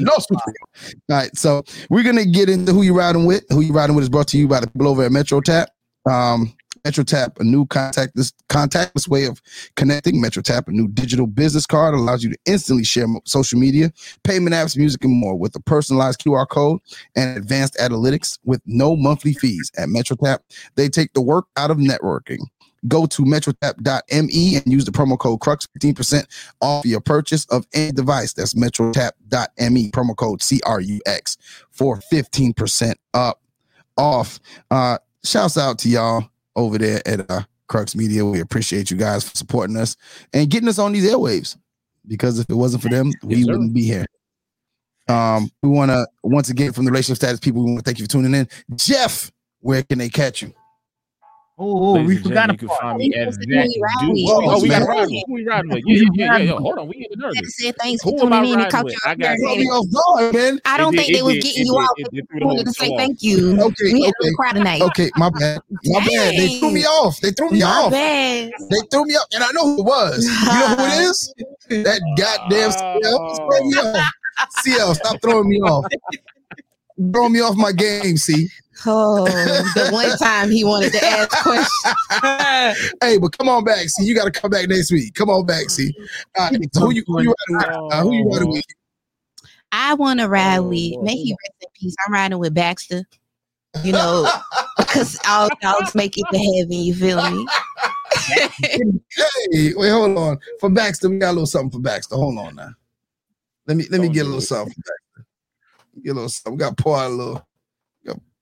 No 0.00 0.12
soup 0.18 0.38
for 0.44 0.52
you. 0.52 0.94
All 1.10 1.16
right, 1.16 1.36
so 1.36 1.62
we're 1.90 2.04
gonna 2.04 2.24
get 2.24 2.48
into 2.48 2.72
who 2.72 2.82
you 2.82 2.96
riding 2.96 3.24
with. 3.26 3.44
Who 3.50 3.60
you 3.60 3.72
riding 3.72 3.96
with 3.96 4.04
is 4.04 4.08
brought 4.08 4.28
to 4.28 4.38
you 4.38 4.46
by 4.48 4.60
the 4.60 4.68
people 4.68 4.88
over 4.88 5.02
at 5.04 5.12
Metro 5.12 5.40
Tap. 5.40 5.70
Um, 6.10 6.54
Metro 6.84 7.04
Tap, 7.04 7.38
a 7.38 7.44
new 7.44 7.64
contactless 7.66 8.32
contactless 8.48 9.06
way 9.06 9.26
of 9.26 9.40
connecting. 9.76 10.20
Metro 10.20 10.42
Tap, 10.42 10.66
a 10.66 10.72
new 10.72 10.88
digital 10.88 11.26
business 11.26 11.64
card, 11.64 11.94
allows 11.94 12.24
you 12.24 12.30
to 12.30 12.38
instantly 12.44 12.84
share 12.84 13.06
social 13.24 13.58
media, 13.58 13.92
payment 14.24 14.54
apps, 14.54 14.76
music, 14.76 15.04
and 15.04 15.14
more 15.14 15.36
with 15.36 15.54
a 15.54 15.60
personalized 15.60 16.20
QR 16.20 16.48
code 16.48 16.80
and 17.14 17.36
advanced 17.36 17.76
analytics 17.80 18.38
with 18.44 18.60
no 18.66 18.96
monthly 18.96 19.32
fees. 19.32 19.70
At 19.76 19.90
Metro 19.90 20.16
Tap, 20.16 20.42
they 20.74 20.88
take 20.88 21.12
the 21.12 21.20
work 21.20 21.46
out 21.56 21.70
of 21.70 21.76
networking. 21.76 22.40
Go 22.88 23.06
to 23.06 23.22
metrotap.me 23.22 24.56
and 24.56 24.66
use 24.66 24.84
the 24.84 24.90
promo 24.90 25.16
code 25.16 25.38
CRUX 25.38 25.68
15% 25.78 26.26
off 26.60 26.84
your 26.84 27.00
purchase 27.00 27.46
of 27.46 27.64
any 27.72 27.92
device. 27.92 28.32
That's 28.32 28.54
metrotap.me, 28.54 29.90
promo 29.92 30.16
code 30.16 30.40
CRUX 30.40 31.36
for 31.70 32.00
15% 32.12 32.94
up 33.14 33.40
off. 33.96 34.40
Uh, 34.68 34.98
shouts 35.24 35.56
out 35.56 35.78
to 35.78 35.88
y'all 35.88 36.28
over 36.56 36.78
there 36.78 37.06
at 37.06 37.30
uh, 37.30 37.42
Crux 37.68 37.94
Media. 37.94 38.24
We 38.24 38.40
appreciate 38.40 38.90
you 38.90 38.96
guys 38.96 39.28
for 39.28 39.36
supporting 39.36 39.76
us 39.76 39.96
and 40.32 40.50
getting 40.50 40.68
us 40.68 40.78
on 40.78 40.92
these 40.92 41.10
airwaves 41.10 41.56
because 42.06 42.38
if 42.38 42.48
it 42.48 42.54
wasn't 42.54 42.82
for 42.82 42.88
them, 42.88 43.12
we 43.22 43.42
sir. 43.42 43.52
wouldn't 43.52 43.74
be 43.74 43.84
here. 43.84 44.06
Um, 45.08 45.50
we 45.62 45.68
want 45.68 45.90
to 45.90 46.06
once 46.22 46.48
again 46.48 46.72
from 46.72 46.84
the 46.84 46.90
relationship 46.90 47.16
status 47.16 47.40
people, 47.40 47.64
we 47.64 47.72
want 47.72 47.84
to 47.84 47.88
thank 47.88 47.98
you 47.98 48.04
for 48.04 48.10
tuning 48.10 48.34
in. 48.34 48.48
Jeff, 48.74 49.30
where 49.60 49.82
can 49.82 49.98
they 49.98 50.08
catch 50.08 50.42
you? 50.42 50.52
Oh, 51.64 51.92
Ladies 51.92 52.08
we 52.08 52.14
and 52.16 52.24
forgot 52.24 52.34
gentlemen, 52.34 52.50
a 52.50 52.62
you 52.62 52.68
can 52.68 52.76
find 52.80 52.98
me 52.98 53.14
at 53.14 53.30
that 53.30 53.40
dude. 53.40 53.52
in. 53.52 54.26
Oh, 54.28 54.60
we 54.60 54.68
got 54.68 54.78
Man. 54.78 54.80
to 54.80 54.86
ride 54.92 55.06
with. 55.08 55.22
Who 55.28 55.32
we 55.34 55.44
riding 55.46 55.70
with? 55.70 55.82
Yeah, 55.86 55.94
yeah, 55.94 56.02
yeah, 56.12 56.24
yeah. 56.24 56.38
yeah. 56.38 56.52
Hold 56.58 56.78
on, 56.78 56.88
we 56.88 56.94
getting 56.94 57.18
Never 57.20 57.34
nervous. 57.34 57.56
said 57.56 57.74
thanks 57.78 58.02
Who 58.02 58.18
for 58.18 58.26
am 58.26 58.32
I 58.32 58.38
and 58.38 58.56
riding 58.56 58.70
caught 58.70 58.84
with? 58.84 58.94
you 58.94 58.98
I 59.04 59.14
got 59.14 59.18
guard. 59.20 59.38
Throw 59.38 59.56
me 59.56 59.64
off 59.66 59.86
guard, 60.18 60.34
man. 60.34 60.60
I 60.64 60.76
don't 60.76 60.94
It 60.94 60.96
think 60.98 61.12
they 61.12 61.18
it 61.20 61.24
was 61.24 61.34
getting 61.36 61.66
you 61.66 61.72
did- 61.72 61.78
off. 61.78 61.90
it 61.98 62.02
if 62.06 62.10
did 62.10 62.16
you 62.16 62.26
throw 62.26 62.38
the 62.40 62.46
wanted 62.46 62.66
to 62.66 62.72
say 62.72 62.88
off. 62.88 62.98
thank 62.98 63.22
you. 63.22 63.60
Okay, 63.62 63.92
we 63.92 64.02
had 64.02 64.14
okay. 64.20 64.28
no 64.30 64.34
cry 64.34 64.52
tonight. 64.54 64.82
Okay, 64.82 65.10
my 65.16 65.30
bad. 65.30 65.60
My 65.84 66.00
bad. 66.00 66.34
They 66.34 66.58
threw 66.58 66.70
me 66.72 66.84
off. 66.84 67.20
They 67.20 67.30
threw 67.30 67.50
me 67.50 67.60
My 67.60 67.66
off. 67.66 67.92
bad. 67.92 68.50
They 68.68 68.76
threw 68.90 69.04
me 69.04 69.14
off, 69.14 69.26
and 69.32 69.44
I 69.44 69.52
know 69.52 69.64
who 69.64 69.78
it 69.80 69.84
was. 69.84 70.24
You 70.24 70.58
know 70.58 70.66
who 70.74 70.84
it 70.84 71.00
is? 71.10 71.34
That 71.84 72.00
goddamn 72.18 72.72
CL. 72.72 73.36
Throw 73.36 73.64
me 73.68 73.74
oh. 73.78 73.98
off. 74.00 74.48
CL, 74.64 74.94
stop 74.96 75.22
throwing 75.22 75.48
me 75.48 75.60
off. 75.60 75.84
Throwing 77.12 77.32
me 77.32 77.40
off 77.40 77.54
my 77.56 77.70
game, 77.72 78.16
see. 78.16 78.48
Oh, 78.86 79.26
the 79.26 79.90
one 79.92 80.16
time 80.18 80.50
he 80.50 80.64
wanted 80.64 80.92
to 80.92 81.04
ask 81.04 81.30
questions. 81.42 82.94
hey, 83.02 83.18
but 83.18 83.36
come 83.36 83.48
on 83.48 83.64
back. 83.64 83.88
See, 83.88 84.04
you 84.04 84.14
got 84.14 84.24
to 84.24 84.30
come 84.30 84.50
back 84.50 84.68
next 84.68 84.90
week. 84.90 85.14
Come 85.14 85.30
on 85.30 85.46
back. 85.46 85.70
See, 85.70 85.92
All 86.36 86.50
right, 86.50 86.60
so 86.72 86.80
who 86.80 86.92
you 86.92 87.04
who 87.06 87.22
you 87.22 87.34
riding 87.50 87.68
with? 87.68 87.92
Uh, 87.92 88.02
who 88.02 88.12
you 88.14 88.30
riding 88.30 88.50
with? 88.50 88.64
I 89.72 89.94
want 89.94 90.20
to 90.20 90.28
ride 90.28 90.58
Oh, 90.58 90.62
with. 90.68 90.92
Lord. 90.92 91.04
May 91.04 91.16
he 91.16 91.32
rest 91.32 91.54
in 91.62 91.68
peace. 91.78 91.94
I'm 92.06 92.12
riding 92.12 92.38
with 92.38 92.54
Baxter. 92.54 93.04
You 93.82 93.92
know, 93.92 94.30
because 94.78 95.18
all 95.28 95.48
dogs 95.62 95.94
make 95.94 96.18
it 96.18 96.26
to 96.30 96.38
heaven. 96.38 96.72
You 96.72 96.94
feel 96.94 97.30
me? 97.30 97.46
Hey, 99.50 99.72
wait, 99.74 99.90
hold 99.90 100.16
on. 100.18 100.38
For 100.60 100.68
Baxter, 100.68 101.08
we 101.08 101.18
got 101.18 101.30
a 101.30 101.32
little 101.32 101.46
something 101.46 101.70
for 101.70 101.78
Baxter. 101.82 102.16
Hold 102.16 102.38
on 102.38 102.54
now. 102.56 102.70
Let 103.66 103.76
me 103.76 103.84
let 103.90 104.00
me 104.00 104.08
Don't 104.08 104.14
get 104.14 104.22
a 104.22 104.24
little 104.24 104.40
something. 104.40 104.74
For 104.74 104.80
Baxter. 105.16 105.26
Get 106.04 106.10
a 106.10 106.14
little 106.14 106.28
something. 106.28 106.52
We 106.52 106.58
got 106.58 106.76
to 106.76 106.82
pour 106.82 106.98
out 106.98 107.10
a 107.10 107.14
little. 107.14 107.46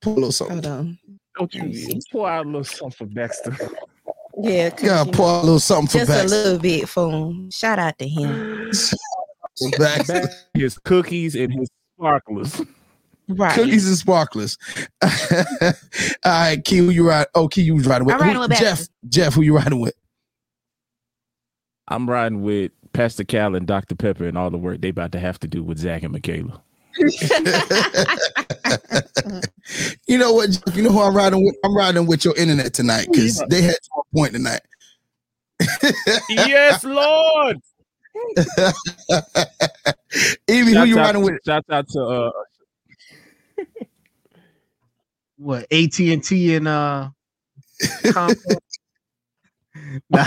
Got 0.02 0.04
to 0.04 0.08
pour 0.08 0.12
a 0.12 0.16
little 0.16 0.32
something. 0.32 0.54
Hold 0.62 0.66
on. 0.66 0.98
Don't 1.38 1.54
you 1.54 2.00
pour 2.12 2.28
out 2.30 2.44
a 2.44 2.48
little 2.48 2.64
something 2.64 2.90
for 2.90 3.06
Baxter. 3.06 3.56
Yeah, 4.42 4.70
We 4.80 4.88
got 4.88 5.06
to 5.06 5.12
pour 5.12 5.28
out 5.28 5.38
a 5.40 5.44
little 5.44 5.60
something 5.60 6.00
for 6.00 6.06
Baxter. 6.06 6.22
just 6.22 6.34
a 6.34 6.36
little 6.36 6.58
bit 6.58 6.88
for 6.88 7.10
him. 7.10 7.50
Shout 7.50 7.78
out 7.78 7.98
to 7.98 8.08
him. 8.08 8.70
For 9.58 9.70
Baxter. 9.78 10.28
His 10.54 10.78
cookies 10.78 11.34
and 11.34 11.52
his 11.52 11.68
sparklers. 11.98 12.62
Right. 13.28 13.52
Cookies 13.52 13.86
and 13.86 13.96
sparklers. 13.98 14.56
All 15.02 15.10
right, 16.24 16.64
Key, 16.64 16.78
who 16.78 16.88
you 16.88 17.06
ride? 17.06 17.26
Oh, 17.34 17.46
Key, 17.46 17.62
you 17.62 17.74
was 17.74 17.86
riding 17.86 18.06
with. 18.06 18.14
I'm 18.14 18.20
riding 18.22 18.36
who- 18.36 18.40
with 18.48 18.58
Jeff. 18.58 18.86
Jeff, 19.08 19.34
who 19.34 19.42
you 19.42 19.54
riding 19.54 19.80
with? 19.80 19.92
I'm 21.88 22.08
riding 22.08 22.42
with 22.42 22.72
Pastor 22.94 23.24
Cal 23.24 23.54
and 23.54 23.66
Dr. 23.66 23.94
Pepper 23.96 24.24
and 24.26 24.38
all 24.38 24.48
the 24.50 24.56
work 24.56 24.80
they 24.80 24.88
about 24.88 25.12
to 25.12 25.20
have 25.20 25.38
to 25.40 25.48
do 25.48 25.62
with 25.62 25.76
Zach 25.78 26.02
and 26.04 26.12
Michaela. 26.12 26.62
you 30.10 30.18
know 30.18 30.32
what? 30.32 30.50
Jeff, 30.50 30.76
you 30.76 30.82
know 30.82 30.90
who 30.90 31.00
I'm 31.00 31.14
riding 31.16 31.44
with? 31.44 31.54
I'm 31.64 31.76
riding 31.76 32.04
with 32.06 32.24
your 32.24 32.36
internet 32.36 32.74
tonight 32.74 33.06
because 33.10 33.42
they 33.48 33.62
had 33.62 33.74
to 33.74 33.90
a 33.96 34.02
point 34.16 34.32
tonight. 34.32 34.60
yes, 36.28 36.82
Lord. 36.84 37.58
Evie, 40.48 40.72
who 40.74 40.84
you 40.84 40.98
out- 40.98 41.06
riding 41.06 41.22
with? 41.22 41.34
Shout 41.46 41.64
out 41.70 41.88
to 41.90 42.00
uh 42.02 42.30
What 45.36 45.66
AT 45.72 45.98
and 46.00 46.24
T 46.24 46.54
and 46.56 46.66
uh, 46.68 47.10
Nah. 48.14 48.34
Nah, 50.10 50.26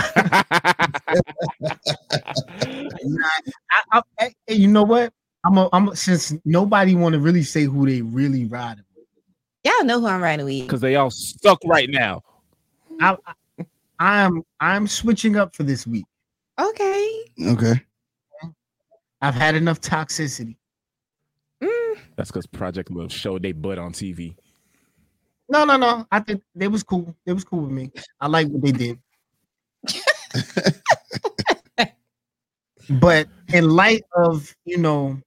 I, 3.70 3.82
I, 3.92 4.02
I- 4.18 4.32
hey, 4.46 4.54
you 4.54 4.68
know 4.68 4.82
what? 4.82 5.12
I'm 5.46 5.58
a, 5.58 5.68
I'm 5.74 5.88
a, 5.88 5.96
since 5.96 6.32
nobody 6.46 6.94
want 6.94 7.12
to 7.12 7.20
really 7.20 7.42
say 7.42 7.64
who 7.64 7.84
they 7.86 8.00
really 8.02 8.46
riding 8.46 8.84
with. 8.93 8.93
Y'all 9.64 9.84
know 9.84 10.00
who 10.00 10.06
I'm 10.06 10.22
riding 10.22 10.44
with. 10.44 10.62
because 10.66 10.80
they 10.80 10.96
all 10.96 11.10
stuck 11.10 11.58
right 11.64 11.88
now. 11.88 12.22
I, 13.00 13.16
I, 13.26 13.64
I'm 13.98 14.42
I'm 14.60 14.86
switching 14.86 15.36
up 15.36 15.54
for 15.56 15.62
this 15.62 15.86
week. 15.86 16.04
Okay. 16.60 17.20
Okay. 17.48 17.82
I've 19.22 19.34
had 19.34 19.54
enough 19.54 19.80
toxicity. 19.80 20.56
Mm, 21.62 21.98
That's 22.16 22.30
because 22.30 22.46
Project 22.46 22.90
Love 22.90 23.10
showed 23.10 23.42
they 23.42 23.52
butt 23.52 23.78
on 23.78 23.92
TV. 23.92 24.36
No, 25.48 25.64
no, 25.64 25.76
no. 25.76 26.06
I 26.12 26.20
think 26.20 26.42
they 26.54 26.68
was 26.68 26.82
cool. 26.82 27.14
They 27.24 27.32
was 27.32 27.44
cool 27.44 27.62
with 27.62 27.70
me. 27.72 27.90
I 28.20 28.26
like 28.28 28.48
what 28.48 28.62
they 28.62 28.72
did. 28.72 28.98
but 32.90 33.28
in 33.52 33.70
light 33.70 34.02
of 34.16 34.54
you 34.64 34.78
know 34.78 35.18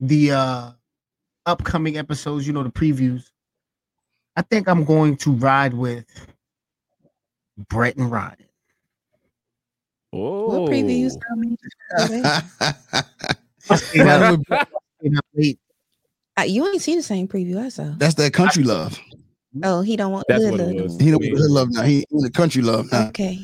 the 0.00 0.32
uh 0.32 0.70
upcoming 1.44 1.96
episodes, 1.98 2.46
you 2.46 2.52
know 2.52 2.62
the 2.62 2.70
previews, 2.70 3.30
I 4.36 4.42
think 4.42 4.68
I'm 4.68 4.84
going 4.84 5.16
to 5.18 5.32
ride 5.32 5.74
with 5.74 6.04
Brett 7.68 7.96
and 7.96 8.10
Ryan. 8.10 8.36
Oh, 10.12 10.46
what 10.62 10.70
previews 10.70 11.14
coming? 11.28 11.56
Riding 13.96 14.44
with- 15.02 15.56
Uh, 16.38 16.42
you 16.42 16.66
ain't 16.68 16.82
seen 16.82 16.96
the 16.98 17.02
same 17.02 17.26
preview 17.26 17.58
I 17.58 17.70
saw. 17.70 17.94
That's 17.96 18.14
that 18.16 18.32
country 18.34 18.62
love. 18.62 18.98
Oh, 19.62 19.80
he 19.80 19.96
don't 19.96 20.12
want 20.12 20.26
That's 20.28 20.44
hood 20.44 20.58
love 20.58 20.68
it 20.68 20.76
no 20.76 20.82
was. 20.82 20.92
more. 20.92 21.02
He 21.02 21.10
don't 21.10 21.20
want 21.22 21.34
the 21.34 21.40
hood 21.42 21.50
love 21.50 21.68
now. 21.70 21.82
He 21.82 22.06
in 22.10 22.18
the 22.18 22.30
country 22.30 22.62
love 22.62 22.92
now. 22.92 23.08
Okay. 23.08 23.40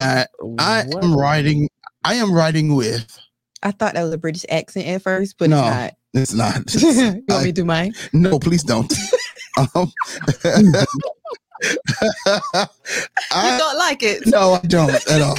I, 0.00 0.26
I 0.58 0.84
am 1.02 1.14
riding. 1.14 1.68
I 2.02 2.14
am 2.14 2.32
riding 2.32 2.74
with. 2.74 3.18
I 3.62 3.70
thought 3.70 3.94
that 3.94 4.02
was 4.02 4.12
a 4.12 4.18
British 4.18 4.44
accent 4.48 4.86
at 4.86 5.02
first, 5.02 5.36
but 5.38 5.50
no, 5.50 5.88
it's 6.14 6.32
it's 6.32 6.34
not. 6.34 6.54
not. 6.56 6.74
you 6.82 7.24
want 7.28 7.44
me 7.44 7.48
to 7.48 7.52
do 7.52 7.64
mine? 7.64 7.94
no, 8.12 8.38
please 8.38 8.62
don't. 8.62 8.92
um, 9.56 9.92
you 10.52 10.72
I, 13.32 13.56
don't 13.58 13.78
like 13.78 14.02
it. 14.02 14.26
no, 14.26 14.54
I 14.54 14.66
don't 14.66 14.94
at 15.08 15.20
all. 15.20 15.36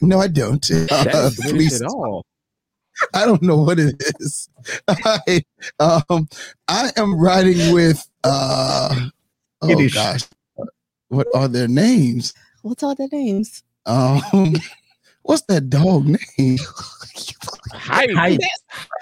No, 0.00 0.20
I 0.20 0.28
don't. 0.28 0.70
Uh, 0.70 1.04
That's 1.04 1.36
British 1.36 1.52
please, 1.52 1.80
at 1.80 1.88
all. 1.88 2.26
I 3.14 3.24
don't 3.24 3.42
know 3.42 3.56
what 3.56 3.78
it 3.78 3.94
is. 4.20 4.48
I, 4.88 5.42
um, 5.80 6.28
I 6.68 6.90
am 6.96 7.18
riding 7.18 7.72
with. 7.72 8.06
uh 8.24 9.08
Oh 9.64 9.88
gosh, 9.88 10.22
what 11.08 11.28
are 11.34 11.46
their 11.46 11.68
names? 11.68 12.34
What's 12.62 12.82
all 12.82 12.96
their 12.96 13.08
names? 13.12 13.62
Um, 13.86 14.20
what's 15.22 15.42
that 15.42 15.70
dog 15.70 16.06
name? 16.06 16.58
Hype. 17.72 18.10
Hype. 18.10 18.40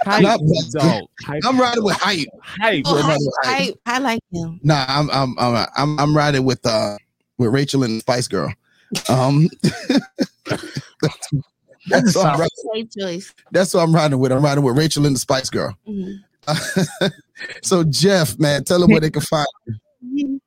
Hype. 0.03 0.23
Not- 0.23 0.41
dog. 0.73 1.03
Hype. 1.25 1.43
I'm 1.45 1.61
riding 1.61 1.85
with 1.85 1.97
hype. 1.97 2.29
Hype. 2.43 2.83
Oh, 2.87 2.97
Yeah, 2.99 3.05
I, 3.05 3.17
no, 3.19 3.31
I- 3.45 3.75
I, 3.87 3.95
I 3.95 3.99
like 3.99 4.21
him. 4.33 4.61
Nah, 4.63 4.85
I'm 4.89 5.11
I'm 5.11 5.35
I'm 5.39 5.67
I'm, 5.77 6.01
I'm 6.01 6.17
riding 6.17 6.45
with 6.45 6.65
uh 6.67 6.97
with 7.39 7.53
Rachel 7.53 7.85
and 7.85 7.97
the 7.97 8.01
Spice 8.01 8.29
Girl. 8.29 8.53
Um, 9.09 9.49
that's, 11.01 11.31
that's 11.89 12.17
what 12.17 12.27
I'm 12.27 12.41
riding, 12.41 12.89
choice. 12.99 13.33
that's 13.53 13.73
what 13.75 13.83
I'm 13.83 13.95
riding 13.95 14.19
with. 14.19 14.33
I'm 14.33 14.43
riding 14.45 14.65
with 14.65 14.77
Rachel 14.77 15.07
and 15.07 15.15
the 15.15 15.21
Spice 15.21 15.51
Girl. 15.51 15.77
Mhm. 15.89 16.19
so 17.63 17.85
Jeff, 17.85 18.39
man, 18.39 18.65
tell 18.65 18.81
them 18.81 18.91
where 18.91 19.01
they 19.01 19.11
can 19.11 19.23
find. 19.23 19.47
you. 20.03 20.41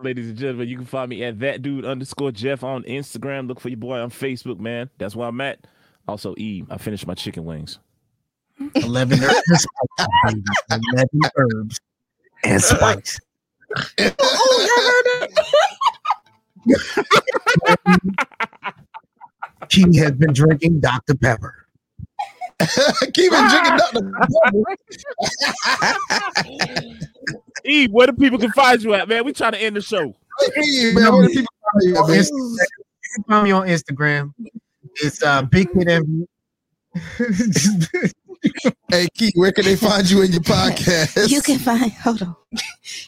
Ladies 0.00 0.28
and 0.28 0.36
gentlemen, 0.38 0.68
you 0.68 0.76
can 0.76 0.84
find 0.86 1.08
me 1.08 1.24
at 1.24 1.38
that 1.40 1.62
dude 1.62 1.84
underscore 1.84 2.30
Jeff 2.30 2.62
on 2.62 2.82
Instagram. 2.84 3.48
Look 3.48 3.58
for 3.60 3.68
your 3.70 3.78
boy 3.78 3.98
on 4.00 4.10
Facebook, 4.10 4.58
man. 4.58 4.90
That's 4.98 5.16
where 5.16 5.28
I'm 5.28 5.40
at. 5.40 5.66
Also, 6.06 6.34
E, 6.36 6.64
I 6.70 6.76
finished 6.78 7.06
my 7.06 7.14
chicken 7.14 7.44
wings. 7.44 7.78
11 8.74 9.22
herbs 9.22 9.42
and 9.48 9.58
spice. 9.58 10.06
baby. 10.26 10.42
11 10.92 11.08
herbs 11.36 11.80
and 12.44 12.62
spice. 12.62 13.18
Oh, 14.20 15.28
he 19.70 19.96
has 19.96 20.12
been 20.12 20.32
drinking 20.32 20.80
Dr. 20.80 21.14
Pepper. 21.14 21.66
Keep 22.60 23.32
it 23.32 23.50
drinking 23.50 23.76
Dr. 23.76 24.12
Pepper. 24.12 24.64
e, 27.64 27.88
where 27.88 28.06
the 28.06 28.12
people 28.12 28.38
can 28.38 28.52
find 28.52 28.82
you 28.82 28.94
at, 28.94 29.08
man? 29.08 29.24
We 29.24 29.32
trying 29.32 29.52
to 29.52 29.62
end 29.62 29.76
the 29.76 29.80
show. 29.80 30.14
Hey, 30.54 30.92
man, 30.94 31.12
where 31.12 31.22
the 31.22 31.28
people 31.34 31.54
find 31.72 31.82
you, 31.82 31.96
On 31.96 32.10
man? 32.10 32.24
You 32.24 32.58
can 33.14 33.24
find 33.24 33.44
me 33.44 33.52
on 33.52 33.66
Instagram. 33.66 34.32
It's 35.02 35.22
uh, 35.22 35.42
Big 35.42 35.72
Kid 35.72 35.88
Envy. 35.88 36.26
Hey, 38.90 39.08
Keith, 39.14 39.32
where 39.36 39.52
can 39.52 39.64
they 39.64 39.74
find 39.74 40.08
you 40.08 40.22
in 40.22 40.30
your 40.32 40.42
podcast? 40.42 41.28
You 41.30 41.40
can 41.40 41.58
find 41.58 41.90
hold 41.92 42.22
on. 42.22 42.36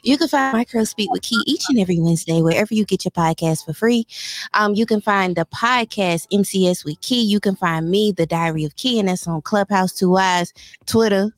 You 0.03 0.17
can 0.17 0.29
find 0.29 0.53
Micro 0.55 0.85
Speak 0.85 1.11
with 1.11 1.23
Key 1.23 1.41
each 1.47 1.65
and 1.69 1.79
every 1.79 2.01
Wednesday 2.01 2.41
wherever 2.41 2.73
you 2.75 2.85
get 2.85 3.05
your 3.05 3.13
podcast 3.13 3.65
for 3.65 3.75
free. 3.75 4.07
Um, 4.55 4.75
you 4.75 4.87
can 4.87 5.01
find 5.01 5.37
the 5.37 5.45
podcast 5.47 6.27
MCS 6.33 6.85
with 6.85 7.01
Key. 7.03 7.23
You 7.23 7.39
can 7.39 7.55
find 7.55 7.91
me, 7.91 8.13
the 8.13 8.27
Diary 8.27 8.65
of 8.65 8.77
Key, 8.77 8.99
and 8.99 9.09
that's 9.09 9.29
on 9.29 9.43
Clubhouse, 9.43 9.93
Two 9.93 10.17
Eyes, 10.17 10.53
Twitter, 10.87 11.31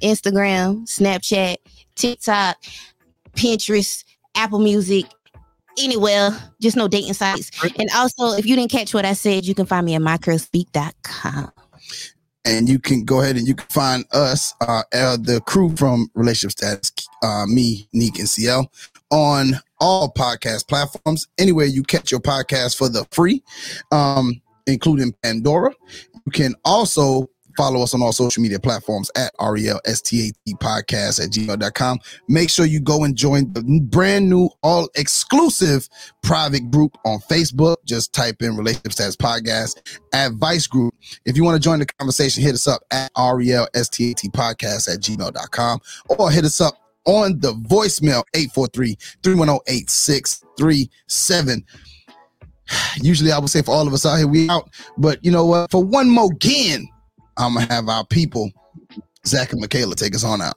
Instagram, 0.00 0.86
Snapchat, 0.86 1.56
TikTok, 1.96 2.56
Pinterest, 3.34 4.04
Apple 4.34 4.60
Music, 4.60 5.06
anywhere. 5.78 6.30
Just 6.60 6.76
no 6.76 6.88
dating 6.88 7.14
sites. 7.14 7.50
And 7.78 7.88
also, 7.94 8.36
if 8.36 8.46
you 8.46 8.56
didn't 8.56 8.70
catch 8.70 8.94
what 8.94 9.04
I 9.04 9.12
said, 9.12 9.44
you 9.44 9.54
can 9.54 9.66
find 9.66 9.86
me 9.86 9.94
at 9.94 10.02
microspeak.com. 10.02 11.52
and 12.44 12.68
you 12.68 12.78
can 12.78 13.04
go 13.04 13.20
ahead 13.20 13.36
and 13.36 13.46
you 13.46 13.54
can 13.54 13.68
find 13.68 14.04
us, 14.12 14.52
uh, 14.60 14.82
uh 14.92 15.16
the 15.16 15.40
crew 15.46 15.74
from 15.76 16.10
Relationship 16.14 16.52
Status, 16.52 16.92
uh, 17.22 17.46
me, 17.46 17.88
Neek, 17.92 18.18
and 18.18 18.28
CL, 18.28 18.70
on 19.10 19.54
all 19.78 20.12
podcast 20.12 20.68
platforms. 20.68 21.28
Anywhere 21.38 21.66
you 21.66 21.82
catch 21.82 22.10
your 22.10 22.20
podcast 22.20 22.76
for 22.76 22.88
the 22.88 23.06
free, 23.12 23.42
um, 23.92 24.40
including 24.66 25.14
Pandora. 25.22 25.72
You 26.26 26.32
can 26.32 26.54
also 26.64 27.28
follow 27.56 27.82
us 27.82 27.94
on 27.94 28.02
all 28.02 28.12
social 28.12 28.42
media 28.42 28.58
platforms 28.58 29.10
at 29.16 29.32
RELSTAT 29.38 30.32
podcast 30.58 31.22
at 31.22 31.30
gmail.com. 31.30 31.98
Make 32.28 32.50
sure 32.50 32.66
you 32.66 32.80
go 32.80 33.04
and 33.04 33.16
join 33.16 33.52
the 33.52 33.80
brand 33.80 34.28
new, 34.28 34.50
all 34.62 34.88
exclusive 34.94 35.88
private 36.22 36.70
group 36.70 36.96
on 37.04 37.18
Facebook. 37.20 37.76
Just 37.84 38.12
type 38.12 38.42
in 38.42 38.56
Relationship 38.56 38.92
Status 38.92 39.16
Podcast 39.16 40.00
Advice 40.12 40.66
Group. 40.66 40.94
If 41.24 41.36
you 41.36 41.44
want 41.44 41.56
to 41.56 41.60
join 41.60 41.78
the 41.78 41.86
conversation, 41.86 42.42
hit 42.42 42.54
us 42.54 42.66
up 42.68 42.82
at 42.90 43.12
RELSTAT 43.14 44.30
podcast 44.30 44.92
at 44.92 45.00
gmail.com 45.00 45.80
or 46.08 46.30
hit 46.30 46.44
us 46.44 46.60
up 46.60 46.78
on 47.04 47.40
the 47.40 47.52
voicemail 47.54 48.22
843 48.34 48.96
310 49.22 49.60
8637. 49.66 51.64
Usually 53.02 53.32
I 53.32 53.38
would 53.38 53.50
say 53.50 53.62
for 53.62 53.74
all 53.74 53.86
of 53.86 53.92
us 53.92 54.06
out 54.06 54.16
here, 54.16 54.26
we 54.26 54.48
out. 54.48 54.70
But 54.98 55.24
you 55.24 55.30
know 55.30 55.46
what? 55.46 55.70
For 55.70 55.82
one 55.82 56.08
more 56.08 56.30
again, 56.32 56.88
I'm 57.36 57.54
going 57.54 57.66
to 57.66 57.72
have 57.72 57.88
our 57.88 58.04
people, 58.06 58.50
Zach 59.26 59.52
and 59.52 59.60
Michaela, 59.60 59.94
take 59.94 60.14
us 60.14 60.24
on 60.24 60.40
out. 60.40 60.54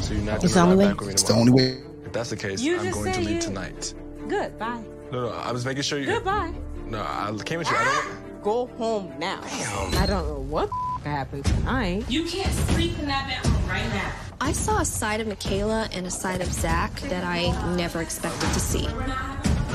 So 0.00 0.14
you're 0.14 0.22
not 0.22 0.42
It's 0.44 0.54
the 0.54 0.60
only 0.60 0.76
way. 0.76 0.86
back 0.88 0.98
with 1.00 1.08
me 1.08 1.12
It's 1.14 1.22
the 1.22 1.34
only 1.34 1.52
way. 1.52 1.82
If 2.04 2.12
that's 2.12 2.30
the 2.30 2.36
case, 2.36 2.60
You 2.60 2.78
I'm 2.78 2.90
going 2.90 3.12
to 3.12 3.20
leave 3.20 3.30
you- 3.30 3.40
tonight. 3.40 3.94
Good, 4.28 4.58
bye. 4.58 4.82
No, 5.12 5.22
no, 5.26 5.28
I 5.30 5.52
was 5.52 5.64
making 5.64 5.82
sure 5.82 5.98
you. 5.98 6.06
Goodbye. 6.06 6.52
No, 6.86 7.00
I 7.00 7.32
came 7.44 7.58
with 7.58 7.70
you. 7.70 7.76
I 7.76 7.84
don't. 7.84 7.94
Ah! 7.94 8.14
Go 8.42 8.66
home 8.78 9.12
now. 9.18 9.40
I 9.42 10.04
don't 10.06 10.26
know 10.28 10.40
what 10.48 10.70
happened 11.04 11.44
tonight. 11.44 12.04
You 12.08 12.24
can't 12.24 12.52
sleep 12.70 12.98
in 12.98 13.06
that 13.06 13.26
bedroom 13.42 13.66
right 13.68 13.88
now. 13.88 14.12
I 14.40 14.52
saw 14.52 14.80
a 14.80 14.84
side 14.84 15.20
of 15.20 15.26
Michaela 15.26 15.88
and 15.92 16.06
a 16.06 16.10
side 16.10 16.40
of 16.40 16.52
Zach 16.52 17.00
that 17.02 17.24
I 17.24 17.50
never 17.74 18.00
expected 18.00 18.48
to 18.52 18.60
see. 18.60 18.86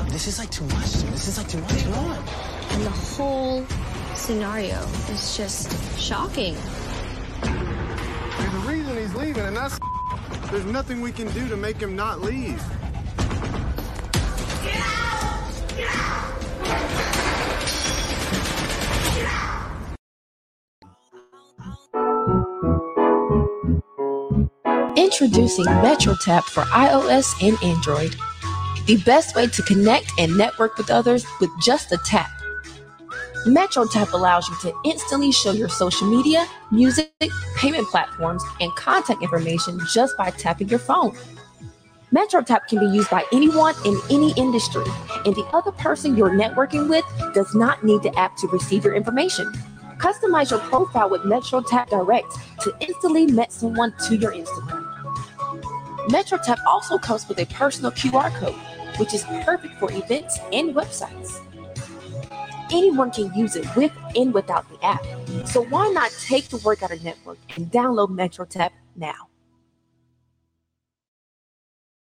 This 0.09 0.27
is 0.27 0.39
like 0.39 0.49
too 0.51 0.65
much. 0.65 0.93
This 1.11 1.27
is 1.27 1.37
like 1.37 1.49
too 1.49 1.59
much. 1.59 1.83
Come 1.83 1.93
on. 1.93 2.17
And 2.71 2.83
the 2.85 2.89
whole 2.89 3.65
scenario 4.23 4.79
is 5.11 5.35
just 5.35 5.99
shocking. 5.99 6.55
There's 7.41 8.53
a 8.53 8.59
reason 8.65 8.95
he's 8.97 9.13
leaving, 9.15 9.43
and 9.43 9.57
that's 9.57 9.77
there's 10.49 10.63
nothing 10.65 11.01
we 11.01 11.11
can 11.11 11.29
do 11.33 11.49
to 11.49 11.57
make 11.57 11.75
him 11.75 11.93
not 11.93 12.21
leave. 12.21 12.63
Get 14.63 14.77
out! 14.77 15.51
Get 15.75 15.89
out! 15.89 16.23
Introducing 24.95 25.65
MetroTap 25.65 26.43
for 26.43 26.61
iOS 26.63 27.45
and 27.45 27.61
Android. 27.61 28.15
The 28.85 29.03
best 29.05 29.35
way 29.35 29.47
to 29.47 29.61
connect 29.63 30.13
and 30.17 30.37
network 30.37 30.77
with 30.77 30.89
others 30.89 31.25
with 31.41 31.49
just 31.61 31.91
a 31.91 31.97
tap. 32.05 32.29
MetroTap 33.45 34.13
allows 34.13 34.47
you 34.47 34.55
to 34.61 34.73
instantly 34.85 35.29
show 35.31 35.51
your 35.51 35.67
social 35.67 36.07
media, 36.07 36.47
music, 36.71 37.11
payment 37.57 37.85
platforms, 37.89 38.41
and 38.61 38.73
contact 38.75 39.21
information 39.21 39.77
just 39.91 40.15
by 40.17 40.29
tapping 40.29 40.69
your 40.69 40.79
phone. 40.79 41.13
MetroTap 42.13 42.67
can 42.69 42.79
be 42.79 42.85
used 42.85 43.09
by 43.09 43.25
anyone 43.33 43.73
in 43.85 43.99
any 44.09 44.31
industry, 44.37 44.85
and 45.25 45.35
the 45.35 45.43
other 45.51 45.73
person 45.73 46.15
you're 46.15 46.29
networking 46.29 46.87
with 46.87 47.03
does 47.33 47.53
not 47.53 47.83
need 47.83 48.01
the 48.01 48.17
app 48.17 48.37
to 48.37 48.47
receive 48.47 48.85
your 48.85 48.95
information. 48.95 49.51
Customize 49.97 50.51
your 50.51 50.61
profile 50.61 51.09
with 51.09 51.23
MetroTap 51.23 51.89
Direct 51.89 52.31
to 52.61 52.73
instantly 52.79 53.25
match 53.25 53.51
someone 53.51 53.93
to 54.07 54.15
your 54.15 54.31
Instagram. 54.31 54.85
MetroTap 56.07 56.59
also 56.65 56.97
comes 56.97 57.27
with 57.27 57.39
a 57.39 57.45
personal 57.47 57.91
QR 57.91 58.33
code, 58.35 58.55
which 58.97 59.13
is 59.13 59.23
perfect 59.43 59.77
for 59.79 59.91
events 59.91 60.39
and 60.53 60.73
websites. 60.73 61.41
Anyone 62.73 63.11
can 63.11 63.31
use 63.35 63.55
it 63.55 63.67
with 63.75 63.91
and 64.15 64.33
without 64.33 64.67
the 64.67 64.83
app. 64.83 65.05
So 65.47 65.63
why 65.63 65.89
not 65.89 66.09
take 66.25 66.49
the 66.49 66.57
work 66.57 66.81
out 66.81 66.91
of 66.91 67.03
network 67.03 67.37
and 67.55 67.71
download 67.71 68.09
MetroTap 68.09 68.71
now? 68.95 69.29